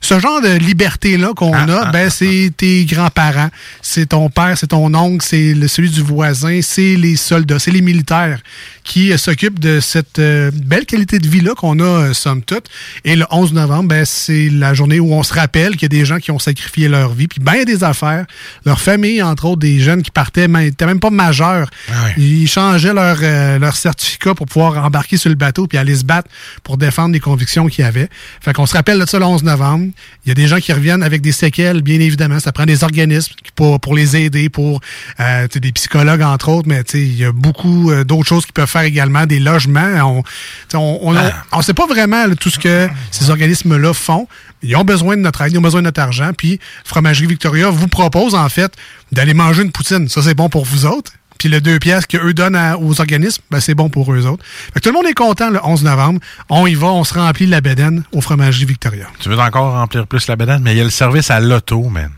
Ce 0.00 0.18
genre 0.20 0.40
de 0.40 0.48
liberté-là 0.58 1.32
qu'on 1.34 1.52
Ah, 1.52 1.64
a, 1.88 1.90
ben, 1.92 2.08
c'est 2.10 2.50
tes 2.56 2.84
grands-parents, 2.84 3.48
c'est 3.82 4.06
ton 4.10 4.30
père, 4.30 4.56
c'est 4.56 4.68
ton 4.68 4.92
oncle, 4.94 5.24
c'est 5.26 5.54
le- 5.54 5.68
celui 5.68 5.90
du 5.90 6.02
voisin, 6.02 6.60
c'est 6.62 6.94
les 6.96 7.16
soldats, 7.16 7.58
c'est 7.58 7.70
les 7.72 7.82
militaires 7.82 8.40
qui 8.84 9.12
euh, 9.12 9.18
s'occupent 9.18 9.58
de 9.58 9.80
cette 9.80 10.18
euh, 10.18 10.50
belle 10.54 10.86
qualité 10.86 11.18
de 11.18 11.28
vie-là 11.28 11.54
qu'on 11.54 11.78
a, 11.80 11.82
euh, 11.84 12.14
somme 12.14 12.42
toute. 12.42 12.66
Et 13.04 13.16
le 13.16 13.26
11 13.30 13.52
novembre, 13.52 13.88
ben, 13.88 14.04
c'est 14.06 14.48
la 14.50 14.72
journée 14.72 14.98
où 15.00 15.12
on 15.12 15.22
se 15.22 15.34
rappelle 15.34 15.72
qu'il 15.72 15.82
y 15.82 15.86
a 15.86 15.88
des 16.00 16.04
gens 16.06 16.18
qui 16.18 16.30
ont 16.30 16.38
sacrifié 16.38 16.88
leur 16.88 17.12
vie, 17.12 17.28
puis 17.28 17.40
bien 17.40 17.64
des 17.64 17.84
affaires, 17.84 18.24
leur 18.64 18.80
famille, 18.80 19.22
entre 19.22 19.44
autres, 19.46 19.60
des 19.60 19.80
jeunes 19.80 20.02
qui 20.02 20.10
partaient, 20.10 20.48
mais 20.48 20.64
n'étaient 20.66 20.86
même 20.86 21.00
pas 21.00 21.10
majeurs. 21.10 21.68
Ils 22.16 22.48
changeaient 22.48 22.94
leur, 22.94 23.18
euh, 23.22 23.58
leur 23.58 23.76
certificat 23.76 24.34
pour 24.34 24.46
pouvoir 24.46 24.82
embarquer 24.84 25.16
sur 25.18 25.28
le 25.28 25.34
bateau 25.36 25.66
puis 25.66 25.76
aller 25.76 25.96
se 25.96 26.04
battre 26.04 26.30
pour 26.62 26.76
défendre 26.78 27.12
les 27.12 27.20
convictions 27.20 27.66
qu'ils 27.66 27.84
avaient. 27.84 28.08
Fait 28.40 28.52
qu'on 28.54 28.64
se 28.66 28.74
rappelle 28.74 28.98
de 28.98 29.06
ça 29.06 29.18
le 29.18 29.24
11 29.26 29.42
novembre. 29.42 29.87
Il 30.24 30.28
y 30.28 30.32
a 30.32 30.34
des 30.34 30.46
gens 30.46 30.58
qui 30.58 30.72
reviennent 30.72 31.02
avec 31.02 31.20
des 31.22 31.32
séquelles, 31.32 31.82
bien 31.82 32.00
évidemment. 32.00 32.40
Ça 32.40 32.52
prend 32.52 32.66
des 32.66 32.84
organismes 32.84 33.32
pour, 33.54 33.80
pour 33.80 33.94
les 33.94 34.16
aider, 34.16 34.48
pour 34.48 34.80
euh, 35.20 35.46
des 35.54 35.72
psychologues, 35.72 36.22
entre 36.22 36.48
autres, 36.48 36.68
mais 36.68 36.84
tu 36.84 36.92
sais, 36.92 37.00
il 37.00 37.16
y 37.16 37.24
a 37.24 37.32
beaucoup 37.32 37.90
euh, 37.90 38.04
d'autres 38.04 38.28
choses 38.28 38.44
qu'ils 38.44 38.52
peuvent 38.52 38.68
faire 38.68 38.82
également, 38.82 39.26
des 39.26 39.40
logements. 39.40 39.92
On 40.02 40.22
on, 40.74 41.16
Ah. 41.16 41.44
on 41.52 41.62
sait 41.62 41.74
pas 41.74 41.86
vraiment 41.86 42.26
là, 42.26 42.34
tout 42.34 42.50
ce 42.50 42.58
que 42.58 42.88
ces 43.10 43.30
organismes-là 43.30 43.92
font. 43.94 44.28
Ils 44.62 44.74
ont 44.76 44.84
besoin 44.84 45.16
de 45.16 45.22
notre 45.22 45.40
aide, 45.42 45.52
ils 45.52 45.58
ont 45.58 45.62
besoin 45.62 45.80
de 45.80 45.86
notre 45.86 46.00
argent. 46.00 46.32
Puis 46.36 46.58
Fromagerie 46.84 47.26
Victoria 47.26 47.70
vous 47.70 47.88
propose, 47.88 48.34
en 48.34 48.48
fait, 48.48 48.72
d'aller 49.12 49.34
manger 49.34 49.62
une 49.62 49.72
poutine. 49.72 50.08
Ça, 50.08 50.22
c'est 50.22 50.34
bon 50.34 50.48
pour 50.48 50.64
vous 50.64 50.84
autres. 50.86 51.12
Puis 51.38 51.48
le 51.48 51.60
deux 51.60 51.78
pièces 51.78 52.04
qu'eux 52.06 52.34
donnent 52.34 52.56
à- 52.56 52.76
aux 52.78 53.00
organismes, 53.00 53.42
ben, 53.50 53.60
c'est 53.60 53.74
bon 53.74 53.88
pour 53.88 54.12
eux 54.12 54.26
autres. 54.26 54.44
Fait 54.74 54.80
que 54.80 54.80
tout 54.80 54.88
le 54.90 54.94
monde 54.94 55.06
est 55.06 55.14
content 55.14 55.50
le 55.50 55.60
11 55.64 55.84
novembre. 55.84 56.20
On 56.48 56.66
y 56.66 56.74
va, 56.74 56.88
on 56.88 57.04
se 57.04 57.14
remplit 57.14 57.46
la 57.46 57.60
bédaine 57.60 58.02
au 58.12 58.20
Fromagerie 58.20 58.64
Victoria. 58.64 59.06
Tu 59.20 59.28
veux 59.28 59.38
encore 59.38 59.72
remplir 59.72 60.06
plus 60.06 60.26
la 60.28 60.36
bédane, 60.36 60.62
mais 60.62 60.72
il 60.74 60.78
y 60.78 60.80
a 60.80 60.84
le 60.84 60.90
service 60.90 61.30
à 61.30 61.38
l'auto, 61.40 61.82
man. 61.88 62.10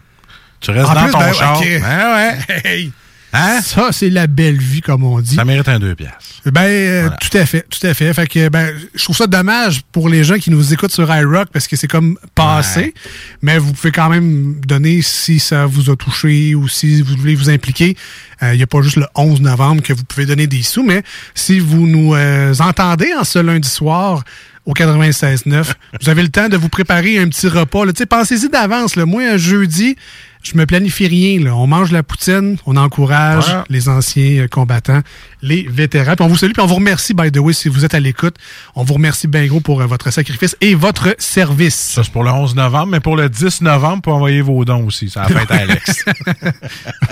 Tu 0.61 0.71
restes 0.71 0.89
En 0.91 0.95
dans 0.95 1.03
plus, 1.05 1.13
ton 1.13 1.19
ben, 1.19 1.33
char. 1.35 1.61
Ben 1.61 2.15
ouais. 2.15 2.61
Hey! 2.65 2.93
Ça, 3.33 3.91
c'est 3.93 4.11
la 4.11 4.27
belle 4.27 4.59
vie, 4.59 4.81
comme 4.81 5.05
on 5.05 5.21
dit. 5.21 5.37
Ça 5.37 5.45
mérite 5.45 5.69
un 5.69 5.79
deux 5.79 5.95
pièces. 5.95 6.13
Ben, 6.47 6.63
euh, 6.63 7.09
tout 7.21 7.37
à 7.37 7.45
fait, 7.45 7.67
tout 7.69 7.87
à 7.87 7.95
fait. 7.95 8.13
Fait 8.15 8.27
que, 8.27 8.49
ben, 8.49 8.75
je 8.95 9.05
trouve 9.05 9.17
ça 9.17 9.27
dommage 9.27 9.83
pour 9.93 10.09
les 10.09 10.25
gens 10.25 10.37
qui 10.37 10.51
nous 10.51 10.73
écoutent 10.73 10.93
sur 10.93 11.15
iRock 11.15 11.49
parce 11.53 11.69
que 11.69 11.77
c'est 11.77 11.87
comme 11.87 12.19
passé. 12.35 12.95
Mais 13.43 13.59
vous 13.59 13.73
pouvez 13.73 13.93
quand 13.93 14.09
même 14.09 14.61
donner 14.67 15.03
si 15.03 15.39
ça 15.39 15.67
vous 15.67 15.91
a 15.91 15.97
touché 15.97 16.55
ou 16.55 16.67
si 16.69 17.03
vous 17.03 17.17
voulez 17.17 17.35
vous 17.35 17.51
impliquer. 17.51 17.97
Il 18.43 18.57
n'y 18.57 18.63
a 18.63 18.67
pas 18.67 18.81
juste 18.81 18.97
le 18.97 19.07
11 19.15 19.43
novembre 19.43 19.83
que 19.83 19.93
vous 19.93 20.05
pouvez 20.05 20.25
donner 20.25 20.47
des 20.47 20.63
sous, 20.63 20.83
mais 20.83 21.03
si 21.35 21.59
vous 21.59 21.87
nous 21.87 22.15
euh, 22.15 22.55
entendez 22.59 23.13
en 23.19 23.25
ce 23.25 23.39
lundi 23.39 23.69
soir 23.69 24.25
au 24.65 24.73
96.9, 24.73 25.73
vous 26.01 26.09
avez 26.09 26.23
le 26.23 26.31
temps 26.31 26.49
de 26.49 26.57
vous 26.57 26.71
préparer 26.71 27.19
un 27.19 27.29
petit 27.29 27.49
repas. 27.49 27.85
Pensez-y 28.09 28.49
d'avance. 28.49 28.97
Moi, 28.97 29.25
un 29.25 29.37
jeudi, 29.37 29.97
je 30.43 30.57
me 30.57 30.65
planifie 30.67 31.07
rien. 31.07 31.41
là. 31.45 31.55
On 31.55 31.67
mange 31.67 31.93
la 31.93 32.03
poutine, 32.03 32.57
on 32.67 32.77
encourage 32.77 33.49
Ouais. 33.49 33.63
les 33.69 33.89
anciens 33.89 34.43
euh, 34.45 34.49
combattants, 34.49 35.01
les 35.43 35.67
vétérans. 35.69 36.17
Puis 36.17 36.25
on 36.25 36.29
vous 36.29 36.37
salue, 36.37 36.53
puis 36.53 36.63
on 36.63 36.67
vous 36.67 36.77
remercie, 36.77 37.13
by 37.15 37.31
the 37.31 37.39
way, 37.39 37.53
si 37.53 37.69
vous 37.69 37.85
êtes 37.85 37.95
à 37.95 38.01
l'écoute. 38.01 38.37
On 38.75 38.83
vous 38.83 38.95
remercie 38.95 39.27
bien 39.29 39.47
gros 39.47 39.61
pour 39.61 39.81
euh, 39.81 39.87
votre 39.87 40.11
sacrifice 40.11 40.57
et 40.61 40.75
votre 40.75 41.15
service. 41.19 41.75
Ça, 41.95 42.05
c'est 42.05 42.13
pour 42.13 42.25
le 42.25 42.31
11 42.31 42.55
novembre, 42.55 42.87
mais 42.93 43.01
pour 43.01 43.17
le 43.17 43.29
10 43.29 43.61
novembre, 43.61 44.03
pour 44.03 44.15
envoyer 44.15 44.41
vos 44.41 44.65
dons 44.65 44.87
aussi. 44.87 45.11
Ça 45.11 45.23
va 45.23 45.43
être 45.43 45.53
à 45.53 45.57
Alex. 45.57 46.05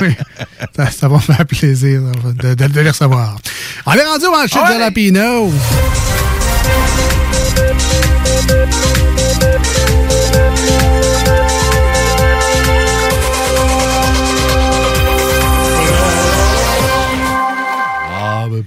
Oui, 0.01 0.15
ça, 0.77 0.91
ça 0.91 1.09
va 1.09 1.17
me 1.17 1.21
faire 1.21 1.45
plaisir 1.47 2.01
de, 2.35 2.55
de- 2.55 2.67
de 2.69 2.81
les 2.81 2.91
recevoir. 2.91 3.37
On 3.87 3.93
est 3.93 4.05
rendu 4.05 4.27
au 4.27 4.31
manchette 4.31 4.63
de 4.63 4.69
Jalapino. 4.73 5.53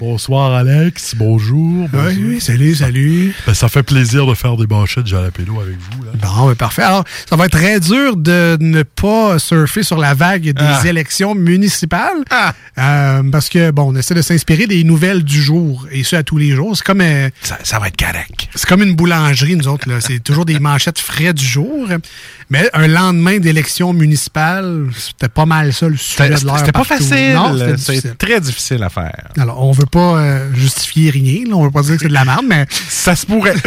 Bonsoir 0.06 0.54
Alex, 0.56 1.14
bonjour. 1.16 1.88
Oui, 1.94 2.24
oui, 2.26 2.42
salut, 2.42 2.74
salut. 2.74 3.36
Ben, 3.46 3.54
ça 3.54 3.70
fait 3.70 3.84
plaisir 3.84 4.26
de 4.26 4.34
faire 4.34 4.58
des 4.58 4.66
manchettes 4.66 5.06
jalapeno 5.06 5.62
avec 5.62 5.76
vous. 5.78 6.04
Là. 6.04 6.12
Bon, 6.20 6.48
ben, 6.48 6.56
parfait. 6.56 6.82
Alors, 6.82 7.04
ça 7.30 7.36
va 7.36 7.46
être 7.46 7.52
très 7.52 7.80
dur 7.80 8.18
de 8.18 8.58
ne 8.60 8.82
pas 8.82 9.38
surfer 9.38 9.84
sur 9.84 9.98
la 10.00 10.16
vague 10.16 10.42
des 10.42 10.54
Ah. 10.58 10.82
élections 10.88 11.36
municipales. 11.36 12.24
Euh, 12.80 13.22
parce 13.32 13.48
que, 13.48 13.70
bon, 13.70 13.94
on 13.94 13.96
essaie 13.96 14.16
de 14.16 14.24
s'inspirer 14.24 14.66
des 14.66 14.84
nouvelles 14.84 15.24
du 15.24 15.40
jour, 15.40 15.88
et 15.92 16.04
ce, 16.04 16.16
à 16.16 16.24
tous 16.24 16.38
les 16.38 16.50
jours. 16.56 16.76
C'est 16.76 16.84
comme... 16.86 17.02
euh, 17.02 17.30
ça, 17.44 17.78
va 17.78 17.88
être 17.88 17.98
correct. 17.98 18.48
C'est 18.56 18.68
comme 18.68 18.82
une 18.82 18.96
boulangerie, 18.96 19.56
nous 19.56 19.68
autres. 19.68 19.88
C'est 20.00 20.24
toujours 20.24 20.46
des 20.46 20.58
manchettes 20.58 20.98
frais 21.00 21.34
du 21.34 21.46
jour. 21.46 21.88
Mais 22.50 22.70
un 22.74 22.88
lendemain 22.88 23.38
d'élection 23.38 23.94
municipale, 23.94 24.88
c'était 24.98 25.30
pas 25.30 25.46
mal 25.46 25.72
ça, 25.74 25.88
le 25.88 25.96
sujet 25.96 26.30
de 26.30 26.46
l'heure. 26.46 26.58
C'était 26.58 26.72
pas 26.72 26.84
facile. 26.84 27.34
Non, 27.36 27.56
c'était 27.78 28.14
très 28.16 28.42
difficile 28.42 28.82
à 28.82 28.90
faire. 28.90 29.30
Alors, 29.38 29.64
on 29.64 29.72
veut 29.72 29.86
pas 29.92 30.18
euh, 30.18 30.54
justifier 30.54 31.12
rien. 31.12 31.44
là. 31.48 31.56
On 31.56 31.64
veut 31.64 31.72
pas 31.72 31.82
dire 31.84 31.96
que 31.96 32.02
c'est 32.02 32.08
de 32.08 32.14
la 32.14 32.26
merde, 32.26 32.46
mais... 32.48 32.66
Ça 32.70 33.16
se 33.16 33.26
pourrait. 33.26 33.56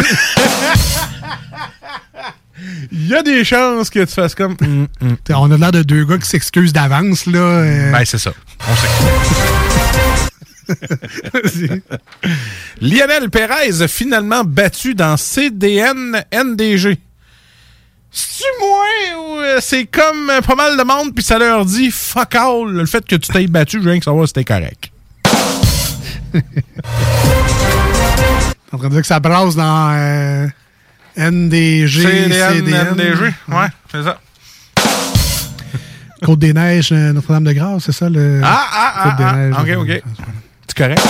Il 2.92 3.08
y 3.08 3.14
a 3.14 3.22
des 3.22 3.44
chances 3.44 3.90
que 3.90 4.00
tu 4.04 4.12
fasses 4.14 4.34
comme. 4.34 4.56
Hum, 4.62 4.86
hum. 5.02 5.16
On 5.30 5.50
a 5.50 5.56
l'air 5.58 5.72
de 5.72 5.82
deux 5.82 6.04
gars 6.04 6.18
qui 6.18 6.28
s'excusent 6.28 6.72
d'avance, 6.72 7.26
là. 7.26 7.38
euh. 7.38 7.92
Ben, 7.92 8.04
c'est 8.04 8.18
ça. 8.18 8.32
On 8.68 8.74
sait. 8.76 8.88
Lionel 12.80 13.28
Pérez 13.30 13.82
a 13.82 13.88
finalement 13.88 14.44
battu 14.44 14.94
dans 14.94 15.16
CDN 15.16 16.24
NDG. 16.32 16.98
C'est-tu 18.10 18.44
moi 18.60 18.86
ou 19.18 19.40
euh, 19.40 19.58
c'est 19.60 19.84
comme 19.86 20.30
pas 20.46 20.54
mal 20.54 20.78
de 20.78 20.82
monde 20.84 21.12
puis 21.14 21.24
ça 21.24 21.38
leur 21.38 21.64
dit 21.66 21.90
fuck 21.90 22.34
all 22.36 22.68
le 22.68 22.86
fait 22.86 23.04
que 23.04 23.16
tu 23.16 23.30
t'aies 23.32 23.46
battu, 23.48 23.82
je 23.82 23.88
viens 23.88 23.98
que 23.98 24.04
savoir 24.04 24.26
si 24.26 24.32
t'es 24.32 24.44
correct. 24.44 24.90
En 28.72 28.78
train 28.78 28.88
de 28.88 28.92
dire 28.92 29.00
que 29.02 29.06
ça 29.06 29.20
brasse 29.20 29.54
dans 29.54 29.90
euh, 29.92 30.46
NDG, 31.16 32.02
CDN, 32.02 32.52
CDN. 32.52 32.94
NDG, 32.94 33.22
ouais, 33.48 33.68
c'est 33.90 34.02
ça. 34.02 34.20
Côte-des-Neiges, 36.24 36.92
euh, 36.92 37.12
Notre-Dame-de-Grâce, 37.12 37.84
c'est 37.84 37.92
ça 37.92 38.08
le. 38.08 38.40
Ah, 38.42 38.66
ah, 38.72 38.94
ah, 38.96 39.10
Côte-des-Neiges, 39.10 39.54
ah, 39.56 39.62
ok, 39.62 39.68
ok. 39.78 40.02
Tu 40.66 40.74
correct? 40.74 41.02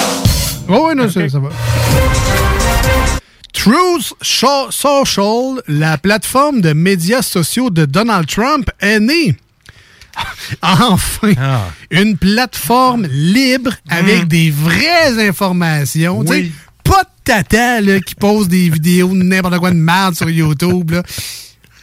Oui, 0.69 0.79
oui, 0.89 0.95
non, 0.97 1.09
ça, 1.09 1.29
ça 1.29 1.39
va. 1.39 1.51
Truth 3.53 4.13
Social, 4.21 5.63
la 5.69 5.97
plateforme 5.97 6.61
de 6.61 6.73
médias 6.73 7.23
sociaux 7.23 7.71
de 7.71 7.85
Donald 7.87 8.27
Trump, 8.27 8.69
est 8.81 9.01
née. 9.01 9.37
Enfin, 10.63 11.33
Ah. 11.39 11.61
une 11.91 12.17
plateforme 12.17 13.07
libre 13.07 13.73
avec 13.89 14.29
des 14.29 14.51
vraies 14.51 15.27
informations. 15.29 16.21
Oui. 16.27 16.53
Pas 16.83 17.03
de 17.03 17.09
tata 17.25 17.81
là, 17.81 17.99
qui 18.01 18.15
pose 18.15 18.47
des 18.49 18.69
vidéos 18.69 19.09
de 19.09 19.23
n'importe 19.23 19.59
quoi 19.59 19.71
de 19.71 19.77
merde 19.77 20.15
sur 20.15 20.29
YouTube. 20.29 20.91
Là. 20.91 21.03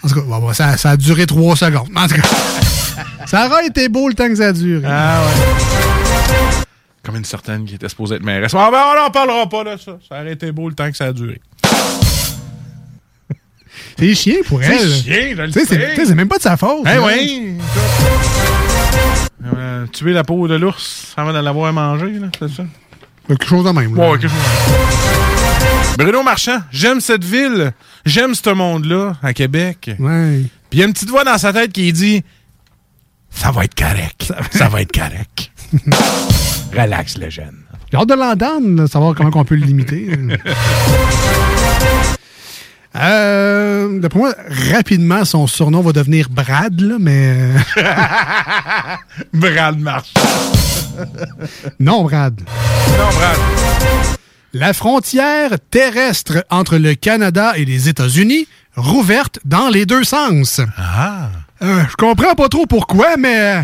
En 0.04 0.08
tout 0.08 0.16
cas, 0.16 0.22
bon, 0.22 0.40
bon, 0.40 0.54
ça, 0.54 0.78
ça 0.78 0.92
a 0.92 0.98
duré 0.98 1.26
trois 1.26 1.56
secondes. 1.56 1.90
En 1.96 2.08
tout 2.08 2.16
cas, 2.16 2.28
ça 3.26 3.48
aura 3.48 3.64
été 3.64 3.90
beau 3.90 4.08
le 4.10 4.14
temps 4.14 4.28
que 4.28 4.36
ça 4.36 4.48
a 4.48 4.54
duré. 4.54 4.84
Ah 4.88 5.24
ouais. 5.26 6.64
Comme 7.04 7.16
une 7.16 7.26
certaine 7.26 7.66
qui 7.66 7.76
était 7.76 7.90
supposée 7.90 8.16
être 8.16 8.24
mairesse. 8.24 8.54
Ah 8.56 8.70
ben, 8.72 8.84
on 8.94 9.04
n'en 9.04 9.10
parlera 9.10 9.50
pas 9.50 9.64
de 9.64 9.78
ça. 9.82 9.98
Ça 10.08 10.22
aurait 10.22 10.34
été 10.34 10.52
beau 10.52 10.70
le 10.70 10.76
temps 10.76 10.90
que 10.92 10.96
ça 10.98 11.06
a 11.06 11.14
duré. 11.14 11.42
C'est 13.98 14.14
chien 14.16 14.36
pour 14.48 14.62
C'est 14.64 14.76
elle. 14.76 14.92
chien, 14.94 15.34
je 15.36 15.42
le 15.42 15.52
sais, 15.52 15.66
c'est- 15.66 15.76
sais. 15.80 15.90
tu 15.92 15.96
sais, 15.96 16.06
c'est 16.08 16.16
même 16.16 16.28
pas 16.28 16.38
de 16.38 16.44
sa 16.44 16.58
faute. 16.58 16.84
Eh 16.86 16.96
là. 16.96 17.02
oui! 17.06 17.54
Euh, 19.56 19.86
tuer 19.88 20.14
la 20.14 20.24
peau 20.24 20.48
de 20.48 20.56
l'ours 20.56 21.14
avant 21.18 21.34
de 21.34 21.40
l'avoir 21.40 21.72
mangé, 21.74 22.08
là, 22.20 22.28
c'est 22.38 22.50
ça? 22.52 22.64
Quelque 23.28 23.46
chose 23.46 23.66
de 23.66 23.70
même. 23.72 23.96
là. 23.96 24.10
Ouais, 24.12 24.18
quelque 24.20 24.30
chose 24.30 24.40
de 24.40 24.72
même. 24.72 25.98
Bruno 25.98 26.24
Marchand, 26.24 26.60
j'aime 26.72 27.00
cette 27.02 27.24
ville, 27.24 27.72
j'aime 28.06 28.34
ce 28.36 28.50
monde-là, 28.50 29.14
à 29.22 29.34
Québec. 29.34 29.92
Ouais. 30.00 30.42
Puis 30.70 30.80
il 30.80 30.80
y 30.80 30.84
a 30.84 30.86
une 30.88 30.94
petite 30.94 31.10
voix 31.10 31.24
dans 31.24 31.38
sa 31.38 31.52
tête 31.54 31.72
qui 31.72 31.92
dit 31.94 32.24
Ça 33.30 33.52
va 33.52 33.66
être 33.66 33.76
correct. 33.76 34.34
Ça 34.52 34.68
va 34.70 34.82
être 34.82 34.92
correct. 34.92 35.52
Relax, 36.74 37.18
le 37.18 37.30
jeune. 37.30 37.58
J'ai 37.92 37.98
hâte 37.98 38.08
de 38.10 38.14
l'entendre, 38.14 38.86
savoir 38.88 39.14
comment 39.16 39.30
on 39.34 39.44
peut 39.46 39.56
le 39.56 39.66
limiter. 39.66 40.10
Euh, 42.96 44.00
D'après 44.00 44.20
moi, 44.20 44.34
rapidement, 44.74 45.24
son 45.26 45.48
surnom 45.48 45.82
va 45.82 45.94
devenir 45.94 46.28
Brad, 46.30 46.80
là, 46.82 46.96
mais. 47.00 47.36
euh, 47.78 47.86
Brad 49.34 49.80
Marchand. 49.80 50.12
non, 51.80 52.04
Brad. 52.04 52.42
Non, 52.98 53.08
Brad. 53.16 53.38
La 54.54 54.74
frontière 54.74 55.52
terrestre 55.70 56.44
entre 56.50 56.78
le 56.78 56.94
Canada 56.96 57.54
et 57.56 57.64
les 57.64 57.88
États-Unis 57.88 58.48
rouverte 58.76 59.40
dans 59.46 59.70
les 59.70 59.86
deux 59.86 60.04
sens. 60.04 60.60
Ah. 60.78 61.30
Euh, 61.64 61.84
je 61.90 61.96
comprends 61.96 62.36
pas 62.36 62.50
trop 62.50 62.66
pourquoi, 62.66 63.16
mais 63.18 63.40
euh, 63.40 63.62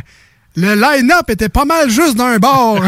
le 0.55 0.75
line-up 0.75 1.29
était 1.29 1.49
pas 1.49 1.65
mal 1.65 1.89
juste 1.89 2.15
d'un 2.15 2.37
bord. 2.37 2.79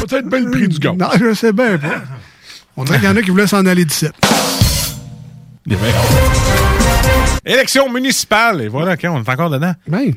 Peut-être 0.00 0.28
bien 0.28 0.40
le 0.40 0.50
prix 0.50 0.68
du 0.68 0.78
gars. 0.78 0.92
non, 0.96 1.08
je 1.18 1.34
sais 1.34 1.52
bien 1.52 1.76
pas. 1.78 2.02
On 2.80 2.84
dirait 2.84 2.98
qu'il 2.98 3.08
y 3.08 3.12
en 3.12 3.16
a 3.16 3.20
qui 3.20 3.28
voulaient 3.28 3.46
s'en 3.46 3.66
aller 3.66 3.84
d'ici. 3.84 4.06
Il 5.66 5.74
avait 5.74 5.90
hâte. 5.90 7.42
Élection 7.44 7.92
municipale. 7.92 8.62
Et 8.62 8.68
voilà, 8.68 8.94
OK, 8.94 9.00
on 9.04 9.22
est 9.22 9.28
encore 9.28 9.50
dedans. 9.50 9.74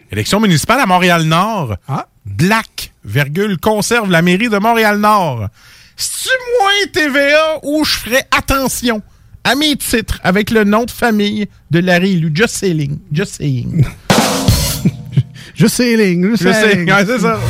Élection 0.10 0.40
municipale 0.40 0.80
à 0.80 0.85
Montréal-Nord. 0.85 1.76
Black, 2.26 2.94
virgule, 3.03 3.57
conserve 3.57 4.10
la 4.10 4.22
mairie 4.22 4.48
de 4.48 4.60
Montréal-Nord. 4.60 5.49
C'est-tu 5.98 6.30
moins 6.61 6.72
TVA 6.94 7.60
où 7.64 7.84
je 7.84 7.95
ferais 7.95 8.23
attention? 8.31 9.02
À 9.44 9.56
mes 9.56 9.76
titres 9.76 10.22
avec 10.23 10.49
le 10.49 10.64
nom 10.64 10.85
de 10.85 10.91
famille 10.91 11.48
de 11.69 11.80
la 11.80 11.99
réélue? 11.99 12.31
Just 12.34 12.56
saying. 12.56 12.98
Just 13.11 13.35
saying. 13.35 13.85
Just 15.53 15.76
saying. 15.76 16.23
Just 16.31 16.44
Just 16.44 16.61
saying. 16.61 16.88
saying. 16.88 16.90
Ouais, 16.90 17.06
c'est 17.06 17.19
ça. 17.19 17.38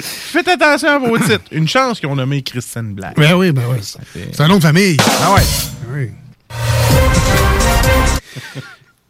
Faites 0.00 0.48
attention 0.48 0.88
à 0.88 0.98
vos 0.98 1.18
titres. 1.18 1.44
Une 1.52 1.68
chance 1.68 2.00
qu'on 2.00 2.12
a 2.12 2.16
nommé 2.16 2.42
Christine 2.42 2.94
Black. 2.94 3.16
Ben 3.16 3.34
oui, 3.34 3.52
ben 3.52 3.64
oui. 3.70 3.78
C'est 4.14 4.40
un 4.40 4.48
nom 4.48 4.56
de 4.58 4.62
famille. 4.62 4.96
Ah 5.22 5.34
ouais. 5.34 5.42
Oui. 5.92 6.10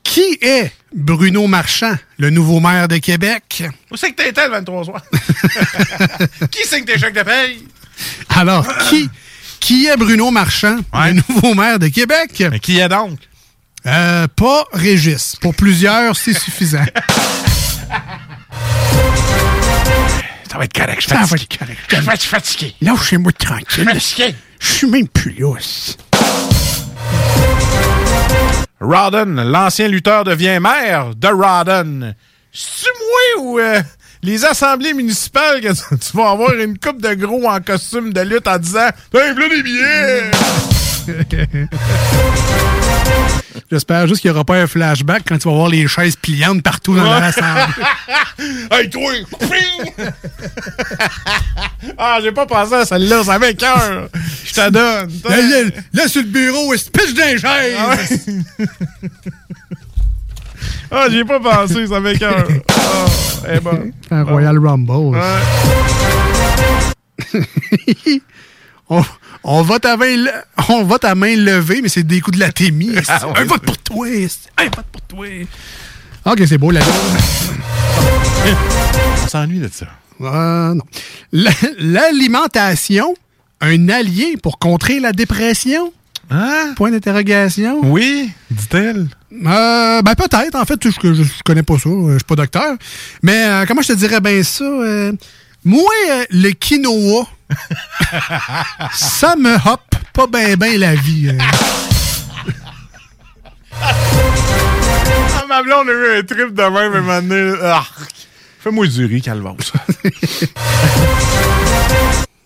Qui 0.03 0.39
est 0.41 0.73
Bruno 0.95 1.47
Marchand, 1.47 1.95
le 2.19 2.31
nouveau 2.31 2.61
maire 2.61 2.89
de 2.89 2.97
Québec? 2.97 3.63
Où 3.91 3.97
c'est 3.97 4.13
que 4.13 4.23
t'étais 4.23 4.47
le 4.47 4.53
23 4.53 4.85
soir? 4.85 5.03
Qui 6.51 6.67
signe 6.67 6.85
tes 6.85 6.99
chèques 6.99 7.15
de 7.15 7.23
paye? 7.23 7.63
Alors, 8.31 8.67
qui, 8.89 9.11
qui 9.61 9.87
est 9.87 9.97
Bruno 9.97 10.31
Marchand, 10.31 10.77
le 10.95 11.13
nouveau 11.29 11.55
maire 11.55 11.79
de 11.79 11.89
Québec? 11.89 12.43
Mais 12.51 12.61
qui 12.61 12.79
est 12.79 12.89
donc? 12.89 13.19
Euh, 13.87 14.27
pas 14.29 14.65
Régis. 14.73 15.37
Pour 15.41 15.55
plusieurs, 15.55 16.17
c'est 16.17 16.35
suffisant. 16.39 16.85
Ça 20.51 20.59
va 20.59 20.65
être 20.65 20.73
correct, 20.73 20.97
je 21.01 21.07
suis 21.07 21.11
Ça 21.11 21.21
va 21.21 21.27
fatigué. 21.27 21.47
être 21.53 21.59
correct. 21.59 21.81
Je 21.89 21.97
vais 21.97 22.15
être 22.15 22.23
fatigué. 22.23 22.75
Lâchez-moi 22.81 23.33
tranquille. 23.33 23.85
Fatigué. 23.85 24.35
Je 24.61 24.73
suis 24.73 24.87
même 24.89 25.09
plus 25.09 25.33
lousse. 25.39 25.97
Rodden, 28.81 29.43
l'ancien 29.51 29.89
lutteur, 29.89 30.25
devient 30.25 30.59
maire 30.61 31.15
de 31.15 31.29
Rodden. 31.29 32.15
C'est-tu 32.53 32.91
moi 32.99 33.45
ou 33.45 33.59
euh, 33.59 33.83
les 34.23 34.45
assemblées 34.45 34.95
municipales 34.95 35.61
que 35.61 35.69
tu, 35.97 36.17
vas 36.17 36.31
avoir 36.31 36.55
une 36.55 36.79
coupe 36.79 37.03
de 37.03 37.15
gros 37.15 37.47
en 37.49 37.61
costume 37.61 38.13
de 38.13 38.21
lutte 38.21 38.49
en 38.49 38.59
disant 38.59 38.89
v'là 39.13 39.49
des 39.49 39.63
billets! 39.63 40.31
J'espère 43.71 44.07
juste 44.07 44.23
qu'il 44.23 44.31
n'y 44.31 44.35
aura 44.35 44.45
pas 44.45 44.57
un 44.57 44.67
flashback 44.67 45.25
quand 45.29 45.37
tu 45.37 45.47
vas 45.49 45.55
voir 45.55 45.69
les 45.69 45.87
chaises 45.87 46.17
pliantes 46.17 46.63
partout 46.63 46.97
dans 46.97 47.03
Ouais. 47.03 47.21
l'assemblée. 47.21 47.75
hey, 48.71 48.89
toi! 48.89 49.13
Ping! 49.41 49.93
ah, 51.99 52.19
j'ai 52.23 52.33
pas 52.33 52.47
pensé 52.47 52.75
à 52.75 52.87
celle-là, 52.87 53.25
ça 53.25 53.35
avait 53.35 53.55
cœur. 53.55 54.09
Je 54.45 54.53
te 54.55 54.71
donne. 54.71 55.11
Là, 55.29 55.37
là, 55.37 55.71
là, 55.93 56.09
sur 56.09 56.23
le 56.23 56.29
bureau, 56.29 56.73
il 56.73 56.79
se 56.79 56.89
pitch 56.91 57.13
d'un 57.15 57.37
chaise. 57.37 57.77
Ah. 57.79 57.97
Ah, 60.91 61.07
j'y 61.11 61.19
ai 61.19 61.25
pas 61.25 61.39
pensé, 61.39 61.87
ça 61.87 61.97
avait 61.99 62.17
cœur. 62.19 62.49
Eh 63.47 63.61
ben. 63.61 63.93
Un 64.11 64.25
Royal 64.25 64.59
Rumble. 64.59 65.19
on, 68.89 69.03
on 69.51 69.63
vote 69.63 69.85
à 69.87 69.97
main, 69.97 70.17
le- 70.17 70.31
on 70.69 70.85
vote 70.85 71.05
à 71.05 71.15
main 71.15 71.35
levée, 71.37 71.81
mais 71.83 71.89
c'est 71.89 72.03
des 72.03 72.21
coups 72.21 72.37
de 72.37 72.41
la 72.43 72.53
témie. 72.53 72.91
Ah, 73.09 73.27
ouais, 73.27 73.33
un 73.41 73.45
vote 73.45 73.63
pour 73.63 73.79
toi. 73.79 74.07
Un 74.07 74.65
vote 74.65 74.87
pour 74.93 75.03
toi. 75.03 75.27
Ok, 76.27 76.43
c'est 76.47 76.59
beau, 76.59 76.71
la 76.71 76.81
On 79.25 79.27
s'ennuie 79.29 79.59
de 79.61 79.69
ça. 79.73 79.87
Euh, 80.21 80.75
non. 80.75 80.85
La- 81.33 81.51
L'alimentation, 81.79 83.15
un 83.61 83.89
allié 83.89 84.37
pour 84.43 84.59
contrer 84.59 85.01
la 85.01 85.13
dépression? 85.13 85.93
Hein? 86.31 86.75
Point 86.77 86.91
d'interrogation. 86.91 87.81
Oui, 87.85 88.31
dit-elle. 88.51 89.09
Euh, 89.33 90.03
ben 90.03 90.15
peut-être, 90.15 90.55
en 90.57 90.65
fait, 90.65 90.79
je, 90.85 90.91
je, 90.91 91.23
je 91.23 91.43
connais 91.45 91.63
pas 91.63 91.79
ça, 91.79 91.89
euh, 91.89 92.13
je 92.13 92.19
suis 92.19 92.25
pas 92.25 92.37
docteur. 92.37 92.77
Mais 93.23 93.45
euh, 93.47 93.65
comment 93.67 93.81
je 93.83 93.89
te 93.89 93.93
dirais 93.95 94.21
bien 94.21 94.43
ça? 94.43 94.65
euh, 94.65 95.13
moi, 95.65 95.83
le 96.31 96.51
quinoa, 96.51 97.27
ça 98.95 99.37
me 99.37 99.55
hop 99.69 99.81
pas 100.13 100.27
bien 100.27 100.57
ben 100.57 100.79
la 100.79 100.95
vie. 100.95 101.29
euh. 101.29 101.39
Ah, 103.81 105.45
ma 105.49 105.63
blonde 105.63 105.89
a 105.89 105.93
eu 105.93 106.19
un 106.19 106.23
trip 106.23 106.53
de 106.55 106.63
même, 106.63 107.09
un. 107.09 107.59
Ah, 107.63 107.85
Fais-moi 108.61 108.87
du 108.89 109.05
riz, 109.07 109.23
calvose. 109.23 109.73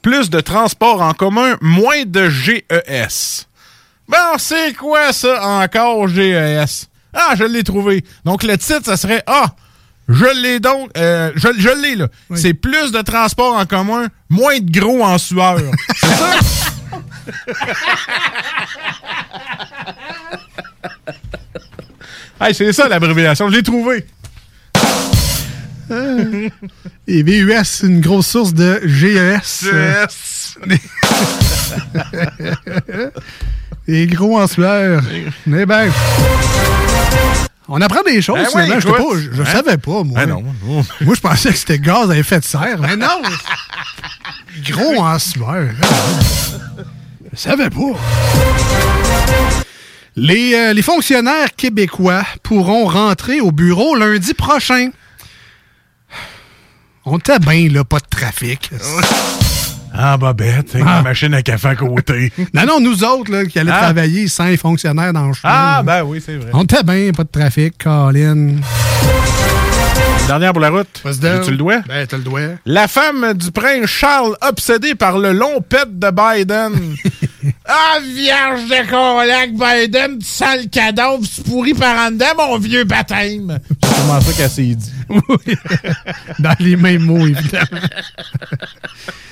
Plus 0.03 0.31
de 0.31 0.41
transport 0.41 1.01
en 1.01 1.15
commun, 1.15 1.57
moins 1.61 2.05
de 2.05 2.29
GES. 2.29 3.47
Bon, 4.09 4.17
c'est 4.39 4.75
quoi 4.75 5.13
ça 5.13 5.43
encore, 5.47 6.09
GES? 6.09 6.89
Ah, 7.15 7.35
je 7.37 7.45
l'ai 7.45 7.63
trouvé. 7.63 8.05
Donc, 8.25 8.43
le 8.43 8.59
titre, 8.59 8.85
ça 8.85 8.97
serait 8.97 9.23
Ah, 9.27 9.47
je 10.09 10.43
l'ai 10.43 10.61
donc. 10.61 10.91
euh, 10.97 11.31
je 11.37 11.49
je 11.59 11.83
l'ai, 11.83 11.97
là. 11.97 12.09
C'est 12.35 12.55
plus 12.55 12.93
de 12.93 13.01
transport 13.03 13.57
en 13.57 13.67
commun, 13.67 14.09
moins 14.29 14.59
de 14.59 14.71
gros 14.79 15.05
en 15.05 15.19
sueur. 15.19 15.59
c'est 15.95 16.07
ça? 16.17 16.35
hey, 22.41 22.55
c'est 22.55 22.73
ça 22.73 22.89
l'abréviation. 22.89 23.49
Je 23.49 23.57
l'ai 23.57 23.63
trouvé. 23.63 24.05
Euh, 25.91 26.49
Et 27.07 27.23
VUS, 27.23 27.53
c'est 27.65 27.87
une 27.87 28.01
grosse 28.01 28.29
source 28.29 28.55
de 28.55 28.81
GES. 28.85 29.67
euh. 29.73 30.07
Et 33.89 34.07
gros 34.07 34.41
en 34.41 34.47
sueur. 34.47 35.03
Mais 35.47 35.67
ben. 35.67 35.91
On 37.75 37.81
apprend 37.81 38.03
des 38.03 38.21
choses, 38.21 38.37
Ben 38.37 38.47
finalement. 38.51 38.93
Pas- 38.93 39.17
je- 39.19 39.33
je 39.35 39.41
Hein? 39.43 39.47
savais 39.47 39.79
pas, 39.79 40.03
moi. 40.05 40.21
Ben 40.21 40.27
non. 40.29 40.43
Moi, 41.01 41.15
je 41.15 41.21
pensais 41.21 41.51
que 41.53 41.57
c'était 41.57 41.79
gaz 41.79 42.11
à 42.11 42.19
effet 42.19 42.39
de 42.39 42.45
serre. 42.45 42.79
Mais 42.81 42.97
non! 42.97 43.23
gros 44.69 45.01
en 45.03 45.19
sueur. 45.19 45.71
Je 47.33 47.39
savais 47.39 47.71
pas. 47.71 47.99
Les, 50.17 50.55
euh, 50.55 50.73
les 50.75 50.83
fonctionnaires 50.83 51.55
québécois 51.57 52.25
pourront 52.43 52.85
rentrer 52.85 53.41
au 53.41 53.53
bureau 53.53 53.95
lundi 53.97 54.35
prochain. 54.35 54.91
On 57.07 57.17
était 57.17 57.39
bien, 57.39 57.71
là, 57.71 57.85
pas 57.85 58.01
de 58.01 58.07
trafic. 58.11 58.71
Ah, 59.95 60.17
Bobette, 60.17 60.75
avec 60.75 60.87
la 60.87 61.03
machine 61.03 61.35
à 61.35 61.43
café 61.43 61.69
à 61.69 61.75
côté. 61.77 62.33
Non, 62.55 62.65
non, 62.67 62.81
nous 62.81 63.05
autres, 63.05 63.31
là, 63.31 63.45
qui 63.45 63.59
allaient 63.59 63.71
Ah. 63.75 63.81
travailler 63.83 64.27
sans 64.29 64.57
fonctionnaires 64.57 65.13
dans 65.13 65.27
le 65.29 65.33
chemin. 65.35 65.53
Ah, 65.55 65.83
ben 65.85 66.03
oui, 66.05 66.23
c'est 66.25 66.37
vrai. 66.37 66.51
On 66.53 66.63
était 66.65 66.83
bien, 66.83 67.11
pas 67.13 67.25
de 67.25 67.29
trafic, 67.29 67.75
Colin. 67.83 68.57
Dernière 70.27 70.53
pour 70.53 70.61
la 70.63 70.71
route. 70.71 71.03
Tu 71.45 71.51
le 71.51 71.57
dois? 71.57 71.81
Ben, 71.87 72.07
t'as 72.07 72.17
le 72.17 72.23
doigt. 72.23 72.41
La 72.65 72.89
femme 72.89 73.35
du 73.35 73.51
prince 73.51 73.87
Charles, 73.87 74.37
obsédée 74.41 74.95
par 74.95 75.19
le 75.19 75.33
long 75.33 75.61
pet 75.61 75.87
de 75.99 76.11
Biden. 76.11 76.73
ah, 77.73 77.99
vierge 78.01 78.69
de 78.69 78.91
colac, 78.91 79.53
Biden, 79.53 80.19
tu 80.19 80.27
sens 80.27 80.57
le 80.63 80.69
cadavre, 80.69 81.21
tu 81.23 81.41
pourris 81.43 81.75
par 81.75 82.07
en 82.07 82.11
dedans, 82.11 82.27
mon 82.37 82.59
vieux 82.59 82.85
baptême. 82.85 83.59
C'est 83.83 83.97
comment 83.97 84.21
ça 84.21 84.33
qu'elle 84.33 84.51
s'est 84.51 84.75
dit. 84.75 84.93
Oui. 85.09 85.55
Dans 86.39 86.57
les 86.59 86.77
mêmes 86.77 87.03
mots, 87.03 87.27
évidemment. 87.27 87.67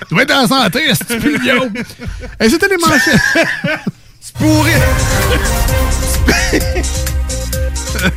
tu 0.09 0.15
dois 0.15 0.23
être 0.23 0.35
en 0.35 0.47
santé, 0.47 0.81
c'est 0.95 1.17
idiot. 1.17 1.69
Et 2.41 2.49
c'était 2.49 2.69
les 2.69 2.79
manchettes. 2.79 3.21
Tu 4.23 4.33
pourris. 4.35 4.73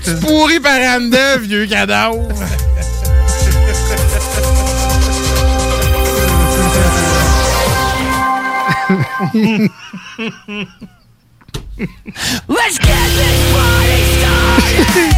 tu 0.04 0.16
pourris 0.20 0.60
par 0.60 0.80
en 0.80 1.00
dedans, 1.00 1.42
vieux 1.42 1.66
cadavre. 1.66 2.28
Let's 12.48 12.78
get 12.80 13.10
this 13.18 13.38
party 13.54 14.00
started. 14.18 15.16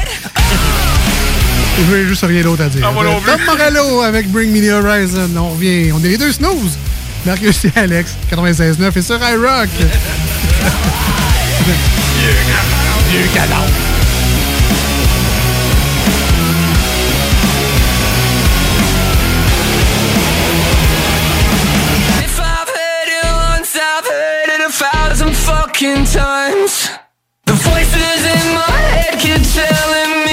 Je 1.77 1.83
veux 1.83 2.07
juste 2.07 2.25
rien 2.25 2.41
d'autre 2.41 2.63
à 2.63 2.69
dire. 2.69 2.85
Ah, 2.87 2.91
moi 2.91 3.03
non 3.03 3.19
plus. 3.19 3.31
Tom 3.31 3.41
Morello 3.45 4.01
avec 4.01 4.29
Bring 4.31 4.51
Me 4.51 4.61
The 4.61 4.71
Horizon. 4.71 5.29
On 5.37 5.49
revient. 5.49 5.91
On 5.91 5.99
est 5.99 6.09
les 6.09 6.17
deux 6.17 6.31
snooze. 6.31 6.77
Marcus 7.25 7.65
et 7.65 7.71
Alex, 7.75 8.15
96.9 8.31 8.97
et 8.97 9.01
sur 9.01 9.17
iRock. 9.17 9.69
Vieux 13.09 13.27
cadavre. 13.33 13.65
If 13.67 14.04
times. 26.05 26.89
The 27.45 27.53
voices 27.53 28.21
in 28.23 28.53
my 28.53 28.77
head 28.95 29.19
keep 29.19 29.43
telling 29.53 30.19
me 30.19 30.24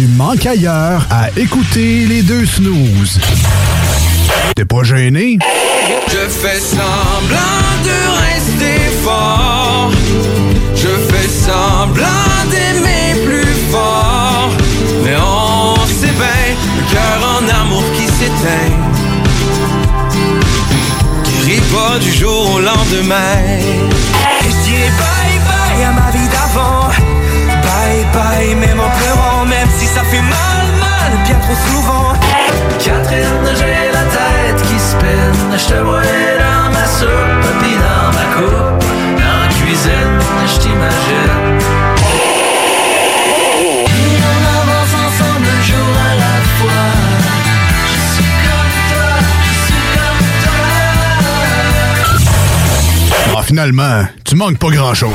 tu 0.00 0.06
manques 0.16 0.46
ailleurs 0.46 1.06
à 1.10 1.28
écouter 1.36 2.06
les 2.06 2.22
deux 2.22 2.46
snooze. 2.46 3.20
T'es 4.56 4.64
pas 4.64 4.82
gêné? 4.82 5.38
Je 6.08 6.26
fais 6.26 6.58
semblant 6.58 7.68
de 7.84 7.98
rester 8.24 8.80
fort. 9.04 9.90
Je 10.74 10.88
fais 11.10 11.28
semblant 11.28 12.38
d'aimer 12.50 13.26
plus 13.26 13.54
fort. 13.70 14.50
Mais 15.04 15.16
on 15.18 15.74
bien, 15.74 16.56
le 16.76 16.92
cœur 16.92 17.18
en 17.36 17.60
amour 17.60 17.84
qui 17.94 18.06
s'éteint. 18.06 18.72
Guérit 21.44 21.60
pas 21.72 21.98
du 21.98 22.10
jour 22.10 22.54
au 22.54 22.60
lendemain. 22.60 23.36
Et 24.40 24.50
je 24.50 24.64
dirais 24.64 24.92
bye 24.98 25.38
bye 25.46 25.84
à 25.84 25.92
ma 25.92 26.10
vie 26.10 26.28
d'avant. 26.28 26.88
Bye 27.62 28.06
bye, 28.12 28.54
même 28.54 28.80
en 28.80 28.90
pleurant, 28.98 29.39
ça 29.94 30.02
fait 30.04 30.22
mal, 30.22 30.66
mal, 30.78 31.24
bien 31.24 31.38
trop 31.40 31.54
souvent. 31.54 32.12
Catherine, 32.78 33.46
j'ai 33.58 33.90
la 33.92 34.04
tête 34.16 34.62
qui 34.62 34.78
spinne. 34.78 35.58
Je 35.58 35.74
te 35.74 35.80
vois 35.80 36.02
dans 36.02 36.70
ma 36.72 36.86
soupe, 36.86 37.46
puis 37.60 37.74
dans 37.86 38.08
ma 38.18 38.26
coupe. 38.36 38.84
Dans 39.20 39.40
la 39.42 39.48
cuisine, 39.48 40.18
je 40.46 40.58
t'imagine. 40.60 41.60
Ah, 53.36 53.42
finalement, 53.42 54.04
tu 54.24 54.36
manques 54.36 54.58
pas 54.58 54.70
grand-chose. 54.70 55.14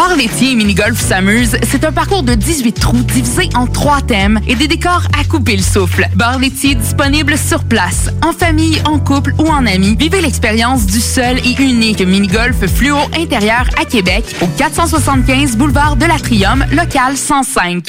Bar 0.00 0.16
laitier 0.16 0.52
et 0.52 0.54
mini-golf 0.54 0.98
s'amuse, 0.98 1.58
c'est 1.62 1.84
un 1.84 1.92
parcours 1.92 2.22
de 2.22 2.34
18 2.34 2.72
trous 2.72 3.02
divisé 3.02 3.50
en 3.54 3.66
trois 3.66 4.00
thèmes 4.00 4.40
et 4.48 4.54
des 4.54 4.66
décors 4.66 5.02
à 5.20 5.24
couper 5.24 5.54
le 5.58 5.62
souffle. 5.62 6.08
Bar 6.14 6.38
laitier 6.38 6.74
disponible 6.74 7.36
sur 7.36 7.64
place, 7.64 8.08
en 8.24 8.32
famille, 8.32 8.80
en 8.86 8.98
couple 8.98 9.34
ou 9.36 9.46
en 9.48 9.66
amis. 9.66 9.96
Vivez 9.98 10.22
l'expérience 10.22 10.86
du 10.86 11.00
seul 11.00 11.36
et 11.40 11.52
unique 11.62 12.00
mini-golf 12.00 12.66
fluo 12.66 12.96
intérieur 13.14 13.68
à 13.78 13.84
Québec 13.84 14.24
au 14.40 14.46
475 14.46 15.58
boulevard 15.58 15.96
de 15.96 16.06
l'Atrium, 16.06 16.64
local 16.72 17.18
105. 17.18 17.84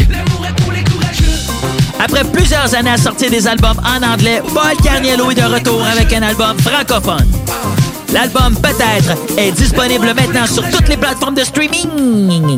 Après 2.04 2.26
plusieurs 2.26 2.76
années 2.76 2.90
à 2.90 2.98
sortir 2.98 3.32
des 3.32 3.48
albums 3.48 3.80
en 3.86 4.06
anglais, 4.06 4.42
Paul 4.54 4.76
Carniello 4.84 5.32
est 5.32 5.36
de 5.36 5.44
retour 5.44 5.82
avec 5.86 6.12
un 6.12 6.24
album 6.24 6.60
francophone. 6.60 7.32
L'album 8.14 8.56
Peut-être 8.56 9.18
est 9.38 9.52
disponible 9.52 10.14
maintenant 10.14 10.46
sur 10.46 10.70
toutes 10.70 10.90
les 10.90 10.98
plateformes 10.98 11.36
de 11.36 11.44
streaming. 11.44 12.58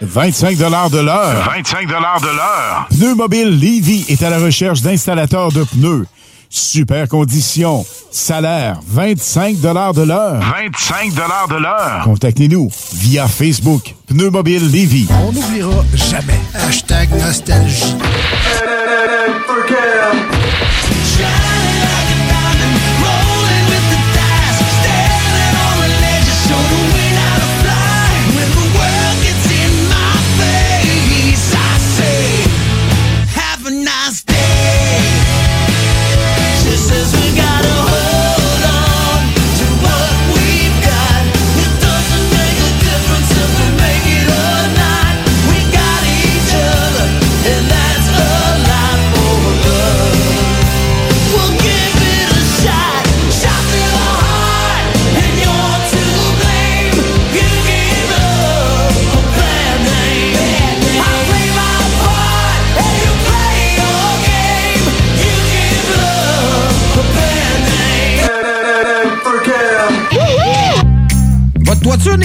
25 0.00 0.56
de 0.56 0.64
l'heure. 1.00 1.50
25 1.54 1.86
de 1.86 1.92
l'heure. 1.92 2.88
Pneu 2.90 3.14
Mobile 3.14 3.50
Levy 3.58 4.04
est 4.08 4.22
à 4.22 4.30
la 4.30 4.38
recherche 4.38 4.82
d'installateurs 4.82 5.50
de 5.50 5.64
pneus. 5.64 6.06
Super 6.48 7.08
conditions. 7.08 7.84
Salaire 8.10 8.78
25 8.86 9.60
de 9.60 9.68
l'heure. 9.68 10.40
25 10.40 11.12
de 11.12 11.60
l'heure. 11.60 12.02
Contactez-nous 12.04 12.70
via 12.94 13.26
Facebook. 13.26 13.94
Pneu 14.06 14.30
Mobile 14.30 14.70
Levy. 14.70 15.08
On 15.26 15.32
n'oubliera 15.32 15.84
jamais. 15.94 16.40
Hashtag 16.54 17.10
nostalgie. 17.10 17.96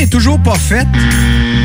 Toujours 0.08 0.40
pas 0.40 0.56
faite? 0.56 0.88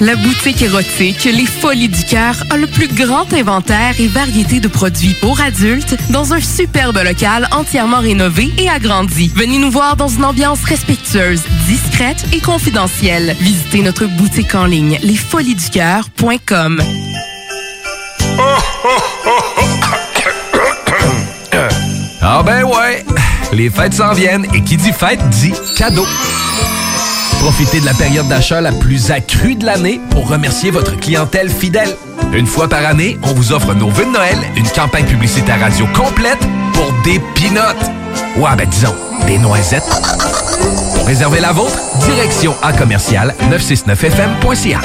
La 0.00 0.14
boutique 0.14 0.60
érotique 0.60 1.24
Les 1.24 1.46
Folies 1.46 1.88
du 1.88 2.04
Cœur 2.04 2.36
a 2.50 2.58
le 2.58 2.66
plus 2.66 2.88
grand 2.88 3.32
inventaire 3.32 3.94
et 3.98 4.08
variété 4.08 4.60
de 4.60 4.68
produits 4.68 5.14
pour 5.22 5.40
adultes 5.40 5.96
dans 6.10 6.34
un 6.34 6.40
superbe 6.40 6.98
local 7.02 7.48
entièrement 7.50 8.00
rénové 8.00 8.50
et 8.58 8.68
agrandi. 8.68 9.32
Venez 9.34 9.58
nous 9.58 9.70
voir 9.70 9.96
dans 9.96 10.08
une 10.08 10.24
ambiance 10.26 10.62
respectueuse, 10.64 11.42
discrète 11.66 12.26
et 12.34 12.40
confidentielle. 12.40 13.34
Visitez 13.40 13.80
notre 13.80 14.04
boutique 14.04 14.54
en 14.54 14.66
ligne 14.66 14.98
lesfoliesducoeur.com. 15.02 16.82
Ah 22.20 22.42
ben 22.44 22.64
ouais, 22.64 23.04
les 23.52 23.70
fêtes 23.70 23.94
s'en 23.94 24.12
viennent 24.12 24.46
et 24.52 24.62
qui 24.62 24.76
dit 24.76 24.92
fête 24.92 25.26
dit 25.30 25.54
cadeau. 25.76 26.06
Profitez 27.40 27.80
de 27.80 27.86
la 27.86 27.94
période 27.94 28.26
d'achat 28.28 28.60
la 28.60 28.72
plus 28.72 29.10
accrue 29.10 29.54
de 29.54 29.64
l'année 29.64 30.00
pour 30.10 30.28
remercier 30.28 30.70
votre 30.70 30.98
clientèle 30.98 31.48
fidèle. 31.50 31.96
Une 32.32 32.46
fois 32.46 32.68
par 32.68 32.84
année, 32.84 33.18
on 33.22 33.32
vous 33.34 33.52
offre 33.52 33.72
nos 33.74 33.88
vœux 33.88 34.04
de 34.04 34.10
Noël, 34.10 34.38
une 34.56 34.68
campagne 34.68 35.06
publicitaire 35.06 35.60
radio 35.60 35.86
complète 35.94 36.38
pour 36.72 36.92
des 37.04 37.20
pinottes. 37.34 37.90
Ouais, 38.36 38.50
ben 38.56 38.68
disons, 38.68 38.94
des 39.26 39.38
noisettes. 39.38 39.88
Pour 40.94 41.06
réserver 41.06 41.40
la 41.40 41.52
vôtre, 41.52 41.78
direction 42.04 42.54
à 42.62 42.72
commercial 42.72 43.34
969fm.ca. 43.50 44.80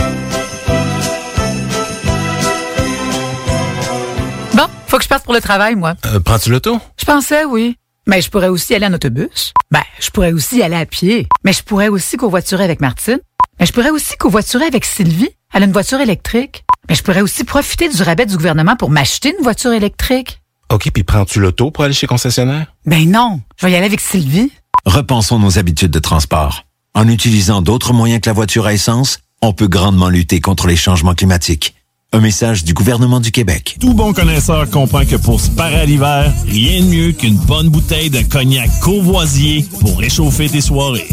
Bon, 4.53 4.65
faut 4.88 4.98
que 4.98 5.03
je 5.03 5.10
parte 5.10 5.23
pour 5.23 5.34
le 5.34 5.41
travail, 5.41 5.76
moi. 5.76 5.94
Euh, 6.06 6.19
Prends-tu 6.19 6.52
l'auto? 6.52 6.80
Je 6.99 7.06
pensais, 7.06 7.44
oui. 7.45 7.76
Mais 8.07 8.22
je 8.22 8.30
pourrais 8.30 8.48
aussi 8.48 8.73
aller 8.73 8.86
en 8.86 8.94
autobus. 8.94 9.53
Ben, 9.69 9.84
je 9.99 10.10
pourrais 10.10 10.32
aussi 10.32 10.61
aller 10.64 10.76
à 10.76 10.86
pied. 10.86 11.28
Mais 11.44 11.53
je 11.53 11.64
pourrais 11.64 11.88
aussi 11.88 12.18
covoiturer 12.18 12.64
avec 12.64 12.82
Martine. 12.82 13.19
Mais 13.60 13.65
je 13.65 13.73
pourrais 13.73 13.91
aussi 13.91 14.18
covoiturer 14.18 14.65
avec 14.65 14.86
Sylvie. 14.86 15.30
Elle 15.53 15.64
a 15.64 15.65
une 15.65 15.72
voiture 15.72 16.02
électrique. 16.02 16.64
Mais 16.90 16.95
je 16.95 17.03
pourrais 17.03 17.22
aussi 17.22 17.44
profiter 17.44 17.90
du 17.90 18.02
rabais 18.02 18.26
du 18.26 18.36
gouvernement 18.36 18.76
pour 18.76 18.90
m'acheter 18.90 19.34
une 19.38 19.44
voiture 19.44 19.72
électrique. 19.72 20.41
OK, 20.72 20.90
puis 20.91 21.03
prends-tu 21.03 21.40
l'auto 21.40 21.69
pour 21.69 21.84
aller 21.84 21.94
chez 21.94 22.07
concessionnaire? 22.07 22.73
Ben 22.86 23.10
non, 23.10 23.41
je 23.57 23.65
vais 23.65 23.73
y 23.73 23.76
aller 23.76 23.86
avec 23.86 23.99
Sylvie. 23.99 24.52
Repensons 24.86 25.38
nos 25.38 25.60
habitudes 25.60 25.91
de 25.91 25.99
transport. 25.99 26.64
En 26.95 27.07
utilisant 27.07 27.61
d'autres 27.61 27.94
moyens 27.94 28.22
que 28.22 28.30
la 28.30 28.34
voiture 28.34 28.65
à 28.65 28.73
essence, 28.73 29.19
on 29.41 29.53
peut 29.53 29.68
grandement 29.68 30.10
lutter 30.10 30.41
contre 30.41 30.68
les 30.68 30.76
changements 30.76 31.14
climatiques. 31.14 31.76
Un 32.14 32.20
message 32.20 32.66
du 32.66 32.74
gouvernement 32.74 33.22
du 33.22 33.32
Québec. 33.32 33.78
Tout 33.80 33.94
bon 33.94 34.12
connaisseur 34.12 34.70
comprend 34.70 35.06
que 35.06 35.16
pour 35.16 35.40
se 35.40 35.50
parer 35.50 35.80
à 35.80 35.86
l'hiver, 35.86 36.30
rien 36.46 36.82
de 36.82 36.88
mieux 36.88 37.12
qu'une 37.14 37.38
bonne 37.38 37.70
bouteille 37.70 38.10
de 38.10 38.20
cognac 38.22 38.70
courvoisier 38.82 39.66
pour 39.80 39.98
réchauffer 39.98 40.50
tes 40.50 40.60
soirées. 40.60 41.08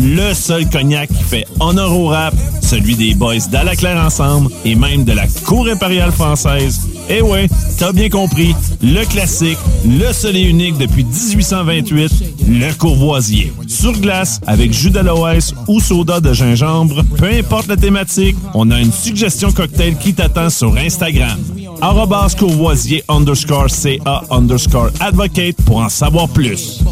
Le 0.00 0.34
seul 0.34 0.70
cognac 0.70 1.08
qui 1.08 1.24
fait 1.24 1.46
honneur 1.58 1.92
au 1.98 2.06
rap, 2.06 2.32
celui 2.62 2.94
des 2.94 3.14
boys 3.14 3.38
d'Alaclaire 3.50 3.98
Ensemble 3.98 4.52
et 4.64 4.76
même 4.76 5.02
de 5.02 5.10
la 5.10 5.26
Cour 5.44 5.66
impériale 5.66 6.12
française. 6.12 6.82
Eh 7.08 7.22
ouais, 7.22 7.48
t'as 7.78 7.92
bien 7.92 8.08
compris, 8.08 8.54
le 8.82 9.04
classique, 9.04 9.58
le 9.84 10.12
seul 10.12 10.36
et 10.36 10.42
unique 10.42 10.76
depuis 10.78 11.04
1828, 11.04 12.12
le 12.48 12.72
courvoisier. 12.74 13.52
Sur 13.66 13.92
glace, 13.92 14.40
avec 14.46 14.72
jus 14.72 14.90
d'aloès 14.90 15.54
ou 15.66 15.80
soda 15.80 16.20
de 16.20 16.32
gingembre, 16.32 17.04
peu 17.16 17.26
importe 17.26 17.68
la 17.68 17.76
thématique, 17.76 18.36
on 18.54 18.70
a 18.70 18.80
une 18.80 18.92
suggestion 18.92 19.52
cocktail 19.56 19.96
qui 19.96 20.14
t'attend 20.14 20.50
sur 20.50 20.76
Instagram. 20.76 21.38
Arrobas 21.80 22.34
courvoisier 22.38 23.02
underscore 23.08 23.70
CA 23.70 24.22
underscore 24.30 24.90
advocate 25.00 25.56
pour 25.64 25.78
en 25.78 25.88
savoir 25.88 26.28
plus. 26.28 26.82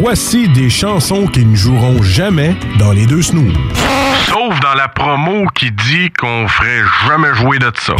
Voici 0.00 0.48
des 0.48 0.68
chansons 0.68 1.26
qui 1.26 1.44
ne 1.44 1.54
joueront 1.54 2.02
jamais 2.02 2.56
dans 2.78 2.92
les 2.92 3.06
deux 3.06 3.22
snooze. 3.22 3.54
Sauf 4.26 4.58
dans 4.60 4.74
la 4.74 4.88
promo 4.88 5.46
qui 5.54 5.70
dit 5.70 6.10
qu'on 6.18 6.48
ferait 6.48 6.82
jamais 7.08 7.34
jouer 7.34 7.58
de 7.58 7.70
ça. 7.80 7.94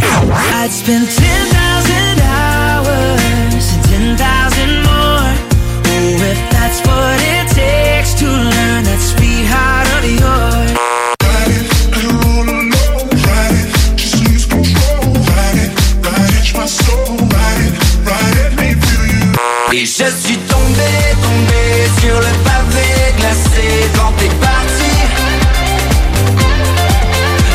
Et 19.81 19.87
je 19.87 19.93
suis 19.95 20.37
tombé, 20.37 20.91
tombé 21.23 21.89
sur 22.03 22.15
le 22.15 22.33
pavé 22.45 23.15
glacé 23.17 23.89
quand 23.97 24.13
t'es 24.19 24.29
parti. 24.39 24.93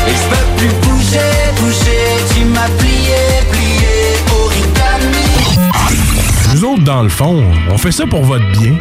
Et 0.08 0.10
je 0.10 0.26
peux 0.28 0.46
plus 0.56 0.74
bouger, 0.88 1.34
bouger, 1.60 2.06
tu 2.34 2.44
m'as 2.46 2.68
plié, 2.78 3.22
plié, 3.52 3.94
origami. 4.42 5.30
Nous 6.52 6.64
autres, 6.64 6.82
dans 6.82 7.04
le 7.04 7.08
fond, 7.08 7.44
on 7.70 7.78
fait 7.78 7.92
ça 7.92 8.06
pour 8.08 8.24
votre 8.24 8.50
bien. 8.58 8.74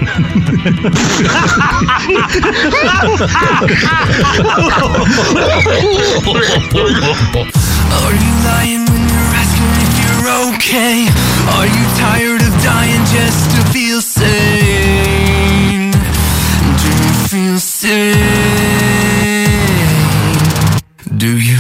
Are 7.92 8.12
you 8.12 8.34
lying 8.44 8.86
when 8.90 9.08
you're 9.08 9.36
asking 9.36 9.70
if 9.78 9.92
you're 10.02 10.30
okay? 10.56 10.96
Are 11.56 11.68
you 11.68 11.86
tired 11.96 12.42
of 12.42 12.64
dying? 12.64 12.95
Just 13.16 13.48
to 13.56 13.62
feel 13.72 14.02
sane? 14.02 15.92
Do 16.82 16.90
you 17.04 17.14
feel 17.32 17.58
sane? 17.60 18.20
Do 21.24 21.32
you? 21.48 21.60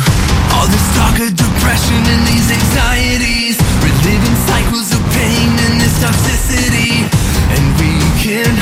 All 0.53 0.67
this 0.67 0.87
talk 0.97 1.15
of 1.25 1.31
depression 1.45 2.01
and 2.11 2.21
these 2.27 2.47
anxieties, 2.59 3.55
reliving 3.87 4.37
cycles 4.51 4.89
of 4.95 5.01
pain 5.15 5.51
and 5.65 5.75
this 5.79 5.95
toxicity, 6.03 7.07
and 7.55 7.63
we 7.79 7.91
can't 8.19 8.54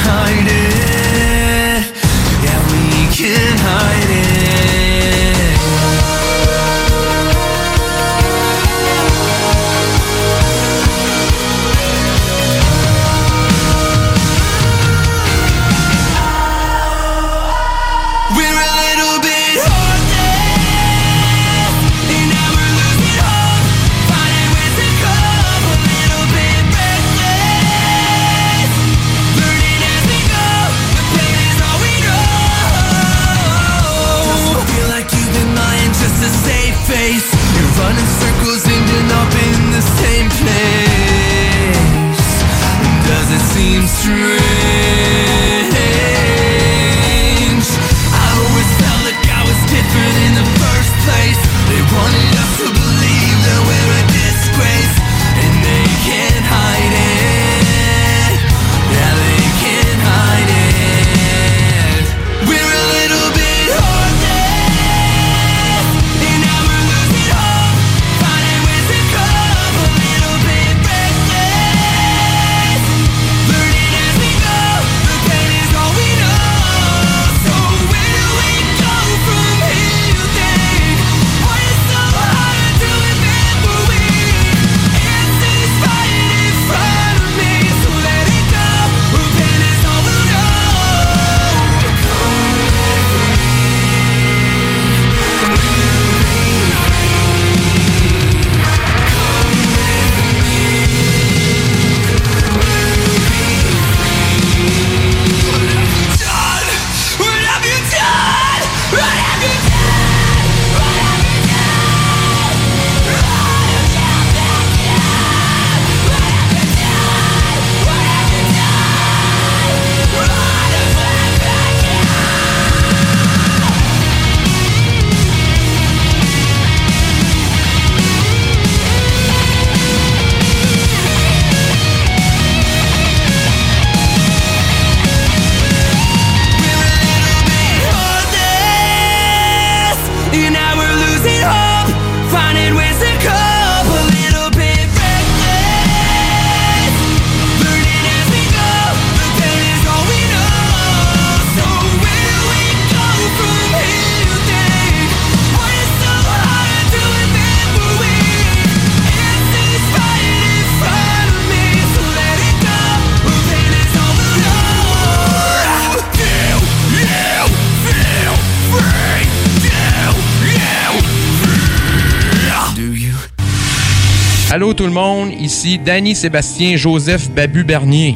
Allô 174.73 174.85
tout 174.85 174.87
le 174.87 174.93
monde, 174.93 175.29
ici 175.39 175.77
Danny 175.77 176.15
Sébastien 176.15 176.77
Joseph 176.77 177.29
Babu 177.29 177.63
Bernier. 177.63 178.15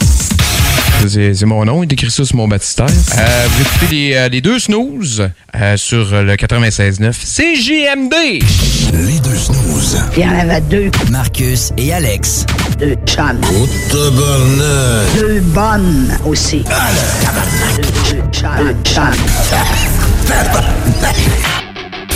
C'est 1.08 1.46
mon 1.46 1.64
nom, 1.66 1.84
il 1.84 1.94
écrit 1.94 2.10
ça 2.10 2.26
sur 2.26 2.36
mon 2.36 2.48
baptistère. 2.48 2.88
Euh, 2.88 3.48
vous 3.48 3.62
écoutez 3.62 3.96
les, 3.96 4.16
euh, 4.16 4.28
les 4.30 4.42
deux 4.42 4.58
snooze 4.58 5.30
euh, 5.56 5.78
sur 5.78 6.24
le 6.24 6.34
96.9 6.34 7.14
CJMD. 7.14 8.42
Les 8.92 9.20
deux 9.20 9.36
snooze. 9.36 10.02
Il 10.18 10.24
y 10.24 10.26
en 10.26 10.32
avait 10.32 10.62
deux. 10.62 10.90
Marcus 11.12 11.74
et 11.78 11.94
Alex. 11.94 12.48
Deux 12.80 12.96
chums. 13.06 13.40
Oh, 13.44 13.68
tabarnak. 13.92 15.16
Deux 15.20 15.40
bonnes 15.42 16.18
aussi. 16.26 16.64
Deux, 16.64 17.84
deux 18.14 18.24
chums. 18.32 18.50
Deux 18.58 18.76
chums. 18.84 19.14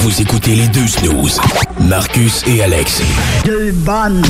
Vous 0.02 0.19
écoutez 0.19 0.56
les 0.56 0.68
deux 0.68 0.88
snooze. 0.88 1.40
Marcus 1.80 2.41
et 2.48 2.64
Alex. 2.64 3.03
Deux 3.45 3.72
bonnes. 3.72 4.23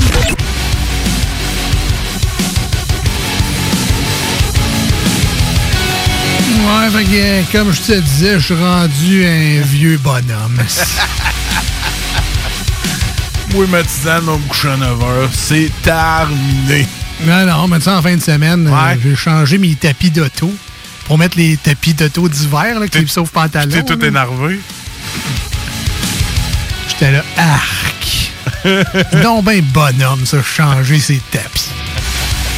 Ouais, 6.59 6.89
fait 6.91 7.05
que, 7.05 7.51
comme 7.53 7.71
je 7.71 7.79
te 7.79 7.93
disais, 8.01 8.33
je 8.33 8.43
suis 8.43 8.53
rendu 8.53 9.25
un 9.25 9.61
vieux 9.61 9.97
bonhomme. 9.97 10.59
Moi, 13.53 13.65
ma 13.67 13.81
tisane 13.83 14.25
va 14.25 14.33
me 14.33 14.47
coucher 14.49 14.71
à 14.71 14.75
9h. 14.75 15.29
C'est 15.31 15.71
terminé. 15.83 16.85
Non, 17.23 17.45
non, 17.45 17.69
mais 17.69 17.79
ça, 17.79 17.97
en 17.97 18.01
fin 18.01 18.17
de 18.17 18.21
semaine, 18.21 18.67
euh, 18.67 18.95
j'ai 19.01 19.15
changé 19.15 19.57
mes 19.57 19.75
tapis 19.75 20.11
d'auto 20.11 20.53
pour 21.05 21.17
mettre 21.17 21.37
les 21.37 21.55
tapis 21.55 21.93
d'auto 21.93 22.27
d'hiver, 22.27 22.77
là, 22.77 22.89
qui 22.89 23.07
sauf 23.07 23.29
pantalon. 23.29 23.71
T'es 23.71 23.83
tout 23.83 24.03
énervé. 24.03 24.59
J'étais 26.91 27.11
là, 27.11 27.23
arc. 27.37 28.31
non, 29.23 29.41
ben 29.41 29.61
bonhomme, 29.73 30.25
ça, 30.25 30.41
changer 30.43 30.99
ses 30.99 31.21
tapis. 31.31 31.69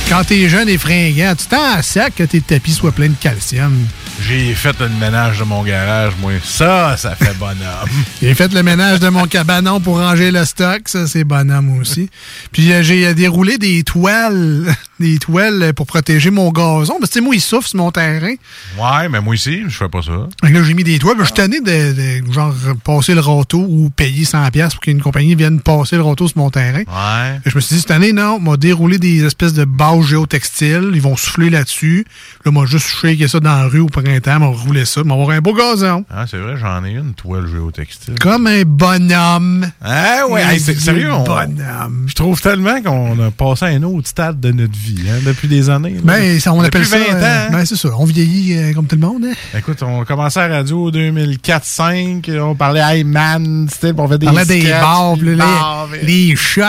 Quand 0.10 0.23
t'es 0.23 0.49
jeune 0.49 0.69
et 0.69 0.77
fringant, 0.77 1.34
tu 1.35 1.45
t'en 1.45 1.81
sac 1.81 2.15
que 2.15 2.23
tes 2.23 2.41
tapis 2.41 2.73
soient 2.73 2.91
pleins 2.91 3.10
de 3.10 3.15
calcium. 3.19 3.88
J'ai 4.22 4.53
fait 4.53 4.80
le 4.80 4.90
ménage 4.90 5.40
de 5.40 5.44
mon 5.44 5.64
garage, 5.64 6.14
moi. 6.22 6.34
Ça, 6.44 6.95
ça 6.98 7.15
fait 7.15 7.35
bonhomme. 7.38 7.90
J'ai 8.22 8.34
fait 8.35 8.53
le 8.53 8.64
ménage 8.64 8.99
de 8.99 9.10
mon 9.10 9.26
cabanon 9.26 9.80
pour 9.80 9.98
ranger 9.98 10.31
le 10.31 10.45
stock, 10.45 10.81
ça 10.85 11.07
c'est 11.07 11.23
bonhomme 11.23 11.77
aussi. 11.80 12.10
Puis 12.52 12.72
euh, 12.72 12.84
j'ai 12.84 13.07
euh, 13.07 13.14
déroulé 13.14 13.57
des 13.57 13.84
toiles, 13.84 14.73
des 14.99 15.18
toiles 15.18 15.73
pour 15.76 15.88
protéger 15.88 16.30
mon 16.30 16.52
gazon. 16.52 16.98
Parce 16.99 17.11
que 17.11 17.19
moi, 17.19 17.35
il 17.35 17.41
souffle 17.41 17.68
sur 17.68 17.80
mon 17.80 17.91
terrain. 17.91 18.35
Ouais, 18.77 19.10
mais 19.10 19.19
moi 19.19 19.34
aussi, 19.34 19.64
je 19.68 19.76
fais 19.76 19.90
pas 19.90 20.02
ça. 20.02 20.27
Que 20.41 20.48
là, 20.48 20.64
j'ai 20.64 20.73
mis 20.73 20.84
des 20.84 20.99
toiles. 20.99 21.18
Je 21.19 21.26
suis 21.26 21.34
tanné 21.34 21.60
de, 21.60 22.22
de, 22.22 22.31
genre 22.31 22.53
passer 22.84 23.15
le 23.15 23.22
râteau 23.22 23.65
ou 23.68 23.90
payer 23.90 24.23
100$ 24.23 24.52
piastres 24.52 24.76
pour 24.76 24.84
qu'une 24.84 25.02
compagnie 25.02 25.35
vienne 25.35 25.60
passer 25.60 25.95
le 25.95 26.03
râteau 26.03 26.27
sur 26.27 26.38
mon 26.38 26.49
terrain. 26.49 26.84
Ouais. 26.88 27.40
Et 27.45 27.49
Je 27.49 27.56
me 27.56 27.61
suis 27.61 27.76
dit, 27.76 27.81
cette 27.81 27.91
année, 27.91 28.14
non, 28.14 28.38
on 28.38 28.40
m'a 28.40 28.57
déroulé 28.57 28.99
des 28.99 29.26
espèces 29.26 29.53
de 29.53 29.65
bases 29.65 30.06
géotextiles. 30.06 30.91
Ils 30.94 31.02
vont 31.02 31.18
souffler 31.18 31.49
là-dessus. 31.49 32.06
Là, 32.45 32.52
moi, 32.52 32.65
juste 32.65 32.88
shaker 32.88 33.30
ça 33.30 33.40
dans 33.40 33.56
la 33.56 33.68
rue 33.68 33.80
au 33.80 33.88
printemps, 34.22 34.40
m'a 34.40 34.48
roulé 34.48 34.85
ça, 34.85 35.03
m'a 35.03 35.14
avoir 35.14 35.30
un 35.31 35.40
beau 35.40 35.53
gazon. 35.53 36.06
Ah, 36.10 36.26
c'est 36.30 36.38
vrai, 36.38 36.56
j'en 36.57 36.84
ai 36.85 36.91
une 36.91 37.14
toile 37.14 37.48
géotextile. 37.48 38.15
Comme 38.19 38.48
un 38.48 38.64
bonhomme. 38.64 39.65
Ah 39.84 40.27
ouais, 40.30 40.44
hey, 40.44 40.60
c'est 40.60 40.77
sérieux, 40.80 41.11
on- 41.11 41.23
bonhomme. 41.23 42.06
Je 42.07 42.14
trouve 42.14 42.40
tellement 42.41 42.81
qu'on 42.81 43.19
a 43.26 43.31
passé 43.31 43.65
à 43.65 43.68
un 43.69 43.84
autre 43.84 44.07
stade 44.07 44.40
de 44.40 44.52
notre 44.52 44.77
vie 44.77 45.02
hein, 45.10 45.19
depuis 45.26 45.48
des 45.48 45.69
années. 45.69 45.95
là. 45.95 45.99
Ben, 46.03 46.40
ça, 46.40 46.53
on 46.53 46.61
Depuis 46.61 46.68
appelle 46.81 46.85
ça. 46.85 46.98
20 46.98 47.03
ans. 47.14 47.18
euh, 47.22 47.49
ben, 47.52 47.65
c'est 47.65 47.76
ça. 47.76 47.90
On 47.98 48.06
vieillit 48.06 48.57
euh, 48.57 48.73
comme 48.73 48.88
tout 48.88 48.95
le 48.95 49.02
monde. 49.07 49.23
Hein? 49.26 49.57
Écoute, 49.57 49.81
on 49.84 50.02
a 50.02 50.06
commencé 50.06 50.40
à 50.40 50.48
la 50.48 50.57
radio 50.57 50.91
2004-5, 50.91 52.40
on 52.40 52.56
parlait 52.56 52.81
Hey 52.84 53.03
Man, 53.03 53.68
c'était 53.72 53.94
on 53.99 54.07
fait 54.07 54.18
des 54.18 54.27
On 54.27 54.31
parlait 54.31 54.45
des 54.45 54.61
sketchs, 54.61 54.81
bars, 54.81 55.15
là, 55.22 55.35
bars, 55.45 55.90
les, 56.03 56.27
les 56.30 56.35
shots. 56.35 56.61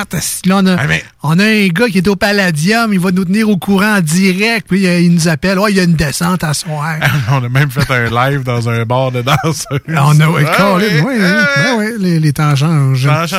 Là, 0.47 0.57
on, 0.63 0.67
a, 0.67 0.77
on 1.23 1.39
a 1.39 1.45
un 1.45 1.69
gars 1.69 1.89
qui 1.89 1.99
est 1.99 2.09
au 2.09 2.17
Palladium, 2.17 2.93
il 2.93 3.01
va 3.01 3.11
nous 3.11 3.25
tenir 3.25 3.49
au 3.49 3.57
courant 3.57 3.97
en 3.97 4.01
direct, 4.01 4.67
puis 4.69 4.87
euh, 4.87 5.01
il 5.01 5.13
nous 5.15 5.29
appelle. 5.29 5.59
Oh, 5.59 5.67
il 5.69 5.77
y 5.77 5.81
a 5.81 5.85
une 5.85 5.95
descente 5.95 6.45
à 6.45 6.55
soir. 6.55 6.95
on 7.31 7.45
a 7.45 7.49
même 7.49 7.71
fait 7.71 7.91
un 7.93 8.31
live 8.31 8.43
dans 8.43 8.69
un 8.69 8.85
bar 8.85 9.11
de 9.13 9.23
danse. 9.23 9.67
on 9.89 10.21
a, 10.21 10.29
ouais, 10.29 10.45
Ah 10.59 10.75
ouais, 10.75 11.01
ouais, 11.03 11.17
hein, 11.23 11.91
les, 11.99 12.21
les 12.21 12.33
temps 12.33 12.55
changent. 12.57 13.03
Change. 13.03 13.35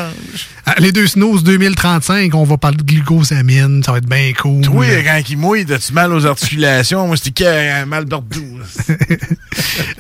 Ah, 0.67 0.75
Les 0.79 0.91
deux 0.91 1.05
snows 1.07 1.39
2035, 1.41 2.33
on 2.33 2.43
va 2.43 2.57
parler 2.57 2.77
de 2.77 2.83
glucosamine, 2.83 3.83
ça 3.83 3.91
va 3.91 3.99
être 3.99 4.09
bien 4.09 4.31
cool. 4.39 4.61
Toi, 4.61 4.85
quand 5.05 5.21
il 5.29 5.37
mouille, 5.37 5.65
as-tu 5.71 5.93
mal 5.93 6.11
aux 6.11 6.25
articulations? 6.25 7.05
Moi, 7.07 7.17
c'était 7.17 7.85
mal 7.85 8.05
partout. 8.05 8.43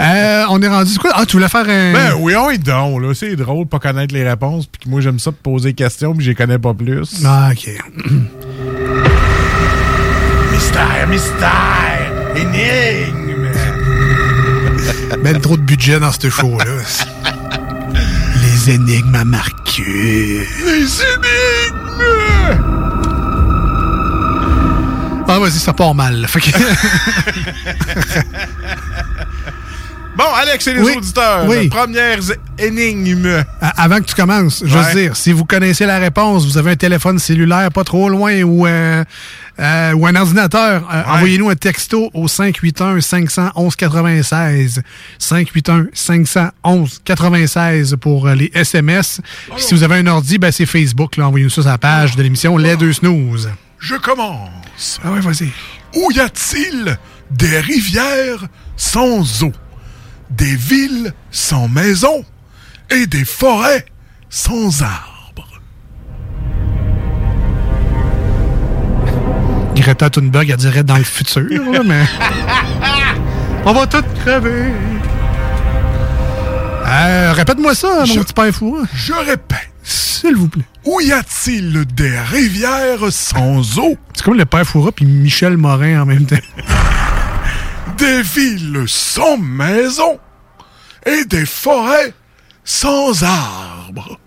Euh, 0.01 0.43
on 0.49 0.61
est 0.61 0.67
rendu 0.67 0.97
quoi? 0.99 1.11
Ah, 1.13 1.25
tu 1.25 1.37
voulais 1.37 1.47
faire 1.49 1.67
un. 1.67 1.93
Ben 1.93 2.13
oui, 2.19 2.35
on 2.35 2.49
est 2.49 2.57
donc, 2.57 3.01
là. 3.01 3.13
C'est 3.13 3.35
drôle 3.35 3.65
de 3.65 3.69
pas 3.69 3.79
connaître 3.79 4.13
les 4.13 4.27
réponses, 4.27 4.67
puis 4.67 4.89
moi, 4.89 4.99
j'aime 5.01 5.19
ça 5.19 5.31
de 5.31 5.35
poser 5.35 5.69
des 5.69 5.73
questions, 5.73 6.13
puis 6.13 6.23
je 6.25 6.31
les 6.31 6.35
connais 6.35 6.59
pas 6.59 6.73
plus. 6.73 7.21
Ah, 7.25 7.49
OK. 7.51 7.69
Mystère, 10.51 11.07
mystère, 11.09 12.11
énigme. 12.35 13.24
Ben 15.25 15.41
trop 15.41 15.57
de 15.57 15.63
budget 15.63 15.99
dans 15.99 16.11
ce 16.11 16.29
show-là. 16.29 16.65
Les 18.43 18.69
énigmes 18.75 19.15
à 19.15 19.25
Marcus. 19.25 20.47
Les 20.63 20.75
énigmes! 20.75 22.61
Ah, 25.27 25.39
vas-y, 25.39 25.53
ça 25.53 25.73
part 25.73 25.95
mal. 25.95 26.27
Fait 26.27 26.39
que- 26.41 26.51
Bon, 30.15 30.23
Alex 30.33 30.67
et 30.67 30.73
les 30.75 30.81
Oui, 30.81 30.93
auditeurs, 30.95 31.45
oui. 31.47 31.67
premières 31.69 32.19
énigmes. 32.57 33.43
Avant 33.59 33.97
que 33.97 34.03
tu 34.05 34.15
commences, 34.15 34.63
je 34.65 34.77
veux 34.77 34.83
Ouais. 34.85 34.93
dire, 34.93 35.15
si 35.17 35.31
vous 35.33 35.43
connaissez 35.43 35.85
la 35.87 35.97
réponse, 35.97 36.45
vous 36.45 36.57
avez 36.57 36.71
un 36.71 36.75
téléphone 36.77 37.19
cellulaire 37.19 37.69
pas 37.71 37.83
trop 37.83 38.07
loin 38.09 38.41
ou, 38.43 38.65
euh, 38.65 39.03
euh, 39.59 39.93
ou 39.93 40.05
un 40.05 40.15
ordinateur, 40.15 40.87
euh, 40.93 41.03
envoyez-nous 41.07 41.49
un 41.49 41.55
texto 41.55 42.11
au 42.13 42.27
581-511-96. 42.27 44.81
581-511-96 45.19 47.95
pour 47.95 48.27
euh, 48.27 48.35
les 48.35 48.51
SMS. 48.53 49.21
Puis 49.55 49.63
Si 49.63 49.73
vous 49.73 49.83
avez 49.83 49.95
un 49.95 50.07
ordi, 50.07 50.37
ben, 50.37 50.51
c'est 50.51 50.65
Facebook. 50.65 51.17
là. 51.17 51.27
Envoyez-nous 51.27 51.49
ça 51.49 51.61
sur 51.61 51.71
la 51.71 51.77
page 51.77 52.15
de 52.15 52.23
l'émission 52.23 52.57
Les 52.57 52.75
Deux 52.75 52.93
Snooze. 52.93 53.49
Je 53.79 53.95
commence. 53.95 54.99
Ah 55.03 55.11
ouais, 55.11 55.21
vas-y. 55.21 55.49
Où 55.95 56.11
y 56.11 56.19
a-t-il 56.19 56.97
des 57.31 57.59
rivières 57.59 58.45
sans 58.75 59.43
eau, 59.43 59.51
des 60.31 60.55
villes 60.55 61.13
sans 61.31 61.67
maisons 61.67 62.25
et 62.89 63.07
des 63.07 63.25
forêts 63.25 63.85
sans 64.29 64.81
arbres? 64.81 65.14
Greta 69.85 70.09
Thunberg, 70.09 70.49
elle 70.49 70.57
dirait 70.57 70.83
dans 70.83 70.97
le 70.97 71.03
futur, 71.03 71.43
là, 71.71 71.81
mais. 71.85 72.03
On 73.65 73.71
va 73.73 73.85
tous 73.85 74.03
crever. 74.23 74.71
Euh, 76.87 77.33
Répète-moi 77.33 77.75
ça, 77.75 78.03
mon 78.07 78.15
petit 78.23 78.33
père 78.33 78.51
fou. 78.53 78.77
hein. 78.81 78.87
Je 78.95 79.13
répète. 79.13 79.69
S'il 79.83 80.35
vous 80.35 80.47
plaît. 80.47 80.63
Où 80.85 80.99
y 81.01 81.11
a-t-il 81.11 81.85
des 81.85 82.17
rivières 82.19 83.11
sans 83.11 83.77
eau, 83.77 83.95
C'est 84.15 84.23
comme 84.23 84.37
le 84.37 84.45
père 84.45 84.65
Foura 84.65 84.91
puis 84.91 85.05
Michel 85.05 85.57
Morin 85.57 86.01
en 86.01 86.05
même 86.07 86.25
temps. 86.25 86.35
des 87.97 88.21
villes 88.23 88.83
sans 88.87 89.37
maisons 89.37 90.17
et 91.05 91.25
des 91.25 91.45
forêts 91.45 92.13
sans 92.63 93.23
arbres? 93.23 94.17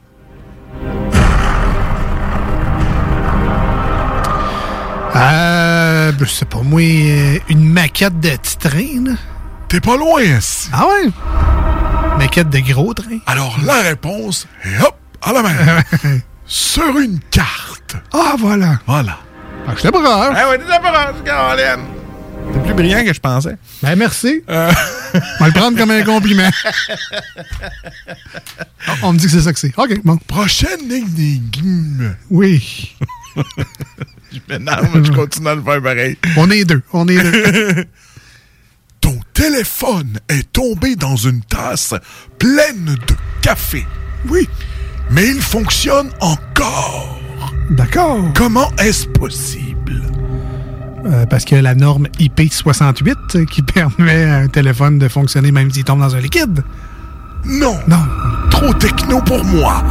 Euh, 5.17 6.13
sais 6.27 6.45
pas, 6.45 6.61
moi, 6.63 6.81
euh, 6.81 7.39
une 7.49 7.65
maquette 7.65 8.21
de 8.21 8.31
petit 8.31 8.57
train, 8.57 9.05
là. 9.05 9.13
T'es 9.69 9.81
pas 9.81 9.97
loin, 9.97 10.21
ainsi. 10.37 10.69
Ah 10.73 10.87
ouais? 10.87 11.11
Maquette 12.19 12.51
de 12.51 12.59
gros 12.61 12.95
train. 12.95 13.19
Alors 13.27 13.59
la 13.65 13.83
réponse 13.83 14.47
est 14.65 14.81
hop, 14.83 14.97
à 15.23 15.33
la 15.33 15.43
main. 15.43 15.55
Sur 16.47 16.99
une 16.99 17.21
carte. 17.31 17.97
Ah, 18.13 18.35
voilà. 18.39 18.79
Voilà. 18.87 19.19
Ah, 19.67 19.73
je 19.77 19.89
pas 19.89 20.01
grave. 20.01 20.35
Ah 20.37 20.49
ouais, 20.49 20.59
t'es 20.59 20.65
pas 20.65 21.13
Caroline. 21.25 21.85
T'es 22.53 22.61
plus 22.61 22.75
brillant 22.75 23.05
que 23.05 23.13
je 23.13 23.21
pensais. 23.21 23.57
Ben, 23.83 23.97
merci. 23.97 24.43
Euh. 24.49 24.73
On 25.15 25.45
va 25.45 25.47
le 25.47 25.53
prendre 25.53 25.77
comme 25.77 25.91
un 25.91 26.03
compliment. 26.03 26.49
On 29.03 29.13
me 29.13 29.19
dit 29.19 29.27
que 29.27 29.33
c'est 29.33 29.43
ça 29.43 29.53
que 29.53 29.59
c'est. 29.59 29.73
OK, 29.77 30.01
bon. 30.05 30.17
Prochaine 30.27 30.91
énigme. 30.91 32.15
Oui. 32.31 32.97
je 34.33 34.41
m'énerve, 34.49 34.89
mais 34.95 35.05
je 35.05 35.13
continue 35.13 35.49
à 35.49 35.55
le 35.55 35.63
faire 35.63 35.83
pareil. 35.83 36.17
On 36.37 36.51
est 36.51 36.65
deux. 36.65 36.83
On 36.93 37.09
est 37.09 37.23
deux. 37.23 37.85
Ton 39.01 39.19
téléphone 39.33 40.19
est 40.29 40.53
tombé 40.53 40.97
dans 40.97 41.17
une 41.17 41.41
tasse 41.43 41.95
pleine 42.39 42.97
de 43.07 43.15
café. 43.41 43.87
Oui. 44.29 44.49
Mais 45.11 45.29
il 45.29 45.41
fonctionne 45.41 46.11
encore. 46.21 47.21
D'accord. 47.71 48.19
Comment 48.35 48.71
est-ce 48.77 49.07
possible? 49.07 50.03
Euh, 51.07 51.27
parce 51.27 51.45
que 51.45 51.55
la 51.55 51.75
norme 51.75 52.09
IP68 52.19 53.15
euh, 53.37 53.45
qui 53.45 53.63
permet 53.63 54.25
à 54.25 54.39
un 54.39 54.49
téléphone 54.49 54.99
de 54.99 55.09
fonctionner 55.09 55.53
même 55.53 55.71
s'il 55.71 55.85
tombe 55.85 56.01
dans 56.01 56.15
un 56.15 56.21
liquide. 56.21 56.63
Non. 57.47 57.79
Non. 57.87 58.05
Trop 58.51 58.75
techno 58.75 59.21
pour 59.23 59.45
moi. 59.45 59.83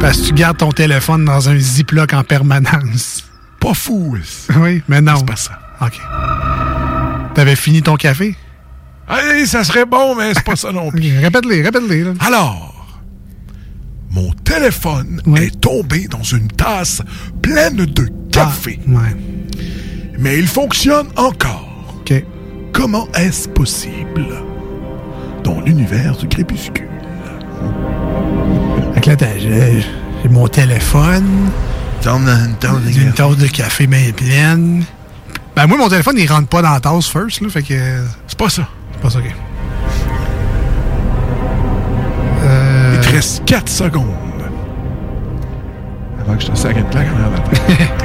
Parce 0.00 0.18
que 0.20 0.26
tu 0.26 0.32
gardes 0.34 0.58
ton 0.58 0.70
téléphone 0.72 1.24
dans 1.24 1.48
un 1.48 1.58
ziploc 1.58 2.12
en 2.12 2.22
permanence. 2.22 3.24
Pas 3.60 3.74
fou. 3.74 4.16
Oui, 4.58 4.82
mais 4.88 5.00
non. 5.00 5.16
C'est 5.16 5.26
pas 5.26 5.36
ça. 5.36 5.58
OK. 5.80 5.98
T'avais 7.34 7.56
fini 7.56 7.82
ton 7.82 7.96
café? 7.96 8.36
Allez, 9.08 9.46
ça 9.46 9.64
serait 9.64 9.84
bon, 9.84 10.14
mais 10.14 10.34
c'est 10.34 10.44
pas 10.44 10.56
ça 10.56 10.72
non 10.72 10.90
plus. 10.92 11.18
Répète-les, 11.18 11.62
répète-les. 11.62 12.04
Alors, 12.20 12.86
mon 14.10 14.32
téléphone 14.32 15.20
est 15.36 15.60
tombé 15.60 16.06
dans 16.08 16.22
une 16.22 16.48
tasse 16.48 17.02
pleine 17.42 17.76
de 17.86 18.08
café. 18.30 18.78
Ah, 18.88 18.90
ouais. 18.90 19.16
Mais 20.18 20.38
il 20.38 20.46
fonctionne 20.46 21.08
encore. 21.16 21.68
OK. 22.00 22.14
Comment 22.72 23.08
est-ce 23.14 23.48
possible? 23.48 24.26
Dans 25.44 25.60
l'univers 25.60 26.16
du 26.16 26.26
crépuscule? 26.28 26.88
Que 29.06 29.10
là, 29.12 29.16
t'as- 29.16 29.38
j'ai 29.38 29.84
mon 30.28 30.48
téléphone. 30.48 31.24
une 32.04 32.56
tasse 32.58 32.72
de 32.82 32.90
J'ai 32.90 33.02
une 33.02 33.12
tasse 33.12 33.36
de 33.36 33.46
café 33.46 33.86
bien 33.86 34.10
pleine. 34.10 34.82
Ben, 35.54 35.68
moi, 35.68 35.78
mon 35.78 35.88
téléphone, 35.88 36.16
il 36.18 36.26
rentre 36.28 36.48
pas 36.48 36.60
dans 36.60 36.72
la 36.72 36.80
tasse 36.80 37.06
first, 37.06 37.40
là. 37.40 37.48
Fait 37.48 37.62
que. 37.62 37.74
C'est 38.26 38.36
pas 38.36 38.48
ça. 38.48 38.66
C'est 38.92 39.00
pas 39.00 39.10
ça, 39.10 39.18
OK. 39.20 39.32
Euh, 42.42 42.96
Il 43.00 43.06
te 43.08 43.14
reste 43.14 43.44
4 43.44 43.68
secondes. 43.68 44.06
Avant 46.20 46.34
que 46.36 46.42
je 46.42 46.48
te 46.48 46.56
sac 46.56 46.76
une 46.76 46.84
plaque 46.86 47.06
en 47.06 47.50
tête. 47.50 47.90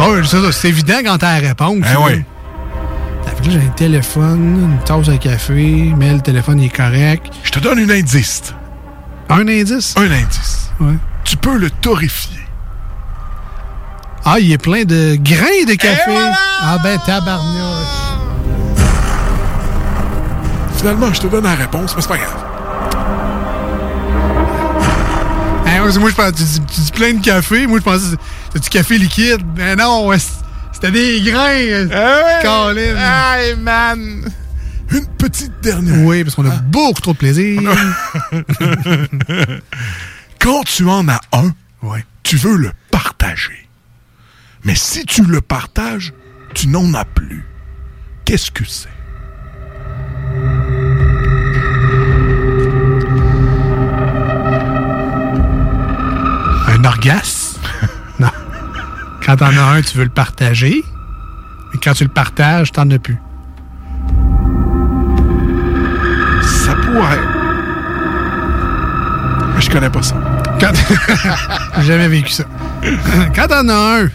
Oh, 0.00 0.14
c'est 0.22 0.36
ça, 0.40 0.52
c'est 0.52 0.68
évident 0.68 0.98
quand 1.04 1.18
t'as 1.18 1.40
la 1.40 1.48
réponse. 1.48 1.78
Ben 1.80 1.96
oui. 2.06 2.22
Fait 3.26 3.42
que 3.42 3.46
là, 3.48 3.52
j'ai 3.54 3.66
un 3.66 3.70
téléphone, 3.70 4.76
une 4.78 4.84
tasse 4.84 5.06
de 5.06 5.16
café, 5.16 5.92
mais 5.96 6.12
le 6.12 6.20
téléphone 6.20 6.60
il 6.60 6.66
est 6.66 6.76
correct. 6.76 7.26
Je 7.42 7.50
te 7.50 7.58
donne 7.58 7.78
un 7.80 7.90
indice. 7.90 8.54
Un 9.30 9.46
indice? 9.48 9.94
Un 9.96 10.10
indice. 10.10 10.70
Ouais. 10.80 10.96
Tu 11.24 11.36
peux 11.36 11.56
le 11.56 11.70
torréfier. 11.70 12.38
Ah, 14.24 14.38
il 14.38 14.52
est 14.52 14.58
plein 14.58 14.84
de 14.84 15.16
grains 15.20 15.64
de 15.66 15.74
café. 15.74 16.16
Ah 16.60 16.78
ben, 16.82 16.98
tabarnak. 17.04 17.86
Finalement, 20.76 21.12
je 21.12 21.20
te 21.20 21.26
donne 21.26 21.44
la 21.44 21.54
réponse, 21.54 21.94
mais 21.96 22.02
c'est 22.02 22.08
pas 22.08 22.18
grave. 22.18 22.44
Moi, 26.00 26.10
je 26.10 26.14
pense, 26.14 26.32
tu 26.34 26.42
dis, 26.42 26.60
tu 26.60 26.80
dis 26.82 26.92
plein 26.92 27.14
de 27.14 27.24
café. 27.24 27.66
Moi, 27.66 27.78
je 27.78 27.84
pensais 27.84 28.16
que 28.16 28.22
c'était 28.52 28.60
du 28.60 28.68
café 28.68 28.98
liquide. 28.98 29.40
Mais 29.56 29.74
non, 29.74 30.10
c'était 30.72 30.90
des 30.90 31.22
grains. 31.22 31.88
Colin. 32.42 32.96
Hey, 32.96 33.56
man! 33.56 34.30
Une 34.90 35.06
petite 35.18 35.60
dernière. 35.60 35.98
Oui, 36.06 36.24
parce 36.24 36.34
qu'on 36.34 36.48
a 36.48 36.56
beaucoup 36.56 37.00
trop 37.00 37.12
de 37.12 37.18
plaisir. 37.18 37.60
Quand 40.38 40.62
tu 40.64 40.88
en 40.88 41.08
as 41.08 41.20
un, 41.32 41.52
tu 42.22 42.36
veux 42.36 42.56
le 42.56 42.72
partager. 42.90 43.68
Mais 44.64 44.74
si 44.74 45.04
tu 45.04 45.24
le 45.24 45.40
partages, 45.40 46.12
tu 46.54 46.68
n'en 46.68 46.92
as 46.94 47.04
plus. 47.04 47.44
Qu'est-ce 48.24 48.50
que 48.50 48.64
c'est? 48.64 48.88
Un 56.68 56.84
orgasme? 56.84 57.60
non. 58.18 58.28
Quand 59.24 59.36
t'en 59.36 59.46
as 59.46 59.62
un, 59.76 59.82
tu 59.82 59.96
veux 59.96 60.04
le 60.04 60.10
partager. 60.10 60.84
Mais 61.72 61.80
quand 61.82 61.94
tu 61.94 62.04
le 62.04 62.10
partages, 62.10 62.72
t'en 62.72 62.90
as 62.90 62.98
plus. 62.98 63.18
Pourrait. 66.98 67.18
Mais 69.54 69.60
je 69.60 69.70
connais 69.70 69.90
pas 69.90 70.02
ça. 70.02 70.16
Quand... 70.60 70.72
J'ai 71.80 71.82
jamais 71.86 72.08
vécu 72.08 72.32
ça. 72.32 72.44
Quand 73.34 73.46
t'en 73.46 73.68
as 73.68 74.00
un, 74.02 74.08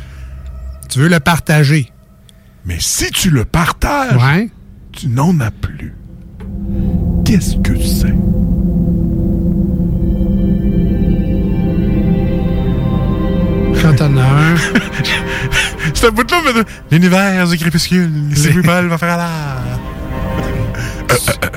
tu 0.90 1.00
veux 1.00 1.08
le 1.08 1.20
partager. 1.22 1.92
Mais 2.66 2.78
si 2.80 3.10
tu 3.12 3.30
le 3.30 3.46
partages, 3.46 4.16
Ouais. 4.22 4.50
tu 4.92 5.08
n'en 5.08 5.40
as 5.40 5.52
plus. 5.52 5.96
Qu'est-ce 7.26 7.56
que 7.58 7.78
c'est? 7.80 8.14
Quand 13.82 13.96
t'en 13.96 14.16
as 14.18 14.22
un. 14.22 14.56
C'est 15.94 16.08
un 16.08 16.12
bout 16.12 16.24
de 16.24 16.32
là, 16.32 16.42
mais 16.56 16.64
l'univers 16.92 17.48
du 17.48 17.58
crépuscule. 17.58 18.10
C'est 18.36 18.52
plus 18.52 18.62
belle 18.62 18.88
va 18.88 18.98
faire 18.98 19.20
à 19.20 19.28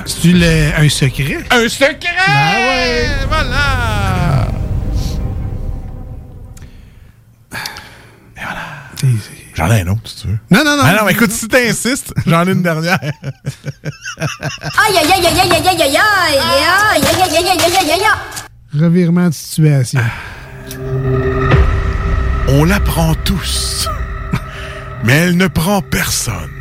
C'est-tu 0.05 0.33
le- 0.33 0.71
un 0.77 0.89
secret? 0.89 1.37
Un 1.51 1.67
secret! 1.69 1.97
Ben 2.27 2.67
ouais! 2.67 3.07
Voilà! 3.27 4.47
J'en 9.55 9.71
ai 9.71 9.81
un 9.81 9.87
autre, 9.87 10.01
si 10.05 10.15
tu 10.21 10.27
veux. 10.27 10.37
Non, 10.51 10.63
non, 10.63 10.77
non. 10.77 10.83
Ah 10.85 10.93
non, 10.99 11.05
mais 11.05 11.13
écoute, 11.13 11.31
si 11.31 11.47
t'insistes, 11.47 12.13
j'en 12.27 12.45
ai 12.47 12.51
une 12.51 12.61
dernière. 12.61 12.99
Aïe 13.01 13.11
aïe 14.87 15.11
aïe 15.13 15.25
aïe 15.25 15.39
aïe 15.39 15.51
aïe 15.51 15.67
aïe 15.67 15.81
aïe 15.81 15.81
aïe 15.81 15.87
aïe 15.87 16.37
aïe 16.93 17.05
aïe 17.17 17.37
aïe 17.37 17.47
aïe 17.49 17.63
aïe 17.63 17.91
aïe 17.91 17.91
aïe 17.91 18.79
Revirement 18.79 19.29
de 19.29 19.33
situation. 19.33 20.01
On 22.49 22.63
la 22.65 22.79
prend 22.79 23.15
tous, 23.15 23.87
mais 25.03 25.13
elle 25.13 25.37
ne 25.37 25.47
prend 25.47 25.81
personne. 25.81 26.51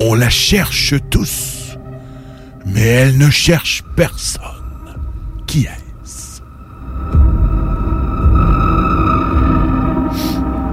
On 0.00 0.14
la 0.14 0.28
cherche 0.28 0.94
tous, 1.10 1.55
mais 2.66 2.82
elle 2.82 3.16
ne 3.16 3.30
cherche 3.30 3.82
personne. 3.94 4.42
Qui 5.46 5.66
est-ce? 5.66 6.42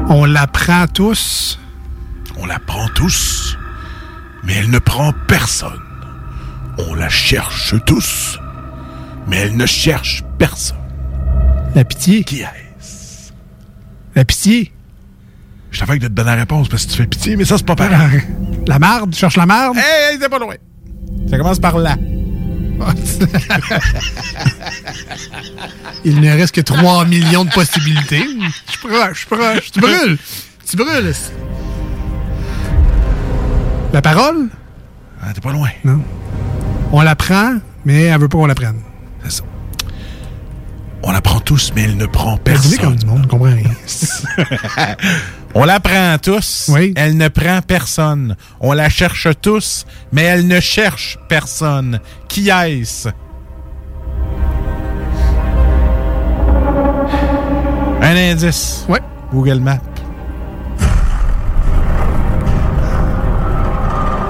On 0.09 0.25
l'apprend 0.25 0.87
tous. 0.87 1.59
On 2.37 2.47
la 2.47 2.57
prend 2.57 2.87
tous, 2.89 3.57
mais 4.43 4.55
elle 4.55 4.71
ne 4.71 4.79
prend 4.79 5.13
personne. 5.27 5.79
On 6.79 6.95
la 6.95 7.07
cherche 7.07 7.75
tous, 7.85 8.39
mais 9.27 9.37
elle 9.37 9.55
ne 9.55 9.67
cherche 9.67 10.23
personne. 10.39 10.77
La 11.75 11.83
pitié. 11.83 12.23
Qui 12.23 12.41
est-ce? 12.41 13.31
La 14.15 14.25
pitié. 14.25 14.73
Je 15.69 15.79
t'avais 15.79 15.99
de 15.99 16.07
te 16.07 16.11
donner 16.11 16.31
la 16.31 16.35
réponse 16.37 16.69
parce 16.69 16.85
que 16.85 16.91
tu 16.91 16.97
fais 16.97 17.07
pitié, 17.07 17.35
mais 17.35 17.45
ça, 17.45 17.57
c'est 17.57 17.65
pas 17.65 17.75
pareil. 17.75 18.23
La 18.67 18.79
marde, 18.79 19.11
tu 19.11 19.19
cherches 19.19 19.37
la 19.37 19.45
marde? 19.45 19.77
Hey, 19.77 20.13
hey, 20.13 20.17
c'est 20.19 20.29
pas 20.29 20.39
loin. 20.39 20.55
Ça 21.29 21.37
commence 21.37 21.59
par 21.59 21.77
là. 21.77 21.95
Il 26.05 26.19
ne 26.19 26.29
reste 26.29 26.55
que 26.55 26.61
3 26.61 27.05
millions 27.05 27.45
de 27.45 27.49
possibilités. 27.51 28.25
Je 28.65 28.71
suis 28.71 28.79
proche, 28.79 29.13
je 29.13 29.17
suis 29.19 29.27
proche. 29.27 29.71
Tu 29.71 29.79
brûles. 29.79 30.17
Tu 30.69 30.75
brûles. 30.77 31.13
La 33.93 34.01
parole? 34.01 34.49
Ah, 35.21 35.31
t'es 35.33 35.41
pas 35.41 35.51
loin. 35.53 35.69
Non. 35.85 36.01
On 36.91 37.01
la 37.01 37.15
prend, 37.15 37.57
mais 37.85 38.03
elle 38.03 38.19
veut 38.19 38.27
pas 38.27 38.37
qu'on 38.37 38.47
la 38.47 38.55
prenne. 38.55 38.81
C'est 39.23 39.31
ça. 39.31 39.43
On 41.03 41.11
la 41.11 41.21
prend 41.21 41.39
tous, 41.39 41.71
mais 41.75 41.83
elle 41.83 41.97
ne 41.97 42.05
prend 42.05 42.39
Elle 42.45 42.57
dit 42.59 42.77
comme 42.77 42.93
personne. 42.93 42.95
du 42.95 43.05
monde, 43.05 43.21
on 43.25 43.27
comprend 43.27 43.53
rien. 43.53 43.69
On 45.55 45.65
la 45.65 45.79
prend 45.79 46.17
tous, 46.19 46.71
elle 46.95 47.15
ne 47.15 47.27
prend 47.27 47.59
personne. 47.61 48.35
On 48.59 48.73
la 48.73 48.89
cherche 48.89 49.27
tous, 49.39 49.85
mais 50.11 50.23
elle 50.23 50.47
ne 50.47 50.59
cherche 50.59 51.19
personne. 51.29 51.99
Qui 52.27 52.49
est-ce? 52.49 53.09
Un 58.01 58.15
indice. 58.15 58.85
Ouais. 58.89 58.99
Google 59.31 59.59
Maps. 59.59 59.77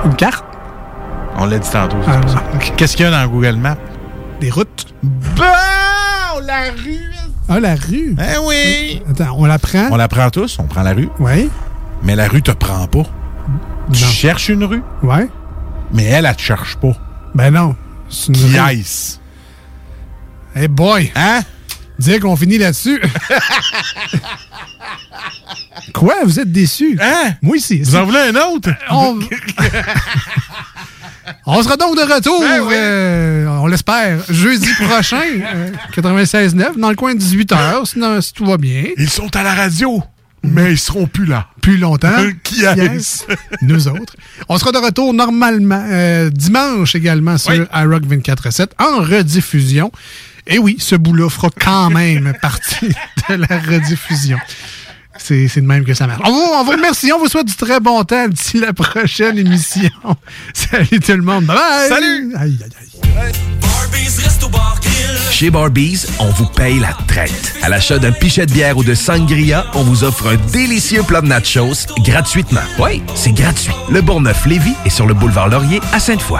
Une 0.05 0.15
carte? 0.15 0.45
On 1.37 1.45
l'a 1.45 1.57
dit 1.57 1.69
tantôt. 1.69 1.97
Ah. 2.05 2.19
Qu'est-ce 2.75 2.97
qu'il 2.97 3.05
y 3.05 3.07
a 3.07 3.11
dans 3.11 3.31
Google 3.31 3.55
Maps? 3.55 3.77
Des 4.41 4.51
routes. 4.51 4.93
Bon! 5.01 5.43
La 6.45 6.71
rue! 6.83 7.12
Ah, 7.49 7.59
la 7.59 7.75
rue? 7.75 8.15
Eh 8.19 8.37
oui! 8.45 9.01
Attends, 9.09 9.35
on 9.37 9.45
la 9.45 9.59
prend? 9.59 9.89
On 9.91 9.95
la 9.97 10.07
prend 10.07 10.29
tous, 10.29 10.57
on 10.59 10.63
prend 10.63 10.81
la 10.81 10.93
rue. 10.93 11.09
Oui. 11.19 11.49
Mais 12.03 12.15
la 12.15 12.27
rue 12.27 12.41
te 12.41 12.51
prend 12.51 12.87
pas. 12.87 13.03
Tu 13.91 14.03
cherches 14.03 14.49
une 14.49 14.63
rue, 14.63 14.81
Ouais. 15.03 15.27
mais 15.93 16.03
elle, 16.05 16.25
elle 16.25 16.35
te 16.35 16.41
cherche 16.41 16.77
pas. 16.77 16.93
Ben 17.35 17.51
non. 17.51 17.75
C'est 18.09 18.27
une 18.27 18.33
Qui 18.35 18.59
rue. 18.59 18.79
est-ce? 18.79 19.17
Hey 20.55 20.67
boy! 20.67 21.11
Hein? 21.15 21.41
Dire 21.99 22.19
qu'on 22.21 22.35
finit 22.35 22.57
là-dessus. 22.57 23.01
Quoi? 25.93 26.15
Vous 26.23 26.39
êtes 26.39 26.51
déçus? 26.51 26.97
Hein? 27.01 27.33
Moi 27.41 27.55
aussi. 27.57 27.81
Vous 27.81 27.95
en 27.95 28.05
voulez 28.05 28.19
un 28.19 28.35
autre? 28.35 28.69
On... 28.89 29.19
on 31.45 31.61
sera 31.63 31.77
donc 31.77 31.95
de 31.95 32.01
retour, 32.01 32.39
Ben 32.41 32.61
oui. 32.61 32.73
euh, 32.75 33.47
on 33.47 33.67
l'espère, 33.67 34.19
jeudi 34.29 34.69
prochain, 34.87 35.21
euh, 35.55 35.71
96.9, 35.95 36.77
dans 36.79 36.89
le 36.89 36.95
coin 36.95 37.15
de 37.15 37.19
18h, 37.19 37.85
sinon, 37.85 38.21
si 38.21 38.33
tout 38.33 38.45
va 38.45 38.57
bien. 38.57 38.85
Ils 38.97 39.09
sont 39.09 39.35
à 39.35 39.43
la 39.43 39.53
radio, 39.53 40.03
mais 40.43 40.71
ils 40.71 40.77
seront 40.79 41.07
plus 41.07 41.25
là. 41.25 41.47
Plus 41.61 41.77
longtemps. 41.77 42.11
Qui 42.43 42.63
est-ce? 42.65 43.23
Nous 43.61 43.87
autres. 43.87 44.15
On 44.49 44.57
sera 44.57 44.71
de 44.71 44.77
retour 44.77 45.13
normalement 45.13 45.85
euh, 45.89 46.29
dimanche 46.29 46.95
également 46.95 47.37
sur 47.37 47.53
iRock 47.53 48.03
24.7 48.03 48.67
en 48.79 49.01
rediffusion. 49.01 49.91
Et 50.45 50.59
oui, 50.59 50.75
ce 50.79 50.95
bout-là 50.95 51.29
fera 51.29 51.47
quand 51.57 51.89
même 51.89 52.33
partie 52.41 52.89
de 53.29 53.35
la 53.35 53.59
rediffusion. 53.59 54.37
C'est 55.17 55.47
c'est 55.47 55.61
de 55.61 55.65
même 55.65 55.83
que 55.85 55.93
ça 55.93 56.07
marche. 56.07 56.21
On 56.25 56.31
vous, 56.31 56.51
on 56.53 56.63
vous 56.63 56.71
remercie, 56.71 57.11
on 57.13 57.19
vous 57.19 57.27
souhaite 57.27 57.47
du 57.47 57.55
très 57.55 57.79
bon 57.79 58.03
temps 58.03 58.27
d'ici 58.27 58.59
la 58.59 58.73
prochaine 58.73 59.37
émission. 59.37 59.89
Salut 60.53 60.99
tout 60.99 61.11
le 61.13 61.21
monde. 61.21 61.45
Bye 61.45 61.55
bye. 61.57 61.89
Salut. 61.89 62.33
Aïe, 62.37 62.57
aïe, 62.63 62.71
aïe. 62.81 63.33
Chez 65.31 65.49
Barbies, 65.49 66.05
on 66.19 66.29
vous 66.29 66.45
paye 66.45 66.79
la 66.79 66.93
traite. 67.07 67.53
À 67.61 67.69
l'achat 67.69 67.97
d'un 67.99 68.11
pichet 68.11 68.45
de 68.45 68.51
bière 68.51 68.77
ou 68.77 68.83
de 68.83 68.93
sangria, 68.93 69.65
on 69.73 69.83
vous 69.83 70.03
offre 70.03 70.27
un 70.27 70.35
délicieux 70.51 71.03
plat 71.03 71.21
de 71.21 71.27
nachos 71.27 71.87
gratuitement. 71.99 72.61
Oui, 72.79 73.01
c'est 73.15 73.33
gratuit. 73.33 73.73
Le 73.89 74.01
Bourgneuf-Lévis 74.01 74.75
est 74.85 74.89
sur 74.89 75.05
le 75.07 75.13
boulevard 75.13 75.49
Laurier 75.49 75.81
à 75.91 75.99
Sainte-Foy. 75.99 76.39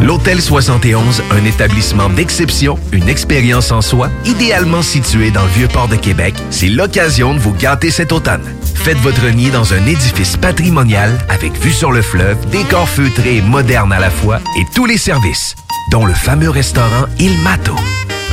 L'Hôtel 0.00 0.40
71, 0.40 1.22
un 1.30 1.44
établissement 1.44 2.08
d'exception, 2.08 2.78
une 2.92 3.08
expérience 3.08 3.70
en 3.70 3.80
soi, 3.80 4.10
idéalement 4.24 4.82
situé 4.82 5.30
dans 5.30 5.42
le 5.42 5.48
Vieux-Port 5.50 5.88
de 5.88 5.96
Québec, 5.96 6.34
c'est 6.50 6.68
l'occasion 6.68 7.32
de 7.32 7.38
vous 7.38 7.54
gâter 7.54 7.90
cet 7.90 8.12
automne. 8.12 8.44
Faites 8.74 8.98
votre 8.98 9.26
nid 9.28 9.50
dans 9.50 9.72
un 9.72 9.86
édifice 9.86 10.36
patrimonial 10.36 11.16
avec 11.28 11.58
vue 11.58 11.72
sur 11.72 11.92
le 11.92 12.02
fleuve, 12.02 12.36
décor 12.50 12.88
feutré 12.88 13.36
et 13.36 13.42
moderne 13.42 13.92
à 13.92 14.00
la 14.00 14.10
fois 14.10 14.40
et 14.58 14.64
tous 14.74 14.86
les 14.86 14.98
services, 14.98 15.54
dont 15.90 16.04
le 16.04 16.14
fameux 16.14 16.50
restaurant 16.50 17.06
Il 17.18 17.38
Mato. 17.38 17.74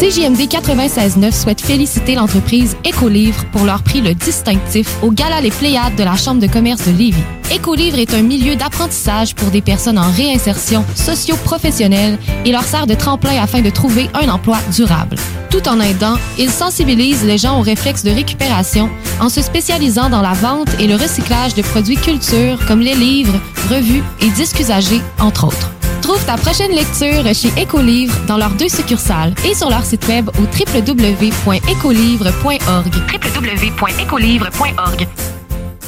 CJMD 0.00 0.48
96.9 0.48 1.30
souhaite 1.32 1.60
féliciter 1.60 2.16
l'entreprise 2.16 2.76
Écolivre 2.84 3.44
pour 3.52 3.64
leur 3.64 3.80
prix 3.84 4.00
le 4.00 4.12
distinctif 4.12 4.88
au 5.02 5.12
Gala 5.12 5.40
Les 5.40 5.52
Pléiades 5.52 5.94
de 5.94 6.02
la 6.02 6.16
Chambre 6.16 6.40
de 6.40 6.48
commerce 6.48 6.84
de 6.84 6.90
Lévis. 6.90 7.22
Écolivre 7.52 8.00
est 8.00 8.12
un 8.12 8.22
milieu 8.22 8.56
d'apprentissage 8.56 9.36
pour 9.36 9.50
des 9.50 9.60
personnes 9.60 9.98
en 9.98 10.10
réinsertion 10.10 10.84
socio-professionnelle 10.96 12.18
et 12.44 12.50
leur 12.50 12.64
sert 12.64 12.88
de 12.88 12.94
tremplin 12.94 13.40
afin 13.40 13.62
de 13.62 13.70
trouver 13.70 14.10
un 14.14 14.28
emploi 14.30 14.58
durable. 14.74 15.16
Tout 15.48 15.68
en 15.68 15.78
aidant, 15.78 16.16
ils 16.38 16.50
sensibilisent 16.50 17.24
les 17.24 17.38
gens 17.38 17.60
aux 17.60 17.62
réflexes 17.62 18.02
de 18.02 18.10
récupération 18.10 18.90
en 19.20 19.28
se 19.28 19.42
spécialisant 19.42 20.10
dans 20.10 20.22
la 20.22 20.32
vente 20.32 20.70
et 20.80 20.88
le 20.88 20.96
recyclage 20.96 21.54
de 21.54 21.62
produits 21.62 21.96
culture 21.96 22.58
comme 22.66 22.80
les 22.80 22.96
livres, 22.96 23.38
revues 23.70 24.02
et 24.20 24.30
disques 24.30 24.58
usagés, 24.58 25.00
entre 25.20 25.46
autres. 25.46 25.70
Trouve 26.04 26.24
ta 26.26 26.36
prochaine 26.36 26.72
lecture 26.72 27.24
chez 27.32 27.48
Écolivre 27.58 28.14
dans 28.26 28.36
leurs 28.36 28.50
deux 28.50 28.68
succursales 28.68 29.32
et 29.42 29.54
sur 29.54 29.70
leur 29.70 29.86
site 29.86 30.06
web 30.06 30.28
au 30.38 30.42
www.écolivre.org. 30.42 32.94
www.écolivre.org. 33.14 35.08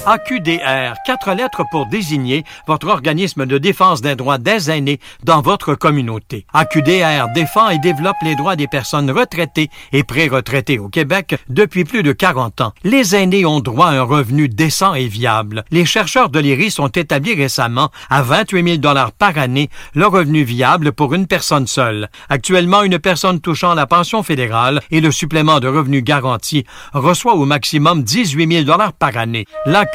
AQDR, 0.09 0.95
quatre 1.05 1.33
lettres 1.33 1.65
pour 1.73 1.87
désigner 1.87 2.45
votre 2.69 2.87
organisme 2.87 3.45
de 3.45 3.59
défense 3.59 4.03
des 4.03 4.15
droits 4.15 4.39
des 4.39 4.70
aînés 4.70 5.01
dans 5.24 5.41
votre 5.41 5.74
communauté. 5.74 6.47
AQDR 6.55 7.33
défend 7.35 7.70
et 7.70 7.78
développe 7.81 8.15
les 8.23 8.37
droits 8.37 8.55
des 8.55 8.69
personnes 8.69 9.11
retraitées 9.11 9.69
et 9.93 10.05
pré-retraitées 10.05 10.78
au 10.78 10.89
Québec 10.89 11.35
depuis 11.49 11.83
plus 11.85 12.05
de 12.05 12.12
40 12.12 12.61
ans. 12.61 12.73
Les 12.85 13.16
aînés 13.16 13.45
ont 13.47 13.59
droit 13.59 13.89
à 13.89 13.95
un 13.95 14.03
revenu 14.03 14.49
décent 14.49 14.95
et 14.95 15.09
viable. 15.09 15.65
Les 15.73 15.85
chercheurs 15.85 16.31
de 16.31 16.39
l'IRIS 16.39 16.78
ont 16.78 16.87
établi 16.87 17.35
récemment 17.35 17.91
à 18.09 18.23
28 18.23 18.81
000 18.81 18.95
par 19.19 19.37
année 19.37 19.70
le 19.95 20.07
revenu 20.07 20.45
viable 20.45 20.93
pour 20.93 21.15
une 21.15 21.27
personne 21.27 21.66
seule. 21.66 22.11
Actuellement, 22.28 22.85
une 22.85 23.01
personne 23.01 23.41
touchant 23.41 23.74
la 23.74 23.89
pension 23.89 24.23
fédérale 24.23 24.83
et 24.93 25.01
le 25.01 25.11
supplément 25.11 25.59
de 25.59 25.66
revenu 25.66 26.01
garanti 26.01 26.65
reçoit 26.93 27.35
au 27.35 27.45
maximum 27.45 28.05
18 28.05 28.65
000 28.66 28.78
par 29.01 29.16
année. 29.16 29.47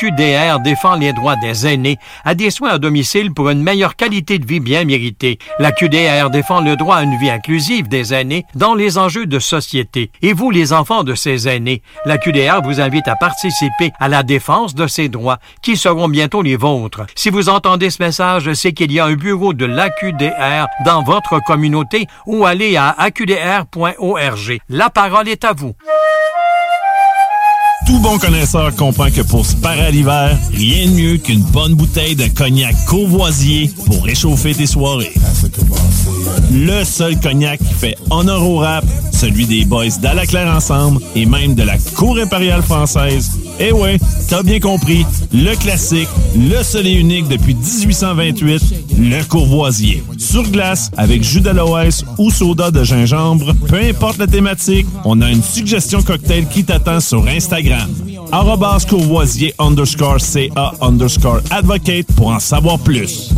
QDR 0.02 0.60
défend 0.60 0.95
les 0.95 1.14
droits 1.14 1.36
des 1.36 1.68
aînés 1.68 1.99
à 2.26 2.34
des 2.34 2.49
soins 2.49 2.72
à 2.72 2.78
domicile 2.80 3.32
pour 3.32 3.52
une 3.52 3.61
meilleure 3.61 3.95
qualité 3.95 4.40
de 4.40 4.48
vie 4.48 4.60
bien 4.60 4.84
méritée. 4.84 5.38
La 5.60 5.72
QDR 5.72 6.32
défend 6.32 6.60
le 6.60 6.76
droit 6.76 6.95
à 6.95 7.03
une 7.03 7.19
vie 7.19 7.30
inclusive 7.30 7.88
des 7.88 8.11
aînés 8.11 8.44
dans 8.56 8.73
les 8.73 8.98
enjeux 8.98 9.28
de 9.28 9.38
société. 9.38 10.10
Et 10.23 10.34
vous, 10.34 10.49
les 10.49 10.73
enfants 10.73 11.03
de 11.03 11.14
ces 11.14 11.48
aînés, 11.48 11.84
la 12.06 12.18
QDR 12.18 12.64
vous 12.64 12.82
invite 12.82 13.07
à 13.07 13.15
participer 13.15 13.91
à 13.99 14.07
la 14.07 14.23
défense 14.23 14.73
de 14.73 14.88
ces 14.88 15.07
droits 15.07 15.38
qui 15.61 15.78
seront 15.78 16.10
bientôt 16.10 16.41
les 16.41 16.56
vôtres. 16.56 17.02
Si 17.14 17.30
vous 17.30 17.49
entendez 17.49 17.91
ce 17.91 18.02
message, 18.02 18.52
c'est 18.53 18.73
qu'il 18.73 18.91
y 18.91 18.99
a 18.99 19.06
un 19.06 19.14
bureau 19.14 19.53
de 19.53 19.65
l'AQDR 19.65 20.65
dans 20.84 21.03
votre 21.03 21.40
communauté 21.45 22.07
ou 22.26 22.44
allez 22.48 22.76
à 22.76 22.90
aqdr.org. 22.90 24.57
La 24.68 24.90
parole 24.90 25.30
est 25.30 25.45
à 25.45 25.53
vous. 25.53 25.76
Tout 27.88 27.99
bon 27.99 28.18
connaisseur 28.18 28.76
comprend 28.76 29.10
que 29.10 29.22
pour 29.22 29.45
se 29.45 29.56
parer 29.56 29.82
à 29.82 29.91
l'hiver, 29.91 30.38
rien 30.53 30.86
de 30.86 30.91
mieux 30.91 31.18
qu'une 31.18 31.41
bonne 31.41 31.74
bouteille 31.74 32.16
de 32.16 32.28
cognac 32.28 32.76
courvoisier 32.86 33.72
pour 33.86 34.03
réchauffer 34.03 34.53
tes 34.53 34.68
soirées. 34.68 35.14
Le 36.53 36.84
seul 36.84 37.20
cognac 37.20 37.60
qui 37.60 37.74
fait 37.74 37.98
honneur 38.10 38.48
au 38.48 38.58
rap, 38.58 38.86
celui 39.12 39.45
des 39.45 39.66
boys 39.66 39.90
d'Alaclaire 40.02 40.53
Ensemble 40.56 41.02
et 41.16 41.26
même 41.26 41.56
de 41.56 41.64
la 41.64 41.78
Cour 41.95 42.18
impériale 42.18 42.62
française. 42.62 43.32
Eh 43.60 43.72
ouais, 43.72 43.98
t'as 44.28 44.44
bien 44.44 44.60
compris, 44.60 45.06
le 45.34 45.56
classique, 45.56 46.10
le 46.36 46.64
seul 46.64 46.88
et 46.88 46.94
unique 46.94 47.28
depuis 47.28 47.56
1828, 47.56 48.64
le 48.99 49.24
courvoisier. 49.24 50.03
Sur 50.18 50.44
glace, 50.44 50.91
avec 50.98 51.24
jus 51.24 51.41
d'aloès 51.41 52.03
ou 52.18 52.32
soda 52.32 52.72
de 52.72 52.84
gingembre, 52.84 53.53
peu 53.68 53.78
importe 53.78 54.18
la 54.18 54.28
thématique, 54.28 54.88
on 55.06 55.22
a 55.22 55.30
une 55.30 55.44
suggestion 55.44 56.02
cocktail 56.02 56.48
qui 56.48 56.64
t'attend 56.64 56.99
sur 56.99 57.28
Instagram. 57.28 57.70
Arrobas 58.31 58.85
courvoisier 58.89 59.53
underscore 59.60 60.19
CA 60.19 60.73
underscore 60.81 61.41
advocate 61.52 62.07
pour 62.15 62.27
en 62.27 62.39
savoir 62.39 62.80
plus. 62.80 63.34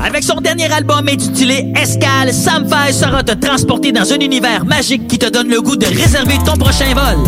Avec 0.00 0.22
son 0.22 0.40
dernier 0.40 0.70
album 0.72 1.08
intitulé 1.08 1.72
Escale, 1.74 2.32
Sam 2.32 2.68
Fay 2.68 2.92
sera 2.92 3.22
te 3.22 3.32
transporter 3.32 3.92
dans 3.92 4.12
un 4.12 4.18
univers 4.18 4.64
magique 4.64 5.06
qui 5.08 5.18
te 5.18 5.28
donne 5.30 5.48
le 5.48 5.60
goût 5.60 5.76
de 5.76 5.86
réserver 5.86 6.38
ton 6.44 6.56
prochain 6.56 6.92
vol. 6.94 7.24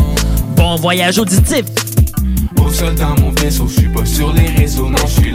Bon 0.57 0.77
voyage 0.77 1.19
auditif! 1.19 1.65
Au 2.65 2.71
sol 2.71 2.95
dans 2.95 3.21
mon 3.21 3.31
vaisseau, 3.33 3.67
je 3.69 3.81
suis 3.81 3.89
pas 3.89 4.05
sur 4.05 4.33
les 4.33 4.49
réseaux, 4.49 4.89
non, 4.89 4.97
je 5.07 5.23
suis. 5.23 5.35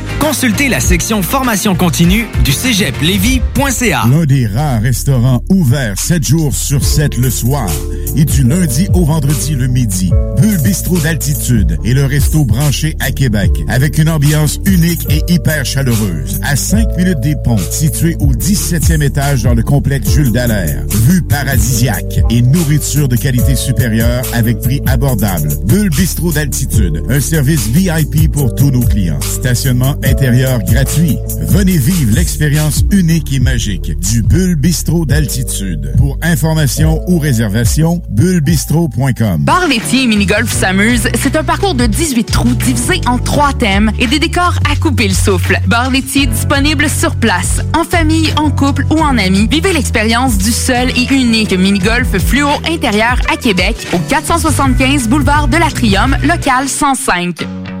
Consultez 0.21 0.69
la 0.69 0.79
section 0.79 1.23
formation 1.23 1.75
continue 1.75 2.27
du 2.45 2.51
cégeplevy.ca. 2.51 4.03
L'un 4.07 4.25
des 4.25 4.45
rares 4.45 4.79
restaurants 4.79 5.41
ouverts 5.49 5.97
7 5.97 6.23
jours 6.23 6.53
sur 6.53 6.83
7 6.83 7.17
le 7.17 7.31
soir 7.31 7.67
et 8.15 8.23
du 8.23 8.43
lundi 8.43 8.87
au 8.93 9.03
vendredi 9.03 9.55
le 9.55 9.65
midi. 9.65 10.11
Bulle 10.39 10.61
Bistrot 10.61 10.99
d'altitude 10.99 11.79
et 11.83 11.93
le 11.93 12.05
resto 12.05 12.45
branché 12.45 12.95
à 12.99 13.11
Québec 13.11 13.51
avec 13.67 13.97
une 13.97 14.09
ambiance 14.09 14.59
unique 14.65 15.07
et 15.09 15.23
hyper 15.31 15.65
chaleureuse. 15.65 16.39
À 16.43 16.55
5 16.55 16.95
minutes 16.97 17.19
des 17.21 17.35
ponts, 17.35 17.57
situé 17.57 18.15
au 18.19 18.31
17e 18.31 19.01
étage 19.01 19.43
dans 19.43 19.55
le 19.55 19.63
complexe 19.63 20.09
Jules 20.11 20.31
Dallaire. 20.31 20.83
Vue 20.87 21.23
paradisiaque 21.23 22.21
et 22.29 22.41
nourriture 22.43 23.07
de 23.07 23.15
qualité 23.15 23.55
supérieure 23.55 24.23
avec 24.33 24.59
prix 24.59 24.81
abordable. 24.85 25.49
Bulle 25.65 25.89
Bistrot 25.89 26.31
d'altitude, 26.31 27.01
un 27.09 27.19
service 27.19 27.67
VIP 27.67 28.31
pour 28.31 28.53
tous 28.53 28.69
nos 28.69 28.85
clients. 28.85 29.19
Stationnement 29.21 29.95
intérieur 30.11 30.59
gratuit. 30.63 31.17
Venez 31.47 31.77
vivre 31.77 32.13
l'expérience 32.13 32.83
unique 32.91 33.31
et 33.33 33.39
magique 33.39 33.97
du 33.99 34.21
Bulle 34.21 34.55
Bistrot 34.55 35.05
d'altitude. 35.05 35.93
Pour 35.97 36.17
information 36.21 37.01
ou 37.07 37.17
réservation, 37.17 38.01
bullebistro.com. 38.09 39.45
Bar 39.45 39.67
laitier 39.67 40.03
et 40.03 40.07
mini-golf 40.07 40.51
s'amuse, 40.51 41.07
c'est 41.15 41.35
un 41.37 41.43
parcours 41.43 41.75
de 41.75 41.85
18 41.85 42.25
trous 42.25 42.53
divisé 42.55 42.99
en 43.07 43.17
trois 43.19 43.53
thèmes 43.53 43.91
et 43.99 44.07
des 44.07 44.19
décors 44.19 44.59
à 44.69 44.75
couper 44.75 45.07
le 45.07 45.13
souffle. 45.13 45.57
Bar 45.67 45.89
laitier 45.89 46.25
disponible 46.25 46.89
sur 46.89 47.15
place, 47.15 47.61
en 47.73 47.85
famille, 47.85 48.33
en 48.37 48.51
couple 48.51 48.85
ou 48.89 48.99
en 48.99 49.17
amis. 49.17 49.47
Vivez 49.49 49.71
l'expérience 49.71 50.37
du 50.37 50.51
seul 50.51 50.89
et 50.89 51.13
unique 51.13 51.53
mini-golf 51.53 52.17
fluo 52.17 52.49
intérieur 52.69 53.17
à 53.31 53.37
Québec 53.37 53.87
au 53.93 53.97
475 54.09 55.07
boulevard 55.07 55.47
de 55.47 55.55
l'Atrium, 55.55 56.17
local 56.23 56.67
105. 56.67 57.80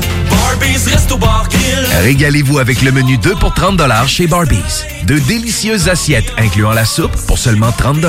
Régalez-vous 2.03 2.59
avec 2.59 2.81
le 2.81 2.91
menu 2.91 3.17
2 3.17 3.35
pour 3.35 3.53
30 3.53 3.81
chez 4.07 4.27
Barbies. 4.27 4.85
De 5.05 5.17
délicieuses 5.19 5.89
assiettes 5.89 6.31
incluant 6.37 6.71
la 6.71 6.85
soupe 6.85 7.15
pour 7.27 7.37
seulement 7.37 7.71
30 7.71 8.05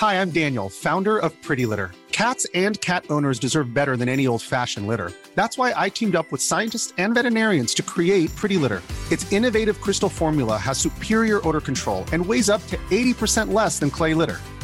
Hi, 0.00 0.14
I'm 0.14 0.30
Daniel, 0.30 0.68
founder 0.68 1.18
of 1.18 1.32
Pretty 1.42 1.66
Litter. 1.66 1.90
Cats 2.12 2.46
and 2.54 2.80
cat 2.80 3.04
owners 3.10 3.40
deserve 3.40 3.74
better 3.74 3.96
than 3.96 4.08
any 4.08 4.26
old-fashioned 4.26 4.86
litter. 4.86 5.10
That's 5.34 5.58
why 5.58 5.72
I 5.76 5.88
teamed 5.88 6.14
up 6.14 6.30
with 6.30 6.40
scientists 6.40 6.92
and 6.98 7.14
veterinarians 7.14 7.74
to 7.74 7.82
create 7.82 8.34
Pretty 8.36 8.56
Litter. 8.56 8.82
Its 9.10 9.30
innovative 9.32 9.80
crystal 9.80 10.08
formula 10.08 10.56
has 10.56 10.78
superior 10.78 11.40
odor 11.46 11.60
control 11.60 12.04
and 12.12 12.24
weighs 12.24 12.48
up 12.48 12.64
to 12.68 12.76
80% 12.90 13.52
less 13.52 13.78
than 13.78 13.90
clay 13.90 14.14
litter. 14.14 14.40